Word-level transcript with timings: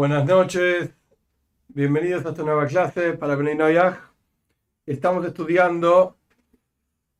Buenas 0.00 0.24
noches, 0.24 0.88
bienvenidos 1.68 2.24
a 2.24 2.30
esta 2.30 2.42
nueva 2.42 2.66
clase 2.66 3.12
para 3.12 3.36
Bnei 3.36 3.54
Noyaj. 3.54 3.98
Estamos 4.86 5.26
estudiando 5.26 6.16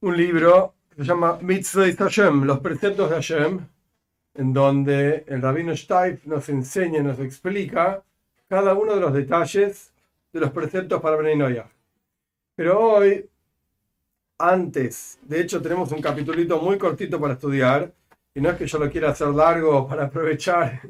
un 0.00 0.16
libro 0.16 0.76
que 0.88 1.02
se 1.02 1.04
llama 1.04 1.38
Mitzvah 1.42 1.92
Hashem, 1.92 2.44
los 2.44 2.60
preceptos 2.60 3.10
de 3.10 3.16
Hashem, 3.16 3.66
en 4.32 4.52
donde 4.54 5.26
el 5.28 5.42
rabino 5.42 5.76
Steif 5.76 6.24
nos 6.24 6.48
enseña, 6.48 7.02
nos 7.02 7.18
explica 7.18 8.02
cada 8.48 8.72
uno 8.72 8.94
de 8.94 9.00
los 9.02 9.12
detalles 9.12 9.92
de 10.32 10.40
los 10.40 10.50
preceptos 10.50 11.02
para 11.02 11.16
Bnei 11.16 11.36
Noyaj. 11.36 11.68
Pero 12.56 12.80
hoy, 12.80 13.28
antes, 14.38 15.18
de 15.20 15.42
hecho 15.42 15.60
tenemos 15.60 15.92
un 15.92 16.00
capitulito 16.00 16.58
muy 16.58 16.78
cortito 16.78 17.20
para 17.20 17.34
estudiar, 17.34 17.92
y 18.34 18.40
no 18.40 18.48
es 18.48 18.56
que 18.56 18.66
yo 18.66 18.78
lo 18.78 18.90
quiera 18.90 19.10
hacer 19.10 19.28
largo 19.28 19.86
para 19.86 20.06
aprovechar 20.06 20.80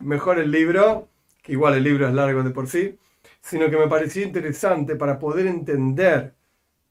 mejor 0.00 0.40
el 0.40 0.50
libro, 0.50 1.06
igual 1.48 1.74
el 1.74 1.84
libro 1.84 2.06
es 2.06 2.14
largo 2.14 2.42
de 2.42 2.50
por 2.50 2.68
sí, 2.68 2.96
sino 3.40 3.68
que 3.68 3.76
me 3.76 3.88
pareció 3.88 4.22
interesante 4.22 4.96
para 4.96 5.18
poder 5.18 5.46
entender 5.46 6.34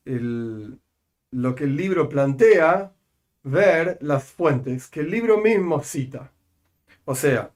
lo 0.06 1.56
que 1.56 1.64
el 1.64 1.76
libro 1.76 2.08
plantea, 2.10 2.92
ver 3.44 3.98
las 4.02 4.26
fuentes 4.26 4.88
que 4.88 5.02
el 5.02 5.10
libro 5.10 5.38
mismo 5.38 5.82
cita. 5.82 6.32
O 7.06 7.16
sea, 7.16 7.52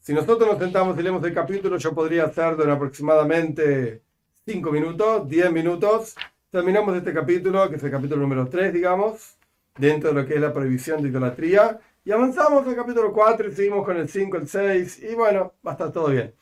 si 0.00 0.12
nosotros 0.12 0.48
nos 0.48 0.58
sentamos 0.58 0.98
y 0.98 1.02
leemos 1.02 1.24
el 1.24 1.32
capítulo, 1.32 1.76
yo 1.78 1.94
podría 1.94 2.24
hacerlo 2.24 2.64
en 2.64 2.70
aproximadamente 2.70 4.02
5 4.44 4.72
minutos, 4.72 5.28
10 5.28 5.52
minutos. 5.52 6.16
Terminamos 6.50 6.96
este 6.96 7.14
capítulo, 7.14 7.70
que 7.70 7.76
es 7.76 7.82
el 7.82 7.90
capítulo 7.90 8.20
número 8.20 8.48
3, 8.48 8.72
digamos, 8.72 9.38
dentro 9.78 10.12
de 10.12 10.20
lo 10.20 10.26
que 10.26 10.34
es 10.34 10.40
la 10.40 10.52
prohibición 10.52 11.02
de 11.02 11.08
idolatría. 11.08 11.80
Y 12.04 12.10
avanzamos 12.10 12.66
al 12.66 12.74
capítulo 12.74 13.12
4 13.12 13.48
y 13.48 13.52
seguimos 13.52 13.84
con 13.84 13.96
el 13.96 14.08
5, 14.08 14.36
el 14.36 14.48
6 14.48 15.02
y 15.04 15.14
bueno, 15.14 15.54
va 15.64 15.70
a 15.70 15.74
estar 15.74 15.92
todo 15.92 16.08
bien. 16.08 16.34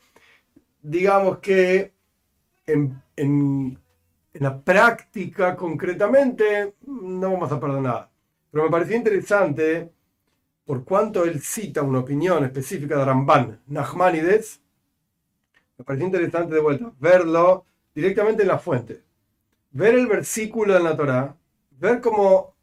Digamos 0.81 1.37
que 1.37 1.93
en, 2.65 2.99
en, 3.15 3.79
la 4.33 4.59
práctica 4.59 5.55
concretamente 5.55 6.73
no 6.81 7.33
vamos 7.33 7.51
a 7.51 7.59
perder 7.59 7.81
nada. 7.81 8.09
Pero 8.49 8.63
me 8.63 8.71
pareció 8.71 8.97
interesante 8.97 9.91
por 10.65 10.83
cuanto 10.83 11.25
él 11.25 11.39
cita 11.41 11.83
una 11.83 11.99
opinión 11.99 12.43
específica 12.43 12.97
de 12.97 13.05
Ramban, 13.05 13.61
Nachmanides, 13.67 14.61
me 15.77 15.85
pareció 15.85 16.07
interesante 16.07 16.55
de 16.55 16.61
vuelta 16.61 16.91
verlo 16.99 17.65
directamente 17.93 18.41
en 18.41 18.47
la 18.47 18.57
fuente. 18.57 19.03
Ver 19.71 19.93
el 19.93 20.07
versículo 20.07 20.75
en 20.75 20.83
la 20.83 20.97
Torah, 20.97 21.35
ver 21.71 22.01
cómo 22.01 22.55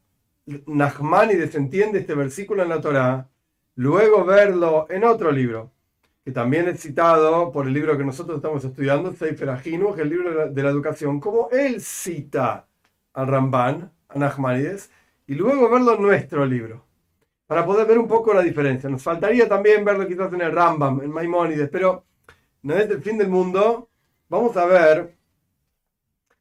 Nachmanides 0.67 1.55
entiende 1.55 1.99
este 1.99 2.15
versículo 2.15 2.63
en 2.63 2.71
la 2.71 2.81
Torá, 2.81 3.29
luego 3.75 4.25
verlo 4.25 4.87
en 4.89 5.05
otro 5.05 5.31
libro, 5.31 5.73
que 6.25 6.33
también 6.33 6.69
es 6.69 6.81
citado 6.81 7.53
por 7.53 7.67
el 7.67 7.75
libro 7.75 7.99
que 7.99 8.05
nosotros 8.05 8.37
estamos 8.37 8.65
estudiando, 8.65 9.13
Sefer 9.13 9.51
Ajinu, 9.51 9.95
el 9.97 10.09
libro 10.09 10.49
de 10.49 10.63
la, 10.63 10.71
educación, 10.71 11.21
como 11.21 11.51
él 11.51 11.83
cita 11.83 12.67
al 13.13 13.27
Ramban, 13.27 13.93
a 14.09 14.19
Nachmanides, 14.19 14.91
y 15.27 15.35
luego 15.35 15.69
verlo 15.69 15.97
en 15.97 16.03
nuestro 16.03 16.47
libro, 16.47 16.83
para 17.47 17.67
poder 17.67 17.87
ver 17.87 17.99
un 17.99 18.09
poco 18.09 18.33
la 18.33 18.41
diferencia. 18.41 18.89
Nos 18.89 19.03
faltaría 19.03 19.47
también 19.47 19.85
verlo 19.85 20.07
quizás 20.09 20.33
en 20.33 20.41
el 20.41 20.53
Rambam, 20.53 21.03
en 21.03 21.11
Maimónides, 21.11 21.69
pero 21.69 22.05
no 22.63 22.75
es 22.75 22.89
el 22.89 23.03
fin 23.03 23.19
del 23.19 23.29
mundo. 23.29 23.91
Vamos 24.31 24.57
a 24.57 24.65
ver 24.65 25.15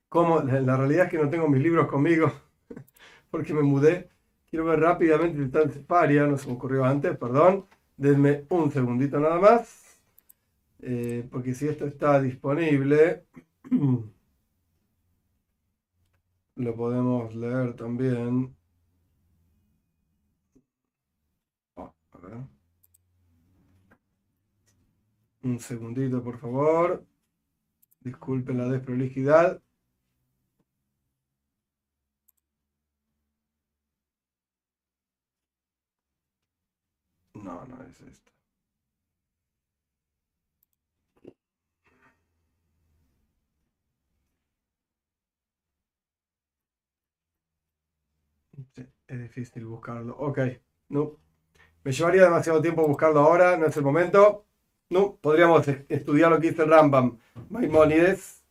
cómo, 0.07 0.39
la 0.41 0.77
realidad 0.77 1.05
es 1.05 1.11
que 1.11 1.17
no 1.17 1.29
tengo 1.29 1.49
mis 1.49 1.61
libros 1.61 1.87
conmigo 1.87 2.31
porque 3.29 3.53
me 3.53 3.63
mudé. 3.63 4.09
Quiero 4.49 4.65
ver 4.65 4.79
rápidamente 4.79 5.59
el 5.61 5.69
Faria, 5.85 6.25
no 6.25 6.37
se 6.37 6.47
me 6.47 6.53
ocurrió 6.53 6.85
antes, 6.85 7.17
perdón. 7.17 7.65
Denme 7.97 8.45
un 8.49 8.71
segundito 8.71 9.19
nada 9.19 9.39
más. 9.39 9.99
Eh, 10.79 11.27
porque 11.31 11.53
si 11.53 11.67
esto 11.67 11.85
está 11.85 12.21
disponible, 12.21 13.25
lo 16.55 16.75
podemos 16.75 17.33
leer 17.35 17.75
también. 17.75 18.55
A 21.75 22.17
ver. 22.19 22.37
Un 25.43 25.59
segundito, 25.59 26.23
por 26.23 26.37
favor. 26.39 27.05
Disculpen 28.01 28.57
la 28.57 28.69
desprolijidad. 28.69 29.61
No, 37.47 37.65
no 37.65 37.81
es 37.83 38.01
esto. 38.01 38.31
es 49.07 49.21
difícil 49.21 49.65
buscarlo. 49.65 50.13
Ok, 50.17 50.39
no. 50.89 51.13
Me 51.85 51.93
llevaría 51.93 52.23
demasiado 52.23 52.61
tiempo 52.61 52.85
buscarlo 52.85 53.21
ahora, 53.21 53.55
no 53.55 53.67
es 53.67 53.77
el 53.77 53.83
momento. 53.83 54.43
No, 54.89 55.15
podríamos 55.15 55.65
estudiar 55.87 56.31
lo 56.31 56.41
que 56.41 56.49
dice 56.49 56.65
Rambam 56.65 57.17
Maimónides 57.49 58.41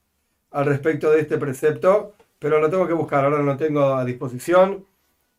al 0.52 0.64
respecto 0.64 1.10
de 1.10 1.20
este 1.20 1.36
precepto, 1.36 2.14
pero 2.38 2.58
lo 2.60 2.70
tengo 2.70 2.86
que 2.86 2.94
buscar, 2.94 3.26
ahora 3.26 3.38
no 3.38 3.44
lo 3.44 3.56
tengo 3.58 3.94
a 3.94 4.06
disposición. 4.06 4.86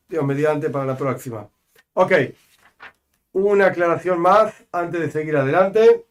Dios 0.07 0.23
mediante 0.23 0.69
para 0.69 0.85
la 0.85 0.95
próxima. 0.95 1.49
Ok, 1.93 2.11
una 3.37 3.67
aclaración 3.67 4.19
más 4.19 4.65
antes 4.71 4.99
de 4.99 5.11
seguir 5.11 5.37
adelante. 5.37 6.05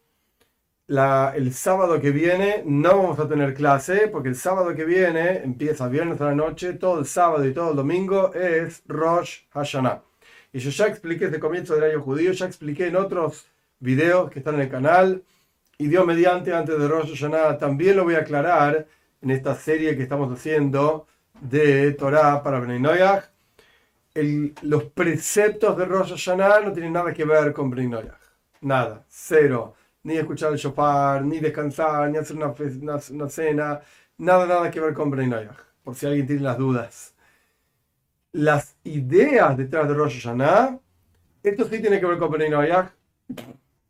el 0.87 1.53
sábado 1.53 1.99
que 1.99 2.11
viene 2.11 2.63
no 2.65 2.97
vamos 3.01 3.19
a 3.19 3.27
tener 3.27 3.53
clase 3.53 4.07
porque 4.07 4.29
el 4.29 4.35
sábado 4.35 4.73
que 4.73 4.85
viene 4.85 5.43
empieza 5.43 5.89
viernes 5.89 6.21
a 6.21 6.25
la 6.25 6.35
noche, 6.35 6.73
todo 6.73 6.99
el 6.99 7.05
sábado 7.05 7.45
y 7.45 7.53
todo 7.53 7.71
el 7.71 7.75
domingo 7.75 8.33
es 8.33 8.81
Rosh 8.87 9.41
Hashanah. 9.49 10.01
Y 10.53 10.59
yo 10.59 10.69
ya 10.69 10.87
expliqué 10.87 11.25
desde 11.25 11.35
el 11.35 11.41
comienzo 11.41 11.75
del 11.75 11.91
año 11.91 12.01
judío, 12.01 12.31
ya 12.31 12.45
expliqué 12.45 12.87
en 12.87 12.95
otros 12.95 13.45
videos 13.79 14.31
que 14.31 14.39
están 14.39 14.55
en 14.55 14.61
el 14.61 14.69
canal. 14.69 15.21
Y 15.77 15.87
Dios 15.87 16.05
mediante, 16.05 16.53
antes 16.53 16.79
de 16.79 16.87
Rosh 16.87 17.09
Hashanah, 17.09 17.57
también 17.57 17.97
lo 17.97 18.05
voy 18.05 18.15
a 18.15 18.19
aclarar 18.19 18.87
en 19.21 19.31
esta 19.31 19.53
serie 19.53 19.97
que 19.97 20.03
estamos 20.03 20.31
haciendo 20.31 21.07
de 21.41 21.91
Torah 21.91 22.41
para 22.41 22.61
Los 24.63 24.85
preceptos 24.85 25.77
de 25.77 25.85
Rosh 25.85 26.09
Hashanah 26.09 26.61
no 26.61 26.73
tienen 26.73 26.93
nada 26.93 27.13
que 27.13 27.23
ver 27.23 27.53
con 27.53 27.69
Bnei 27.69 28.09
Nada, 28.61 29.05
cero. 29.07 29.75
Ni 30.03 30.17
escuchar 30.17 30.53
el 30.53 30.57
shofar, 30.57 31.23
ni 31.23 31.39
descansar, 31.39 32.09
ni 32.09 32.17
hacer 32.17 32.35
una, 32.35 33.29
cena. 33.29 33.79
Nada, 34.17 34.47
nada 34.47 34.71
que 34.71 34.79
ver 34.79 34.93
con 34.95 35.11
Bnei 35.11 35.47
Por 35.83 35.93
si 35.93 36.07
alguien 36.07 36.25
tiene 36.25 36.41
las 36.41 36.57
dudas. 36.57 37.13
Las 38.31 38.75
ideas 38.83 39.55
detrás 39.55 39.87
de 39.87 39.93
Rosh 39.93 40.21
Hashanah, 40.21 40.79
esto 41.43 41.67
sí 41.67 41.79
tiene 41.79 41.99
que 41.99 42.05
ver 42.07 42.17
con 42.17 42.31
Bnei 42.31 42.49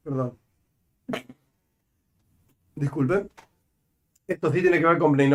Perdón. 0.04 0.38
Disculpen. 2.76 3.32
Esto 4.28 4.52
sí 4.52 4.62
tiene 4.62 4.80
que 4.80 4.86
ver 4.88 4.98
con 4.98 5.14
Bnei 5.14 5.30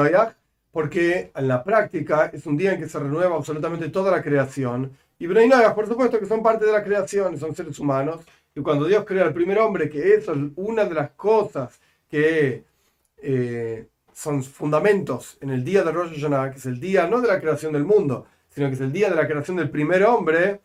porque 0.73 1.31
en 1.35 1.49
la 1.49 1.63
práctica 1.63 2.31
es 2.33 2.47
un 2.47 2.57
día 2.57 2.73
en 2.73 2.81
que 2.81 2.89
se 2.89 2.99
renueva 2.99 3.37
absolutamente 3.37 3.91
toda 3.91 4.11
la 4.11 4.23
creación. 4.23 4.91
Y 5.19 5.27
Breinagas, 5.27 5.75
por 5.75 5.87
supuesto, 5.87 6.19
que 6.19 6.27
son 6.27 6.43
parte 6.43 6.65
de 6.65 6.73
la 6.73 6.83
creación, 6.83 7.39
son 7.39 7.55
seres 7.55 7.79
humanos. 7.79 8.23
Y 8.55 8.61
cuando 8.63 8.87
Dios 8.87 9.05
crea 9.05 9.25
al 9.25 9.35
primer 9.35 9.59
hombre, 9.59 9.89
que 9.89 10.15
eso 10.15 10.33
es 10.33 10.39
una 10.57 10.87
de 10.87 10.95
las 10.95 11.11
cosas 11.11 11.79
que 12.09 12.65
eh, 13.19 13.87
son 14.13 14.43
fundamentos 14.43 15.37
en 15.43 15.51
el 15.51 15.63
día 15.63 15.85
de 15.85 15.93
Rosh 15.93 16.15
Hashanah, 16.15 16.51
que 16.51 16.59
es 16.59 16.67
el 16.67 16.81
día 16.81 17.07
no 17.07 17.21
de 17.21 17.29
la 17.29 17.39
creación 17.39 17.75
del 17.75 17.85
mundo, 17.85 18.27
sino 18.49 18.69
que 18.69 18.75
es 18.75 18.81
el 18.81 18.93
día 18.93 19.11
de 19.11 19.17
la 19.17 19.29
creación 19.29 19.59
del 19.59 19.71
primer 19.71 20.05
hombre, 20.05 20.61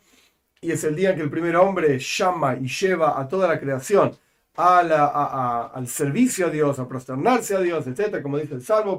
y 0.61 0.71
es 0.71 0.83
el 0.85 0.95
día 0.95 1.11
en 1.11 1.17
que 1.17 1.21
el 1.21 1.29
primer 1.29 1.55
hombre 1.57 1.99
llama 1.99 2.55
y 2.55 2.67
lleva 2.67 3.19
a 3.19 3.27
toda 3.27 3.47
la 3.47 3.59
creación 3.59 4.17
al 4.57 5.87
servicio 5.87 6.47
a 6.47 6.49
Dios, 6.49 6.79
a 6.79 6.87
prosternarse 6.87 7.55
a 7.55 7.59
Dios, 7.59 7.85
etc. 7.85 8.21
Como 8.21 8.39
dice 8.39 8.55
el 8.55 8.63
Salmo, 8.63 8.97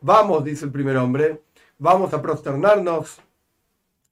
vamos, 0.00 0.44
dice 0.44 0.64
el 0.64 0.72
primer 0.72 0.96
hombre, 0.96 1.40
vamos 1.78 2.12
a 2.12 2.20
prosternarnos 2.20 3.18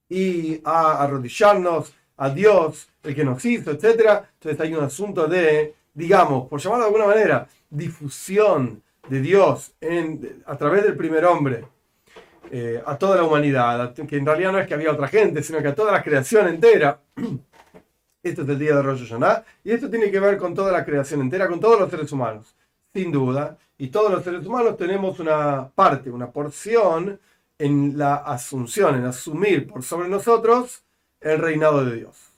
y 0.09 0.61
a 0.63 1.03
arrodillarnos 1.03 1.93
a 2.15 2.29
Dios, 2.29 2.87
el 3.03 3.13
que 3.13 3.25
nos 3.25 3.43
hizo, 3.43 3.71
etc. 3.71 4.23
Entonces 4.35 4.61
hay 4.61 4.73
un 4.73 4.83
asunto 4.83 5.27
de, 5.27 5.75
digamos, 5.93 6.47
por 6.47 6.61
llamarlo 6.61 6.85
de 6.85 6.87
alguna 6.87 7.07
manera, 7.07 7.47
difusión 7.69 8.81
de 9.09 9.19
Dios 9.19 9.73
a 10.45 10.57
través 10.57 10.83
del 10.83 10.95
primer 10.95 11.25
hombre. 11.25 11.65
Eh, 12.51 12.81
a 12.85 12.97
toda 12.97 13.15
la 13.17 13.23
humanidad, 13.23 13.93
que 13.93 14.15
en 14.15 14.25
realidad 14.25 14.51
no 14.51 14.59
es 14.59 14.67
que 14.67 14.75
había 14.75 14.91
otra 14.91 15.07
gente, 15.07 15.41
sino 15.41 15.59
que 15.59 15.69
a 15.69 15.75
toda 15.75 15.91
la 15.91 16.03
creación 16.03 16.47
entera. 16.47 17.01
Este 18.23 18.41
es 18.41 18.47
el 18.47 18.57
día 18.57 18.77
de 18.77 18.81
Rosh 18.81 19.05
Hashanah. 19.05 19.43
Y 19.65 19.71
esto 19.71 19.89
tiene 19.89 20.09
que 20.09 20.19
ver 20.19 20.37
con 20.37 20.55
toda 20.55 20.71
la 20.71 20.85
creación 20.85 21.19
entera, 21.19 21.49
con 21.49 21.59
todos 21.59 21.77
los 21.77 21.91
seres 21.91 22.09
humanos, 22.13 22.55
sin 22.93 23.11
duda. 23.11 23.57
Y 23.77 23.89
todos 23.89 24.09
los 24.09 24.23
seres 24.23 24.45
humanos 24.45 24.77
tenemos 24.77 25.19
una 25.19 25.67
parte, 25.67 26.09
una 26.09 26.31
porción 26.31 27.19
en 27.59 27.97
la 27.97 28.15
asunción, 28.15 28.95
en 28.95 29.05
asumir 29.05 29.67
por 29.67 29.83
sobre 29.83 30.07
nosotros 30.07 30.83
el 31.19 31.37
reinado 31.39 31.83
de 31.83 31.97
Dios. 31.97 32.31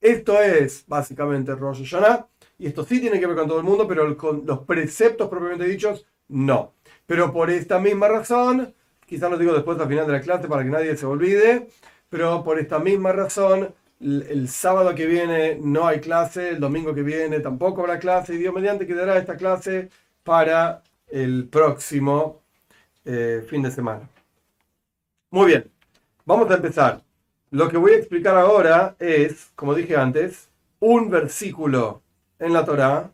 Esto 0.00 0.40
es 0.40 0.84
básicamente 0.86 1.52
Rosh 1.54 1.84
Hashanah. 1.84 2.28
y 2.58 2.66
esto 2.68 2.84
sí 2.84 3.00
tiene 3.00 3.18
que 3.18 3.26
ver 3.26 3.36
con 3.36 3.48
todo 3.48 3.58
el 3.58 3.64
mundo, 3.64 3.88
pero 3.88 4.16
con 4.16 4.46
los 4.46 4.60
preceptos 4.60 5.28
propiamente 5.28 5.64
dichos, 5.64 6.06
no. 6.28 6.74
Pero 7.06 7.32
por 7.32 7.50
esta 7.50 7.80
misma 7.80 8.06
razón, 8.06 8.72
quizás 9.04 9.30
lo 9.30 9.36
digo 9.36 9.52
después 9.52 9.80
al 9.80 9.88
final 9.88 10.06
de 10.06 10.12
la 10.12 10.20
clase 10.20 10.46
para 10.46 10.62
que 10.62 10.70
nadie 10.70 10.96
se 10.96 11.06
olvide, 11.06 11.68
pero 12.08 12.44
por 12.44 12.60
esta 12.60 12.78
misma 12.78 13.10
razón, 13.12 13.74
el, 14.04 14.48
sábado 14.48 14.94
que 14.94 15.06
viene 15.06 15.58
no 15.60 15.86
hay 15.86 16.00
clase, 16.00 16.50
el 16.50 16.60
domingo 16.60 16.94
que 16.94 17.02
viene 17.02 17.40
tampoco 17.40 17.80
habrá 17.80 17.98
clase, 17.98 18.34
y 18.34 18.38
Dios 18.38 18.54
mediante 18.54 18.86
quedará 18.86 19.16
esta 19.16 19.36
clase 19.36 19.88
para 20.22 20.82
el 21.08 21.48
próximo 21.48 22.42
eh, 23.04 23.44
fin 23.48 23.62
de 23.62 23.70
semana. 23.70 24.08
Muy 25.30 25.46
bien, 25.46 25.70
vamos 26.26 26.50
a 26.50 26.54
empezar. 26.54 27.02
Lo 27.50 27.68
que 27.68 27.76
voy 27.76 27.92
a 27.92 27.96
explicar 27.96 28.36
ahora 28.36 28.94
es, 28.98 29.50
como 29.54 29.74
dije 29.74 29.96
antes, 29.96 30.48
un 30.80 31.08
versículo 31.08 32.02
en 32.38 32.52
la 32.52 32.64
Torá, 32.64 33.10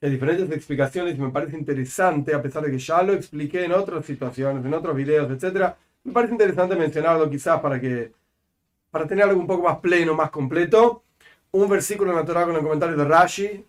hay 0.00 0.10
diferentes 0.10 0.50
explicaciones 0.50 1.16
y 1.16 1.20
me 1.20 1.30
parece 1.30 1.56
interesante, 1.56 2.34
a 2.34 2.42
pesar 2.42 2.64
de 2.64 2.70
que 2.70 2.78
ya 2.78 3.02
lo 3.02 3.12
expliqué 3.12 3.64
en 3.64 3.72
otras 3.72 4.04
situaciones, 4.04 4.64
en 4.64 4.74
otros 4.74 4.94
videos, 4.96 5.30
etc. 5.30 5.74
Me 6.04 6.12
parece 6.12 6.32
interesante 6.32 6.76
mencionarlo 6.76 7.30
quizás 7.30 7.60
para 7.60 7.80
que 7.80 8.12
para 8.92 9.06
tener 9.08 9.24
algo 9.24 9.40
un 9.40 9.46
poco 9.46 9.64
más 9.64 9.78
pleno, 9.78 10.14
más 10.14 10.30
completo. 10.30 11.02
Un 11.50 11.68
versículo 11.68 12.24
Torá 12.24 12.44
con 12.44 12.54
el 12.54 12.62
comentario 12.62 12.96
de 12.96 13.04
Rashi, 13.04 13.66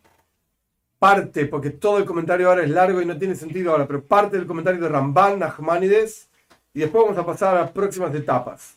parte, 0.99 1.45
porque 1.47 1.71
todo 1.71 1.97
el 1.97 2.05
comentario 2.05 2.49
ahora 2.49 2.63
es 2.63 2.69
largo 2.69 3.01
y 3.01 3.05
no 3.05 3.17
tiene 3.17 3.33
sentido 3.33 3.71
ahora, 3.71 3.87
pero 3.87 4.03
parte 4.03 4.37
del 4.37 4.45
comentario 4.45 4.81
de 4.81 4.89
Ramban, 4.89 5.39
Nachmanides, 5.39 6.29
y 6.73 6.81
después 6.81 7.05
vamos 7.05 7.17
a 7.17 7.25
pasar 7.25 7.55
a 7.55 7.61
las 7.61 7.71
próximas 7.71 8.13
etapas. 8.13 8.75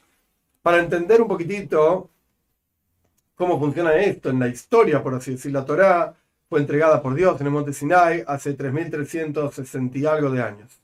Para 0.62 0.78
entender 0.78 1.20
un 1.20 1.28
poquitito 1.28 2.10
cómo 3.34 3.58
funciona 3.58 3.94
esto 3.96 4.30
en 4.30 4.38
la 4.38 4.48
historia, 4.48 5.02
por 5.02 5.14
así 5.14 5.32
decir, 5.32 5.52
la 5.52 5.64
Torá 5.64 6.14
fue 6.48 6.60
entregada 6.60 7.02
por 7.02 7.14
Dios 7.14 7.40
en 7.40 7.48
el 7.48 7.52
monte 7.52 7.72
Sinai 7.72 8.24
hace 8.26 8.54
3360 8.54 9.98
y 9.98 10.06
algo 10.06 10.30
de 10.30 10.42
años. 10.42 10.80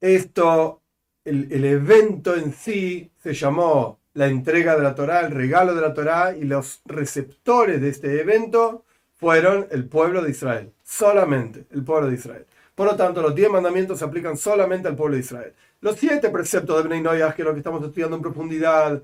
Esto, 0.00 0.82
el, 1.24 1.64
evento 1.64 2.36
en 2.36 2.52
sí 2.52 3.10
se 3.22 3.32
llamó 3.32 3.98
la 4.12 4.26
entrega 4.26 4.76
de 4.76 4.82
la 4.82 4.94
Torá, 4.94 5.20
el 5.20 5.32
regalo 5.32 5.74
de 5.74 5.80
la 5.80 5.94
Torá, 5.94 6.36
y 6.36 6.44
los 6.44 6.82
receptores 6.84 7.80
de 7.80 7.88
este 7.88 8.20
evento 8.20 8.84
fueron 9.14 9.66
el 9.70 9.88
pueblo 9.88 10.22
de 10.22 10.30
Israel, 10.30 10.72
solamente 10.82 11.66
el 11.70 11.82
pueblo 11.82 12.08
de 12.08 12.14
Israel. 12.14 12.46
Por 12.74 12.86
lo 12.86 12.96
tanto, 12.96 13.22
los 13.22 13.34
diez 13.34 13.50
mandamientos 13.50 13.98
se 13.98 14.04
aplican 14.04 14.36
solamente 14.36 14.88
al 14.88 14.96
pueblo 14.96 15.14
de 15.14 15.20
Israel. 15.20 15.52
Los 15.80 15.96
siete 15.96 16.28
preceptos 16.30 16.76
de 16.76 16.88
Bnei 16.88 17.00
Noyah, 17.00 17.34
que 17.34 17.42
es 17.42 17.46
lo 17.46 17.52
que 17.52 17.58
estamos 17.58 17.82
estudiando 17.82 18.16
en 18.16 18.22
profundidad, 18.22 19.02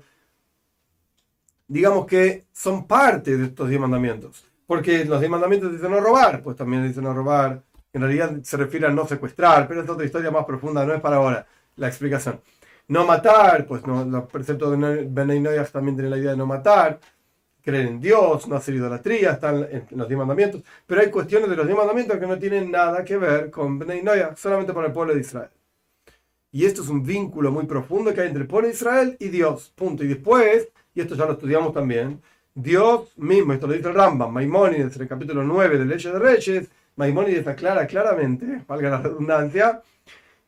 digamos 1.67 2.05
que 2.05 2.45
son 2.51 2.85
parte 2.85 3.37
de 3.37 3.45
estos 3.45 3.67
diez 3.67 3.81
mandamientos. 3.81 4.45
Porque 4.67 5.05
los 5.05 5.19
diez 5.19 5.31
mandamientos 5.31 5.71
dicen 5.71 5.91
no 5.91 5.99
robar, 5.99 6.41
pues 6.41 6.55
también 6.55 6.87
dicen 6.87 7.03
no 7.03 7.13
robar. 7.13 7.63
En 7.93 8.01
realidad 8.01 8.31
se 8.43 8.57
refiere 8.57 8.87
a 8.87 8.89
no 8.89 9.07
secuestrar, 9.07 9.67
pero 9.67 9.81
es 9.81 9.89
otra 9.89 10.05
historia 10.05 10.31
más 10.31 10.45
profunda, 10.45 10.85
no 10.85 10.93
es 10.93 11.01
para 11.01 11.17
ahora 11.17 11.45
la 11.81 11.87
explicación. 11.87 12.39
No 12.87 13.05
matar, 13.05 13.65
pues 13.65 13.85
no, 13.85 14.05
los 14.05 14.25
preceptos 14.29 14.79
de 14.79 15.07
Benay 15.09 15.39
Noyah 15.39 15.65
también 15.65 15.95
tienen 15.95 16.11
la 16.11 16.17
idea 16.17 16.31
de 16.31 16.37
no 16.37 16.45
matar. 16.45 16.99
Creer 17.63 17.87
en 17.87 17.99
Dios, 17.99 18.47
no 18.47 18.55
hacer 18.55 18.75
idolatría, 18.75 19.31
están 19.31 19.67
en 19.69 19.85
los 19.91 20.07
diez 20.07 20.17
mandamientos. 20.17 20.61
Pero 20.87 21.01
hay 21.01 21.09
cuestiones 21.09 21.49
de 21.49 21.55
los 21.55 21.65
diez 21.65 21.77
mandamientos 21.77 22.17
que 22.17 22.27
no 22.27 22.37
tienen 22.37 22.71
nada 22.71 23.03
que 23.03 23.17
ver 23.17 23.51
con 23.51 23.77
Benay 23.77 24.01
Noyah, 24.01 24.35
solamente 24.35 24.73
para 24.73 24.87
el 24.87 24.93
pueblo 24.93 25.13
de 25.13 25.21
Israel. 25.21 25.49
Y 26.51 26.65
esto 26.65 26.81
es 26.81 26.89
un 26.89 27.03
vínculo 27.03 27.51
muy 27.51 27.65
profundo 27.65 28.13
que 28.13 28.21
hay 28.21 28.27
entre 28.27 28.43
el 28.43 28.47
pueblo 28.47 28.67
de 28.67 28.73
Israel 28.73 29.15
y 29.19 29.29
Dios. 29.29 29.71
Punto. 29.75 30.03
Y 30.03 30.07
después, 30.07 30.69
y 30.93 31.01
esto 31.01 31.15
ya 31.15 31.25
lo 31.25 31.33
estudiamos 31.33 31.73
también, 31.73 32.21
Dios 32.53 33.13
mismo, 33.17 33.53
esto 33.53 33.67
lo 33.67 33.73
dice 33.73 33.87
el 33.87 33.95
Rambam, 33.95 34.33
Maimónides, 34.33 34.95
en 34.97 35.03
el 35.03 35.07
capítulo 35.07 35.43
9 35.43 35.77
de 35.77 35.85
Leyes 35.85 36.11
de 36.11 36.19
Reyes, 36.19 36.69
Maimónides 36.97 37.47
aclara 37.47 37.87
claramente, 37.87 38.63
valga 38.67 38.89
la 38.89 38.97
redundancia, 38.97 39.81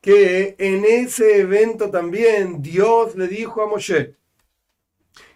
que 0.03 0.57
en 0.59 0.83
ese 0.83 1.39
evento 1.39 1.89
también 1.89 2.61
Dios 2.61 3.15
le 3.15 3.29
dijo 3.29 3.61
a 3.61 3.67
Moshe 3.67 4.17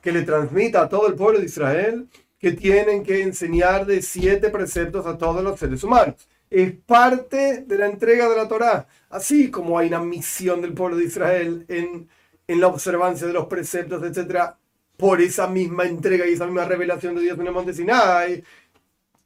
que 0.02 0.12
le 0.12 0.24
transmita 0.24 0.82
a 0.82 0.90
todo 0.90 1.08
el 1.08 1.16
pueblo 1.16 1.40
de 1.40 1.46
Israel 1.46 2.10
que 2.38 2.52
tienen 2.52 3.02
que 3.02 3.22
enseñar 3.22 3.86
de 3.86 4.02
siete 4.02 4.50
preceptos 4.50 5.06
a 5.06 5.18
todos 5.18 5.42
los 5.42 5.58
seres 5.58 5.82
humanos. 5.86 6.16
Es 6.50 6.74
parte 6.86 7.64
de 7.66 7.78
la 7.78 7.86
entrega 7.86 8.28
de 8.28 8.36
la 8.36 8.50
Torá. 8.50 8.90
Así 9.10 9.50
como 9.50 9.80
hay 9.80 9.88
una 9.88 10.02
misión 10.02 10.62
del 10.62 10.74
pueblo 10.74 10.98
de 10.98 11.06
Israel 11.06 11.66
en, 11.70 12.10
en 12.46 12.60
la 12.60 12.68
observancia 12.68 13.26
de 13.26 13.34
los 13.34 13.46
preceptos, 13.46 14.04
etc., 14.04 14.52
por 14.98 15.22
esa 15.22 15.48
misma 15.48 15.86
entrega 15.86 16.28
y 16.28 16.34
esa 16.34 16.46
misma 16.46 16.66
revelación 16.66 17.16
de 17.16 17.22
Dios 17.22 17.40
en 17.40 17.48
el 17.48 17.54
monte 17.54 17.74
Sinai, 17.74 18.44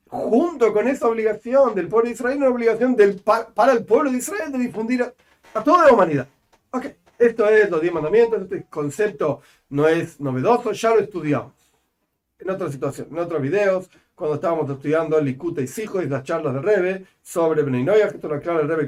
junto 0.06 0.72
con 0.72 0.88
esa 0.88 1.08
obligación 1.08 1.74
del 1.74 1.88
pueblo 1.88 2.10
de 2.10 2.14
Israel, 2.14 2.38
una 2.38 2.50
obligación 2.50 2.96
del, 2.96 3.22
para 3.22 3.72
el 3.72 3.86
pueblo 3.86 4.12
de 4.12 4.20
Israel 4.20 4.52
de 4.52 4.60
difundir 4.60 5.14
a 5.54 5.64
toda 5.64 5.86
la 5.86 5.94
humanidad. 5.94 6.28
Ok, 6.72 6.86
esto 7.18 7.48
es 7.50 7.70
los 7.70 7.82
diez 7.82 7.94
mandamientos, 7.94 8.42
este 8.44 8.66
concepto 8.70 9.42
no 9.70 9.88
es 9.88 10.20
novedoso, 10.20 10.72
ya 10.72 10.94
lo 10.94 11.02
estudiamos 11.02 11.54
en 12.40 12.50
otra 12.50 12.72
situación, 12.72 13.08
en 13.12 13.20
otros 13.20 13.42
videos, 13.42 13.90
cuando 14.16 14.36
estábamos 14.36 14.70
estudiando 14.70 15.20
Likuta 15.22 15.62
y 15.62 15.68
Sijo 15.68 16.02
y 16.02 16.08
las 16.08 16.24
charlas 16.24 16.54
de 16.54 16.62
Rebe 16.62 17.06
sobre 17.22 17.62
Beninoya, 17.62 18.10
que 18.10 18.16
esto 18.16 18.28
lo 18.28 18.36
aclara 18.36 18.62
el 18.62 18.68
Rebe 18.68 18.88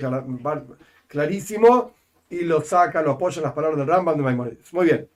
clarísimo 1.07 1.94
y 2.30 2.42
lo 2.42 2.62
saca, 2.62 3.01
lo 3.01 3.12
apoya 3.12 3.38
en 3.38 3.44
las 3.44 3.54
palabras 3.54 3.77
del 3.77 3.88
Rambam 3.88 4.18
de 4.18 4.24
Maimonides. 4.24 4.74
Muy 4.74 4.86
bien. 4.86 5.07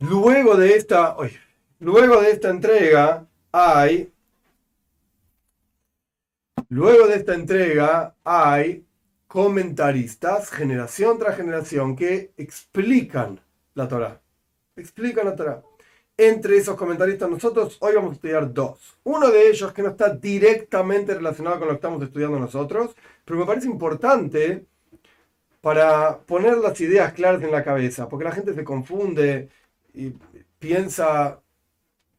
Luego 0.00 0.56
de 0.56 0.74
esta, 0.74 1.16
luego 1.78 2.20
de 2.20 2.30
esta 2.32 2.50
entrega 2.50 3.24
hay 3.52 4.12
Luego 6.72 7.06
de 7.06 7.16
esta 7.16 7.34
entrega 7.34 8.14
hay 8.24 8.86
comentaristas, 9.32 10.50
generación 10.50 11.18
tras 11.18 11.38
generación, 11.38 11.96
que 11.96 12.34
explican 12.36 13.40
la 13.72 13.88
Torah. 13.88 14.20
Explican 14.76 15.24
la 15.24 15.34
Torah. 15.34 15.62
Entre 16.18 16.58
esos 16.58 16.76
comentaristas 16.76 17.30
nosotros 17.30 17.78
hoy 17.80 17.94
vamos 17.94 18.10
a 18.10 18.14
estudiar 18.16 18.52
dos. 18.52 18.98
Uno 19.04 19.30
de 19.30 19.48
ellos 19.48 19.72
que 19.72 19.82
no 19.82 19.88
está 19.88 20.10
directamente 20.10 21.14
relacionado 21.14 21.58
con 21.58 21.68
lo 21.68 21.72
que 21.72 21.76
estamos 21.76 22.02
estudiando 22.02 22.38
nosotros, 22.38 22.94
pero 23.24 23.40
me 23.40 23.46
parece 23.46 23.68
importante 23.68 24.66
para 25.62 26.18
poner 26.18 26.58
las 26.58 26.78
ideas 26.82 27.14
claras 27.14 27.42
en 27.42 27.52
la 27.52 27.64
cabeza, 27.64 28.10
porque 28.10 28.26
la 28.26 28.32
gente 28.32 28.52
se 28.52 28.64
confunde 28.64 29.48
y 29.94 30.12
piensa 30.58 31.40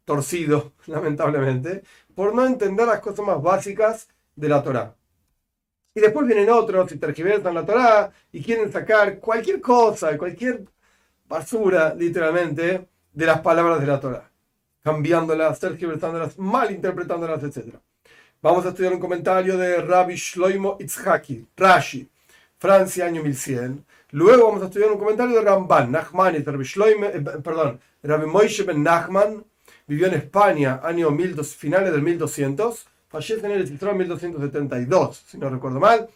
torcido, 0.04 0.74
lamentablemente, 0.88 1.84
por 2.16 2.34
no 2.34 2.44
entender 2.48 2.88
las 2.88 3.02
cosas 3.02 3.24
más 3.24 3.40
básicas 3.40 4.08
de 4.36 4.50
la 4.50 4.64
Torah. 4.64 4.96
Y 5.96 6.02
después 6.02 6.26
vienen 6.26 6.50
otros 6.50 6.92
y 6.92 6.98
tergiversan 6.98 7.54
la 7.54 7.66
Torah 7.66 8.12
y 8.32 8.44
quieren 8.44 8.72
sacar 8.72 9.20
cualquier 9.20 9.62
cosa, 9.62 10.18
cualquier 10.18 10.64
basura, 11.28 11.94
literalmente, 11.94 12.88
de 13.14 13.26
las 13.26 13.42
palabras 13.42 13.80
de 13.80 13.88
la 13.88 14.00
Torah, 14.00 14.30
cambiándolas, 14.82 15.60
tergiversándolas, 15.60 16.38
malinterpretándolas, 16.40 17.44
etc. 17.44 17.76
Vamos 18.42 18.66
a 18.66 18.70
estudiar 18.70 18.94
un 18.94 19.00
comentario 19.00 19.56
de 19.56 19.82
Rabbi 19.82 20.16
Shloimo 20.16 20.78
Itzhaki, 20.80 21.46
Rashi, 21.56 22.10
Francia, 22.58 23.06
año 23.06 23.22
1100. 23.22 23.86
Luego 24.12 24.48
vamos 24.48 24.64
a 24.64 24.66
estudiar 24.66 24.92
un 24.92 24.98
comentario 24.98 25.36
de 25.36 25.42
Ramban, 25.42 25.92
Nachman, 25.92 26.44
Rabbi 26.44 26.64
Shloime, 26.64 27.08
eh, 27.08 27.22
perdón, 27.44 27.80
Rabbi 28.02 28.26
Moishe 28.26 28.64
ben 28.64 28.82
Nachman, 28.82 29.44
vivió 29.86 30.08
en 30.08 30.16
España, 30.16 30.82
año 30.84 31.12
1200, 31.12 31.56
finales 31.56 31.92
del 31.92 32.02
1200 32.02 32.88
fallece 33.14 33.46
en 33.46 33.52
el 33.52 33.68
en 33.68 33.98
1272, 33.98 35.24
si 35.28 35.38
no 35.38 35.48
recuerdo 35.48 35.80
mal, 35.80 36.10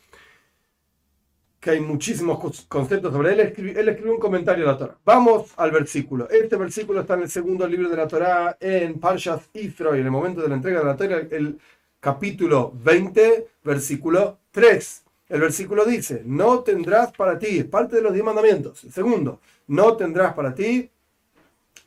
que 1.59 1.69
hay 1.69 1.79
muchísimos 1.79 2.39
conceptos 2.67 3.13
sobre 3.13 3.33
él. 3.33 3.39
Él 3.39 3.89
escribió 3.89 4.13
un 4.13 4.19
comentario 4.19 4.65
de 4.65 4.71
la 4.71 4.77
Torah. 4.79 4.97
Vamos 5.05 5.53
al 5.57 5.69
versículo. 5.69 6.27
Este 6.27 6.55
versículo 6.55 7.01
está 7.01 7.13
en 7.13 7.21
el 7.21 7.29
segundo 7.29 7.67
libro 7.67 7.87
de 7.87 7.97
la 7.97 8.07
Torah, 8.07 8.57
en 8.59 8.99
Parshas 8.99 9.47
Ithro, 9.53 9.95
y 9.95 9.99
en 9.99 10.05
el 10.05 10.11
momento 10.11 10.41
de 10.41 10.49
la 10.49 10.55
entrega 10.55 10.79
de 10.79 10.85
la 10.85 10.97
Torah, 10.97 11.27
el 11.29 11.59
capítulo 11.99 12.73
20, 12.83 13.47
versículo 13.63 14.39
3. 14.49 15.03
El 15.29 15.41
versículo 15.41 15.85
dice, 15.85 16.23
no 16.25 16.61
tendrás 16.61 17.11
para 17.11 17.37
ti, 17.37 17.63
parte 17.63 17.97
de 17.97 18.01
los 18.01 18.11
diez 18.11 18.25
mandamientos. 18.25 18.83
El 18.85 18.91
segundo, 18.91 19.39
no 19.67 19.95
tendrás 19.95 20.33
para 20.33 20.55
ti 20.55 20.89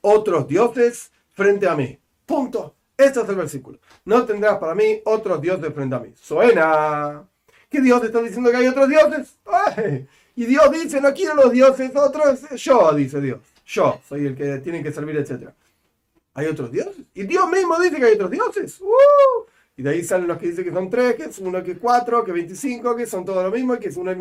otros 0.03 0.47
dioses 0.47 1.11
frente 1.33 1.67
a 1.67 1.75
mí. 1.75 1.99
Punto. 2.25 2.77
Este 3.01 3.21
es 3.21 3.29
el 3.29 3.37
versículo. 3.37 3.79
No 4.05 4.25
tendrás 4.27 4.59
para 4.59 4.75
mí 4.75 5.01
otros 5.05 5.41
dioses 5.41 5.73
frente 5.73 5.97
a 5.97 6.01
mí. 6.01 6.13
Suena. 6.21 7.25
¿Qué 7.71 7.81
Dios 7.81 8.05
está 8.05 8.21
diciendo 8.21 8.51
que 8.51 8.57
hay 8.59 8.67
otros 8.67 8.89
dioses? 8.89 9.37
Y 10.37 10.45
Dios 10.45 10.71
dice, 10.71 11.01
no 11.01 11.13
quiero 11.15 11.35
los 11.35 11.51
dioses 11.51 11.95
otros. 11.97 12.41
Yo, 12.57 12.93
dice 12.93 13.21
Dios. 13.21 13.41
Yo 13.65 14.01
soy 14.07 14.27
el 14.27 14.37
que 14.37 14.59
tiene 14.59 14.83
que 14.83 14.93
servir, 14.93 15.17
etc. 15.17 15.51
¿Hay 16.35 16.47
otros 16.47 16.71
dioses? 16.71 17.05
Y 17.15 17.23
Dios 17.25 17.49
mismo 17.51 17.79
dice 17.81 17.97
que 17.97 18.05
hay 18.05 18.15
otros 18.15 18.31
dioses. 18.31 18.81
¡Uh! 18.81 19.47
Y 19.77 19.83
de 19.83 19.91
ahí 19.91 20.05
salen 20.05 20.29
los 20.29 20.39
que 20.39 20.49
dicen 20.49 20.65
que 20.65 20.73
son 20.73 20.91
tres, 20.91 21.15
que 21.15 21.25
es 21.25 21.39
uno, 21.39 21.63
que 21.63 21.79
cuatro, 21.79 22.23
que 22.23 22.33
veinticinco, 22.33 22.95
que 22.95 23.07
son 23.07 23.25
todo 23.25 23.43
lo 23.43 23.51
mismo, 23.51 23.75
y 23.75 23.79
que 23.79 23.89
es 23.89 23.97
una... 23.97 24.17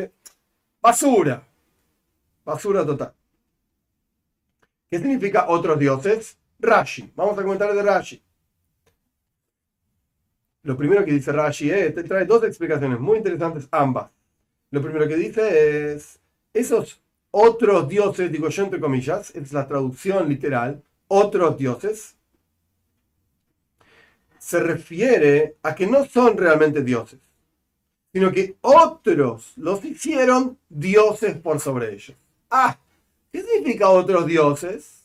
Basura. 0.81 1.43
Basura 2.45 2.86
total. 2.86 3.13
¿Qué 4.89 4.98
significa 5.00 5.50
otros 5.50 5.77
dioses? 5.77 6.38
Rashi. 6.59 7.12
Vamos 7.15 7.38
a 7.38 7.43
comentar 7.43 7.74
de 7.74 7.83
Rashi. 7.83 8.24
Lo 10.63 10.75
primero 10.75 11.06
que 11.06 11.13
dice 11.13 11.32
Rashi 11.32 11.72
es, 11.72 11.96
te 11.96 12.04
trae 12.04 12.25
dos 12.25 12.44
explicaciones 12.44 13.00
muy 13.00 13.18
interesantes 13.18 13.68
ambas. 13.72 14.10
Lo 14.72 14.82
primero 14.82 15.08
que 15.08 15.16
dice 15.16 15.94
es, 15.94 16.20
esos 16.54 17.01
otros 17.32 17.88
dioses, 17.88 18.32
digo 18.32 18.50
yo 18.50 18.63
entre 18.63 18.80
comillas, 18.80 19.34
es 19.36 19.54
la 19.54 19.68
traducción 19.68 20.28
literal, 20.28 20.84
otros 21.08 21.58
dioses, 21.58 22.16
se 24.38 24.60
refiere 24.60 25.58
a 25.62 25.75
que 25.75 25.86
no 25.88 26.06
son 26.06 26.38
realmente 26.38 26.84
dioses, 26.84 27.20
sino 28.12 28.32
que 28.32 28.56
otros 28.62 29.54
los 29.58 29.84
hicieron 29.86 30.58
dioses 30.68 31.38
por 31.38 31.60
sobre 31.60 31.94
ellos. 31.94 32.18
Ah, 32.50 32.78
¿qué 33.32 33.44
significa 33.44 33.89
otros 33.89 34.25
dioses? 34.25 35.04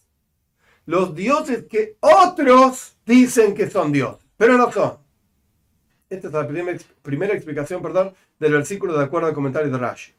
Los 0.87 1.15
dioses 1.15 1.65
que 1.65 1.97
otros 2.01 2.97
dicen 3.05 3.55
que 3.55 3.69
son 3.69 3.93
dioses, 3.93 4.25
pero 4.37 4.57
no 4.57 4.73
son. 4.73 5.04
Esta 6.15 6.29
es 6.29 6.33
la 6.33 6.47
primera, 7.03 7.35
explicación 7.35 7.83
perdón, 7.83 8.15
del 8.39 8.53
versículo 8.53 8.97
de 8.97 9.05
acuerdo 9.05 9.27
al 9.29 9.35
comentario 9.35 9.69
de 9.69 9.79
Rashi. 9.79 10.13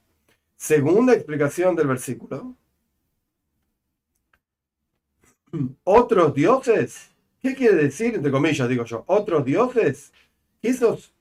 Segunda 0.57 1.13
explicación 1.13 1.73
del 1.75 1.87
versículo. 1.87 2.53
Otros 5.85 6.33
dioses. 6.33 7.11
¿Qué 7.41 7.55
quiere 7.55 7.75
decir, 7.75 8.15
entre 8.15 8.31
comillas, 8.31 8.67
digo 8.67 8.83
yo? 8.83 9.05
Otros 9.07 9.45
dioses. 9.45 10.11
Esos, 10.61 11.13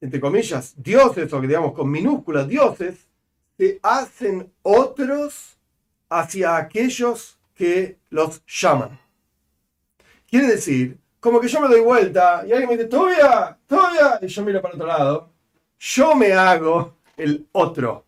entre 0.00 0.18
comillas, 0.18 0.74
dioses, 0.76 1.30
o 1.30 1.40
que 1.40 1.46
digamos 1.46 1.72
con 1.74 1.90
minúsculas 1.90 2.48
dioses, 2.48 3.06
se 3.58 3.80
hacen 3.82 4.50
otros 4.62 5.58
hacia 6.08 6.56
aquellos 6.56 7.38
que 7.54 7.98
los 8.08 8.42
llaman. 8.46 8.98
Quiere 10.26 10.46
decir, 10.46 10.98
como 11.20 11.40
que 11.40 11.48
yo 11.48 11.60
me 11.60 11.68
doy 11.68 11.80
vuelta 11.80 12.44
y 12.46 12.52
alguien 12.52 12.68
me 12.68 12.76
dice, 12.76 12.88
todavía, 12.88 13.58
todavía, 13.66 14.18
y 14.22 14.26
yo 14.26 14.44
miro 14.44 14.62
para 14.62 14.74
otro 14.74 14.86
lado, 14.86 15.30
yo 15.78 16.14
me 16.14 16.32
hago 16.32 16.94
el 17.16 17.46
otro 17.52 18.04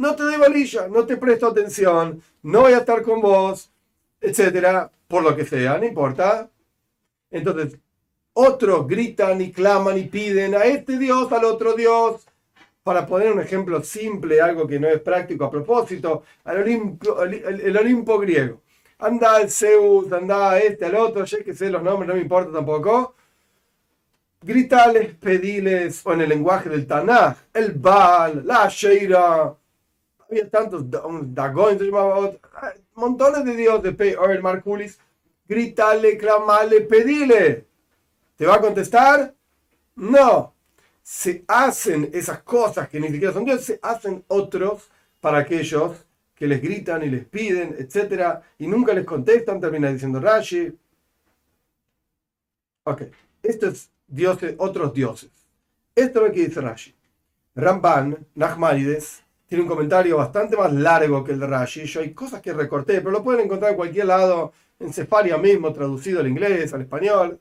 no 0.00 0.16
te 0.16 0.22
doy 0.22 0.38
valilla, 0.38 0.88
no 0.88 1.04
te 1.04 1.18
presto 1.18 1.48
atención, 1.48 2.22
no 2.42 2.62
voy 2.62 2.72
a 2.72 2.78
estar 2.78 3.02
con 3.02 3.20
vos, 3.20 3.70
etcétera, 4.18 4.90
por 5.06 5.22
lo 5.22 5.36
que 5.36 5.44
sea, 5.44 5.76
no 5.76 5.84
importa. 5.84 6.48
Entonces, 7.30 7.78
otros 8.32 8.88
gritan 8.88 9.42
y 9.42 9.52
claman 9.52 9.98
y 9.98 10.04
piden 10.04 10.54
a 10.54 10.64
este 10.64 10.98
Dios, 10.98 11.30
al 11.32 11.44
otro 11.44 11.74
Dios. 11.74 12.26
Para 12.82 13.06
poner 13.06 13.30
un 13.30 13.40
ejemplo 13.40 13.82
simple, 13.82 14.40
algo 14.40 14.66
que 14.66 14.80
no 14.80 14.88
es 14.88 15.00
práctico 15.02 15.44
a 15.44 15.50
propósito, 15.50 16.22
al 16.44 16.66
el, 16.66 17.76
Olimpo 17.76 18.18
griego. 18.18 18.62
Anda 19.00 19.36
al 19.36 19.50
Zeus, 19.50 20.12
anda 20.12 20.58
este, 20.58 20.84
al 20.84 20.94
otro, 20.96 21.24
ya 21.24 21.42
que 21.42 21.54
sé 21.54 21.70
los 21.70 21.82
nombres, 21.82 22.08
no 22.08 22.14
me 22.14 22.20
importa 22.20 22.52
tampoco. 22.52 23.14
Gritales, 24.42 25.14
pediles, 25.16 26.02
o 26.04 26.12
en 26.12 26.20
el 26.22 26.28
lenguaje 26.28 26.68
del 26.68 26.86
Tanaj, 26.86 27.36
el 27.52 27.72
Baal, 27.72 28.42
la 28.46 28.68
Sheira, 28.68 29.54
había 30.28 30.50
tantos, 30.50 30.84
un 31.04 31.34
Dagon, 31.34 31.78
montones 32.94 33.44
de 33.44 33.56
dioses, 33.56 33.94
el 33.98 34.42
Marculis, 34.42 34.98
gritale, 35.48 36.16
clamale, 36.16 36.82
pedile. 36.82 37.66
¿Te 38.36 38.46
va 38.46 38.56
a 38.56 38.60
contestar? 38.60 39.34
No. 39.96 40.54
Se 41.02 41.44
hacen 41.48 42.10
esas 42.12 42.42
cosas 42.42 42.88
que 42.88 43.00
ni 43.00 43.08
siquiera 43.08 43.32
son 43.32 43.44
dioses, 43.44 43.66
se 43.66 43.78
hacen 43.82 44.24
otros 44.28 44.88
para 45.20 45.38
aquellos 45.38 46.06
que 46.40 46.48
les 46.48 46.62
gritan 46.62 47.02
y 47.02 47.10
les 47.10 47.26
piden, 47.26 47.76
etc. 47.78 48.40
Y 48.58 48.66
nunca 48.66 48.94
les 48.94 49.04
contestan, 49.04 49.60
termina 49.60 49.92
diciendo 49.92 50.18
Rashi. 50.18 50.72
Ok, 52.84 53.02
esto 53.42 53.66
es 53.68 53.90
dioses, 54.06 54.54
otros 54.56 54.94
dioses. 54.94 55.30
Esto 55.94 56.20
es 56.20 56.28
lo 56.28 56.32
que 56.32 56.46
dice 56.46 56.62
Rashi. 56.62 56.94
Ramban, 57.54 58.26
Nachmanides, 58.34 59.22
tiene 59.46 59.64
un 59.64 59.68
comentario 59.68 60.16
bastante 60.16 60.56
más 60.56 60.72
largo 60.72 61.22
que 61.22 61.32
el 61.32 61.40
de 61.40 61.46
Rashi. 61.46 61.84
Yo 61.84 62.00
hay 62.00 62.14
cosas 62.14 62.40
que 62.40 62.54
recorté, 62.54 63.02
pero 63.02 63.10
lo 63.10 63.22
pueden 63.22 63.44
encontrar 63.44 63.72
en 63.72 63.76
cualquier 63.76 64.06
lado, 64.06 64.54
en 64.78 64.94
Cefaria 64.94 65.36
mismo, 65.36 65.74
traducido 65.74 66.20
al 66.20 66.28
inglés, 66.28 66.72
al 66.72 66.80
español. 66.80 67.38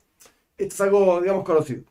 Esto 0.58 0.74
es 0.74 0.82
algo, 0.82 1.22
digamos, 1.22 1.46
conocido. 1.46 1.84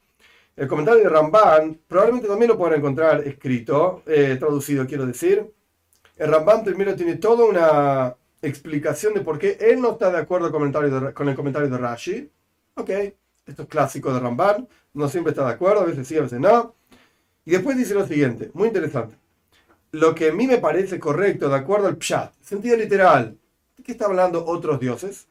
El 0.55 0.69
comentario 0.69 1.05
de 1.05 1.09
Ramban 1.09 1.81
probablemente 1.88 2.29
también 2.29 2.50
lo 2.50 2.59
pueden 2.59 2.81
encontrar 2.81 3.27
escrito, 3.27 4.03
eh, 4.05 4.37
traducido, 4.38 4.87
quiero 4.87 5.07
decir. 5.07 5.55
El 6.19 6.31
Ramban 6.31 6.65
primero 6.65 6.95
tiene 6.95 7.17
toda 7.17 7.45
una 7.45 8.17
explicación 8.43 9.15
de 9.15 9.21
por 9.21 9.39
qué 9.39 9.57
él 9.61 9.81
no 9.81 9.93
está 9.93 10.11
de 10.11 10.19
acuerdo 10.19 10.51
con 10.51 10.63
el 11.29 11.35
comentario 11.35 11.69
de, 11.69 11.79
Rashi. 11.79 12.31
Ok, 12.75 12.91
esto 13.47 13.63
es 13.63 13.69
clásico 13.69 14.13
de 14.13 14.21
Ramban, 14.21 14.69
no 14.95 15.09
siempre 15.09 15.31
está 15.31 15.47
de 15.47 15.53
acuerdo, 15.53 15.81
a 15.81 15.87
veces 15.87 16.07
sí, 16.07 16.17
a 16.17 16.23
veces 16.23 16.41
no. 16.41 16.75
Y 17.45 17.53
después 17.53 17.77
dice 17.77 17.95
lo 17.95 18.07
siguiente, 18.07 18.51
muy 18.53 18.69
interesante 18.69 19.17
lo 19.93 20.15
que 20.15 20.29
a 20.31 20.33
mí 20.33 20.47
me 20.47 20.59
parece 20.59 20.99
correcto, 20.99 21.49
de 21.49 21.57
acuerdo 21.57 21.89
al 21.89 21.97
pshat, 21.97 22.33
sentido 22.41 22.77
literal, 22.77 23.39
¿de 23.77 23.83
qué 23.83 23.93
está 23.93 24.07
hablando 24.07 24.45
otros 24.45 24.81
dioses? 24.81 25.29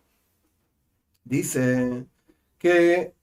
Dice 1.23 2.05
que 2.57 3.13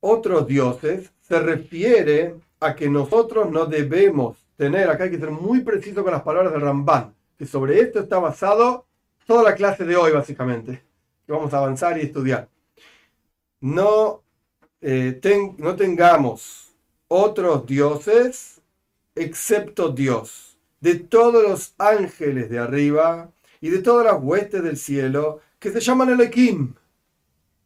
otros 0.00 0.46
dioses 0.46 1.12
se 1.20 1.40
refiere 1.40 2.36
a 2.60 2.74
que 2.74 2.88
nosotros 2.88 3.50
no 3.50 3.66
debemos 3.66 4.36
tener, 4.56 4.90
acá 4.90 5.04
hay 5.04 5.10
que 5.10 5.18
ser 5.18 5.30
muy 5.30 5.60
preciso 5.60 6.02
con 6.02 6.12
las 6.12 6.22
palabras 6.22 6.52
de 6.52 6.58
Ramban, 6.58 7.14
que 7.36 7.46
sobre 7.46 7.80
esto 7.80 8.00
está 8.00 8.18
basado 8.18 8.86
toda 9.26 9.42
la 9.42 9.54
clase 9.54 9.84
de 9.84 9.96
hoy, 9.96 10.12
básicamente, 10.12 10.82
que 11.26 11.32
vamos 11.32 11.52
a 11.54 11.58
avanzar 11.58 11.98
y 11.98 12.02
estudiar. 12.02 12.48
No, 13.60 14.22
eh, 14.80 15.20
no 15.58 15.76
tengamos 15.76 16.74
otros 17.08 17.66
dioses 17.66 18.60
excepto 19.14 19.90
Dios, 19.90 20.58
de 20.80 20.94
todos 20.94 21.42
los 21.42 21.74
ángeles 21.78 22.48
de 22.50 22.58
arriba 22.58 23.30
y 23.60 23.70
de 23.70 23.78
todas 23.78 24.06
las 24.06 24.22
huestes 24.22 24.62
del 24.62 24.76
cielo 24.76 25.40
que 25.58 25.72
se 25.72 25.80
llaman 25.80 26.10
Elohim. 26.10 26.74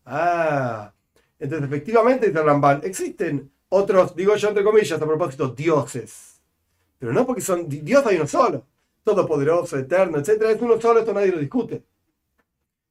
Ah, 0.05 0.93
entonces 1.39 1.69
efectivamente, 1.69 2.29
dice 2.29 2.43
Ramban, 2.43 2.81
existen 2.85 3.51
otros, 3.75 4.14
digo 4.14 4.37
yo 4.37 4.49
entre 4.49 4.64
comillas 4.64 5.00
a 5.00 5.07
propósito, 5.07 5.49
dioses. 5.49 6.41
Pero 6.99 7.12
no 7.12 7.26
porque 7.26 7.41
son, 7.41 7.69
Dios 7.69 8.05
hay 8.07 8.17
uno 8.17 8.26
solo, 8.26 8.67
todopoderoso, 9.02 9.79
eterno, 9.79 10.19
etc. 10.19 10.43
Es 10.43 10.61
uno 10.61 10.81
solo, 10.81 11.00
esto 11.00 11.12
nadie 11.12 11.33
lo 11.33 11.38
discute. 11.38 11.83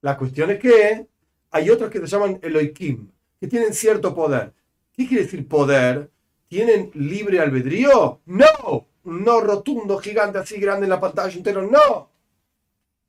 La 0.02 0.18
cuestión 0.18 0.50
es 0.50 0.60
que 0.60 1.08
hay 1.52 1.70
otros 1.70 1.90
que 1.92 2.00
se 2.00 2.08
llaman 2.08 2.40
Elohim, 2.42 3.10
que 3.40 3.48
tienen 3.48 3.74
cierto 3.74 4.14
poder. 4.16 4.54
¿Qué 4.92 5.08
quiere 5.08 5.24
decir 5.24 5.48
poder? 5.48 6.10
¿Tienen 6.48 6.90
libre 6.96 7.40
albedrío? 7.40 8.22
No. 8.26 8.88
No 9.04 9.42
rotundo, 9.42 9.98
gigante, 10.00 10.40
así 10.40 10.60
grande 10.60 10.86
en 10.86 10.90
la 10.90 11.00
pantalla 11.00 11.36
entero. 11.36 11.62
No. 11.62 12.10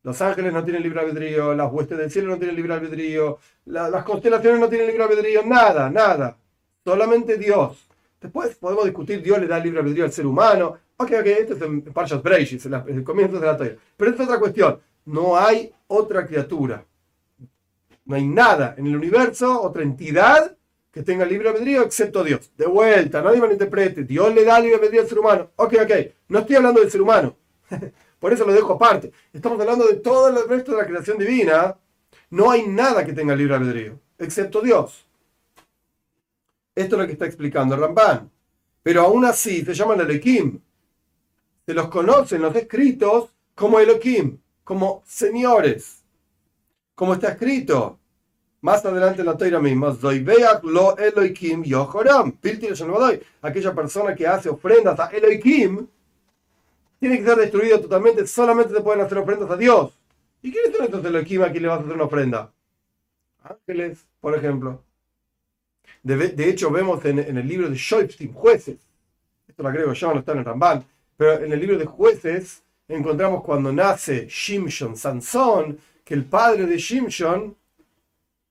Los 0.02 0.20
ángeles 0.20 0.52
no 0.52 0.62
tienen 0.62 0.82
libre 0.82 1.00
albedrío, 1.00 1.54
las 1.54 1.72
huestes 1.72 1.96
del 1.96 2.10
cielo 2.10 2.28
no 2.30 2.36
tienen 2.36 2.56
libre 2.56 2.74
albedrío, 2.74 3.38
las 3.64 4.04
constelaciones 4.04 4.60
no 4.60 4.68
tienen 4.68 4.88
libre 4.88 5.04
albedrío, 5.04 5.42
nada, 5.44 5.88
nada. 5.88 6.36
Solamente 6.84 7.38
Dios. 7.38 7.88
Después 8.20 8.54
podemos 8.56 8.84
discutir, 8.84 9.22
Dios 9.22 9.38
le 9.40 9.46
da 9.46 9.58
libre 9.58 9.80
albedrío 9.80 10.04
al 10.04 10.12
ser 10.12 10.26
humano. 10.26 10.78
Ok, 10.96 11.10
ok, 11.20 11.26
esto 11.26 11.54
es 11.54 11.62
en 11.62 11.82
Parshas 11.82 12.22
Breishis, 12.22 12.64
en 12.66 12.74
el 12.86 13.04
comienzo 13.04 13.40
de 13.40 13.46
la 13.46 13.56
Torah. 13.56 13.76
Pero 13.96 14.10
esto 14.10 14.22
es 14.22 14.28
otra 14.28 14.40
cuestión. 14.40 14.80
No 15.04 15.36
hay 15.36 15.72
otra 15.88 16.26
criatura. 16.26 16.84
No 18.04 18.16
hay 18.16 18.26
nada 18.26 18.74
en 18.78 18.86
el 18.86 18.96
universo, 18.96 19.60
otra 19.62 19.82
entidad 19.82 20.56
que 20.92 21.02
tenga 21.02 21.24
libre 21.24 21.48
albedrío 21.48 21.82
excepto 21.82 22.22
Dios. 22.22 22.50
De 22.56 22.66
vuelta, 22.66 23.22
nadie 23.22 23.40
malinterprete. 23.40 24.04
Dios 24.04 24.32
le 24.34 24.44
da 24.44 24.60
libre 24.60 24.76
albedrío 24.76 25.00
al 25.00 25.08
ser 25.08 25.18
humano. 25.18 25.50
Ok, 25.56 25.74
ok. 25.82 25.92
No 26.28 26.40
estoy 26.40 26.56
hablando 26.56 26.80
del 26.80 26.90
ser 26.90 27.02
humano. 27.02 27.36
Por 28.18 28.32
eso 28.32 28.44
lo 28.44 28.52
dejo 28.52 28.74
aparte. 28.74 29.12
Estamos 29.32 29.58
hablando 29.60 29.86
de 29.86 29.94
todo 29.94 30.28
el 30.28 30.48
resto 30.48 30.72
de 30.72 30.78
la 30.78 30.86
creación 30.86 31.18
divina. 31.18 31.76
No 32.30 32.50
hay 32.50 32.66
nada 32.66 33.04
que 33.04 33.12
tenga 33.12 33.34
libre 33.34 33.54
albedrío, 33.54 33.98
excepto 34.18 34.60
Dios. 34.60 35.06
Esto 36.74 36.96
es 36.96 37.00
lo 37.00 37.06
que 37.06 37.12
está 37.12 37.26
explicando 37.26 37.76
Ramban. 37.76 38.30
Pero 38.82 39.02
aún 39.02 39.24
así 39.24 39.64
se 39.64 39.74
llaman 39.74 40.00
Elohim. 40.00 40.60
Se 41.66 41.74
los 41.74 41.88
conocen 41.88 42.42
los 42.42 42.54
escritos 42.56 43.30
como 43.54 43.78
Elohim, 43.78 44.38
como 44.64 45.02
señores. 45.06 46.02
Como 46.94 47.14
está 47.14 47.30
escrito, 47.30 47.98
más 48.60 48.84
adelante 48.84 49.20
en 49.20 49.26
la 49.26 49.36
Torah 49.36 49.60
misma, 49.60 49.96
lo 50.62 50.96
Elohim 50.96 51.62
Yohoram. 51.62 52.38
Aquella 53.42 53.74
persona 53.74 54.14
que 54.14 54.26
hace 54.26 54.48
ofrendas 54.48 54.98
a 54.98 55.06
Elohim 55.06 55.86
tiene 56.98 57.18
que 57.18 57.24
ser 57.24 57.36
destruido 57.36 57.80
totalmente. 57.80 58.26
Solamente 58.26 58.74
se 58.74 58.80
pueden 58.80 59.00
hacer 59.00 59.18
ofrendas 59.18 59.50
a 59.50 59.56
Dios. 59.56 59.92
¿Y 60.42 60.50
quiénes 60.50 60.76
son 60.76 60.84
estos 60.84 61.04
Elohim 61.04 61.42
a 61.42 61.50
quien 61.50 61.62
le 61.62 61.68
vas 61.68 61.78
a 61.78 61.82
hacer 61.82 61.94
una 61.94 62.04
ofrenda? 62.04 62.52
Ángeles, 63.42 64.06
por 64.20 64.36
ejemplo. 64.36 64.82
De, 66.02 66.48
hecho, 66.48 66.70
vemos 66.70 67.04
en, 67.04 67.18
el 67.18 67.46
libro 67.46 67.70
de 67.70 67.76
Shoipstim, 67.76 68.32
jueces. 68.32 68.78
Esto 69.46 69.62
lo 69.62 69.68
agrego 69.68 69.92
yo, 69.92 70.12
no 70.12 70.20
está 70.20 70.32
en 70.32 70.38
el 70.38 70.44
Ramban. 70.44 70.84
Pero 71.16 71.44
en 71.44 71.52
el 71.52 71.60
libro 71.60 71.78
de 71.78 71.86
jueces 71.86 72.62
encontramos 72.88 73.44
cuando 73.44 73.72
nace 73.72 74.26
Shimshon, 74.28 74.96
Sansón, 74.96 75.78
que 76.04 76.14
el 76.14 76.24
padre 76.24 76.66
de 76.66 76.76
Shimshon, 76.76 77.56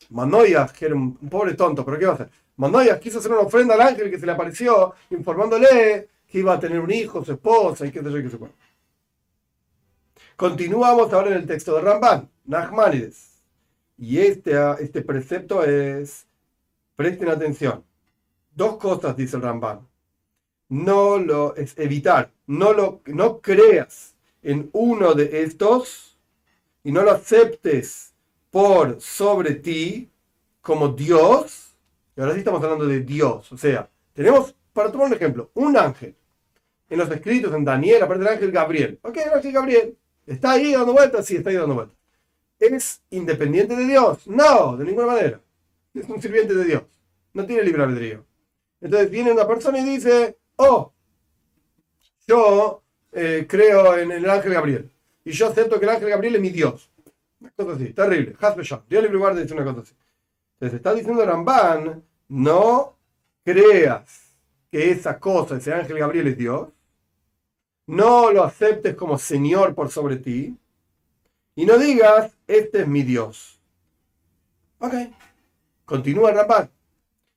Manoyah, 0.09 0.67
que 0.67 0.85
era 0.85 0.95
un 0.95 1.15
pobre 1.15 1.53
tonto, 1.53 1.83
pero 1.83 1.99
¿qué 1.99 2.05
va 2.05 2.11
a 2.11 2.15
hacer? 2.15 2.29
Manoyah 2.55 2.99
quiso 2.99 3.19
hacer 3.19 3.31
una 3.31 3.41
ofrenda 3.41 3.73
al 3.73 3.81
ángel 3.81 4.09
que 4.09 4.19
se 4.19 4.25
le 4.25 4.31
apareció, 4.31 4.93
informándole 5.09 6.07
que 6.27 6.39
iba 6.39 6.53
a 6.53 6.59
tener 6.59 6.79
un 6.79 6.91
hijo, 6.91 7.23
su 7.25 7.33
esposa 7.33 7.85
y 7.85 7.91
qué 7.91 8.01
sé 8.01 8.11
yo, 8.11 8.21
qué 8.21 8.29
sé 8.29 8.37
cuál. 8.37 8.51
Continuamos 10.37 11.11
ahora 11.11 11.31
en 11.31 11.37
el 11.37 11.45
texto 11.45 11.75
de 11.75 11.81
Ramban, 11.81 12.29
Nachmanides. 12.45 13.41
Y 13.97 14.17
este, 14.19 14.53
este 14.79 15.01
precepto 15.01 15.63
es, 15.63 16.25
presten 17.01 17.29
atención, 17.29 17.83
dos 18.53 18.77
cosas 18.77 19.17
dice 19.17 19.35
el 19.35 19.41
Ramban. 19.41 19.87
No 20.69 21.17
lo 21.17 21.55
es 21.55 21.75
evitar, 21.79 22.31
no 22.45 22.73
lo 22.73 23.01
no 23.07 23.41
creas 23.41 24.15
en 24.43 24.69
uno 24.71 25.15
de 25.15 25.41
estos 25.41 26.15
y 26.83 26.91
no 26.91 27.01
lo 27.01 27.09
aceptes 27.09 28.13
por 28.51 29.01
sobre 29.01 29.55
ti 29.55 30.11
como 30.61 30.89
Dios. 30.89 31.75
Y 32.15 32.21
ahora 32.21 32.33
sí 32.33 32.39
estamos 32.39 32.63
hablando 32.63 32.85
de 32.85 32.99
Dios. 32.99 33.51
O 33.51 33.57
sea, 33.57 33.89
tenemos, 34.13 34.55
para 34.71 34.91
tomar 34.91 35.07
un 35.07 35.13
ejemplo, 35.15 35.49
un 35.55 35.75
ángel. 35.75 36.15
En 36.87 36.99
los 36.99 37.09
escritos, 37.09 37.51
en 37.55 37.65
Daniel, 37.65 38.03
aparte 38.03 38.23
del 38.23 38.33
ángel 38.33 38.51
Gabriel. 38.51 38.99
Ok, 39.01 39.17
el 39.17 39.33
ángel 39.33 39.53
Gabriel. 39.53 39.97
¿Está 40.27 40.51
ahí 40.51 40.73
dando 40.73 40.93
vueltas? 40.93 41.25
Sí, 41.25 41.37
está 41.37 41.49
ahí 41.49 41.55
dando 41.55 41.73
vueltas. 41.73 41.97
¿Es 42.59 43.01
independiente 43.09 43.75
de 43.75 43.85
Dios? 43.85 44.27
No, 44.27 44.77
de 44.77 44.85
ninguna 44.85 45.07
manera. 45.07 45.41
Es 45.93 46.07
un 46.07 46.21
sirviente 46.21 46.53
de 46.53 46.65
Dios. 46.65 46.83
No 47.33 47.45
tiene 47.45 47.63
libre 47.63 47.83
albedrío. 47.83 48.25
Entonces 48.79 49.09
viene 49.09 49.31
una 49.31 49.47
persona 49.47 49.79
y 49.79 49.83
dice, 49.83 50.37
oh, 50.55 50.91
yo 52.27 52.81
eh, 53.11 53.45
creo 53.47 53.97
en 53.97 54.11
el 54.11 54.29
ángel 54.29 54.53
Gabriel. 54.53 54.91
Y 55.23 55.31
yo 55.31 55.47
acepto 55.47 55.79
que 55.79 55.85
el 55.85 55.91
ángel 55.91 56.09
Gabriel 56.09 56.35
es 56.35 56.41
mi 56.41 56.49
Dios. 56.49 56.89
Una 57.39 57.51
cosa 57.51 57.71
así, 57.73 57.93
terrible. 57.93 58.35
Dios 58.89 59.03
libre 59.03 59.17
guarda 59.17 59.41
dice 59.41 59.53
una 59.53 59.63
cosa 59.63 59.81
así. 59.81 59.93
Entonces 60.53 60.77
está 60.77 60.93
diciendo 60.93 61.25
Ramban, 61.25 62.03
no 62.29 62.97
creas 63.43 64.35
que 64.71 64.91
esa 64.91 65.19
cosa, 65.19 65.57
ese 65.57 65.73
ángel 65.73 65.97
Gabriel 65.97 66.27
es 66.27 66.37
Dios. 66.37 66.69
No 67.87 68.31
lo 68.31 68.43
aceptes 68.43 68.95
como 68.95 69.17
Señor 69.17 69.75
por 69.75 69.89
sobre 69.89 70.17
ti. 70.17 70.55
Y 71.55 71.65
no 71.65 71.77
digas, 71.77 72.37
este 72.47 72.81
es 72.81 72.87
mi 72.87 73.03
Dios. 73.03 73.59
Ok. 74.79 74.93
Continúa 75.91 76.31
Ramban. 76.31 76.71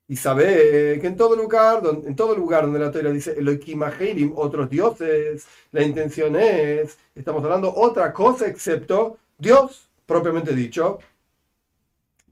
Y 0.06 0.14
sabe 0.14 1.00
que 1.00 1.08
en 1.08 1.16
todo 1.16 1.34
lugar, 1.34 1.82
donde, 1.82 2.06
en 2.06 2.14
todo 2.14 2.36
lugar 2.36 2.62
donde 2.62 2.78
la 2.78 2.92
Torah 2.92 3.10
dice 3.10 3.34
Elohim 3.36 4.32
otros 4.36 4.70
dioses, 4.70 5.44
la 5.72 5.82
intención 5.82 6.36
es, 6.36 6.96
estamos 7.16 7.42
hablando 7.42 7.74
otra 7.74 8.12
cosa 8.12 8.46
excepto 8.46 9.18
Dios, 9.36 9.90
propiamente 10.06 10.54
dicho. 10.54 11.00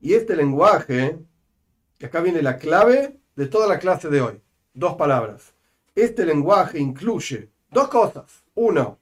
Y 0.01 0.15
este 0.15 0.37
lenguaje, 0.37 1.19
que 1.99 2.07
acá 2.07 2.21
viene 2.21 2.41
la 2.41 2.57
clave 2.57 3.17
de 3.35 3.47
toda 3.47 3.67
la 3.67 3.81
clase 3.81 4.09
de 4.09 4.21
hoy, 4.21 4.41
dos 4.73 4.95
palabras. 4.95 5.53
Este 5.93 6.25
lenguaje 6.25 6.79
incluye 6.79 7.49
dos 7.69 7.89
cosas. 7.89 8.45
Uno, 8.55 8.97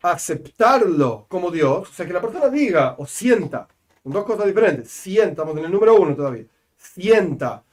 aceptarlo 0.00 1.26
como 1.28 1.50
Dios, 1.50 1.90
o 1.90 1.92
sea, 1.92 2.06
que 2.06 2.14
la 2.14 2.22
persona 2.22 2.48
diga 2.48 2.94
o 2.96 3.04
sienta, 3.04 3.68
son 4.06 4.12
dos 4.12 4.24
cosas 4.24 4.46
diferentes. 4.46 4.88
Sienta, 4.88 5.30
estamos 5.30 5.56
en 5.58 5.64
el 5.64 5.72
número 5.72 5.96
uno 5.96 6.14
todavía. 6.14 6.44
Sienta 6.76 7.64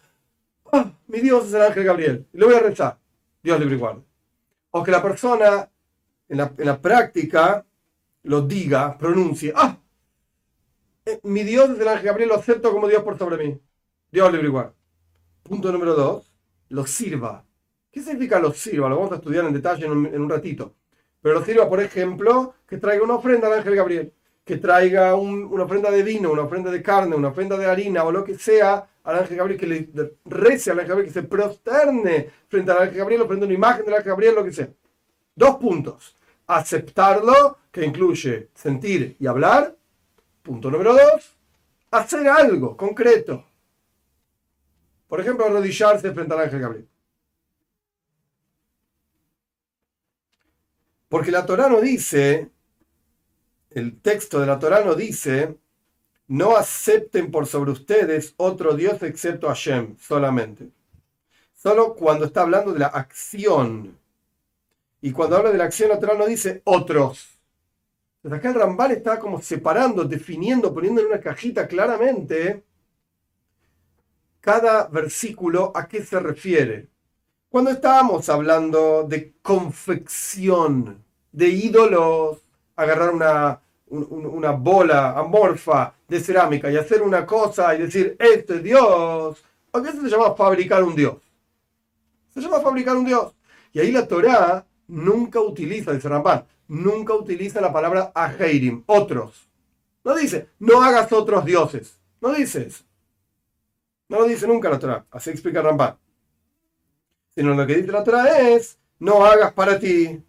Ah, 0.72 0.92
mi 1.06 1.20
Dios 1.20 1.46
es 1.46 1.54
el 1.54 1.62
ángel 1.62 1.84
Gabriel, 1.84 2.25
y 2.34 2.38
lo 2.40 2.48
voy 2.48 2.56
a 2.56 2.60
rezar. 2.60 2.98
Dios 3.44 3.60
libre 3.60 3.75
igual. 3.75 4.04
O 4.72 4.82
que 4.82 4.90
la 4.90 5.04
persona 5.04 5.70
en 6.28 6.38
la, 6.40 6.82
práctica 6.82 7.63
lo 8.24 8.41
diga, 8.41 8.98
pronuncie, 8.98 9.54
ah, 9.56 9.78
eh, 11.06 11.19
mi 11.22 11.43
Dios 11.43 11.69
es 11.69 11.80
el 11.80 11.88
ángel 11.88 12.08
Gabriel, 12.08 12.30
lo 12.30 12.36
acepto 12.38 12.72
como 12.72 12.88
Dios 12.88 13.04
por 13.04 13.19
sobre 13.19 13.38
mí. 13.38 13.60
Dios 14.12 14.32
libre 14.32 14.48
igual. 14.48 14.74
Punto 15.43 15.72
número 15.72 15.93
dos, 15.93 16.34
lo 16.69 16.88
sirva. 16.88 17.46
¿Qué 17.91 18.02
significa 18.02 18.39
lo 18.39 18.52
sirva? 18.52 18.89
Lo 18.89 18.96
vamos 18.96 19.12
a 19.12 19.17
estudiar 19.17 19.46
en 19.46 19.54
detalle 19.54 19.86
en 19.86 19.91
un, 19.91 20.06
en 20.08 20.19
un 20.19 20.30
ratito. 20.32 20.74
Pero 21.22 21.36
lo 21.36 21.46
sirva, 21.46 21.69
por 21.69 21.82
ejemplo, 21.82 22.56
que 22.67 22.78
traiga 22.78 23.04
una 23.04 23.13
ofrenda 23.13 23.46
al 23.46 23.60
ángel 23.60 23.76
Gabriel 23.76 24.13
que 24.43 24.58
traiga 24.58 25.15
una 25.15 25.63
ofrenda 25.63 25.89
de 25.89 26.03
vino, 26.03 26.32
una 26.32 26.43
ofrenda 26.43 26.69
de 26.69 26.82
carne, 26.82 27.15
una 27.15 27.29
ofrenda 27.29 27.58
de 27.58 27.65
harina 27.65 28.03
o 28.03 28.12
lo 28.12 28.23
que 28.23 28.38
sea 28.38 28.88
al 29.03 29.19
ángel 29.19 29.38
Gabriel, 29.38 29.60
que 29.60 29.67
le 29.67 30.17
rece 30.25 30.71
al 30.71 30.79
ángel 30.79 30.89
Gabriel, 30.89 31.08
que 31.08 31.19
se 31.19 31.27
prosterne 31.27 32.29
frente 32.47 32.71
al 32.71 32.84
ángel 32.84 32.97
Gabriel, 32.97 33.21
ofrenda 33.21 33.45
una 33.45 33.56
imagen 33.56 33.86
del 33.86 33.93
ángel 33.95 34.10
Gabriel, 34.10 34.36
lo 34.36 34.43
que 34.43 34.53
sea. 34.53 34.69
Dos 35.36 35.56
puntos. 35.58 36.15
Aceptarlo, 36.47 37.58
que 37.71 37.86
incluye 37.86 38.49
sentir 38.53 39.15
y 39.19 39.27
hablar. 39.27 39.75
Punto 40.41 40.69
número 40.69 40.93
dos. 40.93 41.36
Hacer 41.91 42.27
algo 42.27 42.75
concreto. 42.75 43.45
Por 45.08 45.21
ejemplo, 45.21 45.45
arrodillarse 45.45 46.12
frente 46.12 46.34
al 46.34 46.41
ángel 46.41 46.60
Gabriel. 46.60 46.88
Porque 51.08 51.32
la 51.32 51.45
Torah 51.45 51.69
no 51.69 51.79
dice 51.79 52.49
el 53.75 53.99
texto 53.99 54.39
de 54.39 54.47
la 54.47 54.59
Torah 54.59 54.83
no 54.83 54.95
dice, 54.95 55.57
no 56.27 56.55
acepten 56.55 57.31
por 57.31 57.45
sobre 57.47 57.71
ustedes 57.71 58.33
otro 58.38 58.75
Dios 58.75 59.01
excepto 59.03 59.47
Hashem 59.47 59.97
solamente. 59.97 60.69
Solo 61.53 61.95
cuando 61.95 62.25
está 62.25 62.41
hablando 62.41 62.73
de 62.73 62.79
la 62.79 62.88
acción. 62.88 63.97
Y 65.01 65.12
cuando 65.12 65.38
habla 65.38 65.51
de 65.51 65.57
la 65.57 65.65
acción, 65.65 65.89
la 65.89 65.99
Torah 65.99 66.17
no 66.17 66.25
dice 66.25 66.62
otros. 66.65 67.39
Entonces 68.17 68.39
acá 68.39 68.49
el 68.49 68.55
Rambal 68.55 68.91
está 68.91 69.19
como 69.19 69.41
separando, 69.41 70.05
definiendo, 70.05 70.73
poniendo 70.73 71.01
en 71.01 71.07
una 71.07 71.19
cajita 71.19 71.67
claramente 71.67 72.63
cada 74.39 74.88
versículo 74.88 75.71
a 75.73 75.88
qué 75.88 76.03
se 76.03 76.19
refiere. 76.19 76.89
Cuando 77.49 77.71
estábamos 77.71 78.27
hablando 78.29 79.03
de 79.03 79.33
confección, 79.41 81.03
de 81.31 81.47
ídolos, 81.47 82.39
agarrar 82.75 83.13
una, 83.13 83.62
una 83.93 84.51
bola 84.51 85.12
amorfa 85.12 85.93
de 86.08 86.19
cerámica 86.19 86.71
y 86.71 86.77
hacer 86.77 87.01
una 87.01 87.25
cosa 87.25 87.75
y 87.75 87.79
decir, 87.84 88.15
esto 88.19 88.56
es 88.56 88.63
Dios, 88.63 89.43
¿a 89.71 89.82
qué 89.82 89.91
se 89.91 90.10
llama 90.10 90.34
fabricar 90.36 90.84
un 90.84 90.95
Dios? 90.95 91.17
Se 92.34 92.41
llama 92.41 92.60
fabricar 92.60 92.95
un 92.95 93.06
Dios. 93.06 93.34
Y 93.71 93.79
ahí 93.79 93.91
la 93.91 94.08
Torá 94.08 94.65
nunca 94.88 95.39
utiliza, 95.39 95.93
dice 95.93 96.10
Ramban, 96.10 96.45
nunca 96.67 97.13
utiliza 97.13 97.62
la 97.62 97.71
palabra 97.71 98.12
ajeirim, 98.15 98.84
otros. 98.88 99.47
No 100.03 100.15
dice, 100.15 100.49
no 100.60 100.82
hagas 100.82 101.12
otros 101.13 101.45
dioses. 101.45 101.99
No 102.19 102.34
dice 102.34 102.67
eso. 102.67 102.84
No 104.10 104.19
lo 104.19 104.25
dice 104.25 104.47
nunca 104.47 104.69
la 104.69 104.79
Torah. 104.79 105.06
Así 105.12 105.29
explica 105.29 105.62
Ramban. 105.62 105.97
Sino 107.36 107.53
lo 107.53 107.65
que 107.65 107.75
dice 107.75 107.91
la 107.91 108.03
Torah 108.03 108.39
es, 108.49 108.77
no 108.99 109.25
hagas 109.25 109.53
para 109.53 109.79
ti 109.79 110.21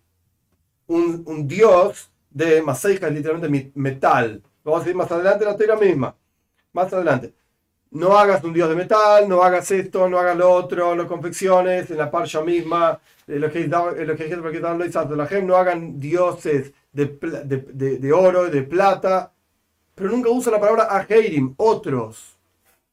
un 0.86 1.48
Dios 1.48 2.10
de 2.34 2.60
Maseika 2.62 3.06
es 3.08 3.14
literalmente 3.14 3.72
metal. 3.76 4.42
Vamos 4.64 4.80
a 4.80 4.84
decir 4.84 4.96
más 4.96 5.10
adelante 5.10 5.44
la 5.44 5.56
teoría 5.56 5.76
misma. 5.76 6.14
Más 6.72 6.92
adelante. 6.92 7.32
No 7.92 8.18
hagas 8.18 8.42
un 8.42 8.52
dios 8.52 8.68
de 8.68 8.74
metal, 8.74 9.28
no 9.28 9.42
hagas 9.42 9.70
esto, 9.70 10.08
no 10.08 10.18
hagas 10.18 10.36
lo 10.36 10.50
otro, 10.50 10.96
no 10.96 11.06
confecciones, 11.06 11.90
en 11.90 11.98
la 11.98 12.10
parcha 12.10 12.42
misma, 12.42 13.00
lo 13.28 13.50
que 13.52 13.70
que 15.28 15.42
no 15.42 15.56
hagan 15.56 16.00
dioses 16.00 16.72
de, 16.92 17.06
de, 17.06 17.98
de, 17.98 18.12
oro, 18.12 18.50
de 18.50 18.62
plata, 18.62 19.32
pero 19.94 20.10
nunca 20.10 20.28
usa 20.30 20.50
la 20.50 20.60
palabra 20.60 20.88
ajeirim, 20.90 21.54
otros. 21.56 22.36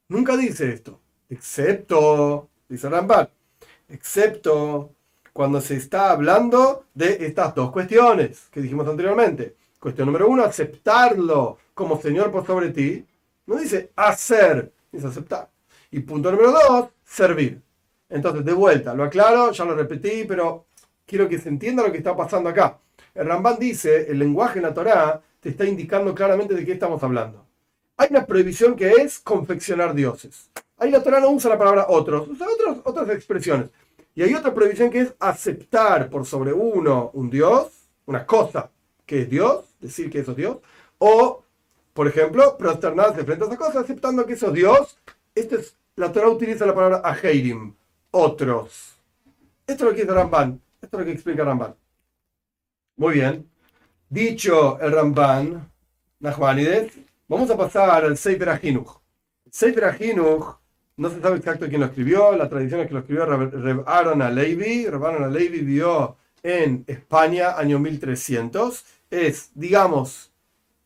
Nunca 0.08 0.38
dice 0.38 0.72
esto, 0.72 1.00
excepto, 1.30 2.50
dice 2.70 2.88
Ramban, 2.88 3.28
excepto 3.90 4.92
cuando 5.34 5.62
se 5.62 5.76
está 5.76 6.12
hablando 6.12 6.86
de 6.94 7.26
estas 7.26 7.56
dos 7.56 7.72
cuestiones 7.72 8.48
que 8.52 8.62
dijimos 8.62 8.88
anteriormente. 8.88 9.56
Cuestión 9.80 10.08
número 10.08 10.28
uno, 10.28 10.44
aceptarlo 10.44 11.58
como 11.74 12.00
Señor 12.00 12.32
por 12.32 12.46
sobre 12.46 12.70
ti. 12.70 13.06
No 13.46 13.56
dice 13.56 13.92
hacer, 13.96 14.72
dice 14.92 15.08
aceptar. 15.08 15.50
Y 15.90 16.00
punto 16.02 16.32
número 16.32 16.52
dos, 16.52 16.90
servir. 17.04 17.62
Entonces, 18.10 18.44
de 18.44 18.54
vuelta, 18.54 18.94
lo 18.94 19.04
aclaro, 19.04 19.52
ya 19.52 19.66
lo 19.66 19.76
repetí, 19.76 20.26
pero 20.28 20.66
quiero 21.06 21.28
que 21.28 21.40
se 21.40 21.50
entienda 21.50 21.84
lo 21.84 21.92
que 21.92 21.98
está 21.98 22.16
pasando 22.16 22.50
acá. 22.50 22.78
El 23.14 23.28
Ramban 23.28 23.58
dice, 23.58 24.10
el 24.10 24.20
lenguaje 24.20 24.60
en 24.60 24.64
la 24.64 24.74
Torah 24.74 25.22
te 25.40 25.50
está 25.50 25.66
indicando 25.66 26.14
claramente 26.14 26.54
de 26.54 26.66
qué 26.66 26.74
estamos 26.74 27.02
hablando. 27.04 27.46
Hay 27.98 28.08
una 28.12 28.26
prohibición 28.26 28.76
que 28.76 28.92
es 28.92 29.20
confeccionar 29.20 29.94
dioses. 29.94 30.50
Ahí 30.78 30.92
la 30.92 31.04
Torah 31.04 31.20
no 31.20 31.30
usa 31.30 31.50
la 31.50 31.58
palabra 31.58 31.86
otros, 31.90 32.28
usa 32.28 32.48
otros, 32.50 32.78
otras 32.84 33.10
expresiones. 33.10 33.70
Y 34.14 34.24
hay 34.24 34.34
otra 34.34 34.54
prohibición 34.54 34.90
que 34.90 35.02
es 35.02 35.14
aceptar 35.20 36.10
por 36.10 36.26
sobre 36.26 36.52
uno 36.54 37.12
un 37.14 37.30
Dios, 37.30 37.88
una 38.06 38.26
cosa 38.26 38.70
que 39.06 39.22
es 39.22 39.30
Dios, 39.30 39.66
decir 39.80 40.10
que 40.10 40.20
es 40.20 40.36
Dios, 40.36 40.58
o, 40.98 41.44
por 41.94 42.08
ejemplo, 42.08 42.58
prosternarse 42.58 43.24
frente 43.24 43.46
a 43.46 43.48
esa 43.48 43.58
cosa 43.58 43.80
aceptando 43.80 44.26
que 44.26 44.34
eso 44.34 44.48
es 44.48 44.54
Dios. 44.54 44.98
Este 45.34 45.56
es, 45.56 45.76
la 45.96 46.12
Torah 46.12 46.30
utiliza 46.30 46.66
la 46.66 46.76
palabra 46.76 47.02
ajeirim, 47.04 47.74
otros. 48.12 48.98
Esto 49.66 49.86
es 49.86 49.90
lo 49.90 49.96
que 49.96 50.02
dice 50.02 50.14
Ramban, 50.14 50.62
esto 50.82 50.98
es 50.98 51.00
lo 51.00 51.06
que 51.06 51.12
explica 51.14 51.44
Ramban. 51.44 51.76
Muy 52.98 53.14
bien. 53.16 53.50
Dicho 54.10 54.80
el 54.80 54.92
Ramban, 54.92 55.72
Nachmanides, 56.20 56.94
vamos 57.28 57.50
a 57.50 57.58
pasar 57.58 58.04
al 58.04 58.18
Sefer 58.18 58.50
Ahinuch. 58.50 59.00
Sefer 59.50 59.86
Ahinuch, 59.86 60.58
no 60.98 61.10
se 61.10 61.22
sabe 61.22 61.38
exacto 61.38 61.68
quién 61.68 61.82
lo 61.82 61.88
escribió, 61.88 62.36
la 62.36 62.50
tradición 62.50 62.82
es 62.82 62.88
que 62.88 62.94
lo 62.94 63.00
escribió 63.00 63.24
Aaron 63.88 64.22
Alevi. 64.22 64.86
Aaron 64.86 65.24
Alevi 65.24 65.60
vivió 65.60 66.18
en 66.44 66.84
España, 66.88 67.58
año 67.58 67.80
1300. 67.80 68.86
Es, 69.10 69.52
digamos, 69.56 70.32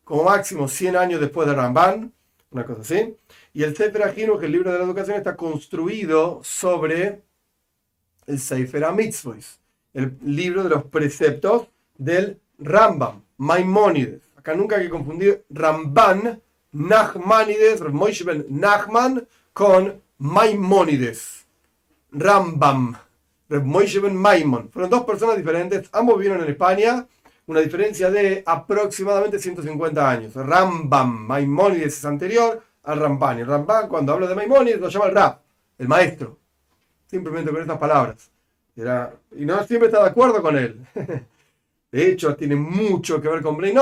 como 0.04 0.24
máximo 0.24 0.68
100 0.68 0.96
años 0.96 1.20
después 1.20 1.48
de 1.48 1.54
Ramban, 1.54 2.12
una 2.50 2.64
cosa 2.64 2.82
así. 2.82 3.16
Y 3.52 3.62
el 3.62 3.76
Sefer 3.76 4.04
Ahinuch, 4.04 4.42
el 4.42 4.52
libro 4.52 4.72
de 4.72 4.78
la 4.78 4.84
educación, 4.84 5.16
está 5.16 5.36
construido 5.36 6.40
sobre 6.42 7.22
el 8.26 8.38
Sefer 8.38 8.84
HaMitzvos, 8.84 9.60
el 9.94 10.16
libro 10.24 10.62
de 10.62 10.70
los 10.70 10.84
preceptos 10.84 11.68
del 11.96 12.40
Rambam, 12.58 13.22
Maimónides. 13.38 14.22
Acá 14.36 14.54
nunca 14.54 14.76
hay 14.76 14.84
que 14.84 14.90
confundir 14.90 15.44
Ramban, 15.50 16.40
Nachmanides, 16.72 17.80
Moshe 17.92 18.24
ben 18.24 18.46
Nachman, 18.48 19.26
con 19.56 20.02
Maimónides. 20.18 21.46
Rambam, 22.10 22.94
Moshe 23.48 24.00
ben 24.00 24.14
Maimon. 24.14 24.68
Fueron 24.68 24.90
dos 24.90 25.04
personas 25.04 25.38
diferentes, 25.38 25.88
ambos 25.92 26.18
vivieron 26.18 26.44
en 26.44 26.50
España, 26.50 27.06
una 27.46 27.60
diferencia 27.60 28.10
de 28.10 28.42
aproximadamente 28.44 29.38
150 29.38 30.10
años. 30.10 30.34
Rambam, 30.34 31.26
Maimónides 31.26 31.96
es 31.96 32.04
anterior 32.04 32.62
al 32.82 33.00
Ramban. 33.00 33.38
Y 33.38 33.44
Ramban, 33.44 33.88
cuando 33.88 34.12
habla 34.12 34.26
de 34.26 34.34
Maimónides, 34.34 34.78
lo 34.78 34.90
llama 34.90 35.06
el 35.06 35.14
Rab, 35.14 35.40
el 35.78 35.88
maestro. 35.88 36.36
Simplemente 37.06 37.50
con 37.50 37.62
estas 37.62 37.78
palabras. 37.78 38.30
y 38.76 39.46
no 39.46 39.64
siempre 39.64 39.88
está 39.88 40.02
de 40.02 40.10
acuerdo 40.10 40.42
con 40.42 40.58
él. 40.58 40.86
De 41.90 42.10
hecho, 42.10 42.36
tiene 42.36 42.56
mucho 42.56 43.22
que 43.22 43.28
ver 43.28 43.40
con 43.40 43.56
Bnei 43.56 43.74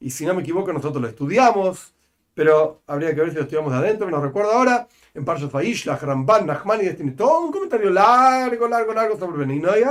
y 0.00 0.10
si 0.10 0.26
no 0.26 0.34
me 0.34 0.42
equivoco, 0.42 0.72
nosotros 0.72 1.00
lo 1.00 1.08
estudiamos, 1.08 1.94
pero 2.36 2.82
habría 2.86 3.14
que 3.14 3.22
ver 3.22 3.30
si 3.30 3.36
lo 3.36 3.42
estudiamos 3.44 3.72
de 3.72 3.78
adentro, 3.78 4.10
no 4.10 4.20
recuerdo 4.20 4.52
ahora. 4.52 4.86
En 5.14 5.24
Parshas 5.24 5.86
la 5.86 5.96
Ramban, 5.96 6.46
Nachmanides 6.46 6.96
tiene 6.96 7.12
todo 7.12 7.40
un 7.40 7.50
comentario 7.50 7.88
largo, 7.88 8.68
largo, 8.68 8.92
largo 8.92 9.18
sobre 9.18 9.46
Bnei 9.46 9.82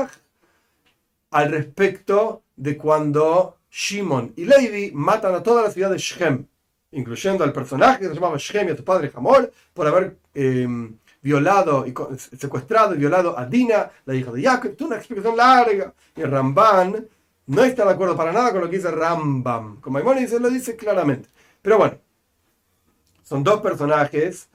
al 1.32 1.52
respecto 1.52 2.44
de 2.56 2.78
cuando 2.78 3.58
Shimon 3.72 4.34
y 4.36 4.46
Levi 4.46 4.92
matan 4.94 5.34
a 5.34 5.42
toda 5.42 5.64
la 5.64 5.72
ciudad 5.72 5.90
de 5.90 5.98
Shem, 5.98 6.46
incluyendo 6.92 7.44
al 7.44 7.52
personaje 7.52 8.02
que 8.02 8.10
se 8.10 8.14
llamaba 8.14 8.38
Shem 8.38 8.70
y 8.70 8.72
a 8.74 8.78
su 8.78 8.84
padre 8.84 9.12
Hamor, 9.16 9.52
por 9.74 9.88
haber 9.88 10.20
em, 10.36 10.96
violado 11.24 11.88
y 11.88 11.96
secuestrado 12.38 12.94
y 12.94 13.00
violado 13.00 13.38
a 13.40 13.48
Dina, 13.48 13.90
la 14.06 14.14
hija 14.14 14.32
de 14.32 14.44
Jacob. 14.44 14.76
Una 14.82 14.98
explicación 14.98 15.36
larga. 15.36 15.92
Y 16.16 16.22
Ramban 16.22 17.08
no 17.48 17.64
está 17.64 17.86
de 17.86 17.92
acuerdo 17.92 18.16
para 18.16 18.32
nada 18.32 18.52
con 18.52 18.62
lo 18.62 18.70
que 18.70 18.78
dice 18.78 18.92
Rambam. 18.92 19.82
Como 19.82 19.96
Maimonides 19.96 20.40
lo 20.40 20.52
dice 20.52 20.76
claramente. 20.76 21.28
Pero 21.64 21.80
bueno, 21.80 21.98
son 23.26 23.44
dos 23.44 23.60
personajes 23.60 24.48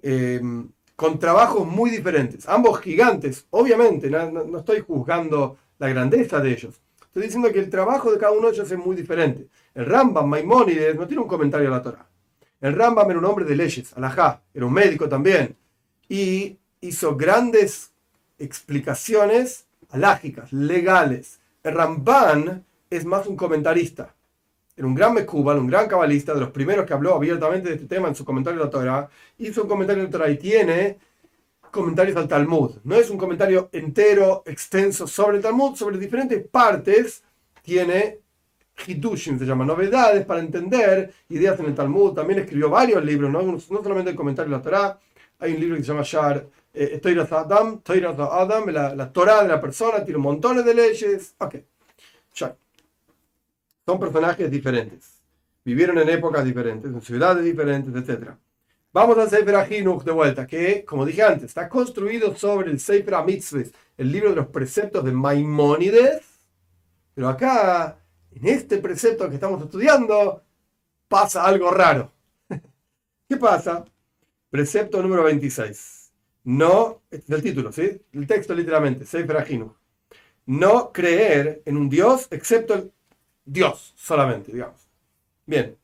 em, 0.00 0.70
con 0.96 1.18
trabajos 1.18 1.66
muy 1.66 1.90
diferentes. 1.90 2.48
Ambos 2.48 2.80
gigantes, 2.80 3.46
obviamente, 3.50 4.08
no, 4.08 4.58
estoy 4.58 4.80
juzgando 4.80 5.58
la 5.78 5.88
grandeza 5.88 6.40
de 6.40 6.52
ellos. 6.52 6.80
Estoy 7.02 7.24
diciendo 7.24 7.52
que 7.52 7.58
el 7.58 7.68
trabajo 7.68 8.10
de 8.10 8.18
cada 8.18 8.32
uno 8.32 8.46
de 8.46 8.54
ellos 8.54 8.70
es 8.70 8.78
muy 8.78 8.96
diferente. 8.96 9.48
El 9.74 9.86
Rambam, 9.86 10.28
Maimónides, 10.28 10.94
no 10.94 11.06
tiene 11.06 11.22
un 11.22 11.28
comentario 11.28 11.68
a 11.68 11.72
la 11.72 11.82
Torah. 11.82 12.06
El 12.60 12.74
Rambam 12.74 13.10
era 13.10 13.18
un 13.18 13.24
hombre 13.24 13.44
de 13.44 13.56
leyes, 13.56 13.92
alajá, 13.96 14.40
era 14.54 14.64
un 14.64 14.72
médico 14.72 15.08
también. 15.08 15.56
Y 16.08 16.58
hizo 16.80 17.16
grandes 17.16 17.90
explicaciones 18.38 19.66
alágicas, 19.90 20.52
legales, 20.52 21.40
el 21.64 21.74
Ramban 21.74 22.64
es 22.88 23.04
más 23.04 23.26
un 23.26 23.36
comentarista. 23.36 24.14
Un 24.84 24.94
gran 24.94 25.14
Mekubal, 25.14 25.58
un 25.58 25.66
gran 25.66 25.88
cabalista, 25.88 26.34
de 26.34 26.40
los 26.40 26.50
primeros 26.50 26.84
que 26.86 26.92
habló 26.92 27.14
abiertamente 27.14 27.68
de 27.68 27.74
este 27.76 27.86
tema 27.86 28.08
en 28.08 28.14
su 28.14 28.24
comentario 28.24 28.58
de 28.58 28.64
la 28.64 28.70
Torah. 28.70 29.08
Hizo 29.38 29.62
un 29.62 29.68
comentario 29.68 30.02
de 30.02 30.08
la 30.08 30.12
Torah 30.12 30.30
y 30.30 30.38
tiene 30.38 30.98
comentarios 31.70 32.16
al 32.16 32.28
Talmud. 32.28 32.76
No 32.84 32.96
es 32.96 33.08
un 33.10 33.18
comentario 33.18 33.68
entero, 33.72 34.42
extenso 34.46 35.06
sobre 35.06 35.38
el 35.38 35.42
Talmud, 35.42 35.76
sobre 35.76 35.98
diferentes 35.98 36.46
partes. 36.46 37.22
Tiene 37.62 38.18
Hitushim, 38.86 39.38
se 39.38 39.44
llama 39.44 39.64
novedades 39.64 40.24
para 40.24 40.40
entender 40.40 41.12
ideas 41.28 41.58
en 41.60 41.66
el 41.66 41.74
Talmud. 41.74 42.12
También 42.12 42.40
escribió 42.40 42.68
varios 42.70 43.04
libros, 43.04 43.30
no, 43.30 43.42
no 43.42 43.58
solamente 43.60 44.10
el 44.10 44.16
comentario 44.16 44.50
de 44.50 44.56
la 44.56 44.62
Torah. 44.62 44.98
Hay 45.38 45.54
un 45.54 45.60
libro 45.60 45.76
que 45.76 45.82
se 45.82 45.88
llama 45.88 46.02
Shar 46.02 46.46
eh, 46.74 47.00
Adam, 47.30 47.80
Adam, 48.30 48.68
la, 48.70 48.94
la 48.94 49.12
Torah 49.12 49.42
de 49.42 49.48
la 49.48 49.60
persona, 49.60 50.04
tiene 50.04 50.18
montones 50.18 50.64
de 50.64 50.74
leyes. 50.74 51.34
Ok, 51.38 51.56
ya. 52.34 52.56
Son 53.86 53.98
personajes 53.98 54.50
diferentes. 54.50 55.22
Vivieron 55.64 55.98
en 55.98 56.08
épocas 56.08 56.44
diferentes, 56.44 56.90
en 56.90 57.00
ciudades 57.00 57.44
diferentes, 57.44 57.94
etc. 57.94 58.30
Vamos 58.92 59.16
al 59.18 59.30
Sefer 59.30 59.56
Ahinuch 59.56 60.02
de 60.04 60.12
vuelta, 60.12 60.46
que, 60.46 60.84
como 60.84 61.06
dije 61.06 61.22
antes, 61.22 61.44
está 61.44 61.68
construido 61.68 62.34
sobre 62.36 62.70
el 62.70 62.80
Sefer 62.80 63.24
Mitzvah, 63.24 63.64
el 63.96 64.12
libro 64.12 64.30
de 64.30 64.36
los 64.36 64.48
preceptos 64.48 65.04
de 65.04 65.12
Maimónides. 65.12 66.22
Pero 67.14 67.28
acá, 67.28 67.98
en 68.30 68.48
este 68.48 68.78
precepto 68.78 69.28
que 69.28 69.36
estamos 69.36 69.62
estudiando, 69.62 70.42
pasa 71.08 71.44
algo 71.44 71.70
raro. 71.70 72.12
¿Qué 73.28 73.36
pasa? 73.36 73.84
Precepto 74.50 75.02
número 75.02 75.24
26 75.24 76.02
no, 76.44 77.02
este 77.10 77.32
es 77.32 77.38
el 77.38 77.42
título, 77.42 77.72
¿sí? 77.72 78.00
El 78.12 78.26
texto 78.26 78.54
literalmente, 78.54 79.04
Sefer 79.04 79.46
No 80.46 80.92
creer 80.92 81.62
en 81.64 81.76
un 81.76 81.88
Dios 81.88 82.26
excepto 82.30 82.74
el 82.74 82.92
Dios 83.44 83.92
solamente, 83.96 84.52
digamos. 84.52 84.88
Bien. 85.46 85.76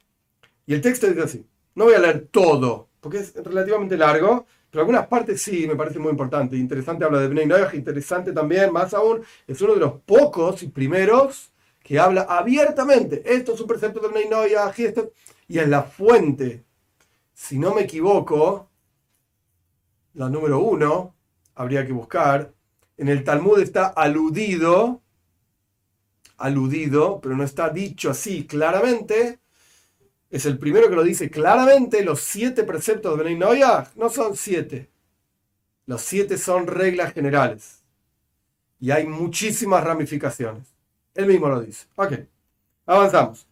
Y 0.66 0.74
el 0.74 0.80
texto 0.80 1.06
dice 1.06 1.22
así. 1.22 1.46
No 1.74 1.84
voy 1.84 1.94
a 1.94 1.98
leer 1.98 2.28
todo, 2.30 2.88
porque 3.00 3.18
es 3.18 3.34
relativamente 3.34 3.96
largo, 3.96 4.46
pero 4.70 4.82
algunas 4.82 5.06
partes 5.06 5.40
sí 5.40 5.66
me 5.66 5.76
parece 5.76 5.98
muy 5.98 6.10
importante. 6.10 6.56
Interesante 6.56 7.04
habla 7.04 7.20
de 7.20 7.28
Bnei 7.28 7.46
Noach, 7.46 7.74
interesante 7.74 8.32
también, 8.32 8.72
más 8.72 8.92
aún, 8.94 9.22
es 9.46 9.60
uno 9.62 9.74
de 9.74 9.80
los 9.80 9.92
pocos 10.00 10.62
y 10.62 10.68
primeros 10.68 11.52
que 11.82 11.98
habla 11.98 12.22
abiertamente. 12.22 13.22
Esto 13.24 13.54
es 13.54 13.60
un 13.60 13.66
precepto 13.66 14.00
de 14.00 14.08
Bnei 14.08 14.28
Noach 14.28 14.78
y 14.78 14.84
esto, 14.84 15.12
y 15.46 15.58
es 15.58 15.68
la 15.68 15.82
fuente. 15.82 16.64
Si 17.32 17.58
no 17.58 17.74
me 17.74 17.82
equivoco, 17.82 18.68
la 20.14 20.28
número 20.28 20.58
uno, 20.58 21.14
habría 21.54 21.86
que 21.86 21.92
buscar. 21.92 22.52
En 22.96 23.08
el 23.08 23.22
Talmud 23.22 23.60
está 23.60 23.86
aludido, 23.86 25.00
aludido, 26.38 27.20
pero 27.20 27.36
no 27.36 27.44
está 27.44 27.68
dicho 27.70 28.10
así 28.10 28.46
claramente. 28.46 29.38
Es 30.30 30.46
el 30.46 30.58
primero 30.58 30.88
que 30.88 30.96
lo 30.96 31.02
dice 31.02 31.30
claramente. 31.30 32.04
Los 32.04 32.20
siete 32.20 32.64
preceptos 32.64 33.18
de 33.18 33.24
Benay 33.24 33.62
no 33.96 34.08
son 34.08 34.36
siete. 34.36 34.88
Los 35.86 36.02
siete 36.02 36.38
son 36.38 36.66
reglas 36.66 37.12
generales. 37.12 37.82
Y 38.80 38.90
hay 38.90 39.06
muchísimas 39.06 39.84
ramificaciones. 39.84 40.74
Él 41.14 41.26
mismo 41.26 41.48
lo 41.48 41.60
dice. 41.60 41.86
Ok, 41.96 42.12
avanzamos. 42.86 43.46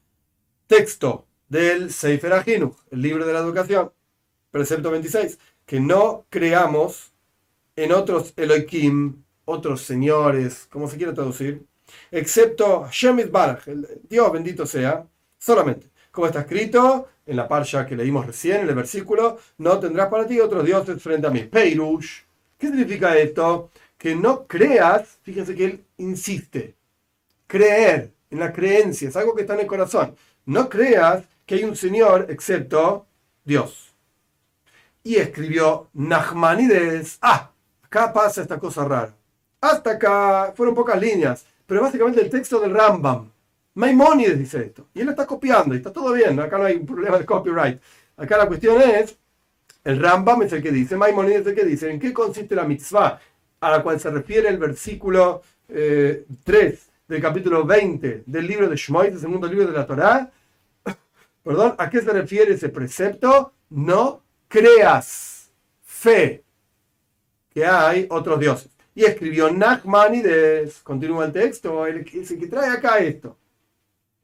Texto 0.67 1.27
del 1.49 1.93
Sefer 1.93 2.33
Ahinuch, 2.33 2.77
el 2.91 3.03
libro 3.03 3.27
de 3.27 3.33
la 3.33 3.41
educación. 3.41 3.93
Precepto 4.51 4.91
26 4.91 5.39
que 5.67 5.81
no 5.81 6.25
creamos 6.31 7.13
en 7.75 7.93
otros 7.93 8.33
Elohim, 8.37 9.25
otros 9.45 9.83
señores, 9.83 10.69
como 10.71 10.89
se 10.89 10.97
quiera 10.97 11.13
traducir, 11.13 11.67
excepto 12.11 12.89
Shemit 12.91 13.31
Baraj, 13.31 13.67
Dios 14.09 14.33
bendito 14.33 14.67
sea, 14.67 15.07
solamente. 15.39 15.89
Como 16.11 16.27
está 16.27 16.41
escrito 16.41 17.09
en 17.27 17.37
la 17.37 17.47
parsha 17.47 17.87
que 17.87 17.97
leímos 17.97 18.27
recién, 18.27 18.63
en 18.63 18.69
el 18.69 18.75
versículo, 18.75 19.39
no 19.59 19.79
tendrás 19.79 20.09
para 20.09 20.27
ti 20.27 20.41
otros 20.41 20.65
dioses 20.65 21.03
frente 21.03 21.27
a 21.27 21.31
mí. 21.31 21.41
Peirush. 21.41 22.23
¿Qué 22.59 22.69
significa 22.69 23.17
esto? 23.17 23.71
Que 23.99 24.15
no 24.15 24.47
creas, 24.47 25.19
fíjense 25.23 25.55
que 25.55 25.65
él 25.65 25.85
insiste, 25.99 26.75
creer 27.47 28.13
en 28.31 28.39
la 28.39 28.53
creencia, 28.53 29.09
es 29.09 29.17
algo 29.17 29.35
que 29.35 29.43
está 29.43 29.55
en 29.55 29.61
el 29.61 29.67
corazón. 29.67 30.17
No 30.47 30.69
creas 30.69 31.25
que 31.45 31.57
hay 31.57 31.65
un 31.65 31.77
Señor 31.77 32.27
excepto 32.29 33.07
Dios 33.45 33.87
y 35.07 35.17
escribió 35.17 35.89
Nachmanides. 35.95 37.19
Ah, 37.23 37.53
acá 37.81 38.13
pasa 38.13 38.43
esta 38.43 38.59
cosa 38.59 38.85
rara. 38.85 39.15
Hasta 39.61 39.93
acá 39.93 40.53
fueron 40.57 40.75
pocas 40.75 41.01
líneas, 41.01 41.47
pero 41.67 41.83
básicamente 41.83 42.21
el 42.21 42.31
texto 42.31 42.61
del 42.61 42.73
Rambam. 42.73 43.31
Maimonides 43.75 44.39
dice 44.39 44.61
esto. 44.63 44.89
Y 44.95 45.01
él 45.01 45.07
lo 45.07 45.11
está 45.13 45.27
copiando 45.27 45.75
y 45.75 45.79
está 45.79 45.93
todo 45.93 46.13
bien. 46.13 46.39
Acá 46.41 46.57
no 46.57 46.65
hay 46.65 46.77
un 46.77 46.87
problema 46.87 47.19
de 47.19 47.27
copyright. 47.27 47.81
Acá 48.17 48.39
la 48.39 48.47
cuestión 48.47 48.81
es, 48.81 49.19
el 49.85 50.01
Rambam 50.01 50.43
es 50.43 50.53
el 50.53 50.63
que 50.63 50.71
dice, 50.71 50.97
Maimonides 50.97 51.43
es 51.43 51.47
el 51.49 51.55
que 51.55 51.65
dice, 51.65 51.91
¿en 51.91 52.01
qué 52.01 52.13
consiste 52.13 52.55
la 52.55 52.65
mitzvah? 52.65 53.21
A 53.61 53.71
la 53.71 53.83
cual 53.83 54.01
se 54.01 54.11
refiere 54.11 54.49
el 54.49 54.59
versículo 54.59 55.43
3 55.67 55.77
eh, 55.77 56.79
del 57.09 57.21
capítulo 57.21 57.65
20 57.65 58.25
del 58.27 58.47
libro 58.47 58.69
de 58.69 58.77
Shmoy, 58.77 59.09
el 59.09 59.19
segundo 59.19 59.47
libro 59.47 59.67
de 59.67 59.73
la 59.73 59.87
Torá. 59.87 60.31
Perdón, 61.43 61.75
¿a 61.79 61.91
qué 61.91 62.01
se 62.01 62.13
refiere 62.13 62.55
ese 62.55 62.69
precepto? 62.71 63.53
No 63.69 64.23
creas 64.49 65.51
fe 65.83 66.45
que 67.51 67.65
hay 67.65 68.07
otros 68.11 68.39
dioses. 68.41 68.76
Y 68.97 69.05
escribió 69.05 69.53
Nachmanides, 69.53 70.81
continúa 70.81 71.27
el 71.27 71.33
texto, 71.33 71.87
el, 71.87 72.03
que 72.03 72.47
trae 72.47 72.71
acá 72.71 72.97
esto. 72.97 73.37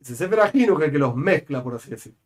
Ese 0.00 0.16
Sefer 0.16 0.40
Ajinuj 0.40 0.80
es 0.80 0.86
el 0.86 0.92
que 0.92 0.98
los 0.98 1.14
mezcla, 1.14 1.62
por 1.62 1.74
así 1.74 1.90
decirlo. 1.90 2.18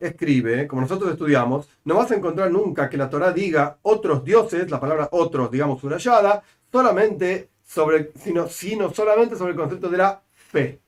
Escribe, 0.00 0.66
como 0.66 0.82
nosotros 0.82 1.12
estudiamos, 1.12 1.68
no 1.84 1.94
vas 1.94 2.10
a 2.10 2.16
encontrar 2.16 2.50
nunca 2.50 2.90
que 2.90 2.96
la 2.96 3.08
Torah 3.08 3.30
diga 3.30 3.78
otros 3.82 4.24
dioses, 4.24 4.68
la 4.72 4.80
palabra 4.80 5.08
otros, 5.12 5.52
digamos, 5.52 5.80
subrayada, 5.80 6.42
solamente 6.72 7.50
sobre, 7.64 8.10
sino, 8.18 8.48
sino 8.48 8.92
solamente 8.92 9.36
sobre 9.36 9.52
el 9.52 9.56
concepto 9.56 9.88
de 9.88 9.98
la 9.98 10.20
fe, 10.32 10.80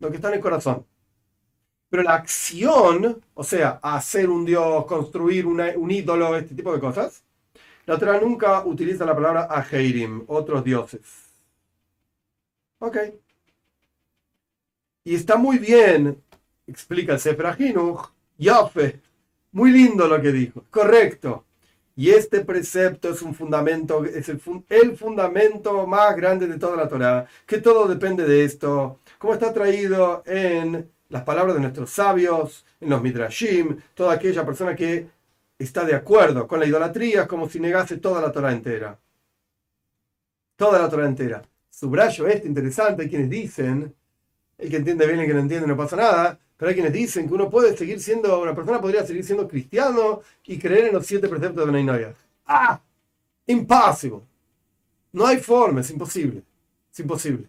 lo 0.00 0.10
que 0.10 0.16
está 0.16 0.28
en 0.28 0.34
el 0.34 0.40
corazón. 0.40 0.84
Pero 1.88 2.02
la 2.02 2.16
acción, 2.16 3.22
o 3.32 3.42
sea, 3.42 3.80
hacer 3.82 4.28
un 4.28 4.44
dios, 4.44 4.84
construir 4.84 5.46
un 5.46 5.90
ídolo, 5.90 6.36
este 6.36 6.54
tipo 6.54 6.74
de 6.74 6.80
cosas, 6.80 7.24
la 7.86 7.98
Torah 7.98 8.20
nunca 8.20 8.64
utiliza 8.64 9.04
la 9.04 9.14
palabra 9.14 9.48
ajeirim, 9.50 10.24
otros 10.26 10.64
dioses. 10.64 11.00
Ok. 12.78 12.96
Y 15.04 15.14
está 15.14 15.36
muy 15.36 15.58
bien, 15.58 16.22
explica 16.66 17.12
el 17.12 17.20
Sefer 17.20 17.46
Ahinuch, 17.46 18.10
Yafe, 18.38 19.00
muy 19.52 19.70
lindo 19.70 20.06
lo 20.08 20.20
que 20.20 20.32
dijo, 20.32 20.64
correcto. 20.70 21.44
Y 21.96 22.10
este 22.10 22.44
precepto 22.44 23.10
es 23.10 23.22
un 23.22 23.34
fundamento, 23.34 24.04
es 24.04 24.28
el, 24.28 24.40
fundamento 24.96 25.86
más 25.86 26.16
grande 26.16 26.48
de 26.48 26.58
toda 26.58 26.76
la 26.76 26.88
Torah, 26.88 27.26
que 27.46 27.58
todo 27.58 27.86
depende 27.86 28.24
de 28.24 28.44
esto, 28.44 28.98
como 29.18 29.34
está 29.34 29.52
traído 29.52 30.24
en 30.26 30.90
las 31.08 31.22
palabras 31.22 31.54
de 31.54 31.60
nuestros 31.60 31.90
sabios, 31.90 32.64
en 32.80 32.90
los 32.90 33.00
midrashim, 33.00 33.78
toda 33.94 34.14
aquella 34.14 34.44
persona 34.44 34.74
que 34.74 35.06
está 35.58 35.84
de 35.84 35.94
acuerdo 35.94 36.46
con 36.46 36.60
la 36.60 36.66
idolatría 36.66 37.26
como 37.26 37.48
si 37.48 37.60
negase 37.60 37.98
toda 37.98 38.20
la 38.20 38.32
Torah 38.32 38.52
entera. 38.52 38.98
Toda 40.56 40.78
la 40.78 40.88
Torah 40.88 41.06
entera. 41.06 41.42
Subrayo 41.70 42.26
este 42.28 42.46
interesante, 42.46 43.02
hay 43.02 43.08
quienes 43.08 43.28
dicen, 43.28 43.94
el 44.58 44.70
que 44.70 44.76
entiende 44.76 45.06
bien 45.06 45.20
el 45.20 45.26
que 45.26 45.34
no 45.34 45.40
entiende 45.40 45.66
no 45.66 45.76
pasa 45.76 45.96
nada, 45.96 46.38
pero 46.56 46.68
hay 46.68 46.74
quienes 46.74 46.92
dicen 46.92 47.26
que 47.26 47.34
uno 47.34 47.50
puede 47.50 47.76
seguir 47.76 48.00
siendo, 48.00 48.40
una 48.40 48.54
persona 48.54 48.80
podría 48.80 49.04
seguir 49.04 49.24
siendo 49.24 49.48
cristiano 49.48 50.20
y 50.44 50.58
creer 50.58 50.86
en 50.86 50.94
los 50.94 51.06
siete 51.06 51.28
preceptos 51.28 51.66
de 51.66 51.72
Benay 51.72 52.14
¡Ah! 52.46 52.80
Imposible. 53.46 54.20
No 55.12 55.26
hay 55.26 55.38
forma, 55.38 55.80
es 55.80 55.90
imposible. 55.90 56.42
Es 56.92 57.00
imposible. 57.00 57.48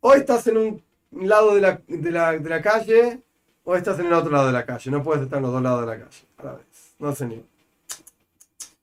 Hoy 0.00 0.18
estás 0.18 0.46
en 0.48 0.56
un 0.58 0.82
lado 1.12 1.54
de 1.54 1.60
la, 1.60 1.80
de 1.86 2.10
la, 2.10 2.60
calle 2.60 3.22
o 3.64 3.74
estás 3.74 3.98
en 3.98 4.06
el 4.06 4.12
otro 4.12 4.30
lado 4.30 4.46
de 4.46 4.52
la 4.52 4.64
calle. 4.64 4.90
No 4.90 5.02
puedes 5.02 5.24
estar 5.24 5.38
en 5.38 5.44
los 5.44 5.52
dos 5.52 5.62
lados 5.62 5.80
de 5.80 5.86
la 5.86 5.98
calle 5.98 6.20
a 6.38 6.44
la 6.44 6.52
vez. 6.52 6.94
No 6.98 7.14
ni. 7.26 7.44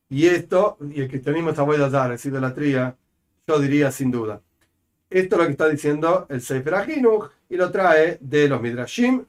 Y 0.09 0.27
esto, 0.27 0.77
y 0.93 1.01
el 1.01 1.07
cristianismo 1.07 1.51
está 1.51 1.61
voy 1.63 1.81
a 1.81 1.87
dar, 1.87 2.11
es 2.11 2.25
idolatría, 2.25 2.95
yo 3.47 3.59
diría 3.59 3.91
sin 3.91 4.11
duda. 4.11 4.41
Esto 5.09 5.35
es 5.35 5.39
lo 5.39 5.45
que 5.45 5.51
está 5.51 5.69
diciendo 5.69 6.25
el 6.29 6.41
Sefer 6.41 6.75
Ahinuch 6.75 7.29
y 7.49 7.55
lo 7.55 7.71
trae 7.71 8.17
de 8.19 8.49
los 8.49 8.61
Midrashim, 8.61 9.25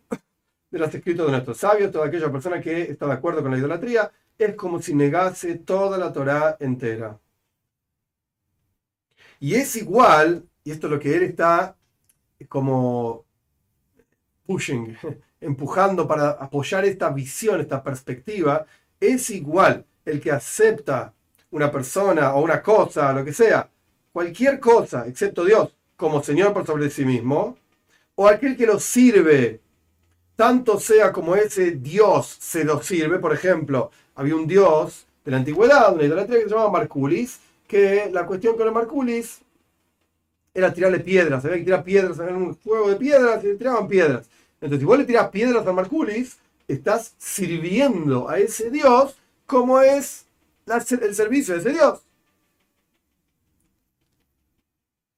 de 0.70 0.78
los 0.78 0.92
escritos 0.92 1.26
de 1.26 1.32
nuestros 1.32 1.58
sabios, 1.58 1.92
toda 1.92 2.06
aquella 2.06 2.32
persona 2.32 2.60
que 2.60 2.82
está 2.82 3.06
de 3.06 3.12
acuerdo 3.12 3.42
con 3.42 3.52
la 3.52 3.58
idolatría, 3.58 4.10
es 4.38 4.54
como 4.56 4.80
si 4.80 4.94
negase 4.94 5.56
toda 5.56 5.98
la 5.98 6.12
Torah 6.12 6.56
entera. 6.58 7.18
Y 9.38 9.54
es 9.54 9.76
igual, 9.76 10.44
y 10.64 10.70
esto 10.70 10.86
es 10.86 10.92
lo 10.92 10.98
que 10.98 11.14
él 11.14 11.22
está 11.24 11.76
como 12.48 13.24
pushing, 14.46 14.96
empujando 15.42 16.06
para 16.06 16.30
apoyar 16.30 16.84
esta 16.84 17.10
visión, 17.10 17.60
esta 17.60 17.82
perspectiva, 17.82 18.64
es 19.00 19.28
igual 19.30 19.84
el 20.04 20.20
que 20.20 20.30
acepta 20.30 21.12
una 21.50 21.70
persona 21.70 22.34
o 22.34 22.42
una 22.42 22.62
cosa, 22.62 23.12
lo 23.12 23.24
que 23.24 23.32
sea, 23.32 23.68
cualquier 24.12 24.58
cosa, 24.58 25.06
excepto 25.06 25.44
Dios, 25.44 25.76
como 25.96 26.22
Señor 26.22 26.52
por 26.52 26.66
sobre 26.66 26.90
sí 26.90 27.04
mismo, 27.04 27.56
o 28.14 28.28
aquel 28.28 28.56
que 28.56 28.66
lo 28.66 28.78
sirve, 28.78 29.60
tanto 30.36 30.78
sea 30.78 31.12
como 31.12 31.36
ese 31.36 31.72
Dios 31.72 32.36
se 32.40 32.64
lo 32.64 32.82
sirve, 32.82 33.18
por 33.18 33.32
ejemplo, 33.32 33.90
había 34.14 34.36
un 34.36 34.46
Dios 34.46 35.06
de 35.24 35.30
la 35.30 35.38
antigüedad, 35.38 35.94
una 35.94 36.04
idolatría 36.04 36.38
que 36.38 36.44
se 36.44 36.50
llamaba 36.50 36.70
Marculis, 36.70 37.40
que 37.66 38.10
la 38.12 38.26
cuestión 38.26 38.56
con 38.56 38.66
el 38.66 38.72
Marculis 38.72 39.40
era 40.54 40.72
tirarle 40.72 41.00
piedras, 41.00 41.44
había 41.44 41.58
que 41.58 41.64
tirar 41.64 41.84
piedras, 41.84 42.18
había 42.20 42.34
un 42.34 42.54
juego 42.56 42.90
de 42.90 42.96
piedras 42.96 43.42
y 43.42 43.48
le 43.48 43.54
tiraban 43.54 43.88
piedras. 43.88 44.28
Entonces, 44.62 44.78
si 44.78 44.86
vos 44.86 44.96
le 44.96 45.04
tirás 45.04 45.28
piedras 45.30 45.66
a 45.66 45.72
Marculis, 45.72 46.38
estás 46.68 47.16
sirviendo 47.18 48.28
a 48.28 48.38
ese 48.38 48.70
Dios 48.70 49.16
como 49.44 49.80
es 49.80 50.26
el 50.66 51.14
servicio 51.16 51.54
de 51.54 51.60
ese 51.60 51.70
Dios. 51.70 52.00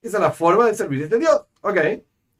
Esa 0.00 0.16
es 0.16 0.22
la 0.22 0.33
forma 0.33 0.66
de 0.66 0.74
servir 0.74 1.02
a 1.02 1.04
este 1.04 1.18
Dios. 1.18 1.42
Ok. 1.61 1.78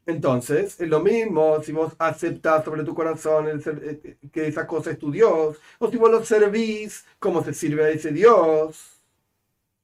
Entonces, 0.07 0.81
es 0.81 0.89
lo 0.89 1.01
mismo 1.01 1.63
si 1.63 1.73
vos 1.73 1.93
aceptás 1.99 2.65
sobre 2.65 2.85
tu 2.85 2.95
corazón 2.95 3.49
eh, 3.65 4.17
que 4.33 4.47
esa 4.49 4.67
cosa 4.67 4.91
es 4.91 4.99
tu 4.99 5.11
Dios, 5.11 5.59
o 5.79 5.91
si 5.91 5.97
vos 5.99 6.11
lo 6.11 6.25
servís, 6.25 7.05
cómo 7.19 7.45
se 7.45 7.55
sirve 7.55 7.85
a 7.85 7.89
ese 7.91 8.13
Dios 8.13 8.94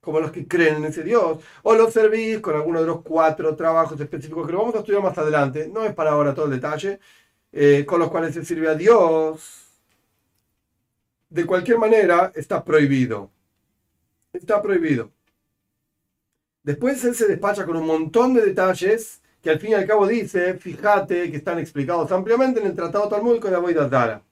como 0.00 0.20
los 0.20 0.32
que 0.32 0.46
creen 0.48 0.76
en 0.76 0.84
ese 0.86 1.02
Dios, 1.02 1.38
o 1.62 1.74
los 1.74 1.92
servís 1.92 2.40
con 2.40 2.54
alguno 2.54 2.80
de 2.80 2.86
los 2.86 3.02
cuatro 3.02 3.54
trabajos 3.54 4.00
específicos 4.00 4.46
que 4.46 4.52
lo 4.52 4.60
vamos 4.60 4.74
a 4.74 4.78
estudiar 4.78 5.02
más 5.02 5.16
adelante, 5.18 5.68
no 5.72 5.84
es 5.84 5.94
para 5.94 6.12
ahora 6.12 6.34
todo 6.34 6.46
el 6.46 6.52
detalle, 6.52 7.00
eh, 7.52 7.84
con 7.86 8.00
los 8.00 8.10
cuales 8.10 8.34
se 8.34 8.44
sirve 8.44 8.68
a 8.68 8.74
Dios. 8.74 9.66
De 11.28 11.44
cualquier 11.46 11.78
manera, 11.78 12.32
está 12.34 12.64
prohibido. 12.64 13.30
Está 14.32 14.62
prohibido. 14.62 15.10
Después 16.62 17.04
él 17.04 17.14
se 17.14 17.26
despacha 17.26 17.64
con 17.64 17.76
un 17.76 17.86
montón 17.86 18.34
de 18.34 18.42
detalles 18.42 19.20
que 19.42 19.50
al 19.50 19.58
fin 19.58 19.70
y 19.70 19.74
al 19.74 19.86
cabo 19.86 20.06
dice, 20.06 20.54
fíjate 20.54 21.30
que 21.30 21.36
están 21.38 21.58
explicados 21.58 22.12
ampliamente 22.12 22.60
en 22.60 22.66
el 22.66 22.76
Tratado 22.76 23.08
Talmúdico 23.08 23.48
de 23.48 23.56
Aboidatara. 23.56 24.22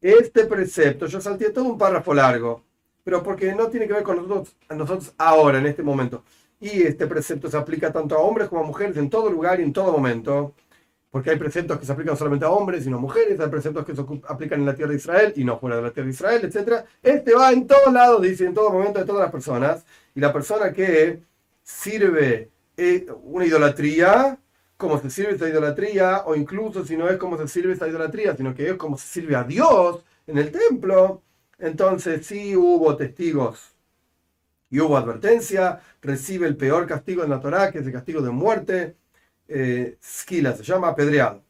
Este 0.00 0.44
precepto, 0.46 1.06
yo 1.06 1.20
salté 1.20 1.50
todo 1.50 1.64
un 1.64 1.78
párrafo 1.78 2.14
largo, 2.14 2.64
pero 3.08 3.22
porque 3.22 3.54
no 3.54 3.68
tiene 3.68 3.86
que 3.86 3.94
ver 3.94 4.02
con 4.02 4.16
nosotros, 4.16 4.54
nosotros 4.68 5.14
ahora, 5.16 5.56
en 5.56 5.64
este 5.64 5.82
momento. 5.82 6.24
Y 6.60 6.82
este 6.82 7.06
precepto 7.06 7.50
se 7.50 7.56
aplica 7.56 7.90
tanto 7.90 8.14
a 8.14 8.18
hombres 8.18 8.50
como 8.50 8.60
a 8.60 8.66
mujeres 8.66 8.98
en 8.98 9.08
todo 9.08 9.30
lugar 9.30 9.60
y 9.60 9.62
en 9.62 9.72
todo 9.72 9.92
momento. 9.92 10.52
Porque 11.10 11.30
hay 11.30 11.38
preceptos 11.38 11.78
que 11.78 11.86
se 11.86 11.92
aplican 11.92 12.18
solamente 12.18 12.44
a 12.44 12.50
hombres 12.50 12.86
y 12.86 12.90
no 12.90 12.98
a 12.98 13.00
mujeres, 13.00 13.40
hay 13.40 13.48
preceptos 13.48 13.86
que 13.86 13.96
se 13.96 14.02
aplican 14.28 14.60
en 14.60 14.66
la 14.66 14.74
tierra 14.74 14.90
de 14.90 14.98
Israel 14.98 15.32
y 15.36 15.42
no 15.42 15.58
fuera 15.58 15.76
de 15.76 15.82
la 15.84 15.90
tierra 15.90 16.04
de 16.04 16.12
Israel, 16.12 16.40
etc. 16.44 16.84
Este 17.02 17.34
va 17.34 17.50
en 17.50 17.66
todos 17.66 17.90
lados, 17.90 18.20
dice, 18.20 18.44
en 18.44 18.52
todo 18.52 18.70
momento 18.70 18.98
de 18.98 19.06
todas 19.06 19.22
las 19.22 19.32
personas. 19.32 19.86
Y 20.14 20.20
la 20.20 20.30
persona 20.30 20.70
que 20.70 21.22
sirve 21.62 22.50
eh, 22.76 23.06
una 23.22 23.46
idolatría, 23.46 24.38
como 24.76 25.00
se 25.00 25.08
sirve 25.08 25.32
esa 25.32 25.48
idolatría, 25.48 26.24
o 26.26 26.34
incluso 26.36 26.84
si 26.84 26.94
no 26.94 27.08
es 27.08 27.16
como 27.16 27.38
se 27.38 27.48
sirve 27.48 27.72
esa 27.72 27.88
idolatría, 27.88 28.36
sino 28.36 28.54
que 28.54 28.68
es 28.68 28.74
como 28.74 28.98
se 28.98 29.06
sirve 29.06 29.34
a 29.34 29.44
Dios 29.44 30.04
en 30.26 30.36
el 30.36 30.52
templo, 30.52 31.22
entonces 31.58 32.26
sí 32.26 32.56
hubo 32.56 32.96
testigos 32.96 33.74
y 34.70 34.80
hubo 34.80 34.96
advertencia, 34.96 35.80
recibe 36.02 36.46
el 36.46 36.56
peor 36.56 36.86
castigo 36.86 37.24
en 37.24 37.30
la 37.30 37.40
Torah, 37.40 37.70
que 37.72 37.78
es 37.78 37.86
el 37.86 37.92
castigo 37.92 38.20
de 38.20 38.30
muerte, 38.30 38.96
eh, 39.48 39.96
se 40.00 40.42
llama, 40.62 40.88
apedreado. 40.88 41.42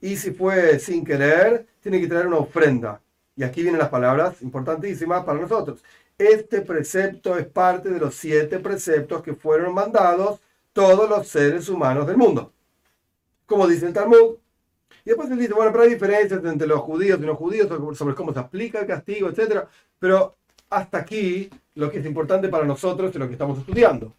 Y 0.00 0.16
si 0.16 0.32
fue 0.32 0.78
sin 0.78 1.04
querer, 1.04 1.66
tiene 1.80 2.00
que 2.00 2.08
traer 2.08 2.26
una 2.26 2.38
ofrenda. 2.38 3.00
Y 3.36 3.44
aquí 3.44 3.62
vienen 3.62 3.78
las 3.78 3.88
palabras 3.90 4.42
importantísimas 4.42 5.24
para 5.24 5.40
nosotros. 5.40 5.82
Este 6.18 6.62
precepto 6.62 7.36
es 7.38 7.46
parte 7.46 7.90
de 7.90 8.00
los 8.00 8.14
siete 8.14 8.58
preceptos 8.58 9.22
que 9.22 9.34
fueron 9.34 9.74
mandados 9.74 10.40
todos 10.72 11.08
los 11.08 11.28
seres 11.28 11.68
humanos 11.68 12.06
del 12.06 12.16
mundo. 12.16 12.52
Como 13.46 13.66
dice 13.66 13.86
el 13.86 13.92
Talmud, 13.92 14.36
y 15.04 15.10
después 15.10 15.30
él 15.30 15.38
dice, 15.38 15.54
bueno, 15.54 15.72
pero 15.72 15.84
hay 15.84 15.90
diferencias 15.90 16.44
entre 16.44 16.66
los 16.66 16.80
judíos 16.80 17.18
y 17.20 17.26
los 17.26 17.36
judíos 17.36 17.68
sobre 17.96 18.14
cómo 18.14 18.32
se 18.32 18.38
aplica 18.38 18.80
el 18.80 18.86
castigo, 18.86 19.28
etc. 19.28 19.64
Pero 19.98 20.36
hasta 20.70 20.98
aquí 20.98 21.50
lo 21.74 21.90
que 21.90 21.98
es 21.98 22.06
importante 22.06 22.48
para 22.48 22.64
nosotros 22.64 23.10
es 23.10 23.16
lo 23.16 23.26
que 23.26 23.32
estamos 23.32 23.58
estudiando. 23.58 24.12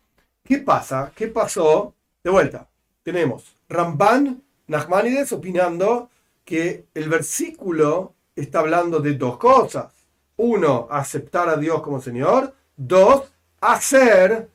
¿Qué 0.43 0.59
pasa? 0.59 1.11
¿Qué 1.15 1.27
pasó? 1.27 1.93
De 2.23 2.29
vuelta, 2.29 2.67
tenemos 3.01 3.55
Ramban 3.69 4.41
Nachmanides 4.67 5.31
opinando 5.31 6.09
que 6.45 6.85
el 6.93 7.09
versículo 7.09 8.13
está 8.35 8.59
hablando 8.59 8.99
de 8.99 9.13
dos 9.13 9.37
cosas. 9.37 9.93
Uno, 10.37 10.87
aceptar 10.89 11.49
a 11.49 11.57
Dios 11.57 11.81
como 11.81 12.01
Señor. 12.01 12.53
Dos, 12.75 13.31
hacer 13.61 14.49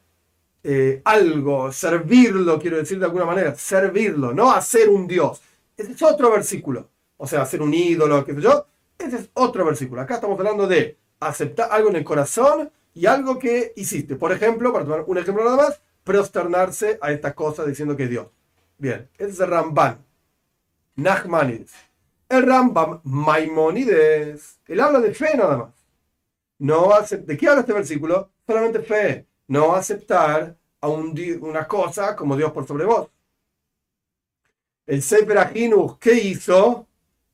eh, 0.62 1.00
algo, 1.04 1.72
servirlo, 1.72 2.58
quiero 2.58 2.78
decir 2.78 2.98
de 2.98 3.04
alguna 3.04 3.24
manera, 3.24 3.54
servirlo, 3.54 4.34
no 4.34 4.50
hacer 4.50 4.88
un 4.88 5.06
Dios. 5.06 5.40
Ese 5.78 5.92
es 5.92 6.02
otro 6.02 6.30
versículo. 6.30 6.90
O 7.16 7.26
sea, 7.26 7.42
hacer 7.42 7.62
un 7.62 7.72
ídolo, 7.72 8.24
qué 8.24 8.34
sé 8.34 8.42
yo. 8.42 8.66
Ese 8.98 9.16
es 9.16 9.30
otro 9.32 9.64
versículo. 9.64 10.02
Acá 10.02 10.16
estamos 10.16 10.38
hablando 10.38 10.66
de 10.66 10.98
aceptar 11.20 11.68
algo 11.72 11.88
en 11.88 11.96
el 11.96 12.04
corazón 12.04 12.70
y 12.92 13.06
algo 13.06 13.38
que 13.38 13.72
hiciste. 13.76 14.16
Por 14.16 14.32
ejemplo, 14.32 14.72
para 14.72 14.84
tomar 14.84 15.04
un 15.06 15.18
ejemplo 15.18 15.44
nada 15.44 15.56
más, 15.56 15.80
prosternarse 16.04 16.98
a 17.00 17.12
esta 17.12 17.34
cosa 17.34 17.64
diciendo 17.64 17.96
que 17.96 18.04
es 18.04 18.10
Dios. 18.10 18.26
Bien, 18.76 19.08
ese 19.16 19.30
es 19.30 19.40
el 19.40 19.48
Ramban. 19.48 20.04
Nachmanides. 20.96 21.72
El 22.28 22.46
Rambam 22.46 23.00
Maimonides. 23.04 24.58
Él 24.66 24.80
habla 24.80 25.00
de 25.00 25.14
fe 25.14 25.36
nada 25.36 25.56
más. 25.56 25.74
No 26.58 26.90
¿De 27.08 27.36
qué 27.36 27.48
habla 27.48 27.60
este 27.60 27.72
versículo? 27.72 28.30
Solamente 28.46 28.80
fe. 28.80 29.26
No 29.46 29.74
aceptar 29.74 30.56
a 30.80 30.88
un, 30.88 31.14
una 31.40 31.66
cosa 31.66 32.14
como 32.14 32.36
Dios 32.36 32.52
por 32.52 32.66
sobre 32.66 32.84
vos. 32.84 33.08
El 34.88 35.02
Sefer 35.02 35.36
Ajinuch, 35.36 35.98
¿qué 35.98 36.14
hizo? 36.14 36.86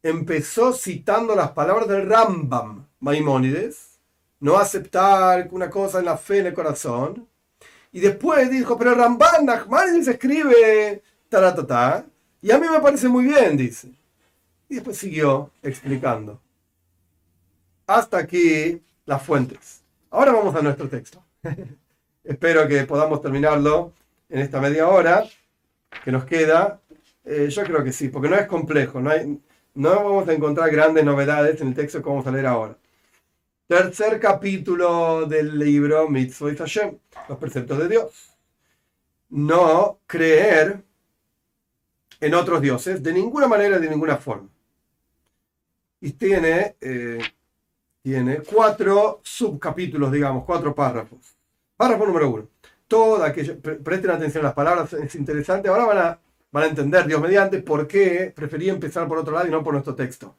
Empezó 0.02 0.72
citando 0.72 1.36
las 1.36 1.52
palabras 1.52 1.86
del 1.86 2.08
Rambam, 2.08 2.84
Maimónides, 2.98 4.00
no 4.40 4.58
aceptar 4.58 5.46
una 5.52 5.70
cosa 5.70 6.00
en 6.00 6.06
la 6.06 6.16
fe, 6.16 6.40
en 6.40 6.46
el 6.46 6.52
corazón. 6.52 7.28
Y 7.92 8.00
después 8.00 8.50
dijo, 8.50 8.76
pero 8.76 8.96
Ramban 8.96 9.46
Nachmanides 9.46 10.08
escribe 10.08 11.00
taratata, 11.28 12.04
y 12.42 12.50
a 12.50 12.58
mí 12.58 12.66
me 12.68 12.80
parece 12.80 13.06
muy 13.06 13.22
bien, 13.22 13.56
dice. 13.56 13.88
Y 14.68 14.74
después 14.74 14.96
siguió 14.98 15.52
explicando. 15.62 16.40
Hasta 17.86 18.18
aquí 18.18 18.82
las 19.06 19.22
fuentes. 19.22 19.80
Ahora 20.10 20.32
vamos 20.32 20.56
a 20.56 20.60
nuestro 20.60 20.88
texto. 20.88 21.22
Espero 22.24 22.66
que 22.66 22.82
podamos 22.82 23.22
terminarlo 23.22 23.92
en 24.28 24.40
esta 24.40 24.60
media 24.60 24.88
hora 24.88 25.24
que 26.02 26.10
nos 26.10 26.24
queda. 26.24 26.80
Eh, 27.24 27.48
yo 27.48 27.64
creo 27.64 27.82
que 27.82 27.92
sí, 27.92 28.08
porque 28.08 28.28
no 28.28 28.36
es 28.36 28.46
complejo, 28.46 29.00
no, 29.00 29.10
no 29.74 29.90
vamos 29.90 30.28
a 30.28 30.32
encontrar 30.34 30.70
grandes 30.70 31.04
novedades 31.04 31.60
en 31.60 31.68
el 31.68 31.74
texto 31.74 32.02
que 32.02 32.08
vamos 32.08 32.26
a 32.26 32.30
leer 32.30 32.46
ahora. 32.46 32.76
Tercer 33.66 34.20
capítulo 34.20 35.24
del 35.24 35.58
libro 35.58 36.08
Mitzvot 36.08 36.58
Hashem, 36.58 36.98
los 37.28 37.38
preceptos 37.38 37.78
de 37.78 37.88
Dios. 37.88 38.36
No 39.30 40.00
creer 40.06 40.84
en 42.20 42.34
otros 42.34 42.60
dioses 42.60 43.02
de 43.02 43.12
ninguna 43.12 43.48
manera, 43.48 43.78
de 43.78 43.88
ninguna 43.88 44.18
forma. 44.18 44.50
Y 46.00 46.12
tiene, 46.12 46.76
eh, 46.80 47.20
tiene 48.02 48.40
cuatro 48.40 49.20
subcapítulos, 49.22 50.12
digamos, 50.12 50.44
cuatro 50.44 50.74
párrafos. 50.74 51.34
Párrafo 51.76 52.04
número 52.04 52.30
uno. 52.30 52.48
Toda 52.86 53.28
aquella, 53.28 53.56
presten 53.56 54.10
atención 54.10 54.44
a 54.44 54.48
las 54.48 54.54
palabras, 54.54 54.92
es 54.92 55.14
interesante. 55.14 55.68
Ahora 55.68 55.86
van 55.86 55.98
a, 55.98 56.20
van 56.54 56.62
a 56.62 56.66
entender, 56.68 57.04
Dios 57.04 57.20
mediante, 57.20 57.58
por 57.58 57.88
qué 57.88 58.32
preferí 58.34 58.70
empezar 58.70 59.08
por 59.08 59.18
otro 59.18 59.34
lado 59.34 59.48
y 59.48 59.50
no 59.50 59.64
por 59.64 59.72
nuestro 59.72 59.96
texto. 59.96 60.36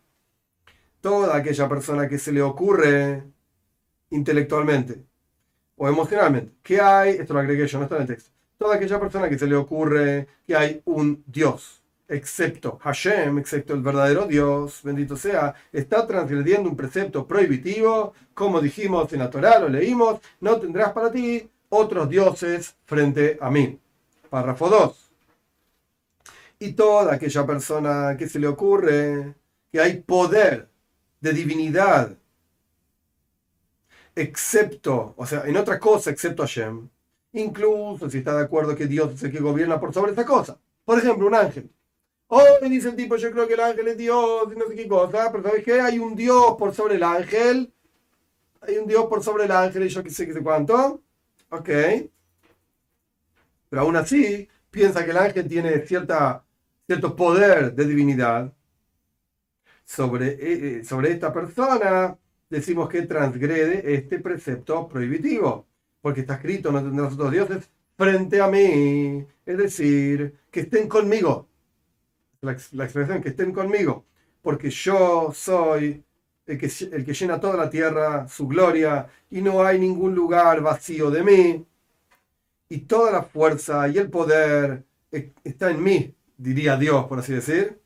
Toda 1.01 1.35
aquella 1.35 1.67
persona 1.67 2.07
que 2.07 2.17
se 2.17 2.31
le 2.31 2.41
ocurre 2.41 3.21
intelectualmente 4.11 5.03
o 5.75 5.89
emocionalmente 5.89 6.53
que 6.63 6.79
hay, 6.79 7.15
esto 7.15 7.33
lo 7.33 7.41
agregué 7.41 7.67
yo, 7.67 7.79
no 7.79 7.83
está 7.83 7.97
en 7.97 8.03
el 8.03 8.07
texto, 8.07 8.31
toda 8.57 8.77
aquella 8.77 8.97
persona 8.97 9.27
que 9.27 9.37
se 9.37 9.45
le 9.45 9.57
ocurre 9.57 10.29
que 10.47 10.55
hay 10.55 10.81
un 10.85 11.21
Dios, 11.27 11.81
excepto 12.07 12.79
Hashem, 12.81 13.37
excepto 13.37 13.73
el 13.73 13.81
verdadero 13.81 14.25
Dios, 14.25 14.79
bendito 14.83 15.17
sea, 15.17 15.53
está 15.73 16.07
transgrediendo 16.07 16.69
un 16.69 16.77
precepto 16.77 17.27
prohibitivo, 17.27 18.13
como 18.33 18.61
dijimos 18.61 19.11
en 19.11 19.19
la 19.19 19.29
Torah, 19.29 19.59
lo 19.59 19.67
leímos, 19.67 20.21
no 20.39 20.61
tendrás 20.61 20.93
para 20.93 21.11
ti 21.11 21.49
otros 21.67 22.07
dioses 22.07 22.73
frente 22.85 23.37
a 23.41 23.51
mí. 23.51 23.77
Párrafo 24.29 24.69
2. 24.69 25.04
Y 26.65 26.73
toda 26.73 27.13
aquella 27.13 27.45
persona 27.45 28.17
que 28.17 28.27
se 28.27 28.39
le 28.39 28.47
ocurre 28.47 29.35
que 29.71 29.79
hay 29.79 30.01
poder 30.01 30.67
de 31.21 31.31
divinidad, 31.31 32.17
excepto, 34.15 35.13
o 35.15 35.27
sea, 35.27 35.43
en 35.45 35.57
otra 35.57 35.79
cosa 35.79 36.09
excepto 36.09 36.41
Hashem, 36.41 36.89
incluso 37.33 38.09
si 38.09 38.17
está 38.17 38.35
de 38.35 38.45
acuerdo 38.45 38.75
que 38.75 38.87
Dios 38.87 39.13
es 39.13 39.21
el 39.21 39.31
que 39.31 39.39
gobierna 39.39 39.79
por 39.79 39.93
sobre 39.93 40.13
esa 40.13 40.25
cosa. 40.25 40.57
Por 40.83 40.97
ejemplo, 40.97 41.27
un 41.27 41.35
ángel. 41.35 41.69
Oh, 42.27 42.43
me 42.59 42.69
dice 42.69 42.89
el 42.89 42.95
tipo, 42.95 43.15
yo 43.15 43.29
creo 43.31 43.47
que 43.47 43.53
el 43.53 43.59
ángel 43.59 43.87
es 43.89 43.97
Dios 43.97 44.51
y 44.51 44.57
no 44.57 44.67
sé 44.67 44.73
qué 44.75 44.87
cosa, 44.87 45.31
pero 45.31 45.43
¿sabes 45.43 45.63
qué? 45.63 45.79
Hay 45.81 45.99
un 45.99 46.15
Dios 46.15 46.55
por 46.57 46.73
sobre 46.73 46.95
el 46.95 47.03
ángel. 47.03 47.71
Hay 48.61 48.77
un 48.77 48.87
Dios 48.87 49.05
por 49.05 49.23
sobre 49.23 49.45
el 49.45 49.51
ángel 49.51 49.83
y 49.85 49.89
yo 49.89 50.01
qué 50.01 50.09
sé 50.09 50.25
qué 50.25 50.33
sé 50.33 50.41
cuánto. 50.41 51.03
Ok. 51.49 51.69
Pero 53.69 53.81
aún 53.83 53.95
así, 53.97 54.47
piensa 54.71 55.05
que 55.05 55.11
el 55.11 55.17
ángel 55.17 55.47
tiene 55.47 55.85
cierta, 55.85 56.44
cierto 56.85 57.15
poder 57.15 57.73
de 57.73 57.85
divinidad 57.85 58.53
sobre, 59.83 60.27
eh, 60.29 60.79
eh, 60.79 60.83
sobre 60.83 61.11
esta 61.11 61.33
persona. 61.33 62.17
Decimos 62.49 62.89
que 62.89 63.03
transgrede 63.03 63.95
este 63.95 64.19
precepto 64.19 64.87
prohibitivo 64.87 65.65
porque 66.05 66.21
está 66.21 66.35
escrito, 66.35 66.71
no 66.71 66.83
tendrás 66.83 67.13
otros 67.13 67.31
dioses 67.31 67.67
frente 67.97 68.39
a 68.39 68.47
mí. 68.47 69.25
Es 69.43 69.57
decir, 69.57 70.35
que 70.51 70.59
estén 70.59 70.87
conmigo. 70.87 71.47
La, 72.41 72.51
expresión, 72.51 73.23
que 73.23 73.29
estén 73.29 73.51
conmigo. 73.51 74.05
Porque 74.43 74.69
yo 74.69 75.31
soy 75.33 76.03
el 76.45 76.59
que, 76.59 76.71
el 76.91 77.03
que 77.03 77.13
llena 77.15 77.39
toda 77.39 77.57
la 77.57 77.71
tierra, 77.71 78.27
su 78.27 78.47
gloria, 78.47 79.07
y 79.31 79.41
no 79.41 79.63
hay 79.63 79.79
ningún 79.79 80.13
lugar 80.13 80.61
vacío 80.61 81.09
de 81.09 81.23
mí. 81.23 81.65
Y 82.69 82.77
toda 82.81 83.11
la 83.11 83.23
fuerza 83.23 83.87
y 83.87 83.97
el 83.97 84.11
poder 84.11 84.83
e, 85.11 85.33
está 85.43 85.71
en 85.71 85.81
mí, 85.81 86.13
diría 86.37 86.77
Dios, 86.77 87.05
por 87.07 87.19
así 87.19 87.33
decir. 87.33 87.81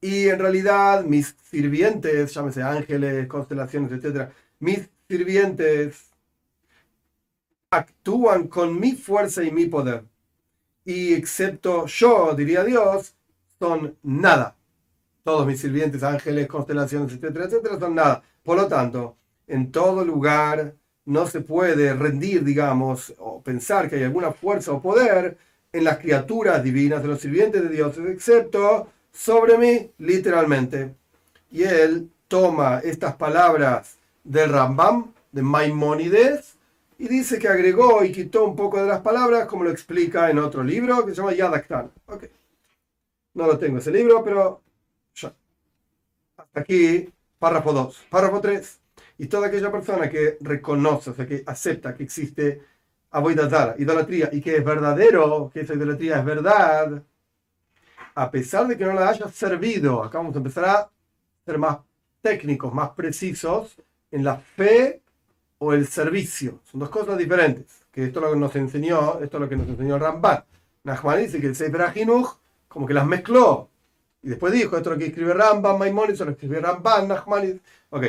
Y 0.00 0.28
en 0.28 0.38
realidad 0.38 1.04
mis 1.04 1.36
sirvientes, 1.50 2.32
llámese 2.32 2.62
ángeles, 2.62 3.26
constelaciones, 3.28 3.92
etc., 3.92 4.30
mis 4.58 4.88
sirvientes 5.08 6.10
actúan 7.70 8.48
con 8.48 8.78
mi 8.78 8.92
fuerza 8.92 9.42
y 9.42 9.50
mi 9.50 9.66
poder. 9.66 10.04
Y 10.84 11.14
excepto 11.14 11.86
yo, 11.86 12.34
diría 12.34 12.64
Dios, 12.64 13.14
son 13.58 13.96
nada. 14.02 14.56
Todos 15.22 15.46
mis 15.46 15.60
sirvientes, 15.60 16.02
ángeles, 16.02 16.48
constelaciones, 16.48 17.12
etcétera, 17.12 17.44
etcétera, 17.44 17.78
son 17.78 17.94
nada. 17.94 18.22
Por 18.42 18.56
lo 18.56 18.66
tanto, 18.68 19.16
en 19.46 19.70
todo 19.70 20.04
lugar 20.04 20.74
no 21.10 21.26
se 21.26 21.40
puede 21.40 21.92
rendir, 21.94 22.44
digamos, 22.44 23.12
o 23.18 23.42
pensar 23.42 23.90
que 23.90 23.96
hay 23.96 24.04
alguna 24.04 24.30
fuerza 24.30 24.70
o 24.72 24.80
poder 24.80 25.36
en 25.72 25.82
las 25.82 25.98
criaturas 25.98 26.62
divinas 26.62 27.02
de 27.02 27.08
los 27.08 27.20
sirvientes 27.20 27.62
de 27.62 27.68
Dios, 27.68 27.98
excepto 27.98 28.88
sobre 29.12 29.58
mí, 29.58 29.90
literalmente. 29.98 30.94
Y 31.50 31.64
él 31.64 32.08
toma 32.28 32.78
estas 32.84 33.16
palabras 33.16 33.96
del 34.22 34.52
Rambam, 34.52 35.12
de 35.32 35.42
Maimónides, 35.42 36.54
y 36.96 37.08
dice 37.08 37.40
que 37.40 37.48
agregó 37.48 38.04
y 38.04 38.12
quitó 38.12 38.44
un 38.44 38.54
poco 38.54 38.80
de 38.80 38.86
las 38.86 39.00
palabras, 39.00 39.46
como 39.46 39.64
lo 39.64 39.70
explica 39.70 40.30
en 40.30 40.38
otro 40.38 40.62
libro 40.62 41.04
que 41.04 41.10
se 41.10 41.16
llama 41.16 41.34
Yadaktan. 41.34 41.90
Okay. 42.06 42.30
No 43.34 43.48
lo 43.48 43.58
tengo 43.58 43.78
ese 43.78 43.90
libro, 43.90 44.22
pero 44.22 44.60
ya. 45.14 45.34
Hasta 46.36 46.60
aquí, 46.60 47.12
párrafo 47.38 47.72
2. 47.72 48.06
Párrafo 48.10 48.40
3. 48.40 48.79
Y 49.20 49.26
toda 49.26 49.48
aquella 49.48 49.70
persona 49.70 50.08
que 50.08 50.38
reconoce, 50.40 51.10
o 51.10 51.14
sea, 51.14 51.26
que 51.26 51.42
acepta 51.46 51.94
que 51.94 52.04
existe 52.04 52.62
Aboidazara, 53.10 53.74
idolatría, 53.76 54.30
y 54.32 54.40
que 54.40 54.56
es 54.56 54.64
verdadero, 54.64 55.50
que 55.52 55.60
esa 55.60 55.74
idolatría 55.74 56.20
es 56.20 56.24
verdad, 56.24 57.02
a 58.14 58.30
pesar 58.30 58.66
de 58.66 58.78
que 58.78 58.84
no 58.86 58.94
la 58.94 59.10
haya 59.10 59.28
servido, 59.28 60.02
acá 60.02 60.16
vamos 60.16 60.34
a 60.34 60.38
empezar 60.38 60.64
a 60.64 60.90
ser 61.44 61.58
más 61.58 61.80
técnicos, 62.22 62.72
más 62.72 62.92
precisos, 62.92 63.76
en 64.10 64.24
la 64.24 64.38
fe 64.38 65.02
o 65.58 65.74
el 65.74 65.86
servicio. 65.86 66.60
Son 66.64 66.80
dos 66.80 66.88
cosas 66.88 67.18
diferentes. 67.18 67.66
Que 67.92 68.04
esto 68.04 68.20
es 68.20 68.24
lo 68.24 68.32
que 68.32 68.38
nos 68.38 68.56
enseñó, 68.56 69.20
esto 69.20 69.36
es 69.36 69.40
lo 69.42 69.48
que 69.50 69.56
nos 69.56 69.68
enseñó 69.68 69.98
Ramban. 69.98 70.44
Nachman 70.84 71.18
dice 71.18 71.42
que 71.42 71.48
el 71.48 71.56
Sefer 71.56 71.82
Ajinuch 71.82 72.38
como 72.68 72.86
que 72.86 72.94
las 72.94 73.06
mezcló. 73.06 73.68
Y 74.22 74.30
después 74.30 74.54
dijo, 74.54 74.78
esto 74.78 74.90
es 74.90 74.96
lo 74.96 74.98
que 74.98 75.08
escribe 75.08 75.34
Ramban, 75.34 75.78
Maimonides, 75.78 76.20
lo 76.20 76.26
que 76.26 76.32
escribe 76.32 76.60
Ramban, 76.60 77.06
Nachman. 77.06 77.60
Ok. 77.90 78.04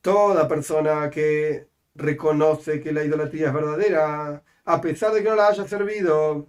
Toda 0.00 0.48
persona 0.48 1.10
que 1.10 1.68
reconoce 1.94 2.80
que 2.80 2.92
la 2.92 3.04
idolatría 3.04 3.48
es 3.48 3.54
verdadera, 3.54 4.42
a 4.64 4.80
pesar 4.80 5.12
de 5.12 5.22
que 5.22 5.28
no 5.28 5.36
la 5.36 5.48
haya 5.48 5.66
servido, 5.66 6.46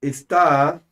está 0.00 0.82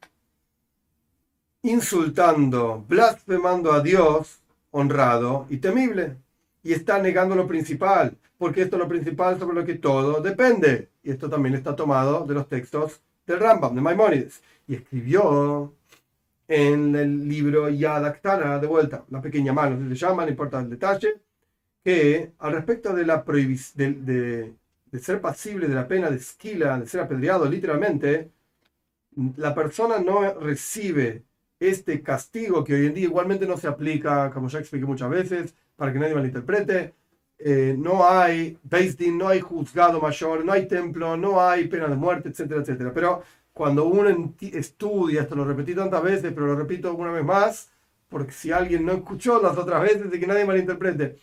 insultando, 1.62 2.84
blasfemando 2.88 3.72
a 3.72 3.80
Dios 3.80 4.40
honrado 4.70 5.46
y 5.48 5.58
temible 5.58 6.16
y 6.62 6.72
está 6.72 6.98
negando 6.98 7.34
lo 7.34 7.46
principal, 7.46 8.16
porque 8.36 8.62
esto 8.62 8.76
es 8.76 8.82
lo 8.82 8.88
principal 8.88 9.38
sobre 9.38 9.60
lo 9.60 9.64
que 9.64 9.74
todo 9.74 10.20
depende. 10.20 10.90
Y 11.02 11.10
esto 11.10 11.28
también 11.30 11.54
está 11.54 11.74
tomado 11.74 12.26
de 12.26 12.34
los 12.34 12.48
textos 12.48 13.00
del 13.26 13.40
Rambam, 13.40 13.74
de 13.74 13.80
Maimonides. 13.80 14.42
Y 14.66 14.74
escribió 14.74 15.72
en 16.46 16.94
el 16.96 17.28
libro 17.28 17.68
Yadaktana, 17.68 18.58
de 18.58 18.66
vuelta, 18.66 19.04
la 19.10 19.20
pequeña 19.20 19.52
mano, 19.52 19.88
se 19.88 19.94
llama, 19.94 20.24
no 20.24 20.30
importa 20.30 20.60
el 20.60 20.70
detalle, 20.70 21.20
que 21.84 22.32
al 22.38 22.52
respecto 22.52 22.94
de 22.94 23.06
la 23.06 23.24
prohibición 23.24 24.04
de, 24.04 24.54
de, 24.90 24.98
ser 25.00 25.20
pasible 25.20 25.68
de 25.68 25.74
la 25.74 25.88
pena 25.88 26.10
de 26.10 26.16
esquila, 26.16 26.78
de 26.78 26.86
ser 26.86 27.00
apedreado 27.00 27.46
literalmente, 27.46 28.30
la 29.36 29.54
persona 29.54 29.98
no 29.98 30.34
recibe 30.34 31.24
este 31.60 32.02
castigo 32.02 32.62
que 32.64 32.74
hoy 32.74 32.86
en 32.86 32.94
día 32.94 33.04
igualmente 33.04 33.46
no 33.46 33.56
se 33.56 33.68
aplica, 33.68 34.30
como 34.30 34.48
ya 34.48 34.60
expliqué 34.60 34.86
muchas 34.86 35.10
veces, 35.10 35.54
para 35.76 35.92
que 35.92 35.98
nadie 35.98 36.14
malinterprete. 36.14 36.94
Eh, 37.38 37.76
no 37.78 38.08
hay 38.08 38.58
Din, 38.98 39.16
no 39.18 39.28
hay 39.28 39.40
juzgado 39.40 40.00
mayor, 40.00 40.44
no 40.44 40.52
hay 40.52 40.66
templo, 40.66 41.16
no 41.16 41.40
hay 41.40 41.68
pena 41.68 41.86
de 41.88 41.96
muerte, 41.96 42.28
etcétera, 42.30 42.60
etcétera. 42.60 42.92
Pero 42.92 43.22
cuando 43.52 43.86
uno 43.86 44.34
estudia, 44.40 45.22
esto 45.22 45.34
lo 45.36 45.44
repetí 45.44 45.74
tantas 45.74 46.02
veces, 46.02 46.32
pero 46.32 46.46
lo 46.46 46.56
repito 46.56 46.94
una 46.94 47.12
vez 47.12 47.24
más, 47.24 47.70
porque 48.08 48.32
si 48.32 48.50
alguien 48.52 48.84
no 48.86 48.92
escuchó 48.92 49.40
las 49.42 49.56
otras 49.56 49.82
veces, 49.82 50.10
de 50.10 50.20
que 50.20 50.26
nadie 50.26 50.44
malinterprete, 50.44 51.18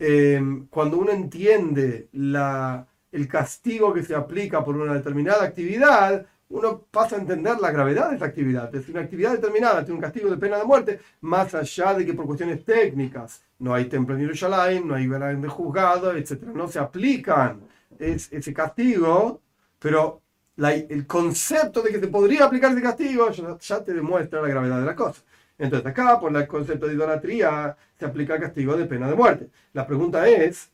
eh, 0.00 0.42
cuando 0.70 0.98
uno 0.98 1.12
entiende 1.12 2.08
la, 2.12 2.86
el 3.12 3.28
castigo 3.28 3.92
que 3.92 4.02
se 4.02 4.14
aplica 4.14 4.64
por 4.64 4.76
una 4.76 4.94
determinada 4.94 5.44
actividad, 5.44 6.26
uno 6.48 6.86
pasa 6.90 7.16
a 7.16 7.20
entender 7.20 7.60
la 7.60 7.70
gravedad 7.70 8.10
de 8.10 8.16
esa 8.16 8.24
actividad. 8.24 8.74
Es 8.74 8.88
una 8.88 9.02
actividad 9.02 9.32
determinada, 9.32 9.84
tiene 9.84 9.94
un 9.94 10.00
castigo 10.00 10.30
de 10.30 10.36
pena 10.36 10.58
de 10.58 10.64
muerte, 10.64 11.00
más 11.20 11.54
allá 11.54 11.94
de 11.94 12.04
que 12.04 12.14
por 12.14 12.26
cuestiones 12.26 12.64
técnicas 12.64 13.42
no 13.58 13.72
hay 13.74 13.84
templo 13.84 14.14
en 14.16 14.22
Jerusalén, 14.22 14.88
no 14.88 14.94
hay 14.94 15.06
de 15.06 15.48
juzgado, 15.48 16.16
etc. 16.16 16.42
No 16.54 16.66
se 16.66 16.78
aplican 16.78 17.60
ese 17.98 18.52
castigo, 18.54 19.40
pero 19.78 20.22
el 20.56 21.06
concepto 21.06 21.82
de 21.82 21.90
que 21.90 22.00
se 22.00 22.08
podría 22.08 22.46
aplicar 22.46 22.72
ese 22.72 22.82
castigo 22.82 23.30
ya, 23.30 23.84
te 23.84 23.94
demuestra 23.94 24.42
la 24.42 24.48
gravedad 24.48 24.80
de 24.80 24.86
la 24.86 24.96
cosa. 24.96 25.22
Entonces 25.60 25.86
acá, 25.86 26.18
por 26.18 26.34
el 26.34 26.46
concepto 26.46 26.86
de 26.86 26.94
idolatría, 26.94 27.76
se 27.98 28.06
aplica 28.06 28.40
castigo 28.40 28.78
de 28.78 28.86
pena 28.86 29.06
de 29.08 29.14
muerte. 29.14 29.50
La 29.74 29.86
pregunta 29.86 30.26
es, 30.26 30.70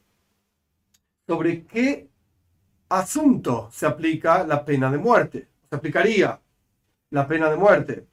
¿sobre 1.26 1.64
qué 1.64 2.06
asunto 2.88 3.68
se 3.72 3.84
aplica 3.84 4.46
la 4.46 4.64
pena 4.64 4.88
de 4.88 4.98
muerte? 4.98 5.48
Se 5.68 5.74
aplicaría 5.74 6.38
la 7.10 7.26
pena 7.26 7.50
de 7.50 7.56
muerte 7.56 8.06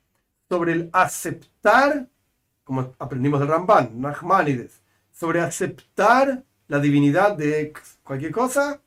sobre 0.50 0.72
el 0.72 0.90
aceptar, 0.94 2.08
como 2.64 2.96
aprendimos 2.98 3.40
del 3.40 3.50
Ramban, 3.50 4.02
Nachmanides, 4.02 4.82
sobre 5.12 5.42
aceptar 5.42 6.44
la 6.70 6.80
divinidad 6.80 7.38
de 7.38 7.72
cualquier 8.02 8.32
cosa 8.32 8.82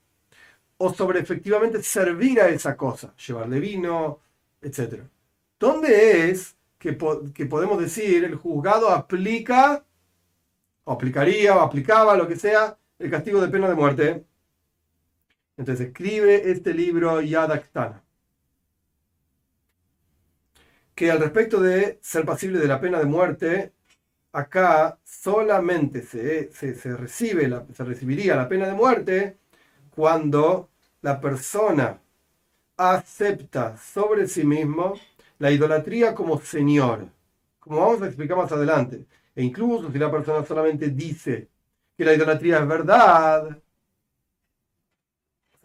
o 0.76 0.92
sobre 0.92 1.20
efectivamente 1.20 1.80
servir 1.84 2.40
a 2.40 2.48
esa 2.48 2.76
cosa, 2.76 3.14
llevarle 3.14 3.60
vino, 3.60 4.18
etc. 4.60 5.02
¿Dónde 5.56 6.30
es 6.30 6.55
que, 7.34 7.46
podemos 7.46 7.78
decir 7.78 8.24
el 8.24 8.36
juzgado 8.36 8.90
aplica, 8.90 9.84
o 10.84 10.92
aplicaría, 10.92 11.56
o 11.56 11.60
aplicaba, 11.60 12.16
lo 12.16 12.28
que 12.28 12.36
sea, 12.36 12.78
el 12.98 13.10
castigo 13.10 13.40
de 13.40 13.48
pena 13.48 13.68
de 13.68 13.74
muerte? 13.74 14.24
Entonces 15.56 15.88
escribe 15.88 16.50
este 16.50 16.72
libro 16.74 17.20
Yad 17.20 17.50
Aktana, 17.50 18.02
que 20.94 21.10
al 21.10 21.18
respecto 21.18 21.60
de 21.60 21.98
ser 22.02 22.24
pasible 22.24 22.58
de 22.60 22.68
la 22.68 22.80
pena 22.80 22.98
de 22.98 23.06
muerte, 23.06 23.72
acá 24.32 24.98
solamente 25.04 26.02
se, 26.02 26.52
se, 26.52 26.96
recibe 26.96 27.50
se 27.74 27.84
recibiría 27.84 28.36
la 28.36 28.48
pena 28.48 28.66
de 28.66 28.74
muerte 28.74 29.38
cuando 29.90 30.70
la 31.02 31.20
persona 31.20 31.98
acepta 32.76 33.76
sobre 33.78 34.28
sí 34.28 34.44
mismo 34.44 34.94
la 35.38 35.50
idolatría 35.50 36.14
como 36.14 36.40
Señor, 36.40 37.08
como 37.58 37.80
vamos 37.80 38.02
a 38.02 38.06
explicar 38.06 38.36
más 38.36 38.52
adelante. 38.52 39.06
E 39.34 39.42
incluso 39.42 39.90
si 39.92 39.98
la 39.98 40.10
persona 40.10 40.44
solamente 40.44 40.88
dice 40.90 41.48
que 41.96 42.04
la 42.04 42.14
idolatría 42.14 42.58
es 42.58 42.68
verdad, 42.68 43.62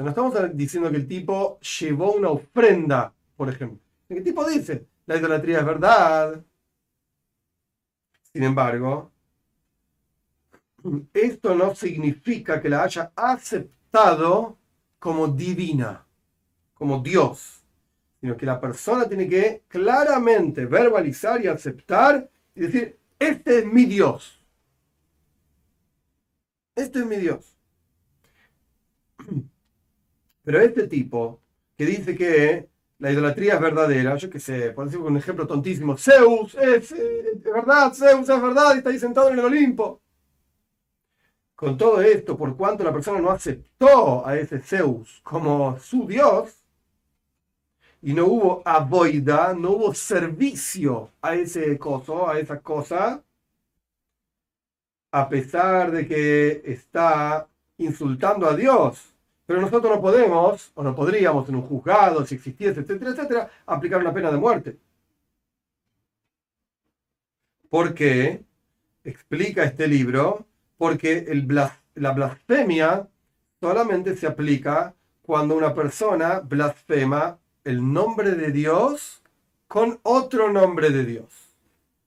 no 0.01 0.09
estamos 0.09 0.33
diciendo 0.57 0.89
que 0.89 0.97
el 0.97 1.07
tipo 1.07 1.59
llevó 1.59 2.13
una 2.13 2.29
ofrenda, 2.29 3.13
por 3.35 3.49
ejemplo. 3.49 3.79
El 4.09 4.23
tipo 4.23 4.43
dice, 4.45 4.87
la 5.05 5.17
idolatría 5.17 5.59
es 5.59 5.65
verdad. 5.65 6.43
Sin 8.33 8.43
embargo, 8.43 9.11
esto 11.13 11.55
no 11.55 11.75
significa 11.75 12.61
que 12.61 12.69
la 12.69 12.83
haya 12.83 13.11
aceptado 13.15 14.57
como 14.99 15.27
divina, 15.27 16.05
como 16.73 16.99
Dios, 16.99 17.60
sino 18.21 18.37
que 18.37 18.45
la 18.45 18.61
persona 18.61 19.09
tiene 19.09 19.27
que 19.27 19.63
claramente 19.67 20.67
verbalizar 20.67 21.43
y 21.43 21.47
aceptar 21.47 22.29
y 22.53 22.61
decir, 22.61 22.97
este 23.17 23.59
es 23.59 23.65
mi 23.65 23.85
Dios. 23.85 24.39
Este 26.75 26.99
es 26.99 27.05
mi 27.05 27.15
Dios. 27.15 27.57
Pero 30.43 30.61
este 30.61 30.87
tipo 30.87 31.41
que 31.75 31.85
dice 31.85 32.15
que 32.15 32.69
la 32.99 33.11
idolatría 33.11 33.55
es 33.55 33.61
verdadera, 33.61 34.15
yo 34.15 34.29
qué 34.29 34.39
sé, 34.39 34.69
por 34.71 34.85
decir 34.85 34.99
un 34.99 35.17
ejemplo 35.17 35.47
tontísimo, 35.47 35.97
Zeus 35.97 36.53
es, 36.53 36.93
verdad, 37.43 37.91
Zeus 37.93 38.29
es 38.29 38.41
verdad 38.41 38.75
y 38.75 38.77
está 38.77 38.91
ahí 38.91 38.99
sentado 38.99 39.29
en 39.29 39.39
el 39.39 39.45
Olimpo. 39.45 39.99
Con 41.55 41.77
todo 41.77 42.01
esto, 42.01 42.37
por 42.37 42.55
cuanto 42.55 42.83
la 42.83 42.93
persona 42.93 43.19
no 43.19 43.31
aceptó 43.31 44.25
a 44.25 44.37
ese 44.37 44.59
Zeus 44.59 45.19
como 45.23 45.79
su 45.79 46.05
Dios, 46.07 46.60
y 48.01 48.13
no 48.13 48.25
hubo 48.25 48.61
aboida, 48.65 49.53
no 49.53 49.71
hubo 49.71 49.93
servicio 49.93 51.11
a 51.21 51.35
ese 51.35 51.77
coso, 51.77 52.27
a 52.29 52.39
esa 52.39 52.59
cosa, 52.61 53.23
a 55.11 55.29
pesar 55.29 55.91
de 55.91 56.07
que 56.07 56.61
está 56.65 57.47
insultando 57.77 58.47
a 58.47 58.55
Dios 58.55 59.11
pero 59.51 59.63
nosotros 59.63 59.93
no 59.93 60.01
podemos, 60.01 60.71
o 60.75 60.81
no 60.81 60.95
podríamos 60.95 61.49
en 61.49 61.55
un 61.55 61.63
juzgado, 61.63 62.25
si 62.25 62.35
existiese, 62.35 62.79
etcétera, 62.79 63.11
etcétera, 63.11 63.51
aplicar 63.65 63.99
una 63.99 64.13
pena 64.13 64.31
de 64.31 64.37
muerte. 64.37 64.77
¿Por 67.69 67.93
qué? 67.93 68.45
Explica 69.03 69.65
este 69.65 69.89
libro, 69.89 70.45
porque 70.77 71.25
el 71.27 71.45
la 71.95 72.11
blasfemia 72.13 73.09
solamente 73.59 74.15
se 74.15 74.25
aplica 74.25 74.95
cuando 75.21 75.57
una 75.57 75.73
persona 75.73 76.39
blasfema 76.39 77.37
el 77.63 77.93
nombre 77.93 78.31
de 78.31 78.51
Dios 78.51 79.21
con 79.67 79.99
otro 80.03 80.51
nombre 80.51 80.89
de 80.89 81.05
Dios. 81.05 81.27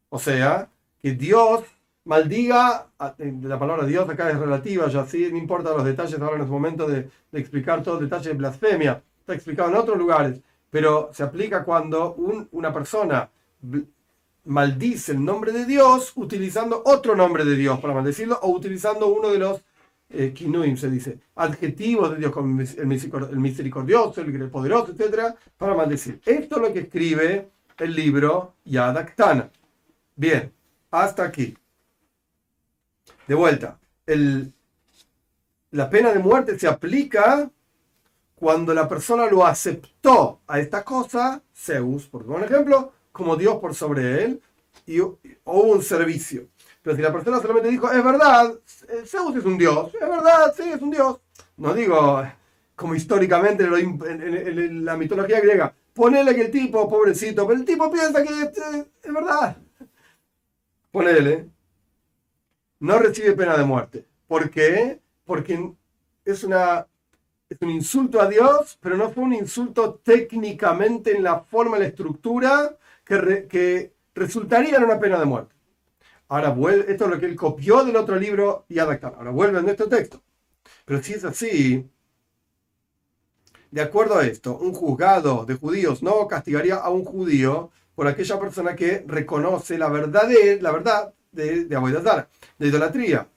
O 0.09 0.19
sea, 0.19 0.69
que 1.01 1.13
Dios 1.13 1.65
maldiga, 2.05 2.89
eh, 3.19 3.35
la 3.43 3.59
palabra 3.59 3.87
Dios 3.87 4.09
acá 4.09 4.31
es 4.31 4.39
relativa, 4.39 4.89
ya 4.89 5.07
sí, 5.07 5.29
no 5.31 5.39
importa 5.39 5.71
los 5.71 5.85
detalles 5.85 6.21
ahora 6.21 6.37
en 6.37 6.43
este 6.43 6.53
momento 6.53 6.87
de, 6.87 7.09
explicar 7.33 7.83
todos 7.83 8.01
los 8.01 8.11
detalles 8.11 8.29
de 8.29 8.35
blasfemia, 8.35 9.03
está 9.21 9.35
explicado 9.35 9.71
en 9.71 9.77
otros 9.77 9.99
lugares, 9.99 10.41
pero 10.71 11.11
se 11.13 11.23
aplica 11.23 11.65
cuando 11.65 12.15
una 12.53 12.73
persona 12.73 13.29
maldice 14.45 15.13
el 15.13 15.25
nombre 15.25 15.53
de 15.53 15.65
Dios 15.65 16.13
utilizando 16.17 16.83
otro 16.85 17.17
nombre 17.17 17.45
de 17.45 17.57
Dios 17.57 17.81
para 17.81 17.95
maldecirlo 17.95 18.39
o 18.43 18.51
utilizando 18.51 19.07
uno 19.09 19.31
de 19.31 19.39
los 19.39 19.63
kinuim, 20.35 20.77
se 20.77 20.91
dice, 20.91 21.19
adjetivos 21.35 22.13
de 22.13 22.19
Dios 22.19 22.33
como 22.33 22.61
el 22.61 23.37
misericordioso, 23.37 24.21
el 24.21 24.51
poderoso, 24.51 24.93
etcétera, 24.93 25.35
para 25.57 25.75
maldecir. 25.75 26.21
Esto 26.25 26.57
es 26.57 26.63
lo 26.63 26.73
que 26.73 26.81
escribe 26.81 27.51
el 27.79 27.95
libro 27.95 28.55
Yadaktana. 28.65 29.51
Bien, 30.17 30.53
hasta 30.91 31.25
aquí. 31.25 31.57
De 33.27 33.35
vuelta, 33.35 33.79
el, 34.07 34.53
la 35.71 35.91
pena 35.91 36.13
de 36.13 36.19
muerte 36.19 36.59
se 36.59 36.69
aplica 36.69 37.51
cuando 38.35 38.75
la 38.75 38.89
persona 38.89 39.27
lo 39.27 39.47
aceptó 39.47 40.41
a 40.47 40.61
esta 40.61 40.85
cosa, 40.85 41.43
Zeus, 41.55 42.07
por 42.07 42.25
ejemplo, 42.45 42.93
como 43.11 43.37
Dios 43.37 43.57
por 43.57 43.75
sobre 43.75 44.25
él, 44.25 44.43
y 44.87 45.01
hubo 45.01 45.23
un 45.45 45.83
servicio. 45.83 46.49
Pero 46.85 46.97
si 46.97 47.03
la 47.03 47.13
persona 47.15 47.41
solamente 47.41 47.71
dijo, 47.71 47.91
es 47.91 48.05
verdad, 48.05 48.53
Zeus 49.07 49.35
es 49.35 49.45
un 49.47 49.57
dios, 49.57 49.95
es 49.95 50.07
verdad, 50.07 50.53
sí, 50.55 50.65
es 50.65 50.83
un 50.83 50.91
dios. 50.91 51.19
No 51.57 51.73
digo, 51.73 52.23
como 52.77 52.95
históricamente 52.95 53.65
en, 53.65 54.85
la 54.85 54.95
mitología 54.95 55.41
griega, 55.41 55.75
ponele 55.95 56.35
que 56.35 56.43
el 56.43 56.51
tipo, 56.51 56.87
pobrecito, 56.87 57.47
pero 57.47 57.59
el 57.59 57.65
tipo 57.65 57.91
piensa 57.91 58.23
que 58.23 58.29
es, 58.29 58.87
es 59.03 59.15
verdad. 59.15 59.57
Ponele 60.93 61.49
no 62.81 62.99
recibe 62.99 63.33
pena 63.33 63.57
de 63.57 63.65
muerte. 63.65 64.05
¿Por 64.27 64.51
qué? 64.51 65.01
Porque 65.25 65.73
es, 66.23 66.45
una, 66.45 66.87
es 67.49 67.57
un 67.63 67.71
insulto 67.71 68.21
a 68.21 68.29
Dios, 68.29 68.77
pero 68.79 68.99
no 68.99 69.09
fue 69.09 69.25
un 69.25 69.33
insulto 69.33 69.95
técnicamente 70.05 71.17
en 71.17 71.23
la 71.23 71.41
forma, 71.41 71.77
en 71.77 71.85
la 71.85 71.89
estructura 71.89 72.77
que 73.05 73.95
resultaría 74.15 74.77
en 74.77 74.85
una 74.85 75.01
pena 75.01 75.19
de 75.19 75.25
muerte. 75.25 75.54
Ahora 76.29 76.51
vuelve, 76.51 76.91
esto 76.91 77.05
es 77.05 77.11
lo 77.11 77.21
que 77.21 77.27
él 77.27 77.37
copió 77.37 77.85
del 77.85 77.97
otro 77.97 78.17
libro 78.17 78.65
y 78.69 78.79
adaptó. 78.79 79.09
Ahora 79.09 79.31
vuelve 79.31 79.59
en 79.59 79.69
este 79.69 79.87
texto. 79.87 80.23
Pero 80.85 81.03
si 81.03 81.15
es 81.15 81.25
así, 81.25 81.91
de 83.71 83.81
acuerdo 83.81 84.19
a 84.19 84.25
esto, 84.27 84.57
un 84.57 84.73
juzgado 84.73 85.45
de 85.45 85.55
judíos 85.55 86.03
no 86.03 86.27
castigaría 86.29 86.77
a 86.77 86.91
un 86.91 87.05
judío 87.05 87.71
por 87.95 88.07
aquella 88.07 88.39
persona 88.39 88.75
que 88.75 89.05
reconoce 89.07 89.79
la 89.79 89.89
verdad, 89.89 90.29
de, 90.29 90.61
la 90.61 90.73
verdad 90.73 91.15
de, 91.33 91.65
de 91.65 92.27
de 92.59 92.69
idolatría. 92.69 93.29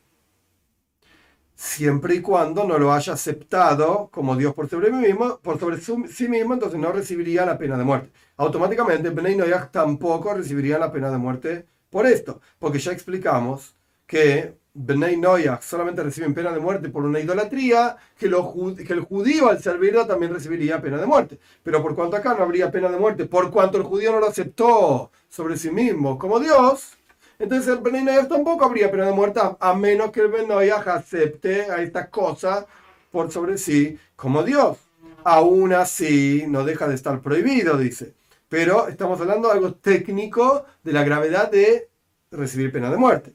Siempre 1.55 2.15
y 2.15 2.21
cuando 2.21 2.65
no 2.65 2.77
lo 2.77 2.93
haya 2.93 3.13
aceptado 3.13 4.09
como 4.11 4.35
Dios 4.35 4.53
por 4.53 4.69
sobre, 4.69 4.91
mismo, 4.91 5.39
por 5.39 5.59
sobre 5.59 5.79
sí 5.81 6.27
mismo, 6.27 6.53
entonces 6.53 6.79
no 6.79 6.91
recibiría 6.91 7.45
la 7.45 7.57
pena 7.57 7.75
de 7.77 7.83
muerte. 7.83 8.11
Automáticamente, 8.37 9.09
Benay 9.09 9.35
Noyach 9.35 9.71
tampoco 9.71 10.35
recibiría 10.35 10.77
la 10.77 10.91
pena 10.91 11.09
de 11.09 11.17
muerte 11.17 11.65
por 11.89 12.05
esto, 12.05 12.41
porque 12.59 12.79
ya 12.79 12.91
explicamos 12.91 13.75
que 14.05 14.53
Benay 14.79 15.17
Noyach 15.17 15.63
solamente 15.63 16.03
reciben 16.03 16.35
pena 16.35 16.51
de 16.51 16.59
muerte 16.59 16.89
por 16.89 17.03
una 17.03 17.19
idolatría, 17.19 17.97
que, 18.17 18.27
el 18.27 19.01
judío 19.01 19.49
al 19.49 19.61
servirlo 19.61 20.05
también 20.05 20.33
recibiría 20.33 20.79
pena 20.79 20.97
de 20.97 21.07
muerte. 21.07 21.39
Pero 21.63 21.81
por 21.81 21.95
cuanto 21.95 22.15
acá 22.15 22.35
no 22.35 22.43
habría 22.43 22.69
pena 22.69 22.89
de 22.89 22.97
muerte, 22.97 23.25
por 23.25 23.49
cuanto 23.49 23.77
el 23.77 23.83
judío 23.83 24.11
no 24.11 24.19
lo 24.19 24.27
aceptó 24.27 25.11
sobre 25.29 25.57
sí 25.57 25.71
mismo 25.71 26.19
como 26.19 26.39
Dios, 26.39 26.97
entonces 27.39 27.67
el 27.67 27.79
Ben 27.79 28.07
tampoco 28.27 28.65
habría 28.65 28.91
pena 28.91 29.05
de 29.05 29.13
muerte 29.13 29.39
a 29.59 29.73
menos 29.73 30.11
que 30.11 30.21
el 30.21 30.27
Ben 30.27 30.47
acepte 30.51 31.71
a 31.71 31.81
esta 31.81 32.09
cosa 32.09 32.65
por 33.11 33.31
sobre 33.31 33.57
sí 33.57 33.97
como 34.15 34.43
Dios. 34.43 34.77
aún 35.23 35.73
así 35.73 36.45
no 36.47 36.63
deja 36.63 36.87
de 36.87 36.95
estar 36.95 37.19
prohibido, 37.21 37.77
dice. 37.77 38.13
Pero 38.49 38.87
estamos 38.87 39.19
hablando 39.19 39.47
de 39.47 39.55
algo 39.55 39.73
técnico 39.73 40.65
de 40.83 40.93
la 40.93 41.03
gravedad 41.03 41.51
de 41.51 41.89
recibir 42.31 42.71
pena 42.71 42.89
de 42.89 42.97
muerte. 42.97 43.33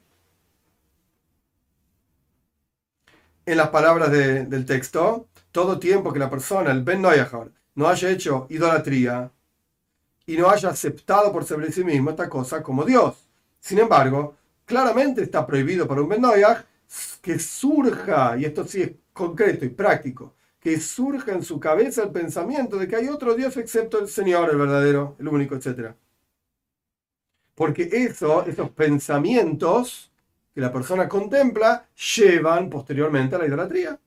En 3.45 3.57
las 3.57 3.69
palabras 3.69 4.09
del 4.11 4.65
texto, 4.65 5.27
todo 5.51 5.77
tiempo 5.77 6.13
que 6.13 6.19
la 6.19 6.29
persona, 6.29 6.71
el 6.71 6.83
Ben 6.83 7.01
Noyahar, 7.01 7.51
no 7.75 7.87
haya 7.87 8.09
hecho 8.09 8.47
idolatría 8.49 9.31
y 10.25 10.37
no 10.37 10.49
haya 10.49 10.69
aceptado 10.69 11.31
por 11.31 11.43
sobre 11.43 11.71
sí 11.71 11.83
mismo 11.83 12.11
esta 12.11 12.29
cosa 12.29 12.63
como 12.63 12.85
Dios. 12.85 13.27
Sin 13.59 13.79
embargo, 13.79 14.35
claramente 14.65 15.21
está 15.21 15.45
prohibido 15.45 15.87
para 15.87 16.01
un 16.01 16.09
Ben 16.09 16.21
Noyah 16.21 16.65
que 17.21 17.37
surja, 17.37 18.37
y 18.37 18.45
esto 18.45 18.65
sí 18.65 18.81
es 18.81 18.91
concreto 19.11 19.65
y 19.65 19.69
práctico, 19.69 20.33
que 20.63 20.79
surja 20.79 21.33
en 21.33 21.43
su 21.43 21.59
cabeza 21.59 22.03
el 22.03 22.11
pensamiento 22.11 22.77
de 22.77 22.87
que 22.87 22.95
hay 22.95 23.09
otro 23.09 23.35
Dios 23.35 23.57
excepto 23.57 23.99
el 23.99 24.07
Señor, 24.07 24.49
el 24.49 24.57
verdadero, 24.57 25.17
el 25.19 25.27
único, 25.27 25.55
etc. 25.55 25.93
Porque 27.53 27.89
eso, 27.91 28.45
esos 28.45 28.69
pensamientos 28.69 30.09
que 30.55 30.61
la 30.61 30.71
persona 30.71 31.09
contempla 31.09 31.85
llevan 32.15 32.69
posteriormente 32.69 33.35
a 33.35 33.39
la 33.39 33.47
idolatría, 33.47 33.99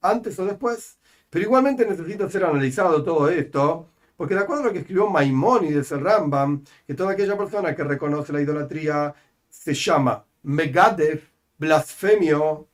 antes 0.00 0.38
o 0.38 0.44
después. 0.44 0.96
Pero 1.28 1.44
igualmente 1.44 1.84
necesita 1.84 2.30
ser 2.30 2.44
analizado 2.44 3.02
todo 3.02 3.28
esto, 3.28 3.88
porque 4.16 4.34
de 4.34 4.42
acuerdo 4.42 4.62
a 4.62 4.66
lo 4.66 4.72
que 4.72 4.78
escribió 4.78 5.08
Maimónides 5.10 5.90
el 5.90 6.02
Rambam, 6.02 6.62
que 6.86 6.94
toda 6.94 7.12
aquella 7.14 7.36
persona 7.36 7.74
que 7.74 7.82
reconoce 7.82 8.32
la 8.32 8.40
idolatría 8.40 9.12
se 9.48 9.74
llama 9.74 10.24
Megadev, 10.44 11.20
blasfemio, 11.58 12.68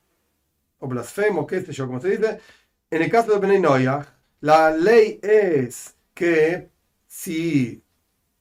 o 0.80 0.86
blasfemo, 0.86 1.46
qué 1.46 1.62
sé 1.62 1.72
yo, 1.72 1.86
como 1.86 1.98
se 1.98 2.10
dice, 2.10 2.40
en 2.92 3.00
el 3.00 3.10
caso 3.10 3.32
de 3.32 3.38
Benay 3.38 3.88
la 4.40 4.70
ley 4.70 5.18
es 5.22 5.94
que 6.12 6.68
si 7.06 7.82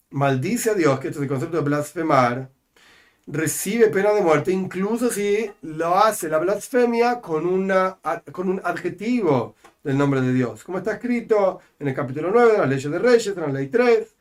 maldice 0.09 0.71
a 0.71 0.73
Dios, 0.73 0.99
que 0.99 1.07
esto 1.07 1.19
es 1.19 1.23
el 1.23 1.29
concepto 1.29 1.55
de 1.55 1.63
blasfemar, 1.63 2.49
recibe 3.27 3.87
pena 3.87 4.11
de 4.11 4.21
muerte, 4.21 4.51
incluso 4.51 5.09
si 5.09 5.49
lo 5.61 5.97
hace 5.97 6.27
la 6.27 6.39
blasfemia 6.39 7.21
con, 7.21 7.45
una, 7.45 7.99
con 8.33 8.49
un 8.49 8.59
adjetivo 8.65 9.55
del 9.85 9.97
nombre 9.97 10.19
de 10.19 10.33
Dios, 10.33 10.65
como 10.65 10.79
está 10.79 10.93
escrito 10.93 11.61
en 11.79 11.87
el 11.87 11.93
capítulo 11.95 12.29
9 12.33 12.51
de 12.51 12.57
la 12.57 12.65
ley 12.65 12.83
de 12.83 12.99
Reyes, 12.99 13.27
en 13.27 13.41
la 13.41 13.47
ley 13.47 13.67
3. 13.67 14.15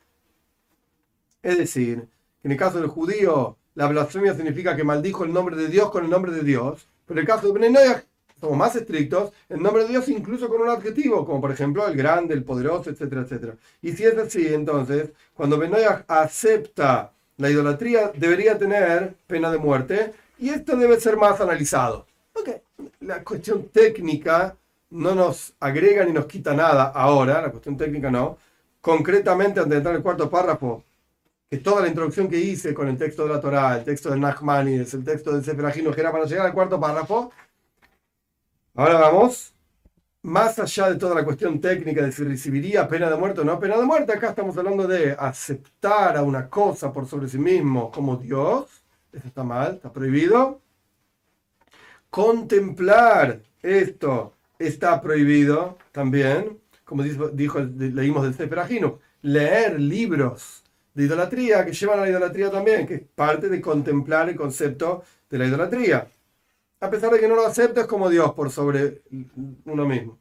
Es 1.43 1.59
decir, 1.59 2.07
en 2.45 2.53
el 2.53 2.57
caso 2.57 2.79
del 2.79 2.87
judío, 2.87 3.57
la 3.75 3.89
blasfemia 3.89 4.35
significa 4.35 4.77
que 4.77 4.85
maldijo 4.85 5.25
el 5.25 5.33
nombre 5.33 5.57
de 5.57 5.67
Dios 5.67 5.91
con 5.91 6.05
el 6.05 6.11
nombre 6.11 6.31
de 6.31 6.45
Dios, 6.45 6.87
pero 7.05 7.19
en 7.19 7.27
el 7.27 7.27
caso 7.27 7.53
de 7.53 7.59
Benay 7.59 8.03
somos 8.41 8.57
más 8.57 8.75
estrictos, 8.77 9.33
el 9.49 9.63
nombre 9.63 9.83
de 9.83 9.91
Dios 9.91 10.09
incluso 10.09 10.49
con 10.49 10.63
un 10.63 10.69
adjetivo, 10.69 11.25
como 11.27 11.41
por 11.41 11.53
ejemplo 11.53 11.87
el 11.87 11.97
grande, 11.97 12.35
el 12.35 12.45
poderoso, 12.45 12.91
etcétera, 12.91 13.23
etcétera. 13.23 13.55
Y 13.83 13.93
si 13.93 14.05
es 14.05 14.17
así, 14.17 14.47
entonces, 14.53 15.11
cuando 15.35 15.59
Benoyah 15.59 16.05
acepta 16.09 17.13
la 17.37 17.51
idolatría, 17.51 18.13
debería 18.15 18.59
tener 18.59 19.15
pena 19.27 19.51
de 19.51 19.59
muerte, 19.59 20.13
y 20.39 20.51
esto 20.51 20.77
debe 20.77 21.01
ser 21.01 21.17
más 21.17 21.41
analizado. 21.41 22.07
Okay. 22.35 22.57
La 23.01 23.23
cuestión 23.23 23.69
técnica 23.69 24.57
no 24.91 25.15
nos 25.15 25.55
agrega 25.61 26.05
ni 26.05 26.13
nos 26.13 26.27
quita 26.27 26.55
nada 26.55 26.85
ahora, 26.85 27.43
la 27.43 27.51
cuestión 27.51 27.77
técnica 27.77 28.11
no. 28.11 28.39
Concretamente, 28.81 29.61
antes 29.61 29.71
de 29.71 29.77
entrar 29.77 29.95
en 29.95 29.99
el 29.99 30.03
cuarto 30.03 30.31
párrafo, 30.31 30.83
que 31.51 31.59
toda 31.59 31.83
la 31.83 31.89
introducción 31.89 32.29
que 32.29 32.39
hice 32.39 32.73
con 32.73 32.89
el 32.89 32.97
texto 32.97 33.25
de 33.25 33.35
la 33.35 33.41
Torah, 33.41 33.77
el 33.77 33.85
texto 33.85 34.11
de 34.11 34.19
Nachmanides, 34.19 34.95
el 34.95 35.05
texto 35.05 35.33
del 35.33 35.45
Sefer 35.45 35.73
que 35.73 36.01
era 36.01 36.13
para 36.13 36.25
llegar 36.25 36.47
al 36.47 36.55
cuarto 36.55 36.79
párrafo, 36.79 37.33
Ahora 38.81 38.97
vamos, 38.99 39.53
más 40.23 40.59
allá 40.59 40.89
de 40.89 40.97
toda 40.97 41.15
la 41.15 41.23
cuestión 41.23 41.61
técnica 41.61 42.01
de 42.01 42.11
si 42.13 42.25
recibiría 42.25 42.89
pena 42.89 43.11
de 43.11 43.17
muerte 43.17 43.43
o 43.43 43.45
no 43.45 43.61
pena 43.61 43.77
de 43.77 43.85
muerte, 43.85 44.11
acá 44.11 44.31
estamos 44.31 44.57
hablando 44.57 44.89
de 44.89 45.13
aceptar 45.13 46.17
a 46.17 46.23
una 46.23 46.49
cosa 46.49 46.91
por 46.91 47.07
sobre 47.07 47.29
sí 47.29 47.37
mismo 47.37 47.91
como 47.91 48.17
Dios, 48.17 48.83
eso 49.13 49.29
está 49.29 49.45
mal, 49.45 49.75
está 49.75 49.93
prohibido. 49.93 50.63
Contemplar 52.09 53.43
esto 53.63 54.33
está 54.59 54.99
prohibido 55.03 55.77
también, 55.93 56.59
como 56.83 57.03
dijo, 57.03 57.59
leímos 57.61 58.23
del 58.23 58.33
Sefer 58.33 58.99
leer 59.21 59.79
libros 59.79 60.65
de 60.95 61.05
idolatría 61.05 61.67
que 61.67 61.75
llevan 61.75 61.99
a 61.99 62.03
la 62.05 62.09
idolatría 62.09 62.51
también, 62.51 62.87
que 62.87 62.95
es 62.95 63.03
parte 63.15 63.51
de 63.51 63.61
contemplar 63.61 64.31
el 64.31 64.37
concepto 64.37 65.05
de 65.29 65.37
la 65.37 65.45
idolatría 65.45 66.09
a 66.81 66.91
pesar 66.91 67.11
de 67.13 67.21
que 67.21 67.29
no 67.29 67.37
lo 67.37 67.47
aceptes 67.47 67.87
como 67.87 68.09
Dios 68.09 68.33
por 68.33 68.51
sobre 68.51 69.03
uno 69.65 69.87
mismo. 69.87 70.19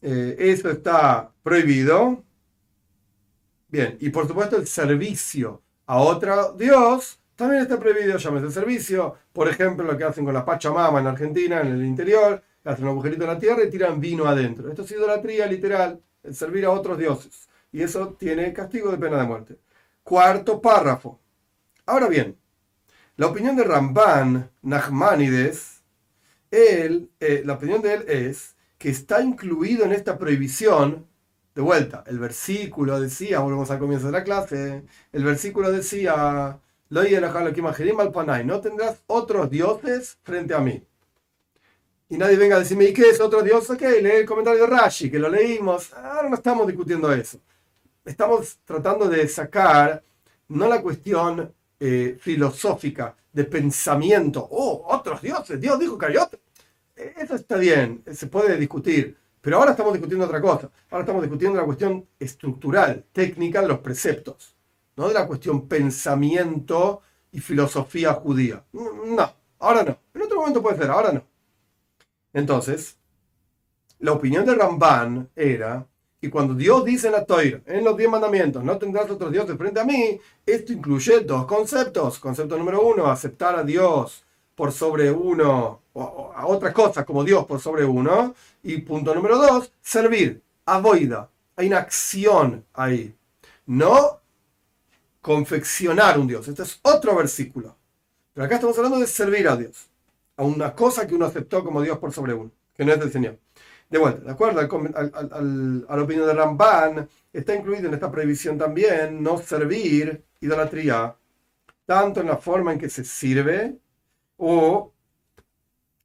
Eh, 0.00 0.36
eso 0.38 0.70
está 0.70 1.32
prohibido. 1.42 2.22
Bien, 3.68 3.96
y 4.00 4.10
por 4.10 4.28
supuesto 4.28 4.56
el 4.56 4.66
servicio 4.66 5.62
a 5.86 5.98
otro 5.98 6.52
Dios 6.52 7.18
también 7.34 7.62
está 7.62 7.78
prohibido, 7.78 8.16
llámese 8.16 8.50
servicio. 8.50 9.16
Por 9.32 9.48
ejemplo, 9.48 9.84
lo 9.84 9.98
que 9.98 10.04
hacen 10.04 10.24
con 10.24 10.34
la 10.34 10.44
Pachamama 10.44 11.00
en 11.00 11.08
Argentina, 11.08 11.60
en 11.60 11.68
el 11.68 11.84
interior, 11.84 12.40
hacen 12.62 12.84
un 12.84 12.90
agujerito 12.90 13.24
en 13.24 13.30
la 13.30 13.38
tierra 13.38 13.64
y 13.64 13.70
tiran 13.70 14.00
vino 14.00 14.26
adentro. 14.26 14.68
Esto 14.68 14.82
es 14.82 14.92
idolatría 14.92 15.46
literal, 15.46 16.00
el 16.22 16.34
servir 16.34 16.64
a 16.64 16.70
otros 16.70 16.96
dioses. 16.96 17.48
Y 17.72 17.82
eso 17.82 18.14
tiene 18.18 18.52
castigo 18.52 18.90
de 18.92 18.98
pena 18.98 19.18
de 19.18 19.26
muerte. 19.26 19.58
Cuarto 20.04 20.60
párrafo. 20.60 21.18
Ahora 21.86 22.08
bien, 22.08 22.36
la 23.16 23.26
opinión 23.26 23.56
de 23.56 23.64
Ramban 23.64 24.50
Nachmanides, 24.62 25.82
él, 26.50 27.10
eh, 27.20 27.42
la 27.44 27.54
opinión 27.54 27.80
de 27.82 27.94
él 27.94 28.04
es 28.08 28.56
que 28.78 28.90
está 28.90 29.22
incluido 29.22 29.84
en 29.84 29.92
esta 29.92 30.18
prohibición, 30.18 31.06
de 31.54 31.62
vuelta, 31.62 32.02
el 32.08 32.18
versículo 32.18 33.00
decía, 33.00 33.38
volvemos 33.38 33.70
al 33.70 33.78
comienzo 33.78 34.06
de 34.06 34.12
la 34.12 34.24
clase, 34.24 34.82
el 35.12 35.24
versículo 35.24 35.70
decía, 35.70 36.58
no 36.90 38.60
tendrás 38.60 39.02
otros 39.06 39.50
dioses 39.50 40.18
frente 40.24 40.54
a 40.54 40.58
mí. 40.58 40.82
Y 42.08 42.18
nadie 42.18 42.36
venga 42.36 42.56
a 42.56 42.58
decirme, 42.58 42.84
¿y 42.84 42.92
qué 42.92 43.10
es 43.10 43.20
otro 43.20 43.42
dios? 43.42 43.70
Ok, 43.70 43.80
lee 43.80 44.10
el 44.20 44.26
comentario 44.26 44.62
de 44.62 44.66
Rashi, 44.66 45.10
que 45.10 45.18
lo 45.18 45.28
leímos. 45.28 45.92
Ahora 45.94 46.28
no 46.28 46.34
estamos 46.34 46.66
discutiendo 46.66 47.12
eso. 47.12 47.38
Estamos 48.04 48.58
tratando 48.64 49.08
de 49.08 49.26
sacar, 49.28 50.02
no 50.48 50.68
la 50.68 50.82
cuestión 50.82 51.54
eh, 51.78 52.16
filosófica, 52.20 53.16
de 53.32 53.44
pensamiento. 53.44 54.46
Oh, 54.50 54.86
otros 54.88 55.20
dioses, 55.22 55.60
Dios 55.60 55.78
dijo 55.78 55.98
que 55.98 56.06
hay 56.06 56.16
otros. 56.16 56.40
Eh, 56.96 57.14
eso 57.18 57.34
está 57.34 57.56
bien, 57.56 58.02
se 58.12 58.26
puede 58.28 58.56
discutir. 58.56 59.16
Pero 59.40 59.58
ahora 59.58 59.72
estamos 59.72 59.92
discutiendo 59.92 60.24
otra 60.24 60.40
cosa. 60.40 60.70
Ahora 60.90 61.02
estamos 61.02 61.22
discutiendo 61.22 61.58
la 61.58 61.66
cuestión 61.66 62.08
estructural, 62.18 63.04
técnica 63.12 63.60
de 63.60 63.68
los 63.68 63.80
preceptos, 63.80 64.56
no 64.96 65.08
de 65.08 65.14
la 65.14 65.26
cuestión 65.26 65.68
pensamiento 65.68 67.02
y 67.30 67.40
filosofía 67.40 68.14
judía. 68.14 68.64
No, 68.72 69.34
ahora 69.58 69.82
no. 69.82 69.98
En 70.14 70.22
otro 70.22 70.38
momento 70.38 70.62
puede 70.62 70.78
ser, 70.78 70.90
ahora 70.90 71.12
no. 71.12 71.24
Entonces, 72.32 72.96
la 73.98 74.12
opinión 74.12 74.46
de 74.46 74.54
Ramban 74.54 75.28
era 75.36 75.86
y 76.24 76.30
cuando 76.30 76.54
Dios 76.54 76.86
dice 76.86 77.08
en 77.08 77.12
la 77.12 77.26
Torah, 77.26 77.60
en 77.66 77.84
los 77.84 77.94
diez 77.98 78.08
mandamientos, 78.08 78.64
no 78.64 78.78
tendrás 78.78 79.10
otros 79.10 79.30
dioses 79.30 79.58
frente 79.58 79.78
a 79.78 79.84
mí, 79.84 80.18
esto 80.46 80.72
incluye 80.72 81.20
dos 81.20 81.44
conceptos. 81.44 82.18
Concepto 82.18 82.56
número 82.56 82.80
uno, 82.80 83.08
aceptar 83.08 83.56
a 83.56 83.62
Dios 83.62 84.24
por 84.54 84.72
sobre 84.72 85.10
uno, 85.10 85.82
o 85.92 86.32
a 86.34 86.46
otra 86.46 86.72
cosa 86.72 87.04
como 87.04 87.22
Dios 87.24 87.44
por 87.44 87.60
sobre 87.60 87.84
uno. 87.84 88.34
Y 88.62 88.78
punto 88.78 89.14
número 89.14 89.36
dos, 89.36 89.70
servir, 89.82 90.40
avoida. 90.64 91.28
Hay 91.56 91.66
una 91.66 91.80
acción 91.80 92.64
ahí. 92.72 93.14
No 93.66 94.20
confeccionar 95.20 96.18
un 96.18 96.26
Dios. 96.26 96.48
Este 96.48 96.62
es 96.62 96.80
otro 96.80 97.14
versículo. 97.14 97.76
Pero 98.32 98.46
acá 98.46 98.54
estamos 98.54 98.78
hablando 98.78 98.98
de 98.98 99.06
servir 99.06 99.46
a 99.46 99.56
Dios. 99.56 99.88
A 100.38 100.42
una 100.42 100.74
cosa 100.74 101.06
que 101.06 101.14
uno 101.14 101.26
aceptó 101.26 101.62
como 101.62 101.82
Dios 101.82 101.98
por 101.98 102.14
sobre 102.14 102.32
uno, 102.32 102.50
que 102.74 102.82
no 102.82 102.94
es 102.94 102.98
del 102.98 103.12
Señor. 103.12 103.38
De 103.90 103.98
vuelta, 103.98 104.22
de 104.24 104.30
acuerdo 104.32 104.60
al, 104.60 105.86
a 105.88 105.96
la 105.96 106.02
opinión 106.02 106.26
de 106.26 106.34
Ramban, 106.34 107.08
está 107.32 107.54
incluido 107.54 107.88
en 107.88 107.94
esta 107.94 108.10
prohibición 108.10 108.58
también 108.58 109.22
no 109.22 109.38
servir 109.38 110.24
idolatría, 110.40 111.14
tanto 111.86 112.20
en 112.20 112.26
la 112.26 112.36
forma 112.36 112.72
en 112.72 112.78
que 112.78 112.88
se 112.88 113.04
sirve 113.04 113.76
o 114.36 114.92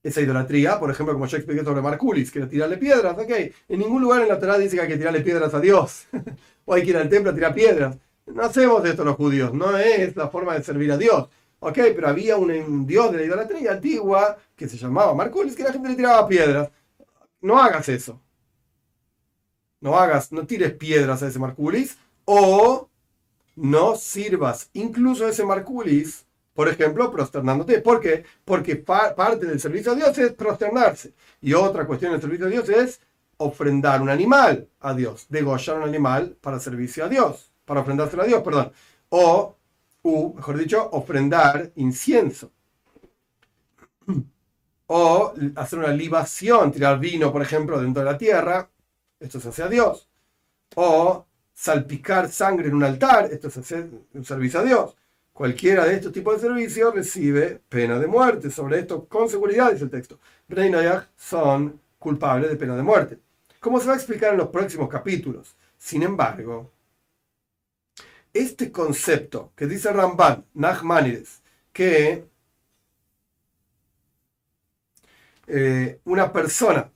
esa 0.01 0.21
idolatría, 0.21 0.79
por 0.79 0.89
ejemplo, 0.91 1.13
como 1.13 1.25
yo 1.25 1.37
expliqué 1.37 1.63
sobre 1.63 1.81
Marculis, 1.81 2.31
que 2.31 2.39
era 2.39 2.49
tirarle 2.49 2.77
piedras, 2.77 3.17
ok, 3.17 3.31
en 3.67 3.79
ningún 3.79 4.01
lugar 4.01 4.21
en 4.21 4.29
la 4.29 4.39
Torah 4.39 4.57
dice 4.57 4.75
que 4.75 4.81
hay 4.83 4.87
que 4.87 4.97
tirarle 4.97 5.21
piedras 5.21 5.53
a 5.53 5.59
Dios, 5.59 6.07
o 6.65 6.73
hay 6.73 6.83
que 6.83 6.91
ir 6.91 6.97
al 6.97 7.09
templo 7.09 7.31
a 7.31 7.35
tirar 7.35 7.53
piedras. 7.53 7.97
No 8.25 8.43
hacemos 8.43 8.85
esto 8.85 9.03
los 9.03 9.15
judíos, 9.15 9.53
no 9.53 9.77
es 9.77 10.15
la 10.15 10.29
forma 10.29 10.53
de 10.53 10.63
servir 10.63 10.91
a 10.91 10.97
Dios. 10.97 11.27
Ok, 11.61 11.77
pero 11.95 12.07
había 12.07 12.37
un, 12.37 12.51
un 12.51 12.87
dios 12.87 13.11
de 13.11 13.17
la 13.17 13.23
idolatría 13.25 13.71
antigua 13.73 14.37
que 14.55 14.69
se 14.69 14.77
llamaba 14.77 15.13
Marculis, 15.13 15.55
que 15.55 15.63
la 15.63 15.73
gente 15.73 15.89
le 15.89 15.95
tiraba 15.95 16.27
piedras 16.27 16.69
no 17.41 17.59
hagas 17.59 17.89
eso. 17.89 18.21
No 19.81 19.97
hagas, 19.97 20.31
no 20.31 20.45
tires 20.45 20.73
piedras 20.73 21.23
a 21.23 21.27
ese 21.27 21.39
Marculis 21.39 21.97
o 22.25 22.89
no 23.55 23.95
sirvas 23.95 24.69
incluso 24.73 25.25
a 25.25 25.29
ese 25.29 25.45
Marculis, 25.45 26.25
por 26.53 26.67
ejemplo, 26.67 27.11
prosternándote. 27.11 27.79
¿Por 27.81 28.01
qué? 28.01 28.25
Porque 28.43 28.75
parte 28.75 29.45
del 29.45 29.59
servicio 29.59 29.93
a 29.93 29.95
Dios 29.95 30.17
es 30.17 30.33
prosternarse. 30.33 31.13
Y 31.41 31.53
otra 31.53 31.85
cuestión 31.87 32.11
del 32.11 32.21
servicio 32.21 32.47
a 32.47 32.49
Dios 32.49 32.69
es 32.69 33.01
ofrendar 33.37 34.01
un 34.01 34.09
animal 34.09 34.67
a 34.81 34.93
Dios, 34.93 35.25
degollar 35.29 35.77
un 35.77 35.83
animal 35.83 36.37
para 36.41 36.59
servicio 36.59 37.05
a 37.05 37.09
Dios, 37.09 37.53
para 37.65 37.81
ofrendárselo 37.81 38.23
a 38.23 38.25
Dios, 38.25 38.43
perdón. 38.43 38.73
O, 39.09 39.55
mejor 40.35 40.57
dicho, 40.57 40.89
ofrendar 40.91 41.71
incienso. 41.75 42.51
O 44.91 45.33
hacer 45.55 45.79
una 45.79 45.89
libación, 45.89 46.71
tirar 46.71 46.99
vino, 46.99 47.31
por 47.31 47.41
ejemplo, 47.41 47.79
dentro 47.79 48.03
de 48.03 48.11
la 48.11 48.17
tierra, 48.17 48.69
esto 49.19 49.39
se 49.39 49.49
hace 49.49 49.63
a 49.63 49.67
Dios. 49.67 50.09
O 50.75 51.25
salpicar 51.53 52.29
sangre 52.31 52.69
en 52.69 52.75
un 52.75 52.83
altar, 52.83 53.29
esto 53.31 53.49
es 53.49 53.57
hacer 53.57 53.87
un 54.13 54.25
servicio 54.25 54.61
a 54.61 54.63
Dios. 54.63 54.95
Cualquiera 55.33 55.85
de 55.85 55.95
estos 55.95 56.11
tipos 56.11 56.35
de 56.35 56.47
servicios 56.47 56.93
recibe 56.93 57.61
pena 57.69 57.99
de 57.99 58.07
muerte. 58.07 58.49
Sobre 58.49 58.79
esto, 58.79 59.05
con 59.07 59.29
seguridad, 59.29 59.71
dice 59.71 59.85
el 59.85 59.89
texto. 59.89 60.19
Bnei 60.47 60.89
son 61.15 61.79
culpables 61.99 62.49
de 62.49 62.55
pena 62.55 62.75
de 62.75 62.83
muerte. 62.83 63.19
Como 63.59 63.79
se 63.79 63.87
va 63.87 63.93
a 63.93 63.97
explicar 63.97 64.31
en 64.33 64.39
los 64.39 64.49
próximos 64.49 64.89
capítulos. 64.89 65.55
Sin 65.77 66.03
embargo, 66.03 66.71
este 68.33 68.71
concepto 68.71 69.51
que 69.55 69.67
dice 69.67 69.91
Ramban, 69.91 70.45
Nachmanides, 70.53 71.41
que 71.73 72.25
eh, 75.49 75.99
una 76.05 76.31
persona, 76.31 76.91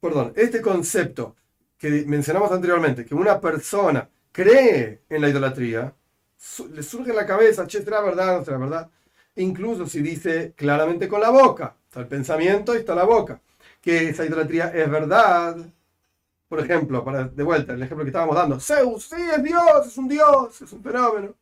perdón, 0.00 0.32
este 0.36 0.60
concepto 0.60 1.36
que 1.78 2.04
mencionamos 2.06 2.52
anteriormente, 2.52 3.04
que 3.04 3.14
una 3.14 3.40
persona 3.40 4.08
cree 4.32 5.02
en 5.08 5.20
la 5.22 5.28
idolatría, 5.28 5.94
le 6.72 6.82
surge 6.82 7.10
en 7.10 7.16
la 7.16 7.26
cabeza, 7.26 7.66
che, 7.66 7.82
¿será 7.82 8.00
verdad? 8.00 8.38
¿No 8.38 8.44
será 8.44 8.58
verdad? 8.58 8.90
Incluso 9.36 9.86
si 9.86 10.02
dice 10.02 10.52
claramente 10.56 11.08
con 11.08 11.20
la 11.20 11.30
boca, 11.30 11.76
está 11.86 12.00
el 12.00 12.06
pensamiento 12.06 12.74
y 12.74 12.78
está 12.78 12.94
la 12.94 13.04
boca, 13.04 13.40
que 13.80 14.10
esa 14.10 14.24
idolatría 14.24 14.68
es 14.68 14.90
verdad. 14.90 15.56
Por 16.48 16.60
ejemplo, 16.60 17.04
para, 17.04 17.28
de 17.28 17.42
vuelta, 17.44 17.72
el 17.74 17.82
ejemplo 17.82 18.04
que 18.04 18.10
estábamos 18.10 18.36
dando, 18.36 18.60
Zeus, 18.60 19.04
sí, 19.04 19.16
es 19.36 19.42
Dios, 19.42 19.86
es 19.86 19.96
un 19.96 20.08
Dios, 20.08 20.60
es 20.62 20.72
un 20.72 20.82
fenómeno. 20.82 21.34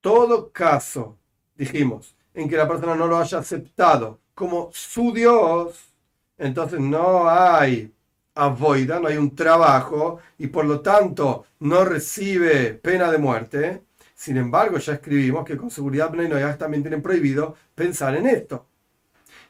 Todo 0.00 0.50
caso, 0.50 1.16
dijimos, 1.54 2.16
en 2.34 2.48
que 2.48 2.56
la 2.56 2.68
persona 2.68 2.94
no 2.94 3.06
lo 3.06 3.18
haya 3.18 3.38
aceptado 3.38 4.20
como 4.34 4.70
su 4.72 5.12
Dios, 5.12 5.94
entonces 6.38 6.80
no 6.80 7.28
hay 7.28 7.92
avoida, 8.34 8.98
no 8.98 9.08
hay 9.08 9.16
un 9.16 9.34
trabajo 9.34 10.18
y 10.38 10.46
por 10.48 10.64
lo 10.64 10.80
tanto 10.80 11.46
no 11.60 11.84
recibe 11.84 12.74
pena 12.74 13.10
de 13.10 13.18
muerte. 13.18 13.82
Sin 14.14 14.36
embargo, 14.36 14.78
ya 14.78 14.94
escribimos 14.94 15.44
que 15.44 15.56
con 15.56 15.70
seguridad 15.70 16.10
Bnei 16.10 16.30
también 16.56 16.82
tienen 16.82 17.02
prohibido 17.02 17.56
pensar 17.74 18.14
en 18.16 18.26
esto. 18.26 18.66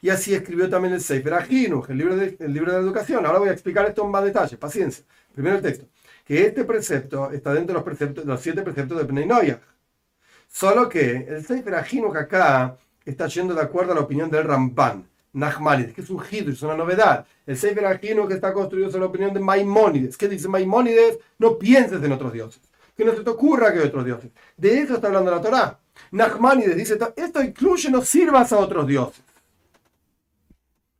Y 0.01 0.09
así 0.09 0.33
escribió 0.33 0.69
también 0.69 0.93
el 0.93 1.01
Sefer 1.01 1.33
Ajinuj, 1.33 1.89
el 1.89 1.97
libro, 1.97 2.15
de, 2.17 2.35
el 2.39 2.53
libro 2.53 2.71
de 2.71 2.79
la 2.79 2.83
educación. 2.83 3.25
Ahora 3.25 3.39
voy 3.39 3.49
a 3.49 3.53
explicar 3.53 3.85
esto 3.85 4.03
en 4.03 4.11
más 4.11 4.23
detalle, 4.23 4.57
paciencia. 4.57 5.05
Primero 5.33 5.57
el 5.57 5.61
texto. 5.61 5.87
Que 6.25 6.45
este 6.45 6.65
precepto 6.65 7.31
está 7.31 7.53
dentro 7.53 7.73
de 7.73 7.73
los, 7.75 7.83
preceptos, 7.83 8.25
de 8.25 8.31
los 8.31 8.41
siete 8.41 8.61
preceptos 8.63 8.97
de 8.97 9.03
Bnei 9.05 9.55
Solo 10.53 10.87
que 10.87 11.25
el 11.27 11.43
Sefer 11.43 11.73
Ajinuj 11.73 12.15
acá 12.15 12.77
está 13.03 13.25
yendo 13.25 13.55
de 13.55 13.61
acuerdo 13.61 13.91
a 13.91 13.95
la 13.95 14.01
opinión 14.01 14.29
del 14.29 14.43
Ramban. 14.43 15.09
Nachmanides, 15.33 15.95
que 15.95 16.01
es 16.01 16.09
un 16.11 16.23
hidro, 16.29 16.53
es 16.53 16.61
una 16.61 16.77
novedad. 16.77 17.25
El 17.47 17.57
Sefer 17.57 17.99
que 17.99 18.33
está 18.35 18.53
construido 18.53 18.91
sobre 18.91 18.99
la 18.99 19.07
opinión 19.07 19.33
de 19.33 19.39
Maimónides. 19.39 20.15
¿Qué 20.15 20.29
dice 20.29 20.47
Maimónides? 20.47 21.17
No 21.39 21.57
pienses 21.57 22.03
en 22.03 22.11
otros 22.11 22.31
dioses. 22.31 22.61
Que 22.95 23.03
no 23.03 23.15
se 23.15 23.23
te 23.23 23.29
ocurra 23.31 23.73
que 23.73 23.79
hay 23.79 23.87
otros 23.87 24.05
dioses. 24.05 24.29
De 24.55 24.79
eso 24.79 24.93
está 24.93 25.07
hablando 25.07 25.31
la 25.31 25.41
Torá. 25.41 25.79
Nachmanides 26.11 26.75
dice, 26.75 26.99
esto 27.15 27.41
incluye 27.41 27.89
no 27.89 28.03
sirvas 28.03 28.53
a 28.53 28.59
otros 28.59 28.85
dioses. 28.85 29.23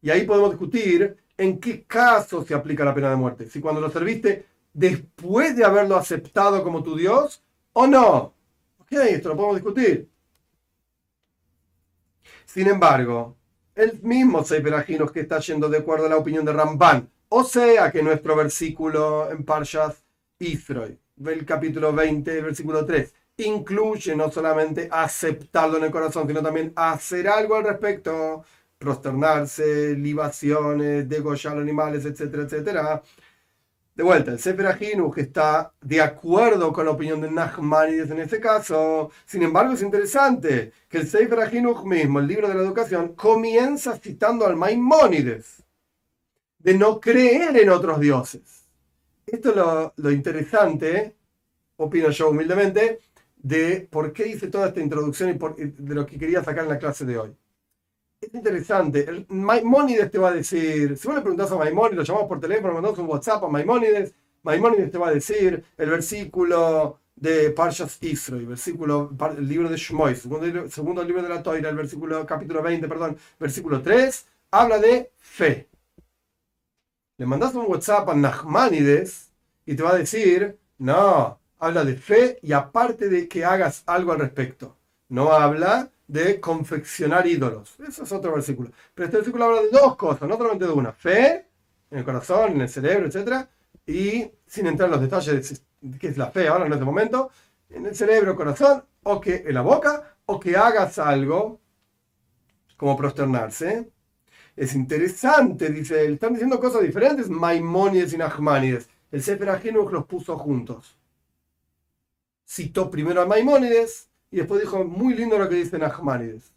Y 0.01 0.09
ahí 0.09 0.25
podemos 0.25 0.49
discutir 0.49 1.15
en 1.37 1.59
qué 1.59 1.83
caso 1.83 2.43
se 2.43 2.55
aplica 2.55 2.83
la 2.83 2.95
pena 2.95 3.11
de 3.11 3.17
muerte. 3.17 3.47
Si 3.47 3.59
cuando 3.59 3.81
lo 3.81 3.91
serviste 3.91 4.47
después 4.73 5.55
de 5.55 5.63
haberlo 5.63 5.95
aceptado 5.95 6.63
como 6.63 6.81
tu 6.81 6.95
Dios 6.95 7.43
o 7.73 7.85
no. 7.85 8.33
Esto 9.01 9.29
lo 9.29 9.35
podemos 9.35 9.55
discutir. 9.55 10.09
Sin 12.45 12.67
embargo, 12.67 13.37
el 13.75 13.99
mismo 14.03 14.43
Sefer 14.43 14.85
que 14.85 15.21
está 15.21 15.39
yendo 15.39 15.67
de 15.69 15.79
acuerdo 15.79 16.05
a 16.05 16.09
la 16.09 16.17
opinión 16.17 16.45
de 16.45 16.53
Ramban. 16.53 17.09
O 17.29 17.43
sea 17.43 17.91
que 17.91 18.03
nuestro 18.03 18.35
versículo 18.35 19.31
en 19.31 19.43
Parshas 19.43 20.03
Isroy, 20.37 20.99
el 21.25 21.45
capítulo 21.45 21.91
20, 21.91 22.41
versículo 22.41 22.85
3, 22.85 23.13
incluye 23.37 24.15
no 24.15 24.29
solamente 24.31 24.87
aceptarlo 24.91 25.77
en 25.77 25.85
el 25.85 25.91
corazón, 25.91 26.27
sino 26.27 26.43
también 26.43 26.71
hacer 26.75 27.27
algo 27.27 27.55
al 27.55 27.63
respecto, 27.63 28.43
prosternarse, 28.77 29.95
libaciones, 29.95 31.09
degollar 31.09 31.57
animales, 31.57 32.05
etcétera, 32.05 32.43
etcétera. 32.43 33.01
De 33.95 34.01
vuelta, 34.01 34.31
el 34.31 34.39
Sefer 34.39 34.75
que 35.13 35.21
está 35.21 35.71
de 35.79 36.01
acuerdo 36.01 36.73
con 36.73 36.85
la 36.85 36.91
opinión 36.91 37.21
de 37.21 37.29
Nachmanides 37.29 38.09
en 38.09 38.19
este 38.19 38.39
caso. 38.39 39.11
Sin 39.23 39.43
embargo, 39.43 39.73
es 39.73 39.83
interesante 39.83 40.71
que 40.89 40.97
el 40.97 41.07
Sefer 41.07 41.51
mismo, 41.85 42.19
el 42.19 42.27
libro 42.27 42.47
de 42.47 42.55
la 42.55 42.61
educación, 42.63 43.13
comienza 43.13 43.95
citando 43.97 44.47
al 44.47 44.55
Maimónides 44.55 45.63
de 46.57 46.73
no 46.73 46.99
creer 46.99 47.55
en 47.55 47.69
otros 47.69 47.99
dioses. 47.99 48.65
Esto 49.27 49.49
es 49.49 50.03
lo, 50.03 50.11
interesante, 50.11 51.15
opino 51.75 52.09
yo 52.09 52.29
humildemente, 52.31 52.99
de 53.37 53.87
por 53.91 54.11
qué 54.11 54.27
hice 54.27 54.47
toda 54.47 54.69
esta 54.69 54.79
introducción 54.79 55.29
y 55.29 55.63
de 55.65 55.95
lo 55.95 56.05
que 56.07 56.17
quería 56.17 56.43
sacar 56.43 56.63
en 56.63 56.69
la 56.69 56.79
clase 56.79 57.05
de 57.05 57.17
hoy 57.17 57.35
es 58.25 58.33
interesante. 58.33 59.25
Maimónides 59.29 60.11
te 60.11 60.17
va 60.17 60.29
a 60.29 60.33
decir, 60.33 60.97
si 60.97 61.07
vos 61.07 61.15
le 61.15 61.21
preguntas 61.21 61.51
a 61.51 61.57
Maimónides, 61.57 61.97
lo 61.97 62.03
llamamos 62.03 62.27
por 62.27 62.39
teléfono, 62.39 62.73
mandamos 62.73 62.99
un 62.99 63.07
WhatsApp 63.07 63.43
a 63.43 63.47
Maimónides, 63.47 64.13
Maimónides 64.43 64.91
te 64.91 64.97
va 64.97 65.07
a 65.07 65.11
decir 65.11 65.63
el 65.77 65.89
versículo 65.89 66.99
de 67.15 67.51
Parshas 67.51 67.97
Israel, 68.01 68.45
versículo, 68.47 69.11
el 69.37 69.47
libro 69.47 69.69
de 69.69 69.77
Shmoy, 69.77 70.15
segundo, 70.15 70.69
segundo 70.69 71.03
libro 71.03 71.23
de 71.23 71.29
la 71.29 71.41
Toira, 71.41 71.69
el 71.69 71.75
versículo, 71.75 72.25
capítulo 72.25 72.61
20, 72.61 72.87
perdón, 72.87 73.17
versículo 73.39 73.81
3, 73.81 74.25
habla 74.51 74.79
de 74.79 75.11
fe. 75.17 75.69
Le 77.17 77.25
mandas 77.25 77.55
un 77.55 77.65
WhatsApp 77.67 78.09
a 78.09 78.15
Nachmanides 78.15 79.31
y 79.65 79.75
te 79.75 79.83
va 79.83 79.91
a 79.91 79.97
decir, 79.97 80.57
no, 80.79 81.39
habla 81.59 81.85
de 81.85 81.95
fe 81.95 82.39
y 82.41 82.51
aparte 82.51 83.07
de 83.07 83.27
que 83.27 83.45
hagas 83.45 83.83
algo 83.85 84.11
al 84.11 84.19
respecto. 84.19 84.75
No 85.07 85.31
habla 85.31 85.92
de 86.13 86.39
confeccionar 86.39 87.25
ídolos. 87.25 87.75
Eso 87.79 88.03
es 88.03 88.11
otro 88.11 88.33
versículo. 88.33 88.69
Pero 88.93 89.05
este 89.05 89.17
versículo 89.17 89.45
habla 89.45 89.61
de 89.63 89.69
dos 89.69 89.95
cosas, 89.95 90.29
no 90.29 90.37
solamente 90.37 90.67
de 90.67 90.71
una. 90.71 90.91
Fe, 90.91 91.47
en 91.89 91.97
el 91.97 92.05
corazón, 92.05 92.51
en 92.51 92.61
el 92.61 92.69
cerebro, 92.69 93.07
etc. 93.07 93.47
Y 93.87 94.29
sin 94.45 94.67
entrar 94.67 94.89
en 94.89 94.91
los 94.91 95.01
detalles 95.01 95.63
de 95.81 95.97
qué 95.97 96.09
es 96.09 96.17
la 96.17 96.29
fe 96.29 96.47
ahora 96.47 96.67
en 96.67 96.73
este 96.73 96.85
momento, 96.85 97.31
en 97.67 97.87
el 97.87 97.95
cerebro, 97.95 98.35
corazón, 98.35 98.85
o 99.01 99.19
que 99.19 99.43
en 99.47 99.55
la 99.55 99.61
boca, 99.61 100.17
o 100.27 100.39
que 100.39 100.55
hagas 100.55 100.99
algo 100.99 101.59
como 102.77 102.95
prosternarse. 102.95 103.91
Es 104.55 104.75
interesante, 104.75 105.69
dice, 105.69 106.05
están 106.05 106.33
diciendo 106.33 106.59
cosas 106.59 106.83
diferentes, 106.83 107.27
Maimónides 107.27 108.13
y 108.13 108.17
Nachmanides. 108.17 108.87
El 109.11 109.23
Sefer 109.23 109.49
Ajinuch 109.49 109.91
los 109.91 110.05
puso 110.05 110.37
juntos. 110.37 110.95
Citó 112.45 112.91
primero 112.91 113.19
a 113.19 113.25
Maimónides 113.25 114.12
y 114.33 114.37
después 114.37 114.61
dijo, 114.61 114.83
muy 114.83 115.13
lindo 115.13 115.37
lo 115.37 115.47
que 115.47 115.53
dice 115.53 115.77
Nachmanides. 115.77 116.51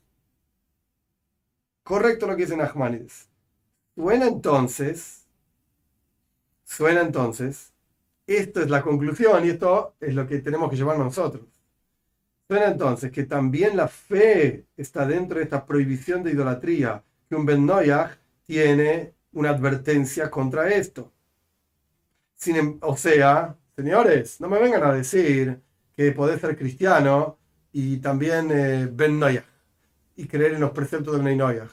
Correcto 1.82 2.26
lo 2.26 2.34
que 2.34 2.44
dice 2.44 2.56
Nachmanides. 2.56 3.28
Suena 3.94 4.28
entonces, 4.28 5.26
suena 6.64 7.02
entonces, 7.02 7.74
esto 8.26 8.62
es 8.62 8.70
la 8.70 8.80
conclusión 8.80 9.44
y 9.44 9.50
esto 9.50 9.94
es 10.00 10.14
lo 10.14 10.26
que 10.26 10.38
tenemos 10.38 10.70
que 10.70 10.76
llevar 10.76 10.98
nosotros. 10.98 11.44
Suena 12.48 12.68
entonces 12.68 13.12
que 13.12 13.24
también 13.24 13.76
la 13.76 13.88
fe 13.88 14.64
está 14.74 15.06
dentro 15.06 15.36
de 15.36 15.44
esta 15.44 15.66
prohibición 15.66 16.22
de 16.22 16.30
idolatría, 16.30 17.04
que 17.28 17.36
un 17.36 17.44
Ben 17.44 17.70
tiene 18.46 19.12
una 19.32 19.50
advertencia 19.50 20.30
contra 20.30 20.72
esto. 20.72 21.12
Em, 22.46 22.78
o 22.80 22.96
sea, 22.96 23.54
señores, 23.76 24.40
no 24.40 24.48
me 24.48 24.58
vengan 24.58 24.82
a 24.82 24.94
decir 24.94 25.60
que 25.94 26.12
podés 26.12 26.40
ser 26.40 26.56
cristiano 26.56 27.36
y 27.78 27.98
también 27.98 28.50
eh, 28.50 28.88
Ben 28.90 29.20
Noyah, 29.20 29.44
y 30.16 30.26
creer 30.26 30.54
en 30.54 30.60
los 30.60 30.70
preceptos 30.70 31.14
de 31.14 31.22
Ben 31.22 31.36
Noyah. 31.36 31.68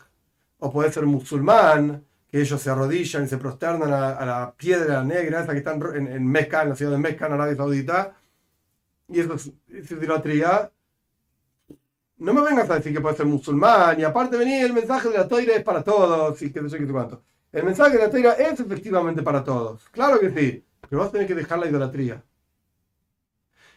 O 0.59 0.69
puede 0.69 0.91
ser 0.91 1.05
musulmán, 1.05 2.03
que 2.29 2.41
ellos 2.41 2.61
se 2.61 2.69
arrodillan 2.69 3.23
y 3.23 3.27
se 3.29 3.37
prosternan 3.37 3.93
a, 3.93 4.25
la 4.25 4.53
piedra 4.57 5.01
negra, 5.01 5.43
esa 5.43 5.53
que 5.53 5.59
está 5.59 5.71
en, 5.71 6.07
en, 6.07 6.27
Mecca, 6.27 6.63
en 6.63 6.69
la 6.69 6.75
ciudad 6.75 6.91
de 6.91 6.97
Mecca, 6.97 7.27
en 7.27 7.33
Arabia 7.33 7.55
Saudita, 7.55 8.17
y 9.07 9.21
eso 9.21 9.35
es, 9.35 9.91
idolatría. 9.91 10.69
No 12.17 12.33
me 12.33 12.41
vengas 12.41 12.69
a 12.69 12.75
decir 12.75 12.91
que 12.91 12.99
puede 12.99 13.15
ser 13.15 13.25
musulmán, 13.25 13.97
y 13.97 14.03
aparte 14.03 14.35
venir 14.35 14.65
el 14.65 14.73
mensaje 14.73 15.07
de 15.07 15.19
la 15.19 15.27
toira 15.29 15.55
es 15.55 15.63
para 15.63 15.85
todos, 15.85 16.41
y 16.41 16.49
no 16.49 16.67
sé 16.67 16.79
qué 16.79 16.87
cuánto. 16.87 17.23
El 17.49 17.63
mensaje 17.63 17.95
de 17.95 18.03
la 18.03 18.09
toira 18.09 18.33
es 18.33 18.59
efectivamente 18.59 19.23
para 19.23 19.41
todos, 19.41 19.87
claro 19.87 20.19
que 20.19 20.31
sí, 20.31 20.65
pero 20.81 20.99
vas 20.99 21.07
a 21.07 21.11
tener 21.13 21.27
que 21.27 21.35
dejar 21.35 21.59
la 21.59 21.69
idolatría 21.69 22.21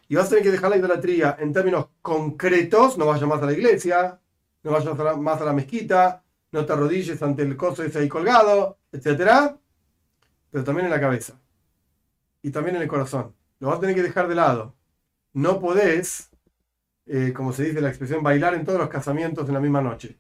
y 0.09 0.15
vas 0.15 0.27
a 0.27 0.29
tener 0.31 0.45
que 0.45 0.51
dejar 0.53 0.71
la 0.71 0.77
idolatría 0.77 1.37
en 1.39 1.53
términos 1.53 1.89
concretos, 2.01 2.97
no 2.97 3.07
vayas 3.07 3.29
más 3.29 3.43
a 3.43 3.47
la 3.47 3.53
iglesia, 3.53 4.21
no 4.63 4.71
vayas 4.71 5.19
más 5.19 5.41
a 5.41 5.45
la 5.45 5.53
mezquita, 5.53 6.23
no 6.53 6.65
te 6.65 6.73
arrodilles 6.73 7.23
ante 7.23 7.43
el 7.43 7.57
coso 7.57 7.83
ese 7.83 7.99
ahí 7.99 8.09
colgado, 8.09 8.79
etc. 8.93 9.57
Pero 10.51 10.65
también 10.65 10.87
en 10.87 10.93
la 10.93 11.01
cabeza. 11.01 11.35
Y 12.43 12.51
también 12.51 12.77
en 12.77 12.83
el 12.83 12.89
corazón. 12.89 13.35
Lo 13.59 13.69
vas 13.69 13.79
a 13.79 13.81
tener 13.81 13.95
que 13.95 14.03
dejar 14.03 14.29
de 14.29 14.35
lado. 14.35 14.75
No 15.33 15.61
podés, 15.61 16.31
eh, 17.07 17.33
como 17.35 17.53
se 17.53 17.65
dice 17.65 17.81
la 17.81 17.89
expresión, 17.89 18.23
bailar 18.23 18.55
en 18.55 18.65
todos 18.65 18.79
los 18.79 18.89
casamientos 18.89 19.47
en 19.49 19.55
la 19.55 19.61
misma 19.61 19.83
noche. 19.83 20.17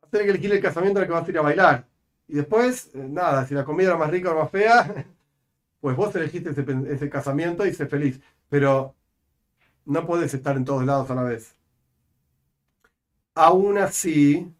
Vas 0.00 0.08
a 0.08 0.10
tener 0.10 0.26
que 0.26 0.30
elegir 0.32 0.52
el 0.52 0.60
casamiento 0.60 0.98
en 0.98 1.04
el 1.04 1.08
que 1.08 1.14
vas 1.14 1.26
a 1.26 1.30
ir 1.30 1.38
a 1.38 1.42
bailar. 1.42 1.86
Y 2.26 2.34
después, 2.34 2.90
eh, 2.94 3.06
nada, 3.08 3.46
si 3.46 3.54
la 3.54 3.64
comida 3.64 3.88
era 3.88 3.98
más 3.98 4.10
rica 4.10 4.32
o 4.32 4.38
más 4.38 4.50
fea, 4.50 5.06
pues 5.80 5.96
vos 5.96 6.14
elegiste 6.16 6.50
ese, 6.50 6.64
ese 6.88 7.08
casamiento 7.08 7.64
y 7.66 7.72
sé 7.72 7.86
feliz. 7.86 8.20
Pero 8.50 8.94
no 9.86 10.06
podés 10.06 10.34
estar 10.34 10.56
en 10.56 10.64
todos 10.66 10.84
lados 10.84 11.10
a 11.10 11.14
la 11.14 11.22
vez. 11.22 11.54
Aún 13.34 13.78
así, 13.78 14.52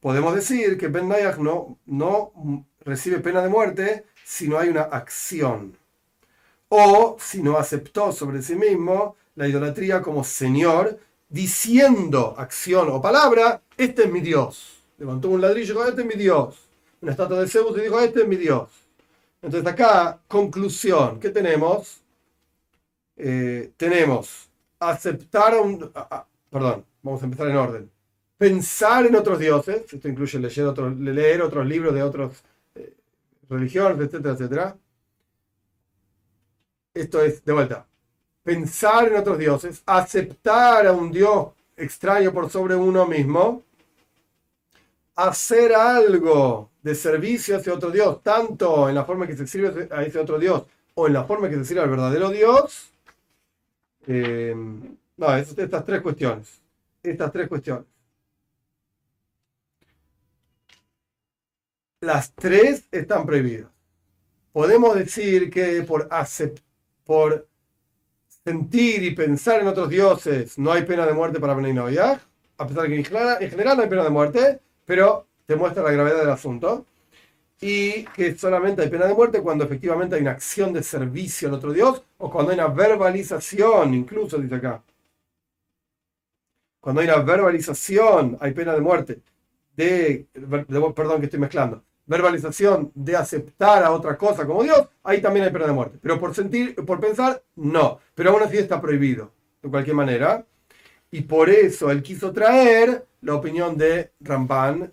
podemos 0.00 0.34
decir 0.34 0.76
que 0.76 0.88
Ben 0.88 1.08
Nayach 1.08 1.38
no, 1.38 1.78
no 1.86 2.66
recibe 2.80 3.20
pena 3.20 3.42
de 3.42 3.48
muerte 3.48 4.06
si 4.24 4.48
no 4.48 4.58
hay 4.58 4.68
una 4.68 4.82
acción. 4.82 5.76
O 6.68 7.16
si 7.20 7.42
no 7.42 7.58
aceptó 7.58 8.12
sobre 8.12 8.42
sí 8.42 8.56
mismo 8.56 9.16
la 9.34 9.46
idolatría 9.46 10.02
como 10.02 10.24
Señor, 10.24 10.98
diciendo 11.28 12.34
acción 12.36 12.88
o 12.90 13.00
palabra, 13.00 13.62
este 13.76 14.04
es 14.04 14.12
mi 14.12 14.20
Dios. 14.20 14.82
Levantó 14.98 15.30
un 15.30 15.40
ladrillo 15.40 15.72
y 15.72 15.76
dijo, 15.76 15.88
este 15.88 16.02
es 16.02 16.06
mi 16.06 16.14
Dios. 16.14 16.68
Una 17.00 17.12
estatua 17.12 17.40
de 17.40 17.48
Zeus 17.48 17.76
y 17.76 17.82
dijo, 17.82 18.00
este 18.00 18.22
es 18.22 18.28
mi 18.28 18.36
Dios. 18.36 18.70
Entonces 19.40 19.72
acá, 19.72 20.20
conclusión, 20.28 21.18
¿qué 21.18 21.30
tenemos? 21.30 22.01
Eh, 23.24 23.70
tenemos 23.76 24.50
aceptar 24.80 25.56
un... 25.56 25.92
perdón, 26.50 26.84
vamos 27.02 27.22
a 27.22 27.24
empezar 27.24 27.48
en 27.48 27.56
orden. 27.56 27.90
Pensar 28.36 29.06
en 29.06 29.14
otros 29.14 29.38
dioses, 29.38 29.92
esto 29.92 30.08
incluye 30.08 30.40
leer 30.40 30.66
otros, 30.66 30.98
leer 30.98 31.40
otros 31.40 31.64
libros 31.64 31.94
de 31.94 32.02
otras 32.02 32.42
eh, 32.74 32.92
religiones, 33.48 34.00
etcétera, 34.00 34.34
etcétera. 34.34 34.76
Esto 36.92 37.22
es, 37.22 37.44
de 37.44 37.52
vuelta, 37.52 37.86
pensar 38.42 39.06
en 39.06 39.16
otros 39.16 39.38
dioses, 39.38 39.84
aceptar 39.86 40.88
a 40.88 40.92
un 40.92 41.12
dios 41.12 41.52
extraño 41.76 42.32
por 42.32 42.50
sobre 42.50 42.74
uno 42.74 43.06
mismo, 43.06 43.62
hacer 45.14 45.76
algo 45.76 46.70
de 46.82 46.96
servicio 46.96 47.56
hacia 47.56 47.72
otro 47.72 47.92
dios, 47.92 48.20
tanto 48.24 48.88
en 48.88 48.96
la 48.96 49.04
forma 49.04 49.28
que 49.28 49.36
se 49.36 49.46
sirve 49.46 49.88
a 49.92 50.02
ese 50.02 50.18
otro 50.18 50.40
dios 50.40 50.64
o 50.94 51.06
en 51.06 51.12
la 51.12 51.22
forma 51.22 51.48
que 51.48 51.54
se 51.54 51.64
sirve 51.64 51.82
al 51.82 51.90
verdadero 51.90 52.28
dios, 52.30 52.91
eh, 54.06 54.54
no, 55.16 55.36
estas 55.36 55.84
tres 55.84 56.00
cuestiones. 56.00 56.60
Estas 57.02 57.32
tres 57.32 57.48
cuestiones. 57.48 57.86
Las 62.00 62.32
tres 62.34 62.88
están 62.90 63.24
prohibidas. 63.26 63.70
Podemos 64.52 64.94
decir 64.94 65.50
que 65.50 65.82
por, 65.82 66.08
por 67.04 67.48
sentir 68.44 69.02
y 69.02 69.14
pensar 69.14 69.60
en 69.60 69.68
otros 69.68 69.88
dioses 69.88 70.58
no 70.58 70.72
hay 70.72 70.82
pena 70.82 71.06
de 71.06 71.12
muerte 71.12 71.40
para 71.40 71.54
Beninoya, 71.54 72.20
a 72.58 72.66
pesar 72.66 72.82
de 72.82 72.88
que 72.88 72.96
en 72.96 73.04
general 73.50 73.76
no 73.76 73.82
hay 73.82 73.88
pena 73.88 74.04
de 74.04 74.10
muerte, 74.10 74.60
pero 74.84 75.26
te 75.46 75.56
muestra 75.56 75.82
la 75.82 75.92
gravedad 75.92 76.18
del 76.18 76.30
asunto 76.30 76.86
y 77.62 78.04
que 78.06 78.36
solamente 78.36 78.82
hay 78.82 78.88
pena 78.88 79.06
de 79.06 79.14
muerte 79.14 79.40
cuando 79.40 79.64
efectivamente 79.64 80.16
hay 80.16 80.22
una 80.22 80.32
acción 80.32 80.72
de 80.72 80.82
servicio 80.82 81.46
al 81.46 81.54
otro 81.54 81.72
Dios 81.72 82.02
o 82.18 82.28
cuando 82.28 82.50
hay 82.50 82.58
una 82.58 82.66
verbalización, 82.66 83.94
incluso 83.94 84.36
dice 84.36 84.56
acá. 84.56 84.82
Cuando 86.80 87.00
hay 87.00 87.06
una 87.06 87.18
verbalización, 87.18 88.36
hay 88.40 88.50
pena 88.52 88.74
de 88.74 88.80
muerte. 88.80 89.20
De, 89.76 90.26
perdón 90.32 91.20
que 91.20 91.26
estoy 91.26 91.38
mezclando. 91.38 91.84
Verbalización 92.04 92.90
de 92.96 93.14
aceptar 93.14 93.84
a 93.84 93.92
otra 93.92 94.18
cosa 94.18 94.44
como 94.44 94.64
Dios, 94.64 94.88
ahí 95.04 95.22
también 95.22 95.46
hay 95.46 95.52
pena 95.52 95.66
de 95.66 95.72
muerte. 95.72 95.98
Pero 96.02 96.18
por 96.18 96.34
sentir, 96.34 96.74
por 96.74 96.98
pensar, 96.98 97.44
no. 97.54 98.00
Pero 98.16 98.30
aún 98.30 98.42
así 98.42 98.58
está 98.58 98.80
prohibido, 98.80 99.30
de 99.62 99.70
cualquier 99.70 99.94
manera. 99.94 100.44
Y 101.12 101.20
por 101.20 101.48
eso 101.48 101.92
él 101.92 102.02
quiso 102.02 102.32
traer 102.32 103.06
la 103.20 103.36
opinión 103.36 103.76
de 103.76 104.10
Ramban 104.18 104.92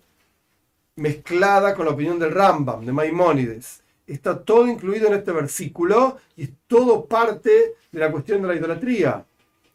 mezclada 0.96 1.74
con 1.74 1.86
la 1.86 1.92
opinión 1.92 2.18
del 2.18 2.32
Rambam, 2.32 2.84
de 2.84 2.92
Maimónides. 2.92 3.82
Está 4.06 4.42
todo 4.42 4.66
incluido 4.66 5.06
en 5.08 5.14
este 5.14 5.32
versículo 5.32 6.18
y 6.36 6.44
es 6.44 6.50
todo 6.66 7.06
parte 7.06 7.76
de 7.92 8.00
la 8.00 8.10
cuestión 8.10 8.42
de 8.42 8.48
la 8.48 8.54
idolatría. 8.56 9.24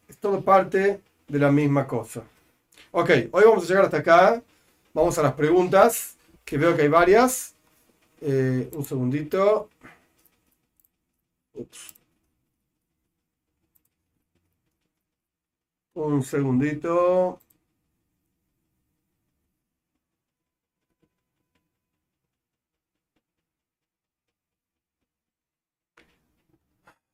Es 0.07 0.17
todo 0.17 0.41
parte 0.41 1.01
de 1.27 1.39
la 1.39 1.51
misma 1.51 1.87
cosa. 1.87 2.23
Ok, 2.91 3.09
hoy 3.31 3.43
vamos 3.45 3.63
a 3.63 3.67
llegar 3.67 3.85
hasta 3.85 3.97
acá. 3.97 4.43
Vamos 4.93 5.17
a 5.17 5.23
las 5.23 5.33
preguntas, 5.33 6.17
que 6.43 6.57
veo 6.57 6.75
que 6.75 6.83
hay 6.83 6.87
varias. 6.87 7.55
Eh, 8.21 8.69
un 8.73 8.85
segundito. 8.85 9.69
Un 15.93 16.23
segundito. 16.23 17.39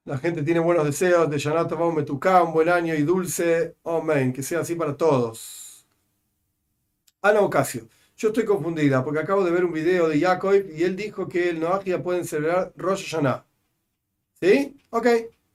La 0.03 0.17
gente 0.17 0.41
tiene 0.41 0.59
buenos 0.59 0.85
deseos 0.85 1.29
de 1.29 1.37
Yanata 1.37 1.75
Metuká, 1.75 2.41
un 2.41 2.53
buen 2.53 2.69
año 2.69 2.95
y 2.95 3.03
dulce. 3.03 3.75
Amén. 3.83 4.33
Que 4.33 4.41
sea 4.41 4.61
así 4.61 4.73
para 4.73 4.97
todos. 4.97 5.85
Ana 7.21 7.41
Ocasio. 7.41 7.87
Yo 8.17 8.29
estoy 8.29 8.45
confundida 8.45 9.03
porque 9.03 9.19
acabo 9.19 9.43
de 9.43 9.51
ver 9.51 9.63
un 9.63 9.71
video 9.71 10.09
de 10.09 10.19
Jacob 10.19 10.55
y 10.75 10.83
él 10.83 10.95
dijo 10.95 11.29
que 11.29 11.49
el 11.49 11.59
Noagia 11.59 12.01
pueden 12.01 12.25
celebrar 12.25 12.73
Rosh 12.75 13.11
Hashanah. 13.11 13.45
¿Sí? 14.39 14.75
Ok. 14.89 15.07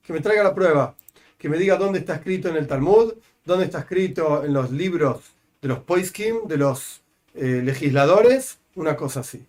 Que 0.02 0.12
me 0.12 0.20
traiga 0.20 0.44
la 0.44 0.54
prueba. 0.54 0.94
Que 1.38 1.48
me 1.48 1.58
diga 1.58 1.76
dónde 1.76 1.98
está 1.98 2.14
escrito 2.14 2.48
en 2.48 2.56
el 2.56 2.68
Talmud, 2.68 3.14
dónde 3.44 3.64
está 3.64 3.80
escrito 3.80 4.44
en 4.44 4.52
los 4.52 4.70
libros 4.70 5.24
de 5.60 5.68
los 5.68 5.80
Poiskim, 5.80 6.46
de 6.46 6.56
los 6.56 7.02
eh, 7.34 7.62
legisladores, 7.64 8.60
una 8.76 8.94
cosa 8.94 9.20
así. 9.20 9.44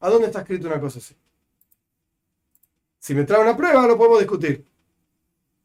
¿A 0.00 0.10
dónde 0.10 0.26
está 0.26 0.40
escrito 0.40 0.66
una 0.66 0.80
cosa 0.80 0.98
así? 0.98 1.14
Si 3.04 3.14
me 3.14 3.24
trae 3.24 3.42
una 3.42 3.54
prueba, 3.54 3.86
lo 3.86 3.98
podemos 3.98 4.18
discutir. 4.18 4.64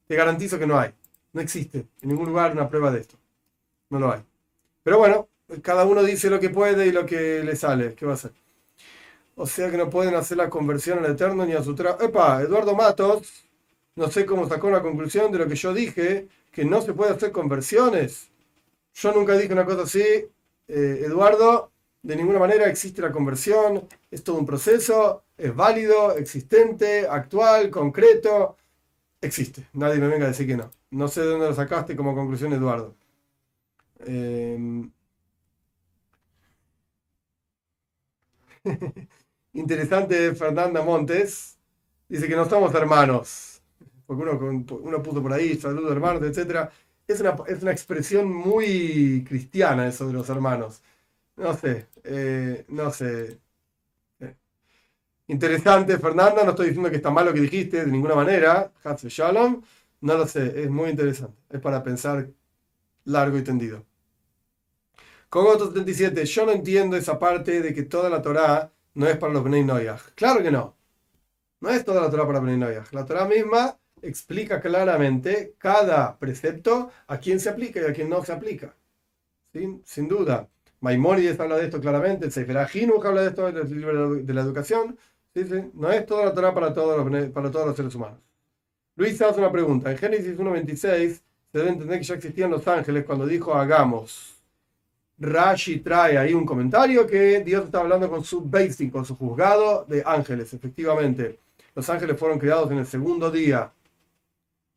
Te 0.06 0.14
garantizo 0.14 0.60
que 0.60 0.68
no 0.68 0.78
hay. 0.78 0.92
No 1.32 1.40
existe 1.40 1.88
en 2.02 2.10
ningún 2.10 2.28
lugar 2.28 2.52
una 2.52 2.68
prueba 2.68 2.92
de 2.92 3.00
esto. 3.00 3.16
No 3.92 3.98
lo 3.98 4.12
hay. 4.12 4.20
Pero 4.84 4.98
bueno, 4.98 5.30
cada 5.62 5.86
uno 5.86 6.04
dice 6.04 6.30
lo 6.30 6.38
que 6.38 6.50
puede 6.50 6.88
y 6.88 6.92
lo 6.92 7.06
que 7.06 7.42
le 7.42 7.56
sale. 7.56 7.96
¿Qué 7.96 8.06
va 8.06 8.12
a 8.12 8.16
hacer? 8.16 8.34
O 9.36 9.48
sea 9.48 9.72
que 9.72 9.78
no 9.78 9.90
pueden 9.90 10.16
hacer 10.16 10.36
la 10.36 10.50
conversión 10.50 11.00
al 11.00 11.12
Eterno 11.12 11.46
ni 11.46 11.54
a 11.54 11.64
su 11.64 11.74
trabajo. 11.76 12.04
Epa, 12.04 12.42
Eduardo 12.42 12.76
Matos, 12.76 13.46
no 13.96 14.12
sé 14.12 14.26
cómo 14.26 14.50
sacó 14.50 14.70
la 14.70 14.82
conclusión 14.82 15.32
de 15.32 15.38
lo 15.38 15.48
que 15.48 15.56
yo 15.56 15.74
dije, 15.74 16.28
que 16.52 16.66
no 16.66 16.82
se 16.82 16.92
puede 16.92 17.14
hacer 17.14 17.32
conversiones. 17.32 18.28
Yo 18.96 19.14
nunca 19.14 19.38
dije 19.38 19.54
una 19.54 19.64
cosa 19.64 19.84
así. 19.84 20.04
Eh, 20.68 21.04
Eduardo, 21.06 21.72
de 22.02 22.18
ninguna 22.18 22.40
manera 22.40 22.68
existe 22.68 23.02
la 23.02 23.14
conversión, 23.14 23.88
es 24.12 24.26
todo 24.26 24.40
un 24.40 24.46
proceso, 24.46 25.24
es 25.40 25.56
válido, 25.56 26.16
existente, 26.18 27.08
actual, 27.10 27.70
concreto, 27.72 28.58
existe. 29.22 29.68
Nadie 29.74 30.00
me 30.00 30.08
venga 30.10 30.26
a 30.26 30.30
decir 30.30 30.48
que 30.48 30.58
no. 30.58 30.72
No 30.92 31.08
sé 31.10 31.22
de 31.22 31.28
dónde 31.28 31.48
lo 31.50 31.56
sacaste 31.56 31.96
como 31.96 32.16
conclusión, 32.16 32.54
Eduardo. 32.54 32.96
Em, 34.06 34.92
interesante, 39.54 40.36
Fernanda 40.36 40.82
Montes. 40.84 41.58
Dice 42.08 42.28
que 42.28 42.36
no 42.36 42.50
somos 42.50 42.74
hermanos. 42.76 43.62
Porque 44.06 44.24
uno, 44.24 44.66
uno 44.82 45.04
puso 45.04 45.22
por 45.22 45.34
ahí, 45.34 45.56
saludos 45.58 45.92
hermanos, 45.92 46.24
etc. 46.24 46.72
Es 47.08 47.22
una, 47.22 47.36
es 47.48 47.62
una 47.62 47.72
expresión 47.72 48.32
muy 48.34 49.24
cristiana 49.28 49.88
eso 49.88 50.08
de 50.08 50.14
los 50.14 50.30
hermanos. 50.30 50.82
No 51.38 51.56
sé, 51.56 51.88
eh, 52.04 52.66
no 52.70 52.92
sé. 52.92 53.40
Interesante, 55.30 56.00
Fernanda. 56.00 56.44
No 56.44 56.50
estoy 56.50 56.68
diciendo 56.70 56.90
que 56.90 56.96
está 56.96 57.12
mal 57.12 57.24
lo 57.24 57.34
que 57.34 57.42
dijiste 57.42 57.86
de 57.86 57.92
ninguna 57.92 58.16
manera. 58.16 58.72
Hatze 58.84 59.10
Shalom. 59.10 59.62
No 60.02 60.18
lo 60.18 60.26
sé, 60.28 60.64
es 60.64 60.70
muy 60.72 60.90
interesante. 60.90 61.38
Es 61.52 61.62
para 61.62 61.84
pensar 61.84 62.28
largo 63.06 63.38
y 63.38 63.44
tendido. 63.44 63.86
Con 65.30 65.46
otro 65.46 65.68
77, 65.68 66.26
yo 66.26 66.46
no 66.48 66.52
entiendo 66.52 66.98
esa 66.98 67.20
parte 67.20 67.62
de 67.62 67.76
que 67.76 67.84
toda 67.84 68.10
la 68.10 68.24
Torah 68.24 68.72
no 68.96 69.08
es 69.08 69.18
para 69.18 69.32
los 69.32 69.44
Bnei 69.44 69.64
Noyaj. 69.64 70.14
Claro 70.16 70.42
que 70.42 70.50
no. 70.50 70.76
No 71.62 71.70
es 71.70 71.86
toda 71.86 72.02
la 72.02 72.10
Torah 72.10 72.26
para 72.26 72.40
Bnei 72.40 72.58
Noyaj. 72.58 72.92
La 72.92 73.06
Torah 73.06 73.26
misma 73.26 73.78
explica 74.02 74.60
claramente 74.60 75.54
cada 75.60 76.18
precepto 76.18 76.90
a 77.06 77.20
quién 77.20 77.40
se 77.40 77.50
aplica 77.50 77.80
y 77.82 77.86
a 77.86 77.94
quién 77.94 78.10
no 78.10 78.26
se 78.26 78.34
aplica. 78.34 78.76
Sin 79.84 80.08
duda. 80.08 80.50
Maimónides 80.80 81.40
habla 81.40 81.58
de 81.58 81.66
esto 81.66 81.80
claramente, 81.80 82.26
el 82.26 82.32
Sefer 82.32 82.58
habla 82.58 83.22
de 83.22 83.28
esto 83.28 83.50
en 83.50 83.58
el 83.58 83.70
libro 83.70 84.16
de 84.16 84.34
la 84.34 84.42
educación. 84.42 84.98
No 85.74 85.92
es 85.92 86.06
toda 86.06 86.26
la 86.26 86.34
Torah 86.34 86.54
para 86.54 86.74
todos 86.74 86.98
los, 86.98 87.30
para 87.30 87.52
todos 87.52 87.68
los 87.68 87.76
seres 87.76 87.94
humanos. 87.96 88.20
Luis 88.96 89.22
hace 89.22 89.40
una 89.40 89.52
pregunta. 89.52 89.90
En 89.92 89.98
Génesis 89.98 90.38
1.26 90.38 90.78
se 91.52 91.58
debe 91.58 91.70
entender 91.70 92.00
que 92.00 92.06
ya 92.06 92.16
existían 92.16 92.52
los 92.52 92.68
ángeles 92.68 93.06
cuando 93.06 93.26
dijo 93.26 93.54
hagamos. 93.54 94.36
Rashi 95.18 95.80
trae 95.80 96.18
ahí 96.18 96.34
un 96.34 96.46
comentario 96.46 97.06
que 97.06 97.42
Dios 97.42 97.66
está 97.66 97.80
hablando 97.80 98.10
con 98.10 98.24
su 98.24 98.42
Beisting, 98.42 98.90
con 98.90 99.06
su 99.06 99.16
juzgado 99.16 99.86
de 99.88 100.04
ángeles. 100.06 100.54
Efectivamente, 100.54 101.40
los 101.76 101.90
ángeles 101.90 102.18
fueron 102.18 102.40
creados 102.40 102.72
en 102.72 102.80
el 102.80 102.86
segundo 102.86 103.30
día. 103.30 103.72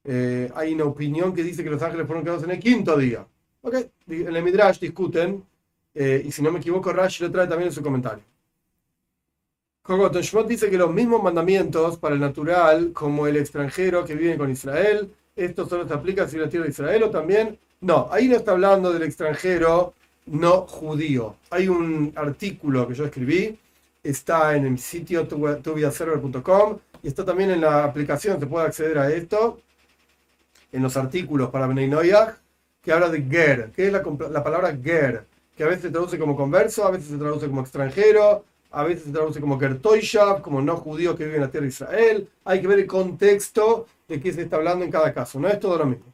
Eh, 0.04 0.50
hay 0.54 0.74
una 0.74 0.84
opinión 0.84 1.32
que 1.32 1.44
dice 1.44 1.62
que 1.62 1.70
los 1.70 1.82
ángeles 1.82 2.06
fueron 2.06 2.24
creados 2.24 2.42
en 2.44 2.50
el 2.50 2.58
quinto 2.58 2.96
día. 2.96 3.26
Okay. 3.60 3.90
En 4.08 4.34
el 4.34 4.42
Midrash 4.42 4.80
discuten, 4.80 5.44
eh, 5.94 6.22
y 6.24 6.32
si 6.32 6.42
no 6.42 6.50
me 6.50 6.58
equivoco, 6.58 6.92
Rashi 6.92 7.22
lo 7.24 7.30
trae 7.30 7.46
también 7.46 7.68
en 7.68 7.74
su 7.74 7.82
comentario. 7.82 8.24
Shmot 9.84 10.46
dice 10.46 10.70
que 10.70 10.78
los 10.78 10.92
mismos 10.92 11.22
mandamientos 11.22 11.98
para 11.98 12.14
el 12.14 12.20
natural, 12.20 12.92
como 12.92 13.26
el 13.26 13.36
extranjero 13.36 14.04
que 14.04 14.14
vive 14.14 14.38
con 14.38 14.50
Israel, 14.50 15.12
esto 15.34 15.68
solo 15.68 15.88
se 15.88 15.94
aplica 15.94 16.28
si 16.28 16.36
la 16.36 16.48
tierra 16.48 16.66
de 16.66 16.70
Israel 16.70 17.02
o 17.04 17.10
también. 17.10 17.58
No, 17.80 18.08
ahí 18.12 18.28
no 18.28 18.36
está 18.36 18.52
hablando 18.52 18.92
del 18.92 19.02
extranjero 19.02 19.94
no 20.26 20.68
judío. 20.68 21.36
Hay 21.50 21.66
un 21.66 22.12
artículo 22.14 22.86
que 22.86 22.94
yo 22.94 23.06
escribí, 23.06 23.58
está 24.04 24.54
en 24.54 24.66
el 24.66 24.78
sitio 24.78 25.26
tuviaserver.com 25.26 26.78
y 27.02 27.08
está 27.08 27.24
también 27.24 27.50
en 27.50 27.62
la 27.62 27.82
aplicación, 27.82 28.38
se 28.38 28.46
puede 28.46 28.66
acceder 28.66 28.98
a 28.98 29.10
esto, 29.10 29.60
en 30.70 30.82
los 30.82 30.96
artículos 30.96 31.50
para 31.50 31.66
Bnei 31.66 31.88
Noyag, 31.88 32.38
que 32.80 32.92
habla 32.92 33.08
de 33.08 33.22
ger, 33.22 33.72
que 33.74 33.88
es 33.88 33.92
la, 33.92 34.02
la 34.30 34.44
palabra 34.44 34.76
ger, 34.80 35.26
que 35.56 35.64
a 35.64 35.66
veces 35.66 35.82
se 35.82 35.90
traduce 35.90 36.18
como 36.18 36.36
converso, 36.36 36.86
a 36.86 36.92
veces 36.92 37.08
se 37.08 37.18
traduce 37.18 37.48
como 37.48 37.62
extranjero, 37.62 38.44
a 38.72 38.84
veces 38.84 39.04
se 39.04 39.12
traduce 39.12 39.40
como 39.40 39.58
Gertoishab, 39.58 40.42
como 40.42 40.60
no 40.62 40.76
judío 40.76 41.16
que 41.16 41.24
vive 41.24 41.36
en 41.36 41.42
la 41.42 41.50
tierra 41.50 41.64
de 41.64 41.68
Israel. 41.68 42.28
Hay 42.44 42.60
que 42.60 42.66
ver 42.66 42.80
el 42.80 42.86
contexto 42.86 43.86
de 44.08 44.20
qué 44.20 44.32
se 44.32 44.42
está 44.42 44.56
hablando 44.56 44.84
en 44.84 44.90
cada 44.90 45.12
caso, 45.12 45.38
no 45.38 45.48
es 45.48 45.60
todo 45.60 45.78
lo 45.78 45.86
mismo. 45.86 46.06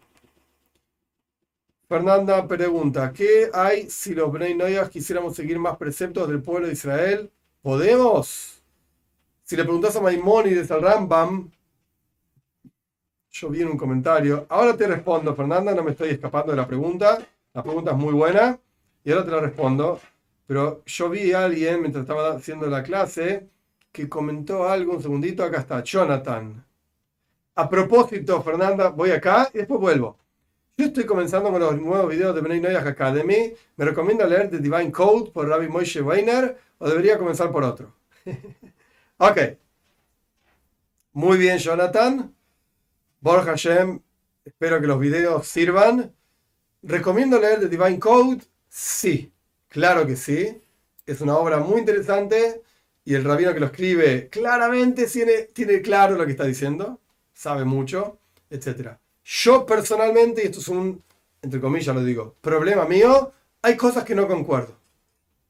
Fernanda 1.88 2.46
pregunta, 2.46 3.12
¿qué 3.14 3.48
hay 3.52 3.88
si 3.88 4.14
los 4.14 4.30
Bnei 4.30 4.54
Noyas 4.54 4.90
quisiéramos 4.90 5.34
seguir 5.34 5.58
más 5.58 5.78
preceptos 5.78 6.28
del 6.28 6.42
pueblo 6.42 6.66
de 6.66 6.74
Israel? 6.74 7.30
¿Podemos? 7.62 8.62
Si 9.44 9.56
le 9.56 9.64
preguntas 9.64 9.96
a 9.96 10.00
Maimónides 10.02 10.70
al 10.70 10.82
Rambam, 10.82 11.50
yo 13.30 13.48
vi 13.48 13.62
en 13.62 13.68
un 13.68 13.78
comentario, 13.78 14.44
ahora 14.50 14.76
te 14.76 14.86
respondo, 14.86 15.34
Fernanda, 15.34 15.74
no 15.74 15.82
me 15.82 15.92
estoy 15.92 16.10
escapando 16.10 16.52
de 16.52 16.56
la 16.56 16.66
pregunta, 16.66 17.18
la 17.54 17.62
pregunta 17.62 17.92
es 17.92 17.96
muy 17.96 18.12
buena, 18.12 18.58
y 19.02 19.10
ahora 19.10 19.24
te 19.24 19.30
la 19.30 19.40
respondo. 19.40 20.00
Pero 20.48 20.82
yo 20.86 21.10
vi 21.10 21.32
a 21.32 21.44
alguien 21.44 21.82
mientras 21.82 22.04
estaba 22.04 22.32
haciendo 22.32 22.68
la 22.68 22.82
clase 22.82 23.50
que 23.92 24.08
comentó 24.08 24.66
algo, 24.66 24.94
un 24.94 25.02
segundito, 25.02 25.44
acá 25.44 25.58
está, 25.58 25.84
Jonathan. 25.84 26.64
A 27.54 27.68
propósito, 27.68 28.42
Fernanda, 28.42 28.88
voy 28.88 29.10
acá 29.10 29.50
y 29.52 29.58
después 29.58 29.78
vuelvo. 29.78 30.16
Yo 30.78 30.86
estoy 30.86 31.04
comenzando 31.04 31.50
con 31.50 31.60
los 31.60 31.78
nuevos 31.78 32.08
videos 32.08 32.34
de 32.34 32.40
Benay 32.40 32.62
Noyaj 32.62 32.86
Academy. 32.86 33.52
¿Me 33.76 33.84
recomienda 33.84 34.26
leer 34.26 34.48
The 34.48 34.60
Divine 34.60 34.90
Code 34.90 35.32
por 35.32 35.46
Rabbi 35.46 35.68
Moshe 35.68 36.00
Weiner 36.00 36.56
o 36.78 36.88
debería 36.88 37.18
comenzar 37.18 37.52
por 37.52 37.62
otro? 37.62 37.92
ok. 39.18 39.38
Muy 41.12 41.36
bien, 41.36 41.58
Jonathan. 41.58 42.34
Borja 43.20 43.50
Hashem, 43.50 44.00
espero 44.46 44.80
que 44.80 44.86
los 44.86 44.98
videos 44.98 45.46
sirvan. 45.46 46.14
¿Recomiendo 46.82 47.38
leer 47.38 47.60
The 47.60 47.68
Divine 47.68 47.98
Code? 47.98 48.44
Sí. 48.70 49.30
Claro 49.68 50.06
que 50.06 50.16
sí. 50.16 50.60
Es 51.06 51.20
una 51.20 51.36
obra 51.36 51.58
muy 51.58 51.80
interesante 51.80 52.62
y 53.04 53.14
el 53.14 53.24
rabino 53.24 53.54
que 53.54 53.60
lo 53.60 53.66
escribe 53.66 54.28
claramente 54.28 55.06
tiene, 55.06 55.44
tiene 55.44 55.80
claro 55.80 56.16
lo 56.16 56.26
que 56.26 56.32
está 56.32 56.44
diciendo, 56.44 57.00
sabe 57.32 57.64
mucho, 57.64 58.18
etc. 58.50 58.98
Yo 59.24 59.64
personalmente, 59.64 60.42
y 60.42 60.46
esto 60.46 60.60
es 60.60 60.68
un, 60.68 61.02
entre 61.40 61.60
comillas 61.60 61.94
lo 61.94 62.04
digo, 62.04 62.36
problema 62.42 62.84
mío, 62.84 63.32
hay 63.62 63.76
cosas 63.76 64.04
que 64.04 64.14
no 64.14 64.28
concuerdo. 64.28 64.76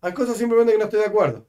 Hay 0.00 0.12
cosas 0.12 0.36
simplemente 0.36 0.72
que 0.72 0.78
no 0.78 0.84
estoy 0.84 1.00
de 1.00 1.06
acuerdo. 1.06 1.46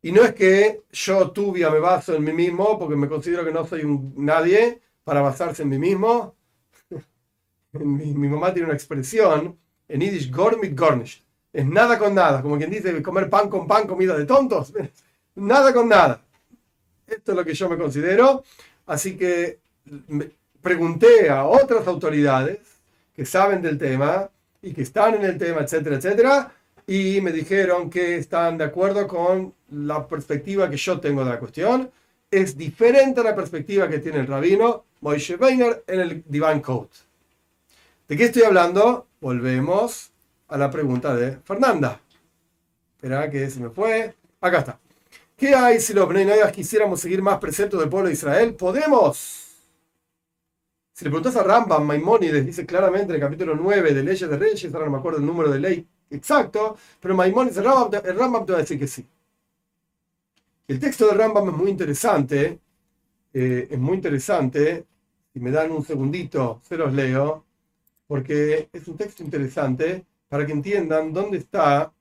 Y 0.00 0.12
no 0.12 0.22
es 0.22 0.34
que 0.34 0.82
yo 0.92 1.30
tubia 1.30 1.70
me 1.70 1.80
baso 1.80 2.14
en 2.14 2.24
mí 2.24 2.32
mismo 2.32 2.78
porque 2.78 2.96
me 2.96 3.08
considero 3.08 3.44
que 3.44 3.52
no 3.52 3.66
soy 3.66 3.82
nadie 4.16 4.80
para 5.02 5.20
basarse 5.20 5.62
en 5.62 5.68
mí 5.68 5.78
mismo. 5.78 6.34
mi, 7.72 8.14
mi, 8.14 8.28
mamá 8.28 8.52
tiene 8.52 8.66
una 8.66 8.74
expresión 8.74 9.58
en 9.88 10.00
Yiddish, 10.00 10.30
gormit 10.30 10.78
gornish 10.78 11.23
es 11.54 11.64
nada 11.64 11.98
con 12.00 12.14
nada, 12.16 12.42
como 12.42 12.58
quien 12.58 12.68
dice, 12.68 13.00
comer 13.00 13.30
pan 13.30 13.48
con 13.48 13.68
pan, 13.68 13.86
comida 13.86 14.18
de 14.18 14.26
tontos. 14.26 14.72
Nada 15.36 15.72
con 15.72 15.88
nada. 15.88 16.20
Esto 17.06 17.32
es 17.32 17.36
lo 17.36 17.44
que 17.44 17.54
yo 17.54 17.68
me 17.68 17.76
considero. 17.76 18.44
Así 18.86 19.16
que 19.16 19.58
pregunté 20.62 21.28
a 21.28 21.44
otras 21.44 21.86
autoridades 21.88 22.58
que 23.14 23.24
saben 23.26 23.62
del 23.62 23.78
tema 23.78 24.28
y 24.62 24.72
que 24.72 24.82
están 24.82 25.14
en 25.14 25.24
el 25.24 25.38
tema, 25.38 25.60
etcétera, 25.60 25.96
etcétera, 25.96 26.52
y 26.86 27.20
me 27.20 27.32
dijeron 27.32 27.90
que 27.90 28.16
están 28.16 28.58
de 28.58 28.64
acuerdo 28.64 29.08
con 29.08 29.54
la 29.70 30.06
perspectiva 30.06 30.70
que 30.70 30.76
yo 30.76 31.00
tengo 31.00 31.24
de 31.24 31.30
la 31.30 31.38
cuestión. 31.40 31.90
Es 32.30 32.56
diferente 32.56 33.20
a 33.20 33.24
la 33.24 33.34
perspectiva 33.34 33.88
que 33.88 33.98
tiene 33.98 34.20
el 34.20 34.26
rabino 34.26 34.84
Moishe 35.00 35.36
Weiner 35.36 35.84
en 35.86 36.00
el 36.00 36.24
Divine 36.26 36.62
Code. 36.62 36.90
¿De 38.08 38.16
qué 38.16 38.24
estoy 38.24 38.42
hablando? 38.42 39.06
Volvemos 39.20 40.13
a 40.48 40.58
la 40.58 40.70
pregunta 40.70 41.14
de 41.14 41.38
Fernanda. 41.38 42.00
Espera 42.96 43.30
que 43.30 43.48
se 43.50 43.60
me 43.60 43.70
fue. 43.70 44.14
Acá 44.40 44.58
está. 44.58 44.80
¿Qué 45.36 45.54
hay 45.54 45.80
si 45.80 45.92
los 45.94 46.08
Bnei 46.08 46.40
quisiéramos 46.52 47.00
seguir 47.00 47.20
más 47.20 47.38
preceptos 47.38 47.80
del 47.80 47.88
pueblo 47.88 48.08
de 48.08 48.14
Israel? 48.14 48.54
¿Podemos? 48.54 49.44
Si 50.92 51.04
le 51.04 51.10
preguntas 51.10 51.34
a 51.36 51.42
Rambam, 51.42 51.84
Maimónides 51.84 52.46
dice 52.46 52.64
claramente 52.64 53.12
en 53.12 53.16
el 53.16 53.20
capítulo 53.20 53.56
9 53.56 53.92
de 53.92 54.02
Leyes 54.04 54.30
de 54.30 54.36
Reyes, 54.36 54.72
ahora 54.72 54.86
no 54.86 54.92
me 54.92 54.98
acuerdo 54.98 55.18
el 55.18 55.26
número 55.26 55.50
de 55.50 55.58
ley 55.58 55.88
exacto, 56.08 56.76
pero 57.00 57.16
Maimónides, 57.16 57.56
el 57.56 57.64
Rambam, 57.64 58.42
el 58.42 58.46
te 58.46 58.52
va 58.52 58.58
a 58.58 58.60
decir 58.60 58.78
que 58.78 58.86
sí. 58.86 59.04
El 60.68 60.78
texto 60.78 61.08
de 61.08 61.14
Rambam 61.14 61.48
es 61.48 61.54
muy 61.56 61.70
interesante, 61.70 62.60
eh, 63.32 63.68
es 63.68 63.78
muy 63.78 63.96
interesante, 63.96 64.86
si 65.32 65.40
me 65.40 65.50
dan 65.50 65.72
un 65.72 65.84
segundito, 65.84 66.60
se 66.62 66.76
los 66.76 66.92
leo, 66.92 67.44
porque 68.06 68.68
es 68.72 68.86
un 68.86 68.96
texto 68.96 69.24
interesante 69.24 70.06
para 70.34 70.46
que 70.46 70.52
entiendan 70.52 71.12
dónde 71.12 71.38
está 71.38 71.94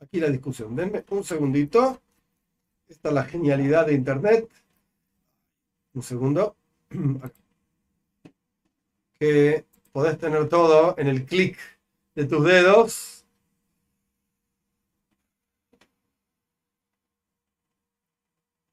aquí 0.00 0.18
la 0.18 0.28
discusión. 0.28 0.74
Denme 0.74 1.04
un 1.10 1.22
segundito. 1.22 2.02
Esta 2.88 3.10
es 3.10 3.14
la 3.14 3.22
genialidad 3.22 3.86
de 3.86 3.94
Internet. 3.94 4.50
Un 5.94 6.02
segundo. 6.02 6.56
Que 9.20 9.64
podés 9.92 10.18
tener 10.18 10.48
todo 10.48 10.96
en 10.98 11.06
el 11.06 11.24
clic 11.24 11.56
de 12.16 12.24
tus 12.24 12.44
dedos. 12.44 13.24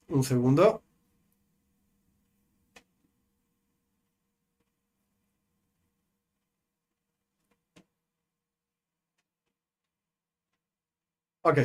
Un 0.08 0.24
segundo. 0.24 0.82
Ok. 11.50 11.58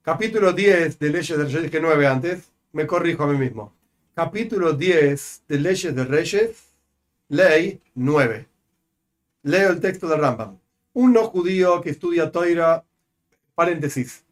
Capítulo 0.00 0.54
10 0.54 0.98
de 0.98 1.10
Leyes 1.10 1.36
de 1.36 1.44
Reyes, 1.44 1.70
que 1.70 1.78
9 1.78 2.06
antes. 2.06 2.50
Me 2.72 2.86
corrijo 2.86 3.24
a 3.24 3.26
mí 3.26 3.36
mismo. 3.36 3.74
Capítulo 4.14 4.72
10 4.72 5.42
de 5.46 5.58
Leyes 5.58 5.94
de 5.94 6.04
Reyes, 6.06 6.72
ley 7.28 7.82
9. 7.94 8.48
Leo 9.42 9.70
el 9.72 9.80
texto 9.80 10.08
de 10.08 10.16
Rambam. 10.16 10.58
Un 10.94 11.12
no 11.12 11.24
judío 11.24 11.82
que 11.82 11.90
estudia 11.90 12.32
Toira, 12.32 12.82
paréntesis, 13.54 14.24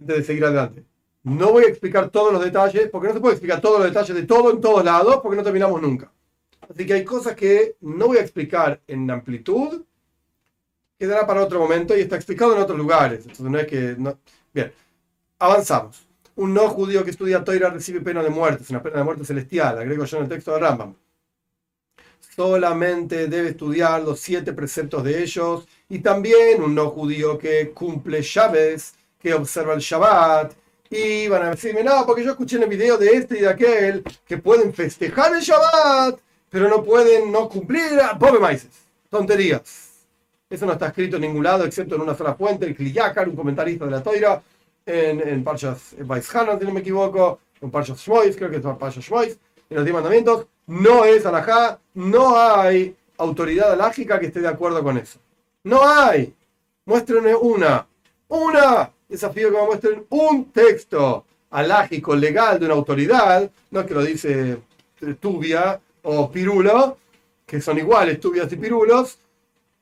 antes 0.00 0.16
de 0.16 0.24
seguir 0.24 0.44
adelante. 0.44 0.84
No 1.22 1.52
voy 1.52 1.66
a 1.66 1.68
explicar 1.68 2.10
todos 2.10 2.32
los 2.32 2.42
detalles, 2.42 2.88
porque 2.90 3.06
no 3.06 3.14
se 3.14 3.20
puede 3.20 3.34
explicar 3.34 3.60
todos 3.60 3.78
los 3.78 3.86
detalles 3.86 4.16
de 4.16 4.24
todo 4.24 4.50
en 4.50 4.60
todos 4.60 4.84
lados, 4.84 5.20
porque 5.22 5.36
no 5.36 5.44
terminamos 5.44 5.80
nunca. 5.80 6.10
Así 6.68 6.84
que 6.84 6.94
hay 6.94 7.04
cosas 7.04 7.36
que 7.36 7.76
no 7.80 8.08
voy 8.08 8.18
a 8.18 8.22
explicar 8.22 8.82
en 8.88 9.08
amplitud, 9.08 9.84
quedará 10.98 11.24
para 11.28 11.44
otro 11.44 11.60
momento 11.60 11.96
y 11.96 12.00
está 12.00 12.16
explicado 12.16 12.56
en 12.56 12.62
otros 12.62 12.76
lugares. 12.76 13.20
Entonces 13.20 13.46
no 13.46 13.58
es 13.58 13.66
que... 13.68 13.94
No, 13.96 14.18
Bien, 14.52 14.72
avanzamos. 15.38 16.06
Un 16.36 16.54
no 16.54 16.68
judío 16.68 17.04
que 17.04 17.10
estudia 17.10 17.42
Toira 17.42 17.70
recibe 17.70 18.00
pena 18.00 18.22
de 18.22 18.30
muerte, 18.30 18.62
es 18.62 18.70
una 18.70 18.82
pena 18.82 18.98
de 18.98 19.04
muerte 19.04 19.24
celestial, 19.24 19.78
agrego 19.78 20.04
yo 20.04 20.16
en 20.18 20.22
el 20.24 20.28
texto 20.28 20.52
de 20.52 20.60
Rambam. 20.60 20.94
Solamente 22.36 23.26
debe 23.26 23.48
estudiar 23.48 24.02
los 24.02 24.20
siete 24.20 24.52
preceptos 24.52 25.02
de 25.02 25.22
ellos 25.22 25.66
y 25.88 25.98
también 25.98 26.62
un 26.62 26.74
no 26.74 26.90
judío 26.90 27.36
que 27.36 27.70
cumple 27.70 28.22
llaves, 28.22 28.94
que 29.18 29.34
observa 29.34 29.74
el 29.74 29.80
Shabbat. 29.80 30.52
Y 30.90 31.28
van 31.28 31.42
a 31.42 31.50
decirme, 31.50 31.82
no, 31.82 32.06
porque 32.06 32.24
yo 32.24 32.30
escuché 32.30 32.56
en 32.56 32.62
el 32.62 32.68
video 32.68 32.96
de 32.96 33.10
este 33.10 33.38
y 33.38 33.40
de 33.40 33.48
aquel 33.48 34.04
que 34.26 34.38
pueden 34.38 34.72
festejar 34.72 35.34
el 35.34 35.42
Shabbat, 35.42 36.20
pero 36.48 36.68
no 36.68 36.82
pueden 36.82 37.30
no 37.30 37.48
cumplir. 37.48 38.00
Pobre 38.18 38.38
maíces, 38.38 38.70
tonterías. 39.10 39.87
Eso 40.50 40.64
no 40.64 40.72
está 40.72 40.86
escrito 40.88 41.16
en 41.16 41.22
ningún 41.22 41.44
lado, 41.44 41.64
excepto 41.64 41.94
en 41.94 42.00
una 42.00 42.14
sola 42.14 42.34
fuente, 42.34 42.66
el 42.66 42.74
Kliyakar, 42.74 43.28
un 43.28 43.36
comentarista 43.36 43.84
de 43.84 43.90
la 43.90 44.02
Toira, 44.02 44.42
en, 44.86 45.20
en 45.20 45.44
Parshas 45.44 45.94
Baishana, 46.00 46.58
si 46.58 46.64
no 46.64 46.72
me 46.72 46.80
equivoco, 46.80 47.40
en 47.60 47.70
Parshas 47.70 47.98
Shmois, 47.98 48.34
creo 48.36 48.50
que 48.50 48.56
es 48.56 48.62
Parshas 48.62 49.04
Shmois, 49.04 49.38
en 49.68 49.76
los 49.76 49.84
10 49.84 49.94
mandamientos, 49.94 50.46
no 50.66 51.04
es 51.04 51.26
alajá, 51.26 51.78
no 51.94 52.38
hay 52.38 52.96
autoridad 53.18 53.72
alágica 53.72 54.18
que 54.18 54.26
esté 54.26 54.40
de 54.40 54.48
acuerdo 54.48 54.82
con 54.82 54.96
eso. 54.96 55.18
No 55.64 55.86
hay. 55.86 56.34
Muéstrenme 56.86 57.34
una, 57.34 57.86
una, 58.28 58.90
desafío 59.08 59.50
que 59.50 59.56
me 59.58 59.66
muestren 59.66 60.06
un 60.08 60.46
texto 60.46 61.26
alágico, 61.50 62.16
legal 62.16 62.58
de 62.58 62.66
una 62.66 62.74
autoridad, 62.74 63.50
no 63.70 63.80
es 63.80 63.86
que 63.86 63.94
lo 63.94 64.02
dice 64.02 64.58
Tubia 65.20 65.80
o 66.02 66.30
Pirulo, 66.30 66.96
que 67.46 67.60
son 67.60 67.78
iguales, 67.78 68.20
Tubias 68.20 68.50
y 68.52 68.56
Pirulos, 68.56 69.18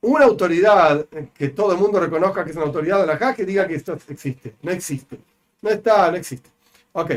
una 0.07 0.25
autoridad 0.25 1.07
que 1.35 1.49
todo 1.49 1.73
el 1.73 1.79
mundo 1.79 1.99
reconozca 1.99 2.45
que 2.45 2.51
es 2.51 2.57
una 2.57 2.67
autoridad 2.67 3.01
de 3.01 3.07
la 3.07 3.35
que 3.35 3.45
diga 3.45 3.67
que 3.67 3.75
esto 3.75 3.99
existe. 4.09 4.55
No 4.63 4.71
existe. 4.71 5.19
No 5.63 5.71
está, 5.71 6.11
no 6.11 6.17
existe. 6.17 6.49
Ok. 6.93 7.11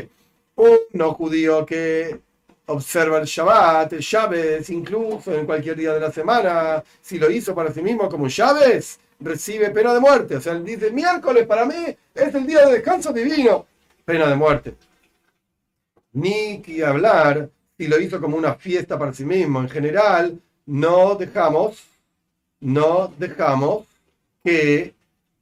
Un 0.56 0.78
no 0.92 1.14
judío 1.14 1.64
que 1.64 2.20
observa 2.66 3.18
el 3.18 3.26
Shabbat, 3.26 3.92
el 3.92 4.00
Shabbat, 4.00 4.68
incluso 4.70 5.32
en 5.32 5.46
cualquier 5.46 5.76
día 5.76 5.94
de 5.94 6.00
la 6.00 6.10
semana, 6.10 6.82
si 7.00 7.18
lo 7.18 7.30
hizo 7.30 7.54
para 7.54 7.72
sí 7.72 7.80
mismo 7.80 8.08
como 8.08 8.28
Shabbat, 8.28 8.84
recibe 9.20 9.70
pena 9.70 9.94
de 9.94 10.00
muerte. 10.00 10.36
O 10.36 10.40
sea, 10.40 10.54
él 10.54 10.64
dice, 10.64 10.90
miércoles 10.90 11.46
para 11.46 11.64
mí 11.64 11.96
es 12.14 12.34
el 12.34 12.46
día 12.46 12.66
de 12.66 12.72
descanso 12.72 13.12
divino. 13.12 13.66
Pena 14.04 14.26
de 14.26 14.34
muerte. 14.34 14.74
Ni 16.12 16.60
que 16.60 16.84
hablar 16.84 17.48
si 17.78 17.86
lo 17.86 18.00
hizo 18.00 18.20
como 18.20 18.36
una 18.36 18.54
fiesta 18.54 18.98
para 18.98 19.12
sí 19.12 19.24
mismo. 19.24 19.60
En 19.60 19.68
general, 19.68 20.40
no 20.66 21.14
dejamos, 21.14 21.89
no 22.60 23.12
dejamos 23.18 23.86
que 24.44 24.94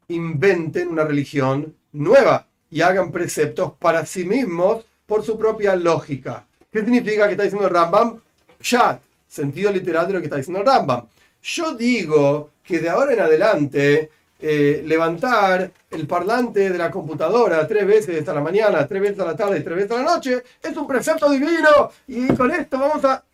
inventen 0.09 0.89
una 0.89 1.05
religión 1.05 1.75
nueva 1.93 2.47
y 2.71 2.81
hagan 2.81 3.12
preceptos 3.12 3.73
para 3.79 4.07
sí 4.07 4.25
mismos 4.25 4.85
por 5.07 5.25
su 5.25 5.39
propia 5.39 5.77
lógica. 5.77 6.47
¿Qué 6.71 6.81
significa 6.81 7.27
que 7.27 7.33
está 7.33 7.45
diciendo 7.45 7.66
el 7.66 7.75
Rambam? 7.75 8.21
Shat, 8.61 9.01
sentido 9.27 9.73
literal 9.73 10.07
de 10.07 10.14
lo 10.14 10.19
que 10.21 10.27
está 10.27 10.37
diciendo 10.37 10.61
el 10.61 10.66
Rambam. 10.66 11.07
Yo 11.43 11.75
digo 11.75 12.51
que 12.62 12.81
de 12.81 12.89
ahora 12.89 13.12
en 13.12 13.21
adelante 13.21 14.11
eh, 14.41 14.83
levantar 14.87 15.71
el 15.91 16.07
parlante 16.07 16.71
de 16.71 16.79
la 16.79 16.91
computadora 16.91 17.66
tres 17.66 17.87
veces 17.87 18.29
a 18.29 18.35
la 18.35 18.41
mañana, 18.41 18.87
tres 18.87 19.03
veces 19.03 19.19
a 19.21 19.25
la 19.25 19.37
tarde 19.37 19.61
tres 19.62 19.77
veces 19.77 19.91
a 19.93 20.03
la 20.03 20.14
noche 20.14 20.45
es 20.62 20.77
un 20.77 20.87
precepto 20.87 21.31
divino 21.31 21.91
y 22.07 22.29
con 22.35 22.51
esto 22.51 22.79
vamos 22.79 23.05
a... 23.05 23.25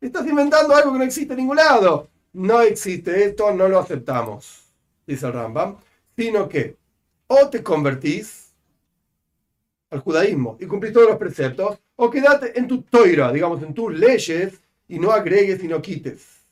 Estás 0.00 0.26
inventando 0.26 0.74
algo 0.74 0.92
que 0.92 0.98
no 0.98 1.04
existe 1.04 1.34
en 1.34 1.40
ningún 1.40 1.56
lado. 1.56 2.08
No 2.32 2.62
existe 2.62 3.24
esto, 3.24 3.52
no 3.52 3.68
lo 3.68 3.78
aceptamos, 3.78 4.64
dice 5.06 5.26
el 5.26 5.32
Rambam, 5.34 5.76
sino 6.16 6.48
que 6.48 6.76
o 7.26 7.48
te 7.48 7.62
convertís 7.62 8.52
al 9.90 10.00
judaísmo 10.00 10.56
y 10.58 10.66
cumplís 10.66 10.92
todos 10.92 11.08
los 11.08 11.18
preceptos, 11.18 11.78
o 11.96 12.10
quédate 12.10 12.58
en 12.58 12.66
tu 12.66 12.82
toira, 12.82 13.30
digamos, 13.30 13.62
en 13.62 13.74
tus 13.74 13.92
leyes, 13.92 14.60
y 14.88 14.98
no 14.98 15.12
agregues 15.12 15.62
y 15.62 15.68
no 15.68 15.80
quites. 15.80 16.42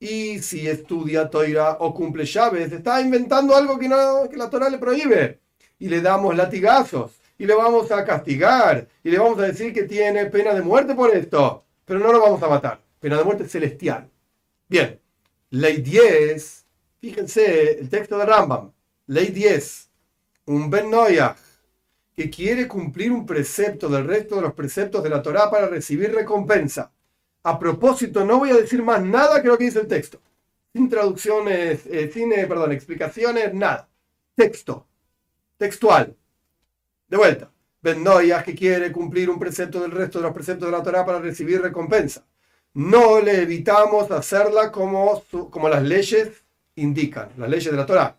Y 0.00 0.40
si 0.40 0.68
estudia 0.68 1.30
toira 1.30 1.78
o 1.80 1.94
cumple 1.94 2.24
llaves, 2.24 2.72
está 2.72 3.00
inventando 3.00 3.56
algo 3.56 3.78
que, 3.78 3.88
que 4.30 4.36
la 4.36 4.50
Torah 4.50 4.68
le 4.68 4.78
prohíbe. 4.78 5.40
Y 5.78 5.88
le 5.88 6.00
damos 6.00 6.36
latigazos, 6.36 7.12
y 7.38 7.46
le 7.46 7.54
vamos 7.54 7.90
a 7.90 8.04
castigar, 8.04 8.88
y 9.02 9.10
le 9.10 9.18
vamos 9.18 9.38
a 9.38 9.42
decir 9.42 9.72
que 9.72 9.84
tiene 9.84 10.26
pena 10.26 10.52
de 10.54 10.62
muerte 10.62 10.94
por 10.94 11.14
esto, 11.14 11.64
pero 11.84 12.00
no 12.00 12.12
lo 12.12 12.20
vamos 12.20 12.42
a 12.42 12.48
matar. 12.48 12.80
Pena 13.00 13.16
de 13.16 13.24
muerte 13.24 13.48
celestial. 13.48 14.08
Bien, 14.68 15.00
ley 15.50 15.80
10, 15.82 16.66
fíjense 17.00 17.80
el 17.80 17.88
texto 17.88 18.18
de 18.18 18.26
Rambam, 18.26 18.72
ley 19.06 19.28
10, 19.28 19.90
un 20.46 20.70
Ben 20.70 20.90
que 22.14 22.30
quiere 22.30 22.66
cumplir 22.66 23.12
un 23.12 23.24
precepto 23.24 23.88
del 23.88 24.06
resto 24.06 24.36
de 24.36 24.42
los 24.42 24.54
preceptos 24.54 25.02
de 25.02 25.08
la 25.08 25.22
Torá 25.22 25.50
para 25.50 25.68
recibir 25.68 26.12
recompensa. 26.12 26.90
A 27.44 27.58
propósito, 27.58 28.24
no 28.24 28.40
voy 28.40 28.50
a 28.50 28.56
decir 28.56 28.82
más 28.82 29.02
nada 29.02 29.40
que 29.40 29.48
lo 29.48 29.56
que 29.56 29.64
dice 29.64 29.80
el 29.80 29.86
texto. 29.86 30.20
Sin 30.72 30.88
traducciones, 30.88 31.86
eh, 31.86 32.10
sin, 32.12 32.32
eh, 32.32 32.46
perdón, 32.46 32.72
explicaciones, 32.72 33.54
nada. 33.54 33.88
Texto. 34.34 34.86
Textual. 35.56 36.16
De 37.08 37.16
vuelta. 37.16 37.50
Ben 37.80 38.04
que 38.44 38.54
quiere 38.54 38.90
cumplir 38.90 39.30
un 39.30 39.38
precepto 39.38 39.80
del 39.80 39.92
resto 39.92 40.18
de 40.18 40.24
los 40.24 40.34
preceptos 40.34 40.68
de 40.68 40.76
la 40.76 40.82
Torá 40.82 41.06
para 41.06 41.20
recibir 41.20 41.62
recompensa. 41.62 42.26
No 42.74 43.20
le 43.20 43.42
evitamos 43.42 44.10
hacerla 44.10 44.70
como, 44.70 45.22
como 45.50 45.68
las 45.68 45.82
leyes 45.82 46.44
indican, 46.76 47.30
las 47.36 47.48
leyes 47.48 47.70
de 47.70 47.76
la 47.76 47.86
Torá. 47.86 48.16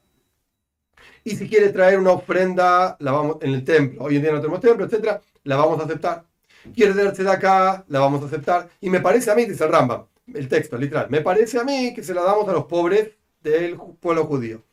Y 1.24 1.36
si 1.36 1.47
quiere 1.47 1.70
traer 1.70 2.00
una 2.00 2.12
ofrenda 2.12 2.97
la 3.00 3.12
vamos, 3.12 3.38
en 3.41 3.54
el 3.54 3.64
templo, 3.64 4.04
hoy 4.04 4.16
en 4.16 4.22
día 4.22 4.32
no 4.32 4.41
tenemos 4.41 4.62
templo, 4.62 4.86
etc., 4.86 5.22
la 5.43 5.56
vamos 5.56 5.80
a 5.80 5.84
aceptar. 5.84 6.26
Quiere 6.76 6.93
darse 6.93 7.24
de 7.24 7.32
acá, 7.32 7.86
la 7.88 8.00
vamos 8.00 8.22
a 8.22 8.26
aceptar. 8.26 8.70
Y 8.82 8.89
me 8.89 9.00
parece 9.00 9.32
a 9.32 9.36
mí, 9.36 9.45
dice 9.45 9.64
el 9.64 9.72
el 10.34 10.47
texto 10.47 10.78
literal, 10.78 11.08
me 11.10 11.22
parece 11.22 11.60
a 11.60 11.64
mí 11.64 11.93
que 11.93 12.04
se 12.04 12.14
la 12.14 12.22
damos 12.22 12.47
a 12.47 12.54
los 12.54 12.66
pobres 12.66 13.10
del 13.41 13.78
pueblo 14.00 14.26
judío. 14.26 14.64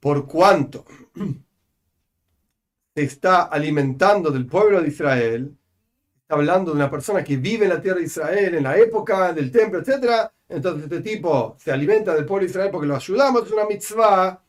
Por 0.00 0.26
cuanto 0.26 0.84
se 2.94 3.02
está 3.02 3.44
alimentando 3.44 4.30
del 4.30 4.46
pueblo 4.46 4.82
de 4.82 4.88
Israel, 4.88 5.56
hablando 6.34 6.70
de 6.70 6.76
una 6.76 6.90
persona 6.90 7.24
que 7.24 7.36
vive 7.36 7.64
en 7.64 7.70
la 7.70 7.80
tierra 7.80 7.98
de 7.98 8.04
Israel 8.04 8.54
en 8.54 8.62
la 8.62 8.76
época 8.76 9.32
del 9.32 9.50
templo, 9.50 9.80
etc. 9.80 10.30
Entonces 10.48 10.84
este 10.84 11.00
tipo 11.00 11.56
se 11.58 11.72
alimenta 11.72 12.14
del 12.14 12.26
pueblo 12.26 12.44
de 12.44 12.50
Israel 12.50 12.70
porque 12.70 12.86
lo 12.86 12.96
ayudamos, 12.96 13.46
es 13.46 13.50
una 13.50 13.66
mitzvah 13.66 14.40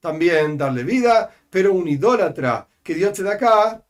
también 0.00 0.58
darle 0.58 0.82
vida, 0.84 1.30
pero 1.50 1.72
un 1.72 1.88
idólatra 1.88 2.68
que 2.82 2.94
Dios 2.94 3.16
se 3.16 3.22
da 3.22 3.32
acá, 3.32 3.82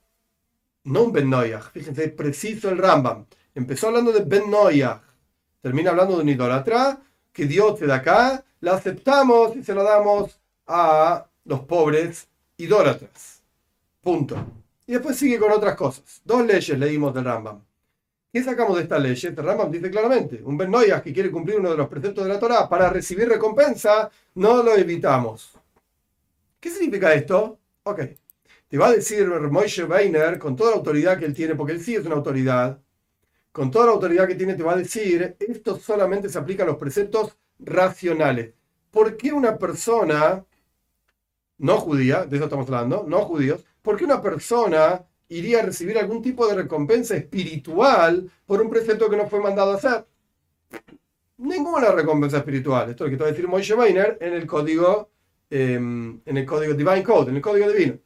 no 0.84 1.02
un 1.02 1.12
Ben 1.12 1.28
Noyach, 1.28 1.70
fíjense, 1.72 2.08
preciso 2.08 2.70
el 2.70 2.78
Rambam. 2.78 3.26
Empezó 3.54 3.88
hablando 3.88 4.12
de 4.12 4.20
Ben 4.20 4.50
Noyach, 4.50 5.02
termina 5.60 5.90
hablando 5.90 6.16
de 6.16 6.22
un 6.22 6.28
idólatra 6.28 6.98
que 7.32 7.46
Dios 7.46 7.78
se 7.78 7.86
da 7.86 7.96
acá, 7.96 8.44
la 8.60 8.74
aceptamos 8.74 9.56
y 9.56 9.62
se 9.62 9.74
la 9.74 9.82
damos 9.82 10.40
a 10.66 11.26
los 11.44 11.60
pobres 11.60 12.28
idólatras. 12.56 13.42
Punto. 14.00 14.36
Y 14.86 14.92
después 14.92 15.16
sigue 15.16 15.38
con 15.38 15.50
otras 15.50 15.74
cosas. 15.74 16.20
Dos 16.24 16.46
leyes 16.46 16.78
leímos 16.78 17.12
del 17.12 17.24
Rambam. 17.24 17.62
¿Qué 18.32 18.42
sacamos 18.42 18.76
de 18.76 18.82
esta 18.82 18.98
ley? 18.98 19.18
El 19.20 19.36
Rambam 19.36 19.70
dice 19.70 19.90
claramente, 19.90 20.42
un 20.44 20.56
Ben 20.56 20.70
Noyach 20.70 21.02
que 21.02 21.12
quiere 21.12 21.30
cumplir 21.30 21.58
uno 21.58 21.70
de 21.70 21.76
los 21.76 21.88
preceptos 21.88 22.24
de 22.24 22.32
la 22.32 22.38
Torah 22.38 22.68
para 22.68 22.90
recibir 22.90 23.28
recompensa, 23.28 24.10
no 24.34 24.62
lo 24.62 24.76
evitamos. 24.76 25.52
¿Qué 26.60 26.70
significa 26.70 27.14
esto? 27.14 27.58
Ok. 27.84 28.00
Te 28.68 28.78
va 28.78 28.88
a 28.88 28.92
decir 28.92 29.26
Moshe 29.28 29.84
Weiner, 29.84 30.38
con 30.38 30.56
toda 30.56 30.70
la 30.70 30.76
autoridad 30.76 31.18
que 31.18 31.24
él 31.24 31.34
tiene, 31.34 31.54
porque 31.54 31.72
él 31.72 31.80
sí 31.80 31.94
es 31.94 32.04
una 32.04 32.16
autoridad, 32.16 32.80
con 33.52 33.70
toda 33.70 33.86
la 33.86 33.92
autoridad 33.92 34.26
que 34.26 34.34
tiene, 34.34 34.54
te 34.54 34.62
va 34.62 34.72
a 34.74 34.76
decir, 34.76 35.36
esto 35.38 35.78
solamente 35.78 36.28
se 36.28 36.38
aplica 36.38 36.62
a 36.62 36.66
los 36.66 36.76
preceptos 36.76 37.36
racionales. 37.58 38.52
¿Por 38.90 39.16
qué 39.16 39.32
una 39.32 39.56
persona, 39.56 40.44
no 41.58 41.78
judía, 41.78 42.26
de 42.26 42.36
eso 42.36 42.44
estamos 42.44 42.66
hablando, 42.66 43.04
no 43.08 43.20
judíos, 43.22 43.64
por 43.86 43.96
qué 43.96 44.04
una 44.04 44.20
persona 44.20 45.02
iría 45.28 45.60
a 45.60 45.62
recibir 45.62 45.96
algún 45.96 46.20
tipo 46.20 46.46
de 46.46 46.56
recompensa 46.56 47.16
espiritual 47.16 48.30
por 48.44 48.60
un 48.60 48.68
precepto 48.68 49.08
que 49.08 49.16
no 49.16 49.26
fue 49.26 49.40
mandado 49.40 49.72
a 49.72 49.76
hacer? 49.76 50.06
Ninguna 51.38 51.90
recompensa 51.92 52.38
espiritual. 52.38 52.90
Esto 52.90 53.06
es 53.06 53.12
lo 53.12 53.18
que 53.18 53.24
a 53.24 53.26
decir 53.28 53.48
Moshe 53.48 53.74
Weiner 53.74 54.18
en 54.20 54.34
el 54.34 54.46
código 54.46 55.10
Em, 55.48 56.20
en 56.24 56.36
el 56.36 56.44
código 56.44 56.74
Divine 56.74 57.04
Code, 57.04 57.30
en 57.30 57.36
el 57.36 57.42
código 57.42 57.70
divino. 57.70 57.98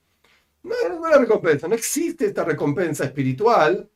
No, 0.62 0.74
no 1.00 1.08
es 1.08 1.16
recompensa, 1.18 1.68
no 1.68 1.74
existe 1.74 2.26
esta 2.26 2.44
recompensa 2.44 3.04
espiritual, 3.04 3.88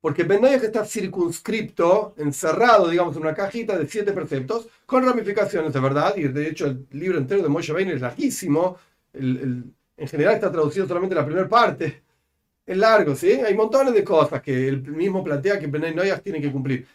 porque 0.00 0.24
Ben 0.24 0.44
está 0.46 0.84
circunscripto, 0.84 2.14
encerrado, 2.16 2.88
digamos, 2.88 3.16
en 3.16 3.22
una 3.22 3.34
cajita 3.34 3.76
de 3.78 3.86
siete 3.86 4.12
preceptos, 4.12 4.68
con 4.86 5.04
ramificaciones 5.04 5.74
de 5.74 5.80
verdad, 5.80 6.16
y 6.16 6.28
de 6.28 6.48
hecho 6.48 6.66
el 6.66 6.86
libro 6.92 7.18
entero 7.18 7.42
de 7.42 7.48
Moshe 7.50 7.72
Weiner 7.72 7.96
es 7.96 8.00
larguísimo, 8.00 8.78
en 9.98 10.08
general 10.08 10.34
está 10.34 10.50
traducido 10.50 10.86
solamente 10.86 11.14
la 11.14 11.26
primera 11.26 11.48
parte, 11.48 12.02
es 12.64 12.76
largo, 12.76 13.16
¿sí? 13.16 13.32
Hay 13.32 13.54
montones 13.54 13.92
de 13.94 14.04
cosas 14.04 14.40
que 14.40 14.68
él 14.68 14.82
mismo 14.82 15.24
plantea 15.24 15.58
que 15.58 15.66
Ben 15.66 15.94
tiene 16.22 16.40
que 16.40 16.52
cumplir, 16.52 16.86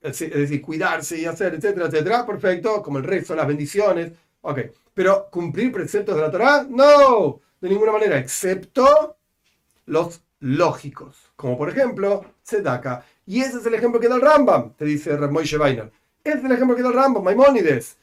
es 0.00 0.18
decir, 0.18 0.62
cuidarse 0.62 1.18
y 1.18 1.24
hacer, 1.24 1.54
etcétera, 1.54 1.86
etcétera, 1.86 2.26
perfecto, 2.26 2.82
como 2.82 2.98
el 2.98 3.04
resto, 3.04 3.34
las 3.34 3.46
bendiciones, 3.46 4.12
ok. 4.42 4.60
Pero 4.94 5.28
cumplir 5.30 5.72
preceptos 5.72 6.14
de 6.14 6.22
la 6.22 6.30
Torah, 6.30 6.66
no, 6.68 7.40
de 7.60 7.68
ninguna 7.68 7.92
manera, 7.92 8.18
excepto 8.18 9.16
los 9.86 10.22
lógicos, 10.40 11.32
como 11.34 11.56
por 11.56 11.68
ejemplo 11.70 12.24
Tzedaka. 12.44 13.04
Y 13.26 13.40
ese 13.40 13.58
es 13.58 13.66
el 13.66 13.74
ejemplo 13.74 14.00
que 14.00 14.08
da 14.08 14.16
el 14.16 14.20
Rambam, 14.20 14.74
te 14.74 14.84
dice 14.84 15.16
Moishe 15.16 15.56
Weiner. 15.56 15.90
Ese 16.22 16.38
es 16.38 16.44
el 16.44 16.52
ejemplo 16.52 16.76
que 16.76 16.82
da 16.82 16.88
el 16.88 16.94
Rambam, 16.94 17.24
Maimónides. 17.24 17.96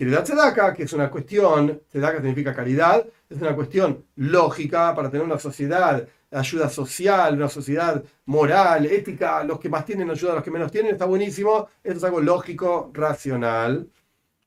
Quiere 0.00 0.14
dar 0.14 0.24
Tzedaka, 0.24 0.72
que 0.72 0.84
es 0.84 0.94
una 0.94 1.10
cuestión, 1.10 1.82
Tzedaka 1.90 2.22
significa 2.22 2.54
caridad, 2.54 3.04
es 3.28 3.38
una 3.38 3.54
cuestión 3.54 4.06
lógica 4.16 4.94
para 4.94 5.10
tener 5.10 5.26
una 5.26 5.38
sociedad, 5.38 6.08
ayuda 6.30 6.70
social, 6.70 7.34
una 7.34 7.50
sociedad 7.50 8.02
moral, 8.24 8.86
ética, 8.86 9.44
los 9.44 9.60
que 9.60 9.68
más 9.68 9.84
tienen 9.84 10.08
ayuda 10.08 10.32
a 10.32 10.34
los 10.36 10.44
que 10.44 10.50
menos 10.50 10.72
tienen, 10.72 10.92
está 10.92 11.04
buenísimo. 11.04 11.68
Esto 11.84 11.98
es 11.98 12.04
algo 12.04 12.22
lógico, 12.22 12.90
racional. 12.94 13.90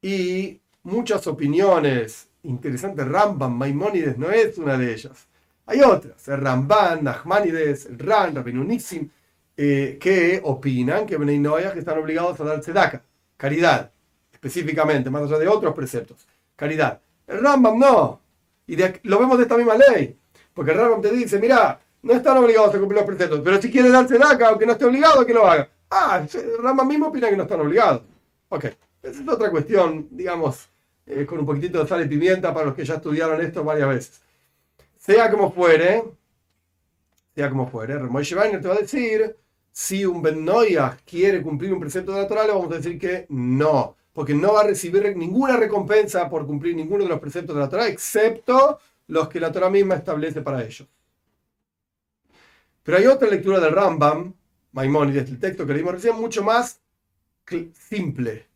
Y 0.02 0.60
muchas 0.82 1.28
opiniones 1.28 2.30
interesantes. 2.42 3.08
Rambam, 3.08 3.56
Maimónides 3.56 4.18
no 4.18 4.32
es 4.32 4.58
una 4.58 4.76
de 4.76 4.92
ellas. 4.92 5.28
Hay 5.68 5.82
otras, 5.82 6.26
Ramban, 6.26 7.04
Nachmanides, 7.04 7.86
el 7.86 8.00
Ran, 8.00 8.34
Rabinunissim, 8.34 9.08
eh, 9.56 10.00
que 10.02 10.42
opinan 10.44 11.06
que 11.06 11.16
Bnei 11.16 11.44
que 11.74 11.78
están 11.78 12.00
obligados 12.00 12.42
a 12.42 12.44
dar 12.44 12.60
tzedaka, 12.60 13.04
caridad, 13.38 13.94
específicamente, 14.44 15.10
más 15.10 15.24
allá 15.24 15.40
de 15.40 15.48
otros 15.48 15.74
preceptos. 15.74 16.28
caridad. 16.56 17.02
El 17.26 17.42
Rambam 17.42 17.80
no. 17.80 18.20
Y 18.68 18.76
lo 18.76 19.20
vemos 19.20 19.38
de 19.38 19.44
esta 19.44 19.58
misma 19.58 19.76
ley. 19.76 20.18
Porque 20.54 20.72
el 20.72 20.78
Rambam 20.78 21.02
te 21.02 21.12
dice, 21.12 21.40
mira, 21.40 21.80
no 22.02 22.14
están 22.14 22.38
obligados 22.38 22.76
a 22.76 22.80
cumplir 22.80 23.00
los 23.00 23.08
preceptos, 23.08 23.42
pero 23.44 23.62
si 23.62 23.72
quiere 23.72 23.90
darse 23.90 24.18
acá, 24.18 24.50
aunque 24.50 24.66
no 24.66 24.74
esté 24.74 24.86
obligado, 24.86 25.26
que 25.26 25.34
lo 25.34 25.48
haga. 25.48 25.70
Ah, 25.90 26.26
el 26.34 26.58
Rambam 26.62 26.88
mismo 26.88 27.08
opina 27.08 27.30
que 27.30 27.38
no 27.38 27.44
están 27.44 27.62
obligados. 27.62 28.02
Ok, 28.50 28.66
esa 29.02 29.22
es 29.22 29.28
otra 29.28 29.50
cuestión, 29.50 30.08
digamos, 30.12 30.70
eh, 31.06 31.26
con 31.26 31.40
un 31.40 31.46
poquitito 31.46 31.82
de 31.82 31.88
sal 31.88 32.04
y 32.06 32.10
pimienta 32.10 32.54
para 32.54 32.68
los 32.68 32.76
que 32.76 32.86
ya 32.86 32.96
estudiaron 32.96 33.42
esto 33.42 33.64
varias 33.64 33.88
veces. 33.88 34.22
Sea 34.98 35.32
como 35.32 35.52
fuere, 35.52 36.04
sea 37.34 37.50
como 37.50 37.70
fuere, 37.70 37.98
Moshe 38.00 38.36
Weiner 38.36 38.62
te 38.62 38.68
va 38.68 38.76
a 38.76 38.80
decir, 38.80 39.36
si 39.72 40.06
un 40.06 40.22
Ben 40.22 40.46
quiere 41.06 41.42
cumplir 41.42 41.74
un 41.74 41.80
precepto 41.80 42.12
de 42.14 42.22
la 42.22 42.28
Torah, 42.28 42.46
le 42.46 42.54
vamos 42.54 42.72
a 42.72 42.76
decir 42.76 43.00
que 43.00 43.26
no, 43.30 43.96
porque 44.14 44.34
no 44.34 44.54
va 44.54 44.62
a 44.62 44.68
recibir 44.68 45.16
ninguna 45.18 45.58
recompensa 45.58 46.30
por 46.30 46.46
cumplir 46.46 46.76
ninguno 46.76 47.04
de 47.04 47.10
los 47.10 47.20
preceptos 47.20 47.56
de 47.56 47.62
la 47.62 47.70
Torah, 47.70 47.88
excepto 47.88 48.80
los 49.08 49.28
que 49.28 49.40
la 49.40 49.52
Torah 49.52 49.70
misma 49.70 49.96
establece 49.96 50.42
para 50.42 50.64
ellos. 50.64 50.88
Pero 52.84 52.98
hay 52.98 53.08
otra 53.08 53.30
lectura 53.30 53.60
del 53.60 53.74
Rambam, 53.74 54.34
Maimónides, 54.74 55.30
el 55.30 55.40
texto 55.40 55.66
que 55.66 55.74
leímos 55.74 55.94
recién, 55.94 56.16
mucho 56.16 56.44
más 56.44 56.80
simple. 57.74 58.48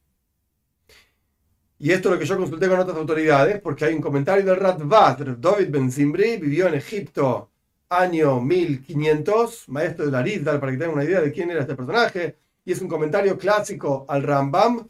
Y 1.79 1.91
esto 1.91 2.09
es 2.09 2.13
lo 2.13 2.19
que 2.19 2.25
yo 2.25 2.37
consulté 2.37 2.67
con 2.67 2.79
otras 2.79 2.97
autoridades, 2.97 3.61
porque 3.61 3.85
hay 3.85 3.93
un 3.93 4.01
comentario 4.01 4.45
del 4.45 4.55
Radvat, 4.55 5.19
David 5.19 5.69
Ben 5.69 5.91
Zimbri, 5.91 6.37
vivió 6.37 6.67
en 6.67 6.75
Egipto 6.75 7.49
año 7.89 8.41
1500, 8.41 9.69
maestro 9.69 10.09
de 10.09 10.17
Arizal, 10.17 10.59
para 10.59 10.71
que 10.71 10.77
tengan 10.77 10.95
una 10.95 11.03
idea 11.03 11.21
de 11.21 11.31
quién 11.31 11.49
era 11.51 11.61
este 11.61 11.75
personaje, 11.75 12.37
y 12.65 12.71
es 12.71 12.81
un 12.81 12.89
comentario 12.89 13.37
clásico 13.37 14.05
al 14.09 14.23
Rambam, 14.23 14.87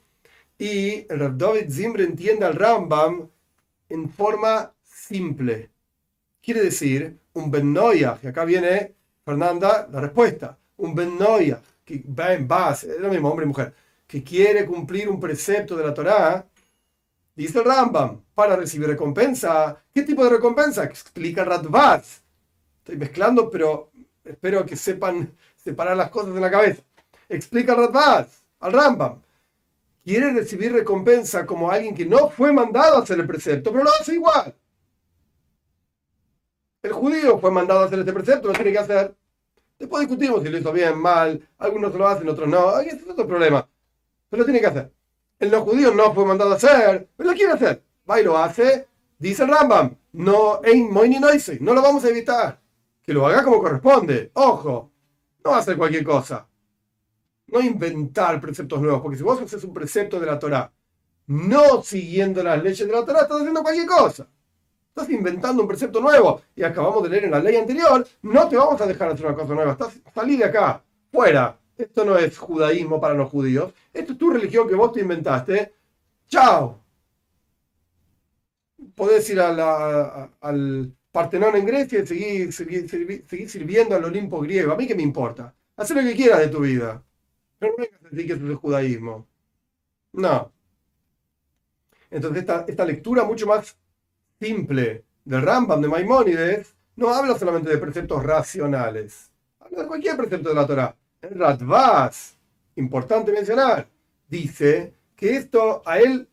y 0.57 1.05
el 1.11 1.37
David 1.37 1.71
Zimbri 1.71 2.03
entiende 2.03 2.45
al 2.45 2.55
Rambam 2.55 3.29
en 3.89 4.09
forma 4.09 4.73
simple. 4.83 5.69
Quiere 6.41 6.61
decir, 6.61 7.17
un 7.33 7.51
Ben 7.51 7.73
que 8.21 8.27
acá 8.27 8.45
viene 8.45 8.95
Fernanda, 9.23 9.87
la 9.91 10.01
respuesta, 10.01 10.57
un 10.77 10.95
Ben 10.95 11.17
que 11.85 12.03
va 12.07 12.33
en 12.33 12.47
base, 12.47 12.91
es 12.91 12.99
lo 12.99 13.09
mismo, 13.09 13.29
hombre 13.29 13.45
y 13.45 13.47
mujer, 13.49 13.73
que 14.07 14.23
quiere 14.23 14.65
cumplir 14.65 15.09
un 15.09 15.19
precepto 15.19 15.75
de 15.75 15.85
la 15.85 15.93
Torá, 15.93 16.47
dice 17.35 17.59
el 17.59 17.65
Rambam, 17.65 18.21
para 18.33 18.55
recibir 18.55 18.87
recompensa. 18.87 19.81
¿Qué 19.93 20.03
tipo 20.03 20.23
de 20.23 20.31
recompensa? 20.31 20.83
Explica 20.83 21.43
Radvaz. 21.43 22.21
Estoy 22.79 22.97
mezclando, 22.97 23.49
pero 23.49 23.91
espero 24.23 24.65
que 24.65 24.75
sepan 24.75 25.31
separar 25.55 25.95
las 25.97 26.09
cosas 26.09 26.35
en 26.35 26.41
la 26.41 26.51
cabeza. 26.51 26.81
Explica 27.29 27.75
Radvaz 27.75 28.43
al 28.59 28.73
Rambam. 28.73 29.21
Quiere 30.07 30.31
recibir 30.31 30.71
recompensa 30.71 31.45
como 31.45 31.69
alguien 31.69 31.93
que 31.93 32.05
no 32.05 32.29
fue 32.29 32.53
mandado 32.53 32.95
a 32.95 33.01
hacer 33.01 33.19
el 33.19 33.27
precepto, 33.27 33.73
pero 33.73 33.83
lo 33.83 33.89
hace 33.89 34.13
igual. 34.13 34.55
El 36.81 36.93
judío 36.93 37.37
fue 37.39 37.51
mandado 37.51 37.81
a 37.81 37.85
hacer 37.87 37.99
este 37.99 38.13
precepto, 38.13 38.47
lo 38.47 38.53
tiene 38.53 38.71
que 38.71 38.77
hacer. 38.77 39.13
Después 39.77 40.07
discutimos 40.07 40.41
si 40.41 40.47
lo 40.47 40.59
hizo 40.59 40.71
bien, 40.71 40.97
mal, 40.97 41.45
algunos 41.57 41.93
lo 41.93 42.07
hacen, 42.07 42.29
otros 42.29 42.47
no. 42.47 42.79
Ese 42.79 42.95
es 42.95 43.09
otro 43.09 43.27
problema. 43.27 43.67
Pero 44.29 44.39
lo 44.39 44.45
tiene 44.45 44.61
que 44.61 44.67
hacer. 44.67 44.93
El 45.39 45.51
no 45.51 45.65
judío 45.65 45.93
no 45.93 46.13
fue 46.13 46.23
mandado 46.23 46.53
a 46.53 46.55
hacer, 46.55 47.09
pero 47.17 47.31
lo 47.31 47.35
quiere 47.35 47.51
hacer. 47.51 47.83
Va 48.09 48.21
y 48.21 48.23
lo 48.23 48.37
hace. 48.37 48.87
Dice 49.19 49.43
el 49.43 49.49
Rambam, 49.49 49.93
no, 50.13 50.61
no 50.61 51.73
lo 51.73 51.81
vamos 51.81 52.05
a 52.05 52.09
evitar. 52.09 52.61
Que 53.03 53.11
lo 53.11 53.27
haga 53.27 53.43
como 53.43 53.59
corresponde. 53.59 54.31
Ojo, 54.35 54.89
no 55.43 55.51
va 55.51 55.57
a 55.57 55.59
hacer 55.59 55.75
cualquier 55.75 56.05
cosa. 56.05 56.47
No 57.47 57.61
inventar 57.61 58.39
preceptos 58.41 58.81
nuevos, 58.81 59.01
porque 59.01 59.17
si 59.17 59.23
vos 59.23 59.41
haces 59.41 59.63
un 59.63 59.73
precepto 59.73 60.19
de 60.19 60.25
la 60.25 60.37
Torah, 60.37 60.71
no 61.27 61.81
siguiendo 61.81 62.43
las 62.43 62.61
leyes 62.61 62.85
de 62.85 62.93
la 62.93 63.05
Torah, 63.05 63.21
estás 63.21 63.39
haciendo 63.39 63.61
cualquier 63.61 63.87
cosa. 63.87 64.27
Estás 64.89 65.09
inventando 65.09 65.61
un 65.61 65.67
precepto 65.67 66.01
nuevo 66.01 66.41
y 66.55 66.63
acabamos 66.63 67.03
de 67.03 67.09
leer 67.09 67.25
en 67.25 67.31
la 67.31 67.39
ley 67.39 67.55
anterior, 67.55 68.05
no 68.23 68.49
te 68.49 68.57
vamos 68.57 68.81
a 68.81 68.87
dejar 68.87 69.09
hacer 69.09 69.25
una 69.25 69.35
cosa 69.35 69.53
nueva. 69.53 69.73
Estás, 69.73 69.99
salí 70.13 70.37
de 70.37 70.45
acá, 70.45 70.83
fuera. 71.11 71.57
Esto 71.77 72.03
no 72.03 72.17
es 72.17 72.37
judaísmo 72.37 72.99
para 72.99 73.13
los 73.13 73.29
judíos. 73.29 73.71
Esto 73.93 74.13
es 74.13 74.17
tu 74.17 74.31
religión 74.31 74.67
que 74.67 74.73
vos 74.73 74.91
te 74.91 75.01
inventaste. 75.01 75.73
Chao. 76.27 76.83
Podés 78.95 79.29
ir 79.29 79.39
al 79.39 80.95
Partenón 81.11 81.55
en 81.55 81.65
Grecia 81.65 81.99
y 81.99 82.07
seguir, 82.51 82.51
sirviendo 83.47 83.95
al 83.95 84.05
Olimpo 84.05 84.39
griego. 84.41 84.71
A 84.71 84.75
mí 84.75 84.87
qué 84.87 84.95
me 84.95 85.03
importa. 85.03 85.53
Haz 85.75 85.91
lo 85.91 86.01
que 86.01 86.15
quieras 86.15 86.39
de 86.39 86.47
tu 86.47 86.61
vida. 86.61 87.03
Pero 87.59 87.73
no 87.77 87.83
vengas 87.83 88.01
a 88.03 88.09
decir 88.09 88.27
que 88.27 88.33
es 88.33 88.57
judaísmo. 88.57 89.27
No. 90.13 90.51
Entonces 92.09 92.41
esta, 92.41 92.65
esta 92.67 92.85
lectura 92.85 93.23
mucho 93.23 93.47
más 93.47 93.77
simple 94.39 95.03
del 95.25 95.41
Rambam 95.41 95.81
de 95.81 95.87
Maimónides 95.87 96.75
no 96.95 97.13
habla 97.13 97.37
solamente 97.37 97.69
de 97.69 97.77
preceptos 97.77 98.23
racionales, 98.23 99.31
habla 99.59 99.83
de 99.83 99.87
cualquier 99.87 100.17
precepto 100.17 100.49
de 100.49 100.55
la 100.55 100.65
Torah. 100.65 100.95
El 101.21 101.37
Radvaz, 101.37 102.35
importante 102.75 103.31
mencionar, 103.31 103.87
dice 104.27 104.93
que 105.15 105.35
esto 105.35 105.81
a 105.85 105.99
él, 105.99 106.27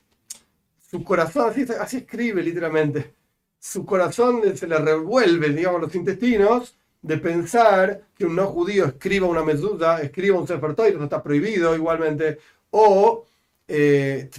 su 0.90 1.02
corazón, 1.02 1.50
así, 1.50 1.66
así 1.78 1.98
escribe 1.98 2.42
literalmente, 2.42 3.14
su 3.58 3.84
corazón 3.84 4.42
se 4.56 4.66
le 4.66 4.78
revuelve, 4.78 5.50
digamos, 5.50 5.80
los 5.80 5.94
intestinos 5.94 6.76
de 7.04 7.18
pensar 7.18 8.00
que 8.16 8.24
un 8.24 8.34
no 8.34 8.46
judío 8.46 8.86
escriba 8.86 9.26
una 9.26 9.44
meduda, 9.44 10.00
escriba 10.00 10.38
un 10.38 10.48
Sefer 10.48 10.74
eso 10.86 11.04
está 11.04 11.22
prohibido 11.22 11.76
igualmente, 11.76 12.38
o 12.70 13.26
eh, 13.68 14.30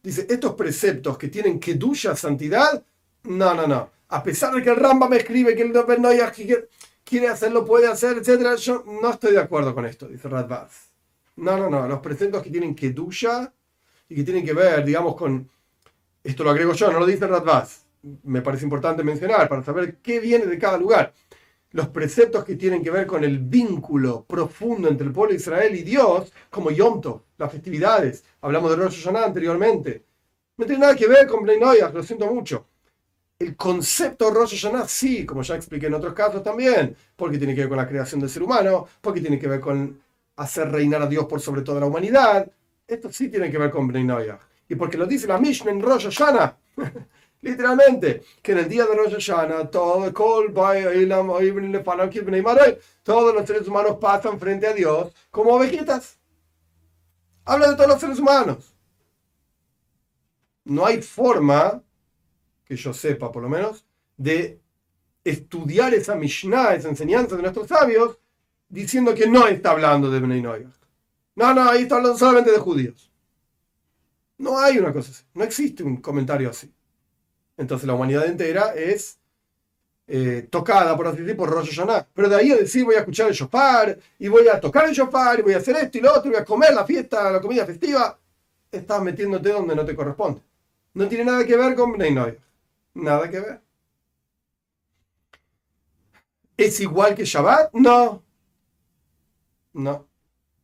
dice, 0.00 0.24
estos 0.30 0.54
preceptos 0.54 1.18
que 1.18 1.26
tienen 1.26 1.58
duya 1.74 2.14
santidad, 2.14 2.80
no, 3.24 3.54
no, 3.54 3.66
no. 3.66 3.90
A 4.08 4.22
pesar 4.22 4.54
de 4.54 4.62
que 4.62 4.70
el 4.70 4.76
Ramba 4.76 5.08
me 5.08 5.16
escribe 5.16 5.56
que 5.56 5.62
el 5.62 5.72
Noya 6.00 6.30
quiere 7.02 7.26
hacerlo, 7.26 7.64
puede 7.64 7.88
hacer, 7.88 8.18
etc., 8.18 8.54
yo 8.56 8.84
no 9.02 9.10
estoy 9.10 9.32
de 9.32 9.40
acuerdo 9.40 9.74
con 9.74 9.84
esto, 9.84 10.06
dice 10.06 10.28
Radbaz. 10.28 10.90
No, 11.36 11.56
no, 11.58 11.68
no. 11.68 11.88
Los 11.88 11.98
preceptos 11.98 12.40
que 12.40 12.50
tienen 12.50 12.76
duya 12.94 13.52
y 14.08 14.14
que 14.14 14.22
tienen 14.22 14.44
que 14.44 14.52
ver, 14.52 14.84
digamos, 14.84 15.16
con. 15.16 15.50
Esto 16.22 16.44
lo 16.44 16.50
agrego 16.50 16.72
yo, 16.72 16.92
no 16.92 17.00
lo 17.00 17.06
dice 17.06 17.26
Radbaz. 17.26 17.82
Me 18.22 18.42
parece 18.42 18.62
importante 18.62 19.02
mencionar 19.02 19.48
para 19.48 19.64
saber 19.64 19.96
qué 19.96 20.20
viene 20.20 20.46
de 20.46 20.58
cada 20.58 20.78
lugar 20.78 21.12
los 21.74 21.88
preceptos 21.88 22.44
que 22.44 22.54
tienen 22.54 22.84
que 22.84 22.90
ver 22.90 23.04
con 23.04 23.24
el 23.24 23.40
vínculo 23.40 24.24
profundo 24.24 24.88
entre 24.88 25.08
el 25.08 25.12
pueblo 25.12 25.32
de 25.32 25.38
Israel 25.38 25.74
y 25.74 25.82
Dios, 25.82 26.32
como 26.48 26.70
Yom 26.70 27.00
las 27.36 27.50
festividades. 27.50 28.22
Hablamos 28.42 28.70
de 28.70 28.76
Rosh 28.76 29.02
Hashanah 29.02 29.24
anteriormente. 29.24 30.04
No 30.56 30.66
tiene 30.66 30.82
nada 30.82 30.94
que 30.94 31.08
ver 31.08 31.26
con 31.26 31.42
Bnei 31.42 31.58
lo 31.92 32.02
siento 32.04 32.32
mucho. 32.32 32.68
El 33.40 33.56
concepto 33.56 34.30
Rosh 34.30 34.52
Hashanah 34.52 34.86
sí, 34.86 35.26
como 35.26 35.42
ya 35.42 35.56
expliqué 35.56 35.88
en 35.88 35.94
otros 35.94 36.14
casos 36.14 36.44
también, 36.44 36.94
porque 37.16 37.38
tiene 37.38 37.56
que 37.56 37.62
ver 37.62 37.68
con 37.68 37.78
la 37.78 37.88
creación 37.88 38.20
del 38.20 38.30
ser 38.30 38.44
humano, 38.44 38.86
porque 39.00 39.20
tiene 39.20 39.40
que 39.40 39.48
ver 39.48 39.58
con 39.58 40.00
hacer 40.36 40.70
reinar 40.70 41.02
a 41.02 41.08
Dios 41.08 41.26
por 41.26 41.40
sobre 41.40 41.62
toda 41.62 41.80
la 41.80 41.86
humanidad. 41.86 42.48
Esto 42.86 43.10
sí 43.10 43.28
tiene 43.28 43.50
que 43.50 43.58
ver 43.58 43.72
con 43.72 43.88
Bnei 43.88 44.06
Y 44.68 44.76
porque 44.76 44.96
lo 44.96 45.06
dice 45.06 45.26
la 45.26 45.38
Mishnah 45.38 45.72
en 45.72 45.82
Rosh 45.82 46.04
Hashanah. 46.04 46.56
Literalmente, 47.44 48.22
que 48.40 48.52
en 48.52 48.58
el 48.58 48.68
día 48.70 48.86
de 48.86 48.94
Rosh 48.94 49.12
Hashanah, 49.12 49.70
todo, 49.70 50.10
todos 53.02 53.34
los 53.34 53.46
seres 53.46 53.68
humanos 53.68 53.98
pasan 54.00 54.40
frente 54.40 54.66
a 54.66 54.72
Dios 54.72 55.12
como 55.30 55.52
ovejitas. 55.52 56.18
Habla 57.44 57.68
de 57.68 57.76
todos 57.76 57.90
los 57.90 58.00
seres 58.00 58.18
humanos. 58.18 58.74
No 60.64 60.86
hay 60.86 61.02
forma, 61.02 61.82
que 62.64 62.76
yo 62.76 62.94
sepa 62.94 63.30
por 63.30 63.42
lo 63.42 63.50
menos, 63.50 63.84
de 64.16 64.62
estudiar 65.22 65.92
esa 65.92 66.14
Mishnah, 66.14 66.76
esa 66.76 66.88
enseñanza 66.88 67.36
de 67.36 67.42
nuestros 67.42 67.68
sabios, 67.68 68.18
diciendo 68.70 69.14
que 69.14 69.26
no 69.26 69.46
está 69.48 69.72
hablando 69.72 70.10
de 70.10 70.20
Bnei 70.20 70.40
No, 70.40 71.52
no, 71.52 71.68
ahí 71.68 71.82
está 71.82 71.96
hablando 71.96 72.16
solamente 72.16 72.52
de 72.52 72.58
judíos. 72.58 73.12
No 74.38 74.58
hay 74.58 74.78
una 74.78 74.94
cosa 74.94 75.10
así. 75.10 75.24
No 75.34 75.44
existe 75.44 75.82
un 75.82 75.98
comentario 75.98 76.48
así. 76.48 76.73
Entonces 77.56 77.86
la 77.86 77.94
humanidad 77.94 78.26
entera 78.26 78.74
es 78.74 79.18
eh, 80.06 80.46
tocada, 80.50 80.96
por 80.96 81.06
así 81.06 81.18
decir, 81.18 81.36
por 81.36 81.50
Rosh 81.50 81.70
Hashanah. 81.70 82.08
Pero 82.12 82.28
de 82.28 82.36
ahí 82.36 82.50
a 82.50 82.56
decir 82.56 82.84
voy 82.84 82.96
a 82.96 83.00
escuchar 83.00 83.28
el 83.28 83.34
shofar, 83.34 83.98
y 84.18 84.28
voy 84.28 84.48
a 84.48 84.60
tocar 84.60 84.88
el 84.88 84.94
shofar, 84.94 85.38
y 85.38 85.42
voy 85.42 85.54
a 85.54 85.58
hacer 85.58 85.76
esto 85.76 85.98
y 85.98 86.00
lo 86.00 86.12
otro, 86.12 86.30
y 86.30 86.34
voy 86.34 86.42
a 86.42 86.44
comer 86.44 86.74
la 86.74 86.84
fiesta, 86.84 87.30
la 87.30 87.40
comida 87.40 87.64
festiva, 87.64 88.18
estás 88.70 89.02
metiéndote 89.02 89.50
donde 89.50 89.74
no 89.74 89.84
te 89.84 89.94
corresponde. 89.94 90.42
No 90.94 91.08
tiene 91.08 91.24
nada 91.24 91.44
que 91.46 91.56
ver 91.56 91.74
con 91.74 91.92
Bnei 91.92 92.14
Nada 92.94 93.30
que 93.30 93.40
ver. 93.40 93.60
¿Es 96.56 96.78
igual 96.80 97.14
que 97.14 97.24
Shabbat? 97.24 97.72
No. 97.74 98.22
No. 99.72 100.06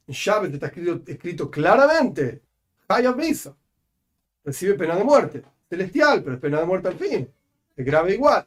Shabbat 0.07 0.55
está 0.55 0.67
escrito, 0.67 1.03
escrito 1.11 1.51
claramente. 1.51 2.43
Hayab. 2.89 3.21
Recibe 4.45 4.75
pena 4.75 4.97
de 4.97 5.05
muerte 5.05 5.43
celestial, 5.71 6.23
pero 6.23 6.35
es 6.35 6.41
pena 6.41 6.61
de 6.61 6.67
muerte 6.67 6.89
al 6.89 6.99
fin. 6.99 7.33
Es 7.77 7.87
grave 7.87 8.15
igual. 8.15 8.45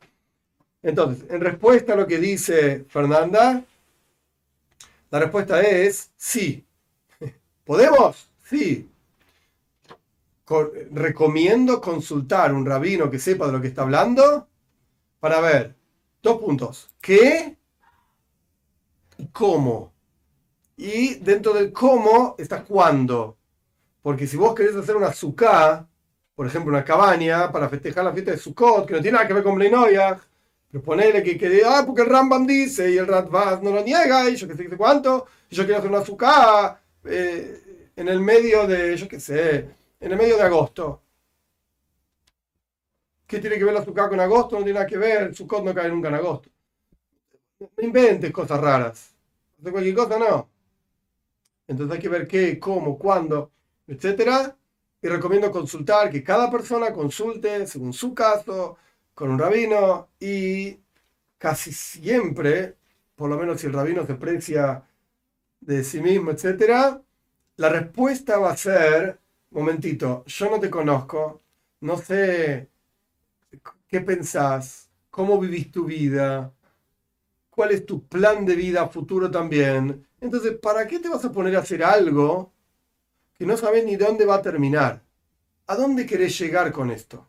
Entonces, 0.84 1.26
en 1.30 1.40
respuesta 1.40 1.94
a 1.94 1.96
lo 1.96 2.06
que 2.06 2.20
dice 2.20 2.86
Fernanda, 2.90 3.64
la 5.10 5.20
respuesta 5.20 5.62
es 5.62 6.12
sí. 6.18 6.66
¿Podemos? 7.66 8.30
Sí. 8.44 8.90
recomiendo 10.92 11.82
consultar 11.82 12.54
un 12.54 12.66
rabino 12.66 13.10
que 13.10 13.18
sepa 13.18 13.48
de 13.48 13.54
lo 13.54 13.62
que 13.62 13.70
está 13.70 13.84
hablando 13.84 14.48
para 15.20 15.40
ver 15.40 15.76
dos 16.22 16.40
puntos. 16.40 16.92
¿Qué? 17.02 17.58
¿Y 19.18 19.28
cómo? 19.28 19.94
Y 20.76 21.16
dentro 21.16 21.54
del 21.54 21.72
cómo 21.72 22.36
está 22.38 22.64
cuándo. 22.64 23.38
Porque 24.02 24.28
si 24.28 24.36
vos 24.36 24.54
querés 24.54 24.76
hacer 24.76 24.98
una 24.98 25.14
suká, 25.14 25.88
por 26.36 26.48
ejemplo, 26.48 26.72
una 26.72 26.84
cabaña 26.84 27.52
para 27.52 27.70
festejar 27.70 28.04
la 28.04 28.14
fiesta 28.14 28.32
de 28.32 28.38
Sukkot, 28.38 28.88
que 28.88 28.94
no 28.96 29.02
tiene 29.02 29.16
nada 29.16 29.28
que 29.28 29.34
ver 29.34 29.44
con 29.44 29.56
Bleinoyah, 29.56 30.20
pero 30.72 30.84
ponele 30.84 31.22
que, 31.22 31.38
que 31.38 31.62
ah, 31.66 31.84
porque 31.86 32.02
el 32.02 32.10
Rambam 32.10 32.48
dice 32.48 32.92
y 32.92 32.98
el 32.98 33.08
Ratvaz 33.08 33.62
no 33.62 33.72
lo 33.72 33.84
niega, 33.84 34.30
y 34.30 34.36
yo 34.36 34.48
que 34.48 34.56
sé 34.56 34.68
cuánto, 34.76 35.28
y 35.50 35.56
yo 35.56 35.64
quiero 35.66 35.80
hacer 35.80 35.92
una 35.92 36.04
suká 36.04 36.82
eh, 37.06 37.92
en 37.96 38.08
el 38.08 38.20
medio 38.20 38.66
de, 38.68 38.98
yo 38.98 39.08
qué 39.08 39.20
sé, 39.20 39.70
en 40.00 40.12
el 40.12 40.18
medio 40.18 40.38
de 40.38 40.44
agosto. 40.44 41.02
¿Qué 43.28 43.40
tiene 43.40 43.58
que 43.58 43.66
ver 43.66 43.74
la 43.74 43.86
suká 43.86 44.10
con 44.10 44.20
agosto? 44.20 44.58
No 44.58 44.64
tiene 44.64 44.80
nada 44.80 44.88
que 44.88 44.98
ver, 44.98 45.36
Sukkot 45.36 45.64
no 45.64 45.74
cae 45.74 45.90
nunca 45.90 46.10
en 46.10 46.16
agosto. 46.16 46.50
No 47.60 47.70
inventes 47.78 48.32
cosas 48.32 48.60
raras. 48.60 49.14
De 49.58 49.72
cualquier 49.72 49.96
cosa 49.96 50.20
no. 50.20 50.50
Entonces 51.68 51.96
hay 51.96 52.02
que 52.02 52.10
ver 52.10 52.28
qué, 52.28 52.60
cómo, 52.60 52.98
cuándo, 52.98 53.52
etcétera. 53.88 54.56
Y 55.04 55.10
recomiendo 55.10 55.52
consultar, 55.52 56.10
que 56.10 56.24
cada 56.24 56.50
persona 56.50 56.94
consulte 56.94 57.68
según 57.68 57.92
su 57.92 58.14
caso, 58.16 58.78
con 59.14 59.32
un 59.32 59.38
rabino, 59.38 60.08
y 60.18 60.80
casi 61.38 61.74
siempre, 61.74 62.78
por 63.16 63.30
lo 63.30 63.38
menos 63.38 63.60
si 63.60 63.68
el 63.68 63.74
rabino 63.74 64.06
se 64.06 64.16
precia 64.16 64.82
de 65.60 65.84
sí 65.84 66.02
mismo, 66.02 66.32
etcétera, 66.32 67.02
la 67.58 67.70
respuesta 67.70 68.40
va 68.40 68.52
a 68.52 68.58
ser, 68.58 69.20
momentito, 69.52 70.24
yo 70.26 70.50
no 70.50 70.60
te 70.60 70.70
conozco, 70.70 71.42
no 71.82 71.98
sé 71.98 72.70
qué 73.88 74.00
pensás, 74.00 74.90
cómo 75.10 75.38
vivís 75.38 75.70
tu 75.70 75.84
vida, 75.84 76.54
cuál 77.50 77.72
es 77.72 77.86
tu 77.86 78.08
plan 78.08 78.46
de 78.46 78.56
vida 78.56 78.88
futuro 78.88 79.30
también. 79.30 80.08
Entonces, 80.22 80.58
¿para 80.60 80.88
qué 80.88 81.00
te 81.00 81.10
vas 81.10 81.26
a 81.26 81.32
poner 81.32 81.58
a 81.58 81.60
hacer 81.60 81.84
algo 81.84 82.54
que 83.44 83.48
no 83.48 83.58
sabes 83.58 83.84
ni 83.84 83.98
dónde 83.98 84.26
va 84.26 84.36
a 84.36 84.42
terminar? 84.42 85.04
¿A 85.68 85.76
dónde 85.76 86.06
querés 86.06 86.40
llegar 86.40 86.72
con 86.72 86.90
esto? 86.90 87.28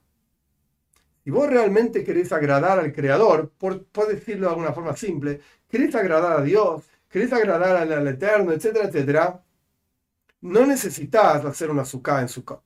Si 1.25 1.31
vos 1.33 1.51
realmente 1.51 2.05
querés 2.05 2.31
agradar 2.31 2.79
al 2.79 2.93
Creador, 2.93 3.51
por, 3.59 3.85
decirlo 4.07 4.47
de 4.47 4.51
alguna 4.51 4.73
forma 4.73 4.95
simple, 4.95 5.41
querés 5.69 5.93
agradar 5.97 6.39
a 6.39 6.43
Dios, 6.45 6.85
querés 7.09 7.33
agradar 7.33 7.75
al, 7.79 8.07
Eterno, 8.07 8.53
etcétera, 8.53 8.85
etcétera, 8.85 9.43
no 10.43 10.65
necesitas 10.65 11.45
hacer 11.45 11.69
una 11.69 11.85
suká 11.85 12.21
en 12.21 12.29
Sukkot. 12.29 12.63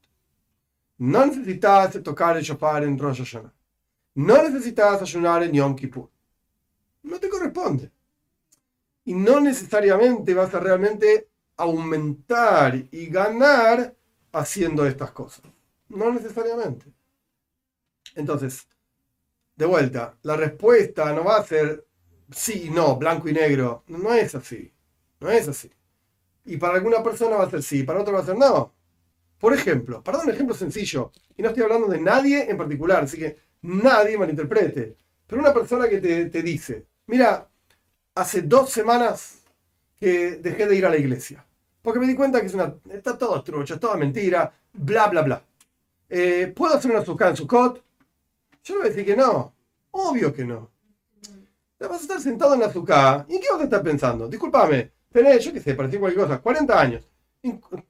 No 0.98 1.24
necesitas 1.24 2.02
tocar 2.02 2.36
el 2.36 2.42
shofar 2.42 2.84
en 2.84 2.98
Rosh 2.98 3.20
Hashanah. 3.20 3.54
No 4.16 4.42
necesitas 4.42 5.00
ayunar 5.00 5.42
en 5.44 5.52
Yom 5.54 5.74
Kippur. 5.74 6.10
No 7.04 7.18
te 7.18 7.30
corresponde. 7.30 7.90
Y 9.06 9.14
no 9.14 9.40
necesariamente 9.40 10.34
vas 10.34 10.54
a 10.54 10.60
realmente 10.60 11.28
aumentar 11.58 12.74
y 12.90 13.06
ganar 13.08 13.94
haciendo 14.32 14.86
estas 14.86 15.10
cosas. 15.10 15.44
No 15.88 16.12
necesariamente. 16.12 16.86
Entonces, 18.14 18.66
de 19.56 19.66
vuelta, 19.66 20.16
la 20.22 20.36
respuesta 20.36 21.12
no 21.12 21.24
va 21.24 21.36
a 21.38 21.44
ser 21.44 21.86
sí 22.30 22.64
y 22.66 22.70
no, 22.70 22.96
blanco 22.96 23.28
y 23.28 23.32
negro. 23.32 23.84
No 23.88 24.14
es 24.14 24.34
así. 24.34 24.72
No 25.20 25.30
es 25.30 25.48
así. 25.48 25.70
Y 26.44 26.56
para 26.56 26.76
alguna 26.76 27.02
persona 27.02 27.36
va 27.36 27.44
a 27.44 27.50
ser 27.50 27.62
sí, 27.62 27.82
para 27.82 28.00
otra 28.00 28.14
va 28.14 28.20
a 28.20 28.26
ser 28.26 28.36
no. 28.36 28.72
Por 29.38 29.52
ejemplo, 29.52 30.02
para 30.02 30.18
dar 30.18 30.26
un 30.26 30.32
ejemplo 30.32 30.54
sencillo, 30.54 31.12
y 31.36 31.42
no 31.42 31.48
estoy 31.48 31.64
hablando 31.64 31.88
de 31.88 32.00
nadie 32.00 32.50
en 32.50 32.56
particular, 32.56 33.04
así 33.04 33.18
que 33.18 33.36
nadie 33.62 34.16
malinterprete, 34.18 34.96
pero 35.26 35.42
una 35.42 35.52
persona 35.52 35.88
que 35.88 35.98
te, 36.00 36.26
te 36.26 36.42
dice, 36.42 36.86
mira, 37.06 37.48
hace 38.14 38.42
dos 38.42 38.70
semanas 38.70 39.42
que 39.96 40.36
dejé 40.36 40.66
de 40.66 40.76
ir 40.76 40.86
a 40.86 40.90
la 40.90 40.96
iglesia, 40.96 41.44
porque 41.88 42.00
me 42.00 42.06
di 42.06 42.14
cuenta 42.14 42.42
que 42.42 42.48
es 42.48 42.52
una, 42.52 42.74
está 42.90 43.16
todo 43.16 43.42
trucho, 43.42 43.72
es 43.72 43.80
toda 43.80 43.96
mentira, 43.96 44.52
bla, 44.74 45.08
bla, 45.08 45.22
bla. 45.22 45.42
Eh, 46.06 46.52
¿Puedo 46.54 46.74
hacer 46.74 46.90
una 46.90 47.02
suká 47.02 47.30
en 47.30 47.36
Sukkot? 47.36 47.82
Yo 48.62 48.74
le 48.74 48.78
voy 48.78 48.86
a 48.88 48.90
decir 48.90 49.06
que 49.06 49.16
no. 49.16 49.54
Obvio 49.92 50.30
que 50.34 50.44
no. 50.44 50.70
Vas 51.80 51.92
a 51.92 51.96
estar 51.96 52.20
sentado 52.20 52.52
en 52.52 52.60
la 52.60 52.70
suká. 52.70 53.24
¿Y 53.26 53.36
en 53.36 53.40
qué 53.40 53.46
vas 53.50 53.62
a 53.62 53.64
estar 53.64 53.82
pensando? 53.82 54.28
Discúlpame. 54.28 54.92
Tenés, 55.10 55.42
yo 55.42 55.50
qué 55.50 55.60
sé, 55.60 55.74
para 55.74 55.88
decir 55.88 55.98
cualquier 55.98 56.26
cosa, 56.26 56.42
40 56.42 56.78
años. 56.78 57.08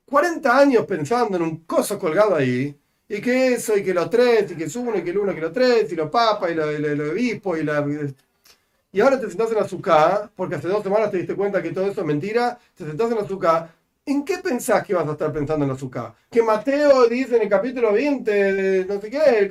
40 0.05 0.57
años 0.57 0.87
pensando 0.87 1.37
en 1.37 1.43
un 1.43 1.57
coso 1.65 1.99
colgado 1.99 2.37
ahí. 2.37 2.79
Y 3.09 3.21
que 3.21 3.55
eso, 3.55 3.77
y 3.77 3.83
que 3.83 3.93
los 3.93 4.09
tres, 4.09 4.53
y 4.53 4.55
que 4.55 4.65
es 4.67 4.77
uno, 4.77 4.97
y 4.97 5.03
que 5.03 5.11
el 5.11 5.19
uno, 5.19 5.33
y 5.33 5.35
que 5.35 5.41
los 5.41 5.53
tres, 5.53 5.91
y 5.91 5.97
los 5.97 6.09
papas, 6.09 6.53
y 6.53 6.55
los 6.55 7.11
obispos, 7.11 7.59
y 7.59 7.65
la. 7.65 7.85
Y 8.93 9.01
ahora 9.01 9.19
te 9.19 9.27
sentás 9.29 9.51
en 9.51 9.57
la 9.57 9.69
suká, 9.69 10.31
porque 10.37 10.55
hace 10.55 10.69
dos 10.69 10.85
semanas 10.85 11.11
te 11.11 11.17
diste 11.17 11.35
cuenta 11.35 11.61
que 11.61 11.73
todo 11.73 11.87
eso 11.87 12.01
es 12.01 12.07
mentira. 12.07 12.57
Te 12.77 12.87
sentás 12.87 13.11
en 13.11 13.17
la 13.17 13.27
suká 13.27 13.75
¿En 14.09 14.25
qué 14.25 14.39
pensás 14.39 14.87
que 14.87 14.95
vas 14.95 15.07
a 15.07 15.13
estar 15.13 15.31
pensando 15.31 15.65
en 15.67 15.69
la 15.69 15.75
azúcar? 15.75 16.15
Que 16.31 16.43
Mateo 16.43 17.07
dice 17.09 17.37
en 17.37 17.43
el 17.43 17.49
capítulo 17.51 17.93
20, 17.93 18.87
no 18.89 18.99
sé 19.03 19.11
qué, 19.11 19.51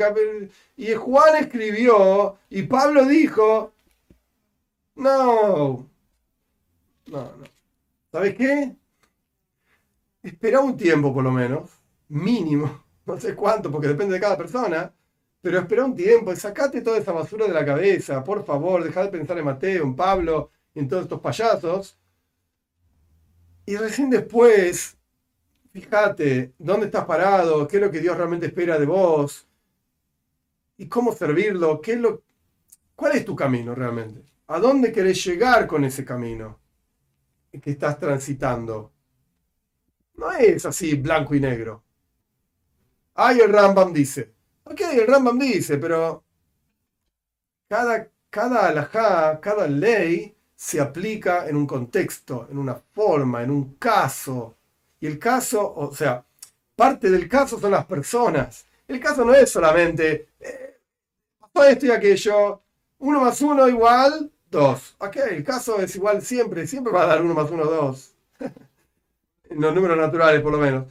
y 0.78 0.96
Juan 0.96 1.36
escribió, 1.36 2.38
y 2.50 2.64
Pablo 2.64 3.06
dijo, 3.06 3.74
no, 4.96 5.88
no, 7.06 7.22
no. 7.38 7.44
¿Sabes 8.12 8.36
qué? 8.36 8.76
Espera 10.24 10.60
un 10.62 10.76
tiempo 10.76 11.14
por 11.14 11.24
lo 11.24 11.32
menos, 11.32 11.70
mínimo, 12.10 12.84
no 13.06 13.20
sé 13.20 13.36
cuánto, 13.36 13.72
porque 13.72 13.90
depende 13.90 14.16
de 14.16 14.20
cada 14.20 14.38
persona, 14.38 14.92
pero 15.40 15.60
espera 15.60 15.86
un 15.86 15.96
tiempo 15.96 16.34
y 16.34 16.36
sacate 16.36 16.82
toda 16.82 16.98
esa 16.98 17.12
basura 17.12 17.46
de 17.46 17.54
la 17.54 17.64
cabeza, 17.64 18.24
por 18.24 18.44
favor, 18.44 18.84
deja 18.84 19.04
de 19.04 19.10
pensar 19.10 19.38
en 19.38 19.46
Mateo, 19.46 19.84
en 19.84 19.96
Pablo, 19.96 20.50
en 20.74 20.88
todos 20.88 21.04
estos 21.04 21.22
payasos 21.22 21.96
y 23.68 23.76
recién 23.76 24.10
después, 24.10 24.98
fíjate 25.74 26.54
dónde 26.58 26.86
estás 26.86 27.04
parado, 27.04 27.68
qué 27.68 27.76
es 27.76 27.84
lo 27.84 27.92
que 27.92 28.00
Dios 28.00 28.16
realmente 28.16 28.46
espera 28.46 28.80
de 28.80 28.86
vos 28.86 29.46
y 30.78 30.88
cómo 30.88 31.12
servirlo, 31.12 31.82
qué 31.82 31.94
es 31.94 32.00
lo, 32.00 32.24
cuál 32.96 33.18
es 33.18 33.26
tu 33.26 33.36
camino 33.36 33.76
realmente. 33.76 34.24
¿A 34.48 34.60
dónde 34.60 34.94
querés 34.94 35.22
llegar 35.26 35.68
con 35.68 35.84
ese 35.84 36.06
camino 36.06 36.62
que 37.62 37.72
estás 37.72 38.00
transitando? 38.00 38.94
No 40.14 40.32
es 40.32 40.66
así 40.66 40.96
blanco 40.96 41.36
y 41.36 41.42
negro. 41.42 41.84
Ay, 43.16 43.42
el 43.42 43.52
Rambam 43.52 43.92
dice. 43.92 44.34
Ok, 44.64 44.80
el 44.94 45.08
Rambam 45.08 45.38
dice, 45.38 45.78
pero 45.78 46.24
cada, 47.68 48.10
cada 48.30 48.70
alajá, 48.70 49.42
cada 49.42 49.68
ley 49.68 50.37
se 50.58 50.82
aplica 50.82 51.48
en 51.48 51.56
un 51.56 51.68
contexto, 51.68 52.48
en 52.50 52.58
una 52.58 52.74
forma, 52.74 53.44
en 53.44 53.52
un 53.52 53.76
caso. 53.76 54.56
Y 55.00 55.06
el 55.06 55.20
caso, 55.20 55.72
o 55.76 55.94
sea, 55.94 56.26
parte 56.76 57.12
del 57.12 57.30
caso 57.30 57.60
son 57.60 57.72
las 57.72 57.86
personas. 57.86 58.66
El 58.88 59.00
caso 59.00 59.24
no 59.24 59.36
es 59.36 59.52
solamente 59.52 60.30
eh, 60.40 60.80
esto 61.70 61.86
y 61.86 61.92
aquello, 61.92 62.62
uno 63.00 63.22
más 63.22 63.40
uno 63.42 63.70
igual 63.70 64.32
dos. 64.50 64.96
Ok, 64.98 65.18
el 65.30 65.44
caso 65.44 65.80
es 65.80 65.96
igual 65.96 66.24
siempre, 66.24 66.66
siempre 66.66 66.92
va 66.92 67.04
a 67.04 67.08
dar 67.08 67.22
uno 67.22 67.36
más 67.36 67.52
uno 67.52 67.66
dos. 67.66 68.16
en 69.50 69.62
los 69.62 69.76
números 69.76 69.98
naturales, 69.98 70.42
por 70.42 70.54
lo 70.54 70.58
menos. 70.58 70.86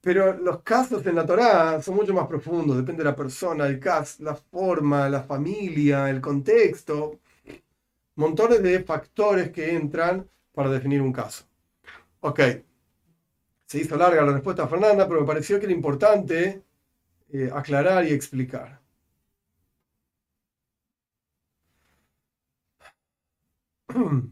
Pero 0.00 0.32
los 0.38 0.62
casos 0.62 1.04
en 1.06 1.16
la 1.16 1.26
Torá 1.26 1.82
son 1.82 1.96
mucho 1.96 2.14
más 2.14 2.26
profundos, 2.26 2.78
depende 2.78 3.02
de 3.04 3.10
la 3.10 3.16
persona, 3.16 3.66
el 3.66 3.78
caso, 3.78 4.22
la 4.24 4.34
forma, 4.34 5.08
la 5.10 5.22
familia, 5.22 6.08
el 6.08 6.22
contexto 6.22 7.19
montones 8.20 8.62
de 8.62 8.84
factores 8.84 9.50
que 9.50 9.74
entran 9.74 10.28
para 10.52 10.70
definir 10.70 11.00
un 11.02 11.12
caso. 11.12 11.44
Ok, 12.20 12.40
se 13.66 13.78
hizo 13.78 13.96
larga 13.96 14.22
la 14.22 14.32
respuesta 14.32 14.64
a 14.64 14.68
Fernanda, 14.68 15.08
pero 15.08 15.20
me 15.22 15.26
pareció 15.26 15.58
que 15.58 15.64
era 15.66 15.74
importante 15.74 16.62
eh, 17.32 17.50
aclarar 17.52 18.04
y 18.06 18.12
explicar. 18.12 18.80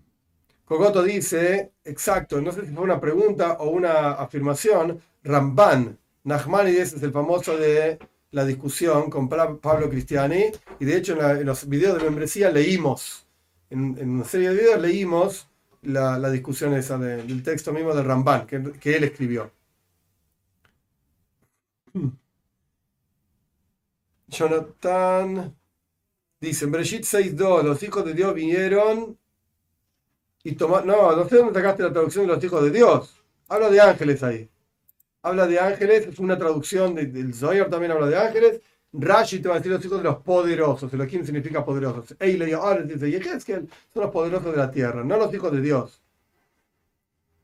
Cogoto 0.67 1.03
dice, 1.03 1.73
exacto, 1.85 2.41
no 2.43 2.53
sé 2.53 2.67
si 2.67 2.75
fue 2.75 2.85
una 2.85 3.01
pregunta 3.01 3.55
o 3.61 3.71
una 3.71 4.13
afirmación, 4.13 5.01
Ramban, 5.25 5.99
Nachmanides 6.25 6.93
es 6.93 7.03
el 7.03 7.13
famoso 7.13 7.57
de 7.57 7.99
la 8.33 8.45
discusión 8.45 9.09
con 9.09 9.29
Pablo 9.31 9.89
Cristiani, 9.89 10.45
y 10.79 10.85
de 10.85 10.97
hecho 10.97 11.15
en, 11.15 11.39
en 11.39 11.47
los 11.47 11.67
videos 11.67 11.97
de 11.97 12.05
membresía 12.05 12.51
leímos 12.51 13.28
en, 13.71 14.11
una 14.11 14.25
serie 14.25 14.49
de 14.49 14.55
videos 14.55 14.81
leímos 14.81 15.49
la, 15.83 16.31
discusión 16.31 16.75
esa 16.75 16.99
del 16.99 17.43
texto 17.43 17.73
mismo 17.73 17.95
de 17.95 18.03
Ramban, 18.03 18.47
que, 18.47 18.97
él 18.97 19.05
escribió. 19.05 19.51
Jonathan 24.29 25.57
dice, 26.41 26.65
en 26.67 26.73
Breshit 26.73 27.05
6.2, 27.05 27.63
los 27.63 27.83
hijos 27.83 28.05
de 28.05 28.15
Dios 28.15 28.35
vinieron 28.35 29.19
y 30.45 30.53
tomaron... 30.53 30.87
No, 30.87 31.17
no 31.17 31.29
sé 31.29 31.37
dónde 31.37 31.55
sacaste 31.55 31.83
la 31.83 31.93
traducción 31.93 32.27
de 32.27 32.35
los 32.35 32.45
hijos 32.45 32.63
de 32.63 32.71
Dios. 32.71 33.23
Habla 33.49 33.71
de 33.71 33.81
ángeles 33.81 34.23
ahí. 34.23 34.51
habla 35.23 35.47
de 35.47 35.59
ángeles, 35.59 36.07
es 36.07 36.19
una 36.19 36.39
traducción 36.39 36.95
del 36.95 37.35
Zohar 37.35 37.71
también 37.71 37.93
habla 37.93 38.07
de 38.07 38.17
ángeles. 38.19 38.61
Rashi 38.93 39.41
te 39.41 39.49
va 39.49 39.57
a 39.57 39.59
decir 39.59 39.73
los 39.73 39.85
hijos 39.85 39.99
de 39.99 40.05
los 40.05 40.19
poderosos. 40.23 40.93
Elohim 40.93 41.25
significa 41.25 41.65
poderosos. 41.65 42.17
Eile 42.19 42.49
y 42.49 42.87
dice 42.87 43.11
Yehezkel 43.11 43.69
son 43.93 44.03
los 44.03 44.11
poderosos 44.11 44.53
de 44.53 44.57
la 44.57 44.71
tierra, 44.71 45.05
no 45.05 45.17
los 45.19 45.33
hijos 45.35 45.53
de 45.53 45.61
Dios. 45.61 46.03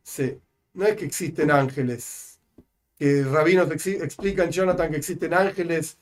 Sí, 0.02 0.40
no 0.74 0.86
es 0.86 0.96
que 0.96 1.04
existen 1.06 1.50
ángeles. 1.50 2.40
Que 2.98 3.24
rabinos 3.24 3.70
explican, 3.70 4.50
Jonathan, 4.50 4.90
que 4.90 4.96
existen 4.98 5.34
ángeles, 5.34 5.98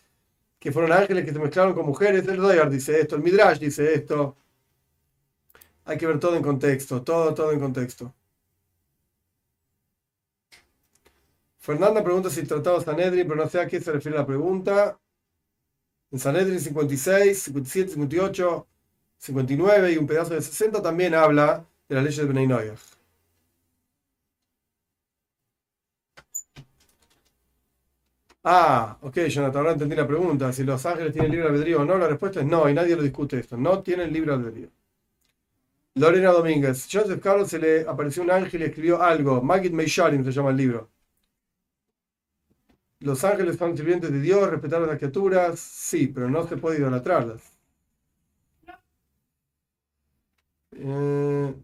que 0.58 0.72
fueron 0.72 0.92
ángeles 0.92 1.24
que 1.24 1.32
se 1.32 1.38
mezclaron 1.38 1.74
con 1.74 1.86
mujeres. 1.86 2.26
El 2.28 2.36
Zohar 2.36 2.70
dice 2.70 3.00
esto, 3.00 3.16
el 3.16 3.22
Midrash 3.22 3.58
dice 3.58 3.94
esto. 3.94 4.36
Hay 5.84 5.98
que 5.98 6.06
ver 6.06 6.20
todo 6.20 6.36
en 6.36 6.42
contexto, 6.42 7.02
todo, 7.02 7.34
todo 7.34 7.52
en 7.52 7.60
contexto. 7.60 8.14
Fernanda 11.58 12.02
pregunta 12.02 12.28
si 12.30 12.42
tratado 12.44 12.80
Sanedrin, 12.80 13.26
pero 13.26 13.36
no 13.36 13.48
sé 13.48 13.60
a 13.60 13.68
qué 13.68 13.80
se 13.80 13.92
refiere 13.92 14.18
la 14.18 14.26
pregunta. 14.26 14.98
En 16.12 16.18
Sanedrin 16.18 16.60
56, 16.60 17.42
57, 17.42 17.92
58, 17.92 18.66
59 19.18 19.92
y 19.92 19.96
un 19.96 20.06
pedazo 20.06 20.34
de 20.34 20.42
60 20.42 20.82
también 20.82 21.14
habla 21.14 21.64
de 21.88 21.94
las 21.94 22.04
leyes 22.04 22.18
de 22.18 22.24
Benay 22.26 22.48
Ah, 28.44 28.98
ok, 29.00 29.16
Jonathan, 29.28 29.58
ahora 29.58 29.72
entendí 29.72 29.94
la 29.96 30.06
pregunta. 30.06 30.52
Si 30.52 30.64
los 30.64 30.84
ángeles 30.84 31.12
tienen 31.12 31.30
libre 31.30 31.46
albedrío 31.48 31.80
o 31.80 31.84
no, 31.84 31.96
la 31.96 32.08
respuesta 32.08 32.40
es 32.40 32.46
no, 32.46 32.68
y 32.68 32.74
nadie 32.74 32.96
lo 32.96 33.02
discute 33.02 33.38
esto. 33.38 33.56
No 33.56 33.82
tienen 33.82 34.12
libre 34.12 34.32
albedrío. 34.32 34.68
Lorena 35.94 36.30
Domínguez. 36.32 36.88
Joseph 36.90 37.20
Carlos 37.22 37.48
se 37.48 37.58
le 37.58 37.82
apareció 37.88 38.22
un 38.22 38.30
ángel 38.30 38.62
y 38.62 38.64
escribió 38.64 39.02
algo. 39.02 39.42
Magid 39.42 39.72
Meisharim 39.72 40.24
se 40.24 40.32
llama 40.32 40.50
el 40.50 40.56
libro. 40.56 40.90
Los 43.02 43.24
ángeles 43.24 43.56
son 43.56 43.76
sirvientes 43.76 44.12
de 44.12 44.20
Dios, 44.20 44.48
respetar 44.48 44.82
a 44.82 44.86
las 44.86 44.98
criaturas, 44.98 45.58
sí, 45.58 46.06
pero 46.06 46.30
no 46.30 46.46
se 46.46 46.56
puede 46.56 46.78
idolatrarlas. 46.78 47.42
Eh, 50.72 51.54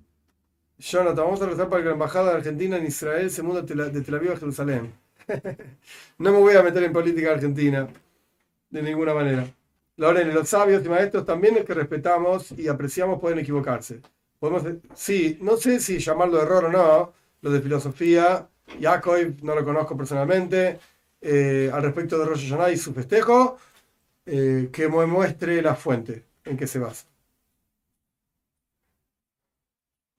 Jonathan, 0.79 1.25
vamos 1.25 1.43
a 1.43 1.47
rezar 1.47 1.69
para 1.69 1.83
que 1.83 1.89
la 1.89 1.95
embajada 1.95 2.31
de 2.31 2.37
Argentina 2.39 2.77
en 2.77 2.87
Israel 2.87 3.31
se 3.31 3.43
mude 3.43 3.63
de 3.63 4.01
Tel 4.01 4.15
Aviv 4.15 4.33
a 4.33 4.37
Jerusalén. 4.37 4.93
no 6.19 6.33
me 6.33 6.39
voy 6.39 6.55
a 6.55 6.63
meter 6.63 6.83
en 6.83 6.93
política 6.93 7.33
argentina, 7.33 7.89
de 8.71 8.83
ninguna 8.83 9.15
manera. 9.15 9.47
Lorena, 9.97 10.33
los 10.33 10.49
sabios 10.49 10.85
y 10.85 10.89
maestros 10.89 11.27
también 11.27 11.57
los 11.57 11.65
que 11.65 11.75
respetamos 11.75 12.53
y 12.53 12.69
apreciamos 12.69 13.21
pueden 13.21 13.41
equivocarse. 13.41 14.01
Podemos, 14.39 14.63
sí, 14.95 15.39
no 15.41 15.57
sé 15.57 15.81
si 15.81 15.99
llamarlo 15.99 16.41
error 16.41 16.67
o 16.67 16.71
no, 16.71 17.13
lo 17.41 17.51
de 17.51 17.61
filosofía, 17.61 18.49
Yaakov 18.79 19.43
no 19.43 19.55
lo 19.55 19.65
conozco 19.65 19.97
personalmente, 19.97 20.79
eh, 21.21 21.71
al 21.73 21.83
respecto 21.83 22.19
de 22.19 22.25
Rosh 22.27 22.49
Hashanah 22.49 22.71
y 22.71 22.77
su 22.77 22.93
festejo, 22.95 23.59
eh, 24.27 24.71
que 24.73 24.89
me 24.89 25.07
muestre 25.07 25.63
la 25.63 25.75
fuente 25.75 26.25
en 26.45 26.57
que 26.57 26.67
se 26.67 26.79
basa. 26.79 27.07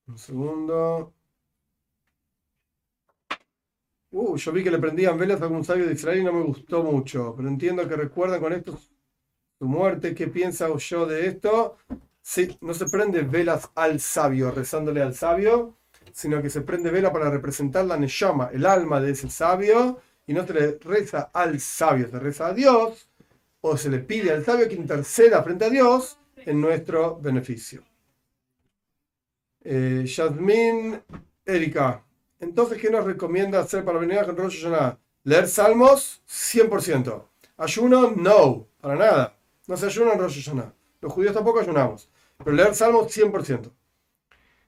Un 0.08 0.18
segundo. 0.18 1.14
Uh, 4.12 4.36
yo 4.38 4.52
vi 4.52 4.64
que 4.64 4.72
le 4.72 4.80
prendían 4.80 5.18
velas 5.18 5.40
a 5.42 5.44
algún 5.46 5.64
sabio 5.64 5.86
de 5.86 5.94
Israel 5.94 6.20
y 6.20 6.24
no 6.24 6.34
me 6.34 6.42
gustó 6.44 6.84
mucho, 6.84 7.36
pero 7.38 7.48
entiendo 7.48 7.88
que 7.88 7.96
recuerdan 7.96 8.42
con 8.42 8.54
esto 8.54 8.80
su 9.60 9.66
muerte. 9.68 10.16
¿Qué 10.16 10.28
piensa 10.28 10.68
yo 10.76 11.06
de 11.06 11.28
esto? 11.28 11.78
Sí, 12.22 12.58
no 12.62 12.74
se 12.74 12.86
prende 12.88 13.22
velas 13.22 13.70
al 13.76 14.00
sabio, 14.00 14.52
rezándole 14.52 15.02
al 15.02 15.14
sabio, 15.16 15.76
sino 16.12 16.42
que 16.42 16.50
se 16.50 16.62
prende 16.62 16.92
vela 16.92 17.12
para 17.14 17.30
representar 17.30 17.86
la 17.86 17.98
Neshama, 17.98 18.50
el 18.54 18.66
alma 18.66 19.00
de 19.00 19.12
ese 19.12 19.30
sabio, 19.30 20.00
y 20.30 20.34
no 20.34 20.46
se 20.46 20.54
le 20.54 20.78
reza 20.78 21.32
al 21.34 21.60
sabio, 21.60 22.08
se 22.08 22.20
reza 22.20 22.46
a 22.46 22.54
Dios, 22.54 23.10
o 23.62 23.76
se 23.76 23.90
le 23.90 23.98
pide 23.98 24.32
al 24.32 24.46
sabio 24.46 24.70
que 24.70 24.76
interceda 24.76 25.42
frente 25.42 25.66
a 25.66 25.72
Dios 25.72 26.20
en 26.36 26.62
nuestro 26.62 27.20
beneficio. 27.20 27.84
Eh, 29.62 30.04
Yasmin 30.06 31.02
Erika, 31.44 32.06
entonces, 32.40 32.80
¿qué 32.80 32.92
nos 32.92 33.06
recomienda 33.06 33.60
hacer 33.60 33.84
para 33.84 33.98
venir 33.98 34.20
a 34.20 34.24
Rosh 34.24 34.62
Hashanah? 34.62 35.00
¿Leer 35.24 35.48
salmos? 35.48 36.22
100%. 36.28 37.24
¿Ayuno? 37.58 38.12
No, 38.12 38.68
para 38.82 38.96
nada. 38.96 39.36
No 39.66 39.78
se 39.78 39.88
ayuna 39.88 40.14
en 40.14 40.20
Rosh 40.20 40.44
Hashanah. 40.44 40.72
Los 41.02 41.12
judíos 41.12 41.34
tampoco 41.34 41.60
ayunamos. 41.60 42.08
Pero 42.38 42.52
leer 42.52 42.76
salmos, 42.76 43.12
100%. 43.18 43.72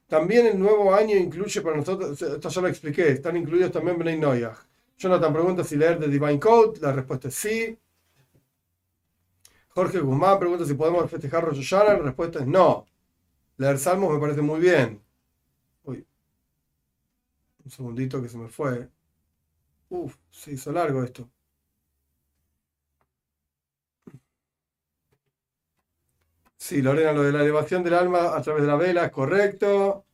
También 0.08 0.48
el 0.48 0.58
nuevo 0.58 0.92
año 0.92 1.16
incluye 1.16 1.62
para 1.62 1.78
nosotros, 1.78 2.20
esto 2.20 2.50
ya 2.50 2.62
lo 2.62 2.68
expliqué, 2.68 3.10
están 3.10 3.38
incluidos 3.38 3.72
también 3.72 4.00
Bnei 4.00 4.18
Noyach. 4.18 4.71
Jonathan 5.02 5.34
pregunta 5.34 5.64
si 5.64 5.76
leer 5.76 6.00
The 6.00 6.08
Divine 6.08 6.40
Code. 6.40 6.80
La 6.80 6.92
respuesta 6.92 7.28
es 7.30 7.36
sí. 7.36 7.78
Jorge 9.70 10.00
Guzmán 10.00 10.38
pregunta 10.38 10.64
si 10.64 10.76
podemos 10.76 11.10
festejar 11.10 11.44
Rosh 11.44 11.58
Hashanah. 11.58 11.98
La 11.98 12.04
respuesta 12.04 12.40
es 12.40 12.46
no. 12.46 12.86
Leer 13.58 13.80
Salmos 13.80 14.14
me 14.14 14.20
parece 14.20 14.42
muy 14.42 14.60
bien. 14.60 15.02
Uy. 15.86 16.06
Un 17.66 17.72
segundito 17.72 18.22
que 18.22 18.30
se 18.30 18.38
me 18.38 18.48
fue. 18.48 18.90
Uf, 19.90 20.16
se 20.30 20.52
hizo 20.52 20.72
largo 20.72 21.04
esto. 21.04 21.28
Sí, 26.58 26.82
Lorena, 26.82 27.12
lo 27.12 27.24
de 27.24 27.32
la 27.32 27.42
elevación 27.42 27.84
del 27.84 27.96
alma 27.96 28.36
a 28.38 28.42
través 28.42 28.62
de 28.62 28.68
la 28.68 28.76
vela 28.76 29.06
es 29.06 29.12
correcto. 29.12 30.06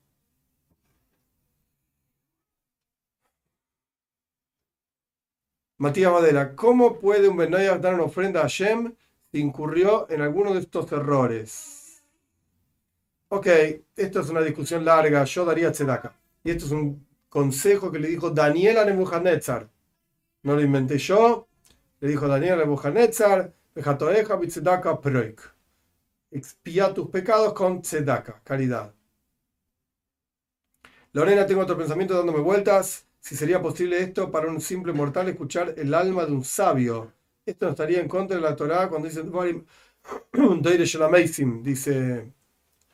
Matías 5.80 6.12
Madera, 6.12 6.56
¿cómo 6.56 6.98
puede 6.98 7.28
un 7.28 7.38
Benoyah 7.38 7.78
dar 7.78 7.94
una 7.94 8.06
ofrenda 8.06 8.44
a 8.44 8.48
Shem 8.48 8.96
si 9.32 9.40
incurrió 9.40 10.10
en 10.10 10.22
alguno 10.22 10.54
de 10.54 10.62
estos 10.62 10.92
errores? 10.92 12.04
Ok, 13.30 13.48
esto 13.96 14.22
es 14.22 14.30
una 14.30 14.42
discusión 14.42 14.84
larga, 14.84 15.24
yo 15.26 15.46
daría 15.46 15.72
tzedaka. 15.72 16.16
Y 16.44 16.50
esto 16.50 16.66
es 16.66 16.72
un 16.72 17.06
consejo 17.30 17.92
que 17.92 18.00
le 18.00 18.08
dijo 18.08 18.32
Daniel 18.32 18.80
a 18.80 18.86
Nebuchadnezzar. 18.86 19.70
No 20.42 20.56
lo 20.56 20.62
inventé 20.62 20.98
yo, 20.98 21.48
le 22.00 22.08
dijo 22.08 22.28
Daniel 22.28 22.54
a 22.54 22.58
Nebuchadnezzar, 22.58 23.54
proik. 25.02 25.42
Expía 26.32 26.92
tus 26.92 27.10
pecados 27.10 27.54
con 27.54 27.84
tzedaka, 27.84 28.42
caridad. 28.44 28.96
Lorena, 31.14 31.46
tengo 31.46 31.62
otro 31.62 31.78
pensamiento 31.78 32.16
dándome 32.16 32.40
vueltas 32.40 33.07
si 33.28 33.36
sería 33.36 33.62
posible 33.62 34.02
esto 34.02 34.32
para 34.32 34.48
un 34.48 34.62
simple 34.62 34.94
mortal 34.94 35.28
escuchar 35.28 35.74
el 35.76 35.94
alma 35.94 36.26
de 36.26 36.32
un 36.32 36.46
sabio. 36.46 37.12
Esto 37.46 37.66
no 37.66 37.72
estaría 37.72 38.00
en 38.00 38.08
contra 38.08 38.38
de 38.38 38.42
la 38.42 38.56
Torá 38.56 38.88
cuando 38.88 39.10
dice 39.10 39.22
dice 41.62 42.32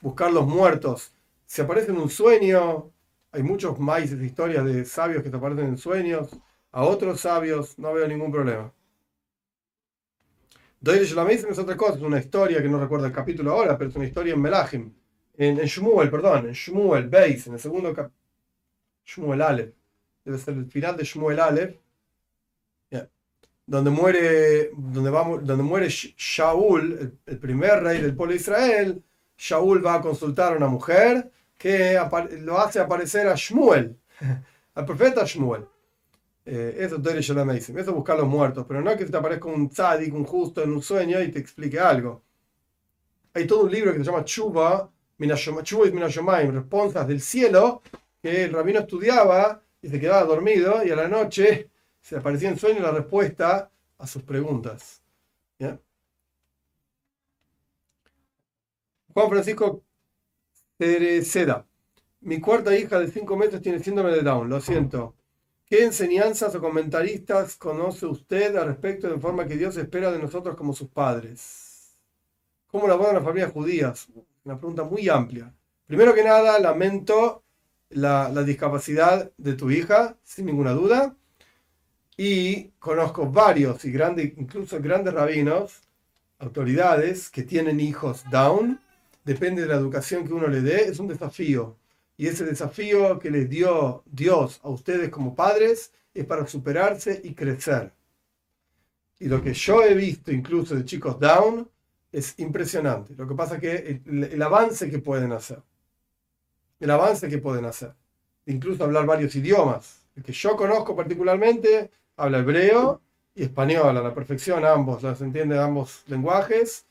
buscar 0.01 0.33
los 0.33 0.47
muertos. 0.47 1.13
Si 1.45 1.61
aparece 1.61 1.91
en 1.91 1.97
un 1.97 2.09
sueño, 2.09 2.91
hay 3.31 3.43
muchos 3.43 3.77
maíces 3.77 4.17
de 4.17 4.25
historias 4.25 4.65
de 4.65 4.85
sabios 4.85 5.21
que 5.21 5.29
aparecen 5.29 5.67
en 5.67 5.77
sueños, 5.77 6.29
a 6.71 6.83
otros 6.83 7.21
sabios, 7.21 7.77
no 7.77 7.93
veo 7.93 8.07
ningún 8.07 8.31
problema. 8.31 8.73
Doire 10.81 11.05
Shalamasim 11.05 11.51
es 11.51 11.59
otra 11.59 11.77
cosa, 11.77 11.97
es 11.97 12.01
una 12.01 12.17
historia 12.17 12.59
que 12.59 12.69
no 12.69 12.79
recuerdo 12.79 13.05
el 13.05 13.13
capítulo 13.13 13.51
ahora, 13.51 13.77
pero 13.77 13.91
es 13.91 13.95
una 13.95 14.05
historia 14.05 14.33
en 14.33 14.41
Melachim, 14.41 14.91
en, 15.37 15.59
en 15.59 15.65
Shmuel, 15.67 16.09
perdón, 16.09 16.47
en 16.47 16.53
Shmuel 16.53 17.07
Beis, 17.07 17.45
en 17.45 17.53
el 17.53 17.59
segundo 17.59 17.93
capítulo, 17.93 18.17
Shmuel 19.05 19.41
Aleph 19.43 19.82
debe 20.23 20.37
ser 20.37 20.55
el 20.55 20.65
final 20.65 20.95
de 20.97 21.03
Shmuel 21.03 21.39
Aleph, 21.39 21.75
donde 23.65 23.89
muere, 23.89 24.71
donde, 24.75 25.09
donde 25.09 25.63
muere 25.63 25.87
Shaul, 25.89 27.17
el, 27.25 27.39
primer 27.39 27.81
rey 27.81 28.01
del 28.01 28.15
pueblo 28.15 28.33
de 28.33 28.39
Israel, 28.39 29.03
Shaul 29.37 29.85
va 29.85 29.95
a 29.95 30.01
consultar 30.01 30.53
a 30.53 30.57
una 30.57 30.67
mujer 30.67 31.31
que 31.57 31.99
lo 32.41 32.59
hace 32.59 32.79
aparecer 32.79 33.27
a 33.27 33.35
Shmuel, 33.35 33.97
al 34.75 34.85
profeta 34.85 35.23
Shmuel. 35.25 35.65
Eh, 36.45 36.75
eso 36.79 36.97
es 36.97 37.29
Eso 37.29 37.79
es 37.79 37.87
buscar 37.87 38.17
los 38.17 38.27
muertos, 38.27 38.65
pero 38.67 38.81
no 38.81 38.97
que 38.97 39.05
te 39.05 39.15
aparezca 39.15 39.47
un 39.47 39.69
tzadik, 39.69 40.13
un 40.13 40.25
justo 40.25 40.61
en 40.61 40.73
un 40.73 40.81
sueño 40.81 41.21
y 41.21 41.31
te 41.31 41.39
explique 41.39 41.79
algo. 41.79 42.21
Hay 43.33 43.47
todo 43.47 43.63
un 43.63 43.71
libro 43.71 43.93
que 43.93 43.99
se 43.99 44.03
llama 44.03 44.25
Chuba, 44.25 44.91
Chuba 45.63 45.87
y 45.87 45.91
Minashomayim, 45.91 46.51
responsas 46.53 47.07
del 47.07 47.21
cielo, 47.21 47.81
que 48.21 48.43
el 48.43 48.51
rabino 48.51 48.81
estudiaba 48.81 49.61
y 49.83 49.89
se 49.89 49.99
quedaba 49.99 50.23
dormido 50.23 50.83
y 50.83 50.89
a 50.89 50.95
la 50.95 51.07
noche 51.07 51.69
se 52.01 52.17
aparecía 52.17 52.49
en 52.49 52.57
sueño 52.57 52.81
la 52.81 52.91
respuesta 52.91 53.69
a 53.97 54.07
sus 54.07 54.23
preguntas. 54.23 55.01
Juan 59.13 59.29
Francisco 59.29 59.83
Cereceda. 60.77 61.67
Mi 62.21 62.39
cuarta 62.39 62.75
hija 62.75 62.97
de 62.99 63.11
cinco 63.11 63.37
meses 63.37 63.61
tiene 63.61 63.79
síndrome 63.79 64.11
de 64.11 64.23
Down, 64.23 64.49
lo 64.49 64.59
siento. 64.59 65.15
¿Qué 65.65 65.83
enseñanzas 65.83 66.55
o 66.55 66.61
comentaristas 66.61 67.57
conoce 67.57 68.05
usted 68.05 68.55
al 68.55 68.67
respecto 68.67 69.07
de 69.07 69.19
forma 69.19 69.45
que 69.45 69.57
Dios 69.57 69.77
espera 69.77 70.11
de 70.11 70.19
nosotros 70.19 70.55
como 70.55 70.73
sus 70.73 70.89
padres? 70.89 71.95
¿Cómo 72.67 72.87
la 72.87 72.95
las 72.95 73.23
familias 73.23 73.51
judías? 73.51 74.07
Una 74.45 74.57
pregunta 74.57 74.83
muy 74.83 75.09
amplia. 75.09 75.53
Primero 75.85 76.13
que 76.13 76.23
nada, 76.23 76.57
lamento 76.59 77.42
la, 77.95 78.29
discapacidad 78.43 79.31
de 79.37 79.53
tu 79.53 79.71
hija, 79.71 80.17
sin 80.23 80.45
ninguna 80.45 80.71
duda. 80.71 81.15
Y 82.17 82.69
conozco 82.79 83.29
varios 83.31 83.83
y 83.85 83.91
grandes, 83.91 84.33
incluso 84.37 84.79
grandes 84.79 85.13
rabinos, 85.13 85.81
autoridades 86.39 87.29
que 87.29 87.43
tienen 87.43 87.79
hijos 87.79 88.23
down. 88.29 88.79
Depende 89.23 89.63
de 89.63 89.67
la 89.67 89.75
educación 89.75 90.25
que 90.25 90.33
uno 90.33 90.47
le 90.47 90.61
dé, 90.61 90.85
es 90.85 90.99
un 90.99 91.07
desafío. 91.07 91.77
Y 92.17 92.27
ese 92.27 92.45
desafío 92.45 93.17
que 93.19 93.31
les 93.31 93.49
dio 93.49 94.03
Dios 94.05 94.59
a 94.63 94.69
ustedes 94.69 95.09
como 95.09 95.35
padres 95.35 95.91
es 96.13 96.25
para 96.25 96.45
superarse 96.45 97.19
y 97.23 97.33
crecer. 97.33 97.91
Y 99.19 99.27
lo 99.27 99.41
que 99.41 99.53
yo 99.53 99.83
he 99.83 99.93
visto 99.93 100.31
incluso 100.31 100.75
de 100.75 100.85
chicos 100.85 101.19
down 101.19 101.69
es 102.11 102.37
impresionante. 102.39 103.15
Lo 103.15 103.27
que 103.27 103.35
pasa 103.35 103.55
es 103.55 103.61
que 103.61 104.01
el, 104.05 104.41
avance 104.41 104.89
que 104.89 104.99
pueden 104.99 105.31
hacer, 105.31 105.61
el 106.83 106.91
avance 106.91 107.29
que 107.29 107.37
pueden 107.37 107.63
hacer, 107.63 107.93
incluso 108.45 108.83
hablar 108.83 109.05
varios 109.05 109.33
idiomas. 109.35 110.01
El 110.17 110.23
que 110.23 110.33
yo 110.33 110.57
conozco 110.57 110.93
particularmente 110.95 111.89
habla 112.17 112.39
hebreo 112.39 112.99
y 113.33 113.43
español 113.43 113.97
a 113.97 114.01
la 114.01 114.13
perfección, 114.13 114.65
ambos, 114.65 115.01
los 115.01 115.21
entiende 115.21 115.57
ambos 115.57 116.03
lenguajes. 116.07 116.85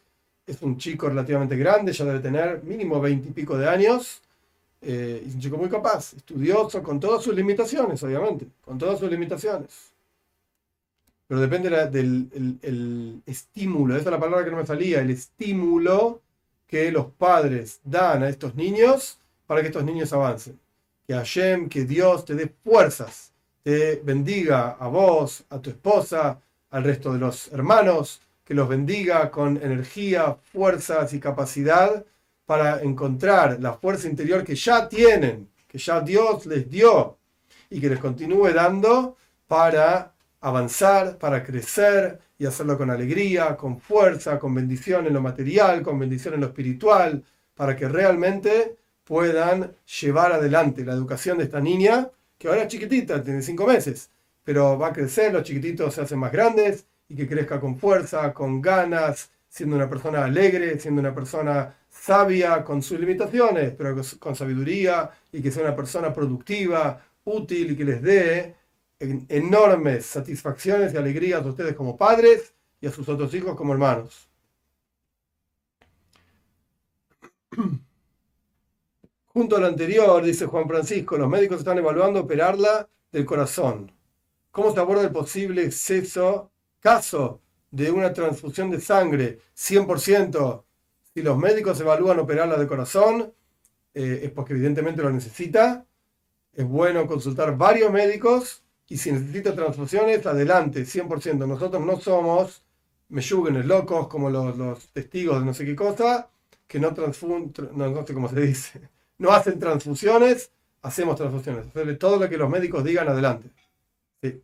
Es 0.47 0.62
un 0.62 0.78
chico 0.78 1.10
relativamente 1.10 1.56
grande, 1.56 1.93
ya 1.93 2.06
debe 2.06 2.20
tener 2.20 2.62
mínimo 2.64 3.01
veinte 3.02 3.28
y 3.28 3.32
pico 3.32 3.59
de 3.59 3.69
años. 3.69 4.23
Eh, 4.81 5.24
es 5.27 5.35
un 5.35 5.40
chico 5.40 5.59
muy 5.59 5.69
capaz, 5.69 6.14
estudioso, 6.14 6.82
con 6.82 6.98
todas 6.98 7.23
sus 7.23 7.35
limitaciones, 7.35 8.02
obviamente, 8.02 8.47
con 8.64 8.78
todas 8.78 8.98
sus 8.98 9.10
limitaciones. 9.10 9.93
Pero 11.28 11.39
depende 11.39 11.69
del 11.89 12.59
el, 12.62 13.23
estímulo, 13.27 13.94
esa 13.94 14.06
es 14.06 14.10
la 14.10 14.19
palabra 14.19 14.44
que 14.44 14.51
no 14.51 14.56
me 14.56 14.66
salía, 14.66 15.02
el 15.02 15.10
estímulo 15.10 16.23
que 16.66 16.90
los 16.90 17.06
padres 17.06 17.81
dan 17.85 18.23
a 18.23 18.31
estos 18.31 18.55
niños 18.55 19.19
para 19.47 19.60
que 19.60 19.69
estos 19.69 19.85
niños 19.85 20.12
avancen. 20.12 20.59
Que 21.06 21.14
Hashem, 21.14 21.69
que 21.69 21.85
Dios 21.85 22.24
te 22.24 22.35
dé 22.35 22.48
fuerzas, 22.62 23.32
te 23.62 23.97
bendiga 24.05 24.77
a 24.78 24.89
vos, 24.89 25.44
a 25.51 25.60
tu 25.60 25.70
esposa, 25.70 26.40
al 26.70 26.85
resto 26.85 27.12
de 27.12 27.19
los 27.19 27.52
hermanos, 27.52 28.20
que 28.44 28.55
los 28.55 28.69
bendiga 28.69 29.31
con 29.31 29.56
energía, 29.56 30.36
fuerzas 30.52 31.12
y 31.12 31.20
capacidad 31.20 32.05
para 32.44 32.82
encontrar 32.82 33.59
la 33.60 33.74
fuerza 33.74 34.09
interior 34.09 34.44
que 34.44 34.55
ya 34.55 34.89
tienen, 34.89 35.48
que 35.69 35.78
ya 35.78 36.01
Dios 36.01 36.47
les 36.47 36.69
dio 36.69 37.19
y 37.70 37.81
que 37.81 37.89
les 37.89 37.98
continúe 37.98 38.52
dando 38.52 39.16
para 39.47 40.12
avanzar, 40.40 41.19
para 41.19 41.44
crecer 41.44 42.20
y 42.36 42.47
hacerlo 42.47 42.77
con 42.77 42.90
alegría, 42.90 43.56
con 43.56 43.81
fuerza, 43.81 44.39
con 44.39 44.55
bendición 44.55 45.06
en 45.06 45.14
lo 45.14 45.23
material, 45.23 45.82
con 45.82 45.98
bendición 45.98 46.35
en 46.35 46.40
lo 46.40 46.48
espiritual, 46.48 47.24
para 47.55 47.77
que 47.77 47.89
realmente 47.89 48.77
puedan 49.13 49.77
llevar 50.01 50.33
adelante 50.33 50.87
la 50.87 50.95
educación 50.95 51.37
de 51.37 51.45
esta 51.45 51.61
niña, 51.61 52.09
que 52.39 52.49
ahora 52.49 52.63
es 52.63 52.69
chiquitita, 52.69 53.23
tiene 53.23 53.43
cinco 53.43 53.67
meses, 53.67 54.09
pero 54.43 54.79
va 54.79 54.87
a 54.87 54.93
crecer, 54.95 55.35
los 55.35 55.43
chiquititos 55.43 55.95
se 55.95 56.01
hacen 56.01 56.19
más 56.19 56.33
grandes 56.33 56.87
y 57.11 57.15
que 57.15 57.29
crezca 57.29 57.61
con 57.61 57.79
fuerza, 57.79 58.33
con 58.33 58.63
ganas, 58.63 59.31
siendo 59.51 59.77
una 59.77 59.87
persona 59.87 60.25
alegre, 60.25 60.81
siendo 60.81 61.03
una 61.03 61.15
persona 61.15 61.77
sabia, 61.91 62.65
con 62.65 62.83
sus 62.83 62.99
limitaciones, 62.99 63.75
pero 63.77 63.95
con 64.19 64.35
sabiduría 64.35 65.11
y 65.31 65.43
que 65.43 65.51
sea 65.51 65.65
una 65.65 65.77
persona 65.77 66.11
productiva, 66.11 67.05
útil 67.25 67.73
y 67.73 67.77
que 67.77 67.85
les 67.85 68.01
dé 68.01 68.55
enormes 68.99 70.07
satisfacciones 70.07 70.95
y 70.95 70.97
alegrías 70.97 71.45
a 71.45 71.49
ustedes 71.49 71.75
como 71.77 71.99
padres 71.99 72.55
y 72.81 72.87
a 72.87 72.91
sus 72.91 73.07
otros 73.11 73.35
hijos 73.35 73.55
como 73.57 73.75
hermanos. 73.75 74.27
Junto 79.33 79.57
a 79.57 79.61
lo 79.61 79.67
anterior, 79.67 80.23
dice 80.23 80.47
Juan 80.47 80.69
Francisco, 80.69 81.17
los 81.17 81.29
médicos 81.29 81.59
están 81.59 81.79
evaluando 81.79 82.21
operarla 82.21 82.89
del 83.11 83.25
corazón. 83.25 83.91
¿Cómo 84.51 84.73
se 84.73 84.81
aborda 84.81 85.05
el 85.05 85.11
posible 85.11 85.65
exceso, 85.65 86.51
caso 86.81 87.41
de 87.71 87.91
una 87.91 88.13
transfusión 88.13 88.71
de 88.71 88.81
sangre 88.81 89.39
100%? 89.57 90.65
Si 91.15 91.23
los 91.23 91.39
médicos 91.39 91.81
evalúan 91.81 92.19
operarla 92.19 92.59
del 92.59 92.69
corazón, 92.69 93.33
eh, 93.95 94.21
es 94.25 94.31
porque 94.31 94.53
evidentemente 94.53 95.03
lo 95.03 95.11
necesita. 95.11 95.87
Es 96.53 96.67
bueno 96.67 97.07
consultar 97.07 97.57
varios 97.57 97.91
médicos 97.91 98.63
y 98.89 98.99
si 98.99 99.11
necesita 99.11 99.55
transfusiones, 99.55 100.27
adelante, 100.27 100.85
100%. 100.85 101.47
Nosotros 101.47 101.83
no 101.83 101.99
somos 101.99 102.63
meyúgenes 103.09 103.65
locos 103.65 104.09
como 104.09 104.29
los, 104.29 104.89
testigos 104.89 105.39
de 105.41 105.47
no 105.47 105.55
sé 105.55 105.65
qué 105.65 105.75
cosa, 105.75 106.31
que 106.67 106.79
no 106.79 106.93
transfunden, 106.93 107.71
no, 107.75 108.07
sé 108.07 108.13
cómo 108.13 108.29
se 108.29 108.41
dice, 108.41 108.91
no 109.19 109.31
hacen 109.31 109.59
transfusiones, 109.59 110.53
hacemos 110.83 111.17
transfusiones. 111.17 111.67
todo 111.99 112.19
lo 112.19 112.29
que 112.29 112.37
los 112.37 112.51
médicos 112.51 112.85
digan, 112.85 113.09
adelante. 113.09 113.51
Sí, 114.21 114.43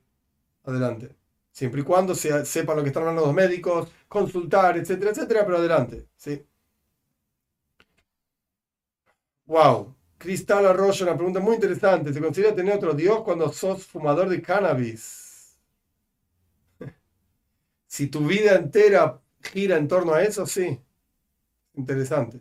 adelante. 0.64 1.16
Siempre 1.50 1.80
y 1.80 1.84
cuando 1.84 2.14
se, 2.14 2.44
sepan 2.46 2.76
lo 2.76 2.82
que 2.82 2.88
están 2.88 3.02
hablando 3.02 3.26
los 3.26 3.34
médicos, 3.34 3.90
consultar, 4.08 4.76
etcétera, 4.76 5.10
etcétera, 5.10 5.44
pero 5.44 5.58
adelante. 5.58 6.06
¿sí? 6.16 6.44
Wow. 9.46 9.94
Cristal 10.18 10.66
Arroyo, 10.66 11.04
una 11.04 11.16
pregunta 11.16 11.40
muy 11.40 11.54
interesante. 11.54 12.12
¿Se 12.12 12.20
considera 12.20 12.54
tener 12.54 12.76
otro 12.76 12.92
Dios 12.94 13.22
cuando 13.22 13.52
sos 13.52 13.86
fumador 13.86 14.28
de 14.28 14.42
cannabis? 14.42 15.58
si 17.86 18.08
tu 18.08 18.26
vida 18.26 18.54
entera 18.54 19.20
gira 19.42 19.76
en 19.76 19.88
torno 19.88 20.14
a 20.14 20.22
eso, 20.22 20.46
sí. 20.46 20.78
Interesante. 21.74 22.40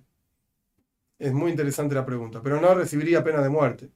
Es 1.20 1.34
muy 1.34 1.52
interesante 1.52 1.96
la 1.96 2.06
pregunta, 2.06 2.42
pero 2.42 2.62
no 2.62 2.74
recibiría 2.76 3.24
pena 3.24 3.42
de 3.42 3.50
muerte. 3.50 3.92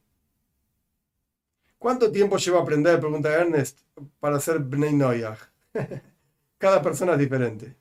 ¿Cuánto 1.77 2.11
tiempo 2.11 2.38
lleva 2.38 2.61
aprender, 2.61 2.99
pregunta 2.99 3.34
Ernest, 3.34 3.80
para 4.19 4.39
ser 4.39 4.60
Bnei 4.60 4.93
Noyah? 4.93 5.38
cada 6.60 6.81
persona 6.81 7.14
es 7.14 7.19
diferente. 7.19 7.76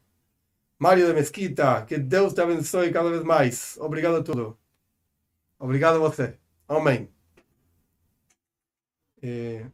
Mario 0.79 1.07
de 1.09 1.15
Mezquita, 1.15 1.85
que 1.87 1.99
Dios 1.99 2.35
te 2.35 2.41
abençoe 2.41 2.91
cada 2.91 3.11
vez 3.11 3.23
más. 3.25 3.77
Obrigado 3.79 4.17
a 4.17 4.25
todo. 4.25 4.59
Obrigado 5.59 5.97
a 5.97 6.09
você. 6.09 6.39
Amém. 6.67 7.11
Eh, 9.23 9.71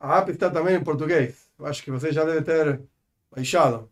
a 0.00 0.18
app 0.18 0.30
está 0.30 0.50
também 0.50 0.76
em 0.76 0.82
português. 0.82 1.50
Acho 1.58 1.82
que 1.82 1.90
você 1.90 2.10
já 2.12 2.24
deve 2.24 2.42
ter 2.42 2.80
baixado. 3.30 3.91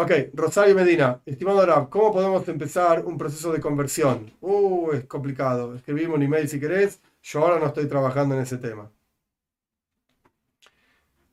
Ok, 0.00 0.12
Rosario 0.32 0.76
Medina. 0.76 1.20
Estimado 1.26 1.60
Arab, 1.60 1.88
¿cómo 1.88 2.12
podemos 2.12 2.46
empezar 2.46 3.04
un 3.04 3.18
proceso 3.18 3.50
de 3.52 3.60
conversión? 3.60 4.32
Uh, 4.40 4.92
es 4.92 5.04
complicado. 5.06 5.74
Escribimos 5.74 6.18
un 6.18 6.22
email 6.22 6.48
si 6.48 6.60
querés. 6.60 7.00
Yo 7.20 7.40
ahora 7.40 7.58
no 7.58 7.66
estoy 7.66 7.88
trabajando 7.88 8.36
en 8.36 8.42
ese 8.42 8.58
tema. 8.58 8.92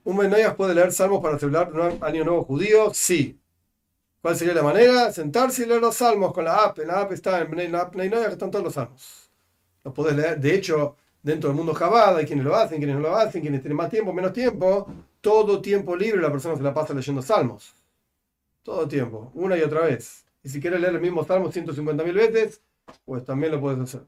¿Un 0.03 0.17
Menoyas 0.17 0.55
puede 0.55 0.73
leer 0.73 0.91
salmos 0.91 1.21
para 1.21 1.37
celebrar 1.37 1.71
un 1.73 2.03
año 2.03 2.23
nuevo 2.23 2.43
judío? 2.43 2.91
Sí. 2.91 3.39
¿Cuál 4.19 4.35
sería 4.35 4.55
la 4.55 4.63
manera? 4.63 5.13
Sentarse 5.13 5.61
y 5.61 5.67
leer 5.67 5.81
los 5.81 5.97
salmos 5.97 6.33
con 6.33 6.45
la 6.45 6.63
app. 6.63 6.79
En 6.79 6.87
la 6.87 7.01
app 7.01 7.11
está 7.11 7.39
en 7.41 7.71
la 7.71 7.91
que 7.91 8.31
están 8.31 8.49
todos 8.49 8.65
los 8.65 8.73
salmos. 8.73 9.29
Los 9.83 9.93
podés 9.93 10.15
leer. 10.15 10.39
De 10.39 10.55
hecho, 10.55 10.95
dentro 11.21 11.49
del 11.49 11.55
mundo 11.55 11.75
Jabal 11.75 12.17
hay 12.17 12.25
quienes 12.25 12.43
lo 12.43 12.55
hacen, 12.55 12.79
quienes 12.79 12.95
no 12.95 13.03
lo 13.03 13.15
hacen, 13.15 13.41
quienes 13.41 13.61
tienen 13.61 13.77
más 13.77 13.91
tiempo, 13.91 14.11
menos 14.11 14.33
tiempo. 14.33 14.91
Todo 15.21 15.61
tiempo 15.61 15.95
libre 15.95 16.19
la 16.19 16.31
persona 16.31 16.55
se 16.55 16.63
la 16.63 16.73
pasa 16.73 16.95
leyendo 16.95 17.21
salmos. 17.21 17.75
Todo 18.65 18.87
tiempo, 18.87 19.31
una 19.35 19.55
y 19.55 19.61
otra 19.61 19.81
vez. 19.81 20.25
Y 20.41 20.49
si 20.49 20.59
quieres 20.59 20.81
leer 20.81 20.95
el 20.95 21.01
mismo 21.01 21.23
salmo 21.23 21.51
150.000 21.51 22.13
veces, 22.13 22.61
pues 23.05 23.23
también 23.23 23.51
lo 23.51 23.61
puedes 23.61 23.79
hacer. 23.79 24.01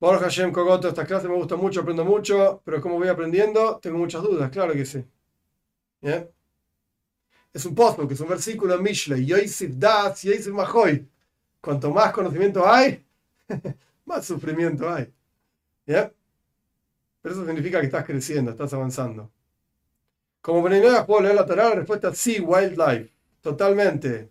Borja 0.00 0.24
Hashem 0.24 0.50
Kogoto, 0.50 0.88
esta 0.88 1.06
clase 1.06 1.28
me 1.28 1.36
gusta 1.36 1.54
mucho, 1.54 1.82
aprendo 1.82 2.04
mucho, 2.04 2.62
pero 2.64 2.80
como 2.80 2.98
voy 2.98 3.06
aprendiendo, 3.06 3.78
tengo 3.78 3.96
muchas 3.98 4.24
dudas, 4.24 4.50
claro 4.50 4.72
que 4.72 4.84
sí. 4.84 5.04
¿Bien? 6.00 6.28
es 7.52 7.64
un 7.64 7.74
post, 7.76 8.00
que 8.08 8.14
es 8.14 8.20
un 8.20 8.28
versículo 8.28 8.74
en 8.74 8.82
Mishlei, 8.82 9.24
Yosif 9.24 9.76
Das, 9.76 10.22
Yosif 10.22 10.48
Mahoy. 10.52 11.08
Cuanto 11.60 11.92
más 11.92 12.12
conocimiento 12.12 12.66
hay, 12.66 13.04
más 14.04 14.24
sufrimiento 14.24 14.90
hay. 14.92 15.12
¿Ya? 15.86 16.12
Pero 17.22 17.34
eso 17.34 17.46
significa 17.46 17.78
que 17.80 17.86
estás 17.86 18.04
creciendo, 18.04 18.50
estás 18.50 18.72
avanzando. 18.72 19.30
Como 20.40 20.62
Benenuevas 20.62 21.04
puedo 21.06 21.22
leer 21.22 21.34
la 21.34 21.46
Torah, 21.46 21.70
la 21.70 21.74
respuesta 21.76 22.08
es 22.08 22.18
sí, 22.18 22.40
wildlife. 22.40 23.10
Totalmente. 23.42 24.30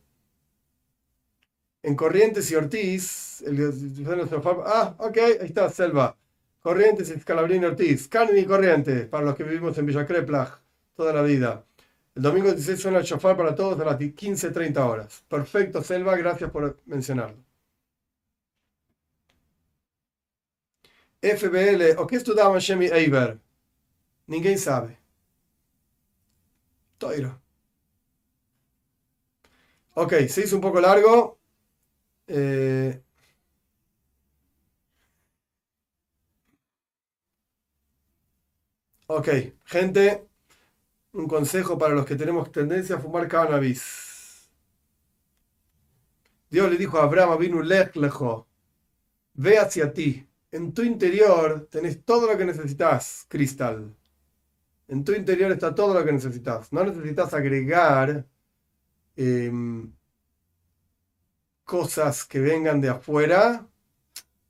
En 1.81 1.95
Corrientes 1.95 2.49
y 2.51 2.55
Ortiz, 2.55 3.43
ah, 4.65 4.95
ok, 4.97 5.17
ahí 5.17 5.47
está, 5.47 5.69
Selva. 5.69 6.15
Corrientes 6.61 7.09
y 7.09 7.19
Scalabrini 7.19 7.65
Ortiz. 7.65 8.07
Canin 8.07 8.37
y 8.37 8.45
Corrientes, 8.45 9.07
para 9.07 9.25
los 9.25 9.35
que 9.35 9.43
vivimos 9.43 9.77
en 9.77 9.85
Villa 9.85 10.05
Creplach 10.05 10.59
toda 10.95 11.13
la 11.13 11.21
vida. 11.21 11.63
El 12.15 12.23
domingo 12.23 12.51
16 12.51 12.79
suena 12.81 12.97
el 12.99 13.05
shofar 13.05 13.37
para 13.37 13.55
todos 13.55 13.79
a 13.79 13.85
las 13.85 13.97
15.30 13.97 14.77
horas. 14.77 15.23
Perfecto, 15.29 15.81
Selva, 15.81 16.17
gracias 16.17 16.51
por 16.51 16.77
mencionarlo. 16.85 17.37
FBL, 21.21 21.97
¿o 21.97 22.07
qué 22.07 22.17
estudiaba 22.17 22.59
Shemi 22.59 22.87
Eiber? 22.87 23.39
Ninguém 24.27 24.57
sabe. 24.57 24.98
Toiro. 26.99 27.31
Ok, 29.95 30.13
se 30.29 30.41
hizo 30.43 30.55
un 30.55 30.61
poco 30.61 30.79
largo. 30.79 31.39
Eh, 32.27 33.03
Ok, 39.07 39.27
gente, 39.65 40.27
un 41.13 41.27
consejo 41.27 41.77
para 41.77 41.95
los 41.95 42.05
que 42.05 42.15
tenemos 42.17 42.51
tendencia 42.51 42.95
a 42.97 42.99
fumar 42.99 43.27
cannabis. 43.27 44.49
Dios 46.51 46.69
le 46.69 46.77
dijo 46.77 46.99
a 46.99 47.03
Abraham, 47.03 47.39
vino 47.39 47.61
lej 47.61 47.95
lejo, 47.95 48.47
ve 49.35 49.59
hacia 49.59 49.93
ti. 49.93 50.27
En 50.51 50.73
tu 50.73 50.83
interior 50.83 51.67
tenés 51.71 52.05
todo 52.05 52.27
lo 52.31 52.37
que 52.37 52.45
necesitas, 52.45 53.25
cristal. 53.29 53.95
En 54.89 55.03
tu 55.03 55.13
interior 55.13 55.51
está 55.51 55.73
todo 55.75 55.93
lo 55.93 56.03
que 56.03 56.11
necesitas. 56.11 56.73
No 56.73 56.83
necesitas 56.83 57.31
agregar 57.35 58.25
em, 59.15 59.93
cosas 61.63 62.25
que 62.25 62.39
vengan 62.39 62.81
de 62.81 62.89
afuera. 62.89 63.67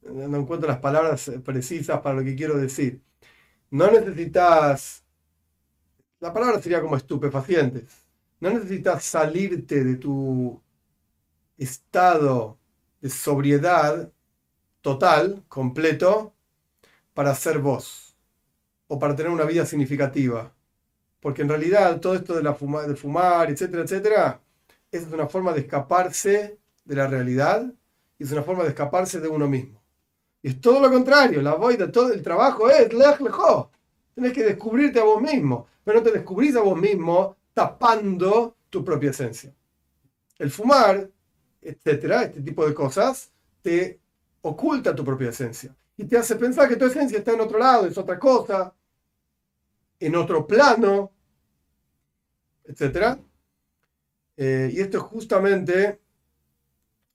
No 0.01 0.37
encuentro 0.37 0.69
las 0.69 0.79
palabras 0.79 1.29
precisas 1.43 1.99
para 2.01 2.15
lo 2.15 2.23
que 2.23 2.35
quiero 2.35 2.57
decir. 2.57 3.01
No 3.69 3.91
necesitas, 3.91 5.03
la 6.21 6.33
palabra 6.33 6.61
sería 6.61 6.81
como 6.81 6.95
estupefacientes. 6.95 8.07
No 8.39 8.49
necesitas 8.51 9.03
salirte 9.03 9.83
de 9.83 9.97
tu 9.97 10.61
estado 11.57 12.57
de 13.01 13.09
sobriedad 13.09 14.09
total, 14.81 15.43
completo, 15.49 16.33
para 17.13 17.35
ser 17.35 17.59
vos 17.59 18.08
o 18.89 18.97
para 18.97 19.15
tener 19.15 19.31
una 19.31 19.45
vida 19.45 19.65
significativa. 19.65 20.51
Porque 21.21 21.43
en 21.43 21.49
realidad 21.49 21.99
todo 21.99 22.15
esto 22.15 22.35
de, 22.35 22.43
la 22.43 22.53
fuma, 22.53 22.83
de 22.83 22.95
fumar, 22.95 23.49
etcétera, 23.49 23.83
etcétera, 23.83 24.41
es 24.91 25.05
una 25.11 25.27
forma 25.27 25.53
de 25.53 25.61
escaparse 25.61 26.57
de 26.83 26.95
la 26.95 27.07
realidad 27.07 27.71
y 28.17 28.23
es 28.23 28.31
una 28.31 28.41
forma 28.41 28.63
de 28.63 28.69
escaparse 28.69 29.19
de 29.19 29.27
uno 29.27 29.47
mismo. 29.47 29.79
Y 30.41 30.49
es 30.49 30.61
todo 30.61 30.79
lo 30.79 30.91
contrario, 30.91 31.41
la 31.41 31.55
de 31.55 31.87
todo 31.89 32.11
el 32.11 32.23
trabajo 32.23 32.69
es 32.69 32.91
lej 32.91 33.21
lejo. 33.21 33.71
Tienes 34.15 34.33
que 34.33 34.43
descubrirte 34.43 34.99
a 34.99 35.03
vos 35.03 35.21
mismo, 35.21 35.67
pero 35.83 35.99
no 35.99 36.03
te 36.03 36.11
descubrís 36.11 36.55
a 36.55 36.61
vos 36.61 36.79
mismo 36.79 37.35
tapando 37.53 38.55
tu 38.69 38.83
propia 38.83 39.11
esencia. 39.11 39.53
El 40.39 40.49
fumar, 40.49 41.09
etcétera, 41.61 42.23
este 42.23 42.41
tipo 42.41 42.65
de 42.65 42.73
cosas, 42.73 43.31
te 43.61 43.99
oculta 44.41 44.95
tu 44.95 45.03
propia 45.03 45.29
esencia 45.29 45.75
y 45.95 46.05
te 46.05 46.17
hace 46.17 46.37
pensar 46.37 46.69
que 46.69 46.77
tu 46.77 46.85
esencia 46.85 47.19
está 47.19 47.33
en 47.33 47.41
otro 47.41 47.59
lado, 47.59 47.85
es 47.85 47.97
otra 47.97 48.17
cosa, 48.17 48.73
en 49.99 50.15
otro 50.15 50.47
plano, 50.47 51.11
etcétera. 52.63 53.19
Eh, 54.37 54.71
y 54.73 54.79
esto 54.79 54.97
es 54.97 55.03
justamente 55.03 55.99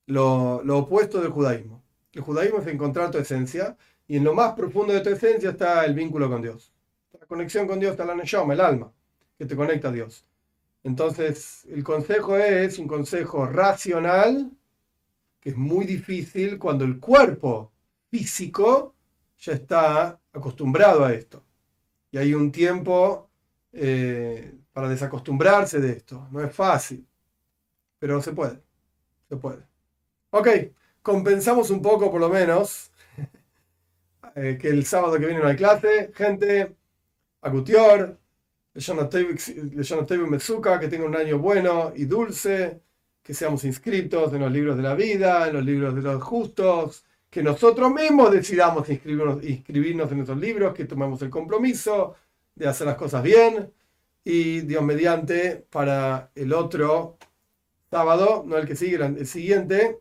lo, 0.06 0.62
lo, 0.62 0.78
opuesto 0.78 1.20
del 1.20 1.31
judaísmo. 1.31 1.82
El 2.12 2.23
judaísmo 2.23 2.59
es 2.59 2.66
encontrar 2.66 3.11
tu 3.11 3.19
esencia 3.19 3.77
y 4.06 4.16
en 4.16 4.24
lo 4.24 4.35
más 4.35 4.52
profundo 4.55 4.93
de 4.93 5.01
tu 5.01 5.11
esencia 5.11 5.51
está 5.51 5.85
el 5.85 5.94
vínculo 5.94 6.28
con 6.28 6.43
Dios. 6.43 6.73
La 7.19 7.27
conexión 7.27 7.66
con 7.66 7.81
Dios 7.81 7.93
está 7.93 8.05
la 8.05 8.15
neshama, 8.15 8.52
el 8.52 8.61
alma, 8.61 8.93
que 9.39 9.47
te 9.47 9.56
conecta 9.56 9.89
a 9.89 9.93
Dios. 9.93 10.27
Entonces, 10.82 11.65
el 11.70 11.82
consejo 11.82 12.36
es 12.36 12.78
un 12.78 12.86
consejo 12.86 13.47
racional, 13.47 14.51
que 15.40 15.51
es 15.51 15.56
muy 15.56 15.86
difícil 15.86 16.59
cuando 16.59 16.85
el 16.85 17.01
cuerpo 17.01 17.73
físico 18.11 18.94
ya 19.39 19.55
está 19.55 20.20
acostumbrado 20.32 21.05
a 21.05 21.15
esto. 21.15 21.43
Y 22.15 22.19
hay 22.19 22.32
un 22.32 22.53
tiempo 22.53 23.28
eh, 23.73 24.55
para 24.73 24.89
desacostumbrarse 24.89 25.81
de 25.81 25.95
esto. 25.95 26.28
No 26.31 26.45
es 26.45 26.55
fácil, 26.55 27.05
pero 27.99 28.23
se 28.23 28.31
puede. 28.31 28.61
Se 29.28 29.35
puede. 29.35 29.65
Ok, 30.31 30.49
compensamos 31.03 31.70
un 31.70 31.82
poco 31.82 32.12
por 32.12 32.20
lo 32.20 32.28
menos 32.28 32.93
eh, 34.36 34.57
que 34.61 34.69
el 34.69 34.86
sábado 34.86 35.19
que 35.19 35.27
viene 35.27 35.41
no 35.41 35.49
hay 35.49 35.57
clase. 35.57 36.12
Gente, 36.15 36.77
Agutior, 37.41 38.16
Leyonatevi 38.74 40.31
Mezuka, 40.31 40.78
que 40.78 40.86
tenga 40.86 41.07
un 41.07 41.16
año 41.16 41.41
bueno 41.41 41.93
y 41.97 42.05
dulce, 42.05 42.81
que 43.24 43.35
seamos 43.35 43.65
inscritos 43.65 44.32
en 44.32 44.39
los 44.39 44.53
libros 44.53 44.77
de 44.77 44.85
la 44.85 44.95
vida, 44.95 45.49
en 45.49 45.55
los 45.55 45.65
libros 45.65 45.97
de 45.97 46.03
los 46.03 46.23
justos, 46.23 47.05
que 47.35 47.43
nosotros 47.43 47.90
mismos 47.93 48.31
decidamos 48.31 48.89
inscribirnos, 48.89 49.43
inscribirnos 49.43 50.12
en 50.12 50.20
esos 50.20 50.39
libros, 50.39 50.73
que 50.73 50.85
tomemos 50.85 51.20
el 51.20 51.31
compromiso 51.31 52.15
de 52.55 52.69
hacer 52.69 52.86
las 52.86 52.97
cosas 52.97 53.24
bien 53.24 53.73
y 54.23 54.61
Dios 54.61 54.85
mediante 54.85 55.56
para 55.69 56.31
el 56.36 56.52
otro 56.52 57.19
sábado, 57.90 58.44
no 58.47 58.56
el 58.56 58.69
que 58.69 58.77
sigue, 58.77 59.05
el 59.05 59.27
siguiente, 59.27 59.98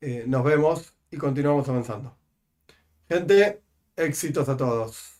eh, 0.00 0.22
nos 0.28 0.44
vemos 0.44 0.94
y 1.10 1.16
continuamos 1.16 1.68
avanzando. 1.68 2.16
Gente, 3.08 3.60
éxitos 3.96 4.48
a 4.48 4.56
todos. 4.56 5.15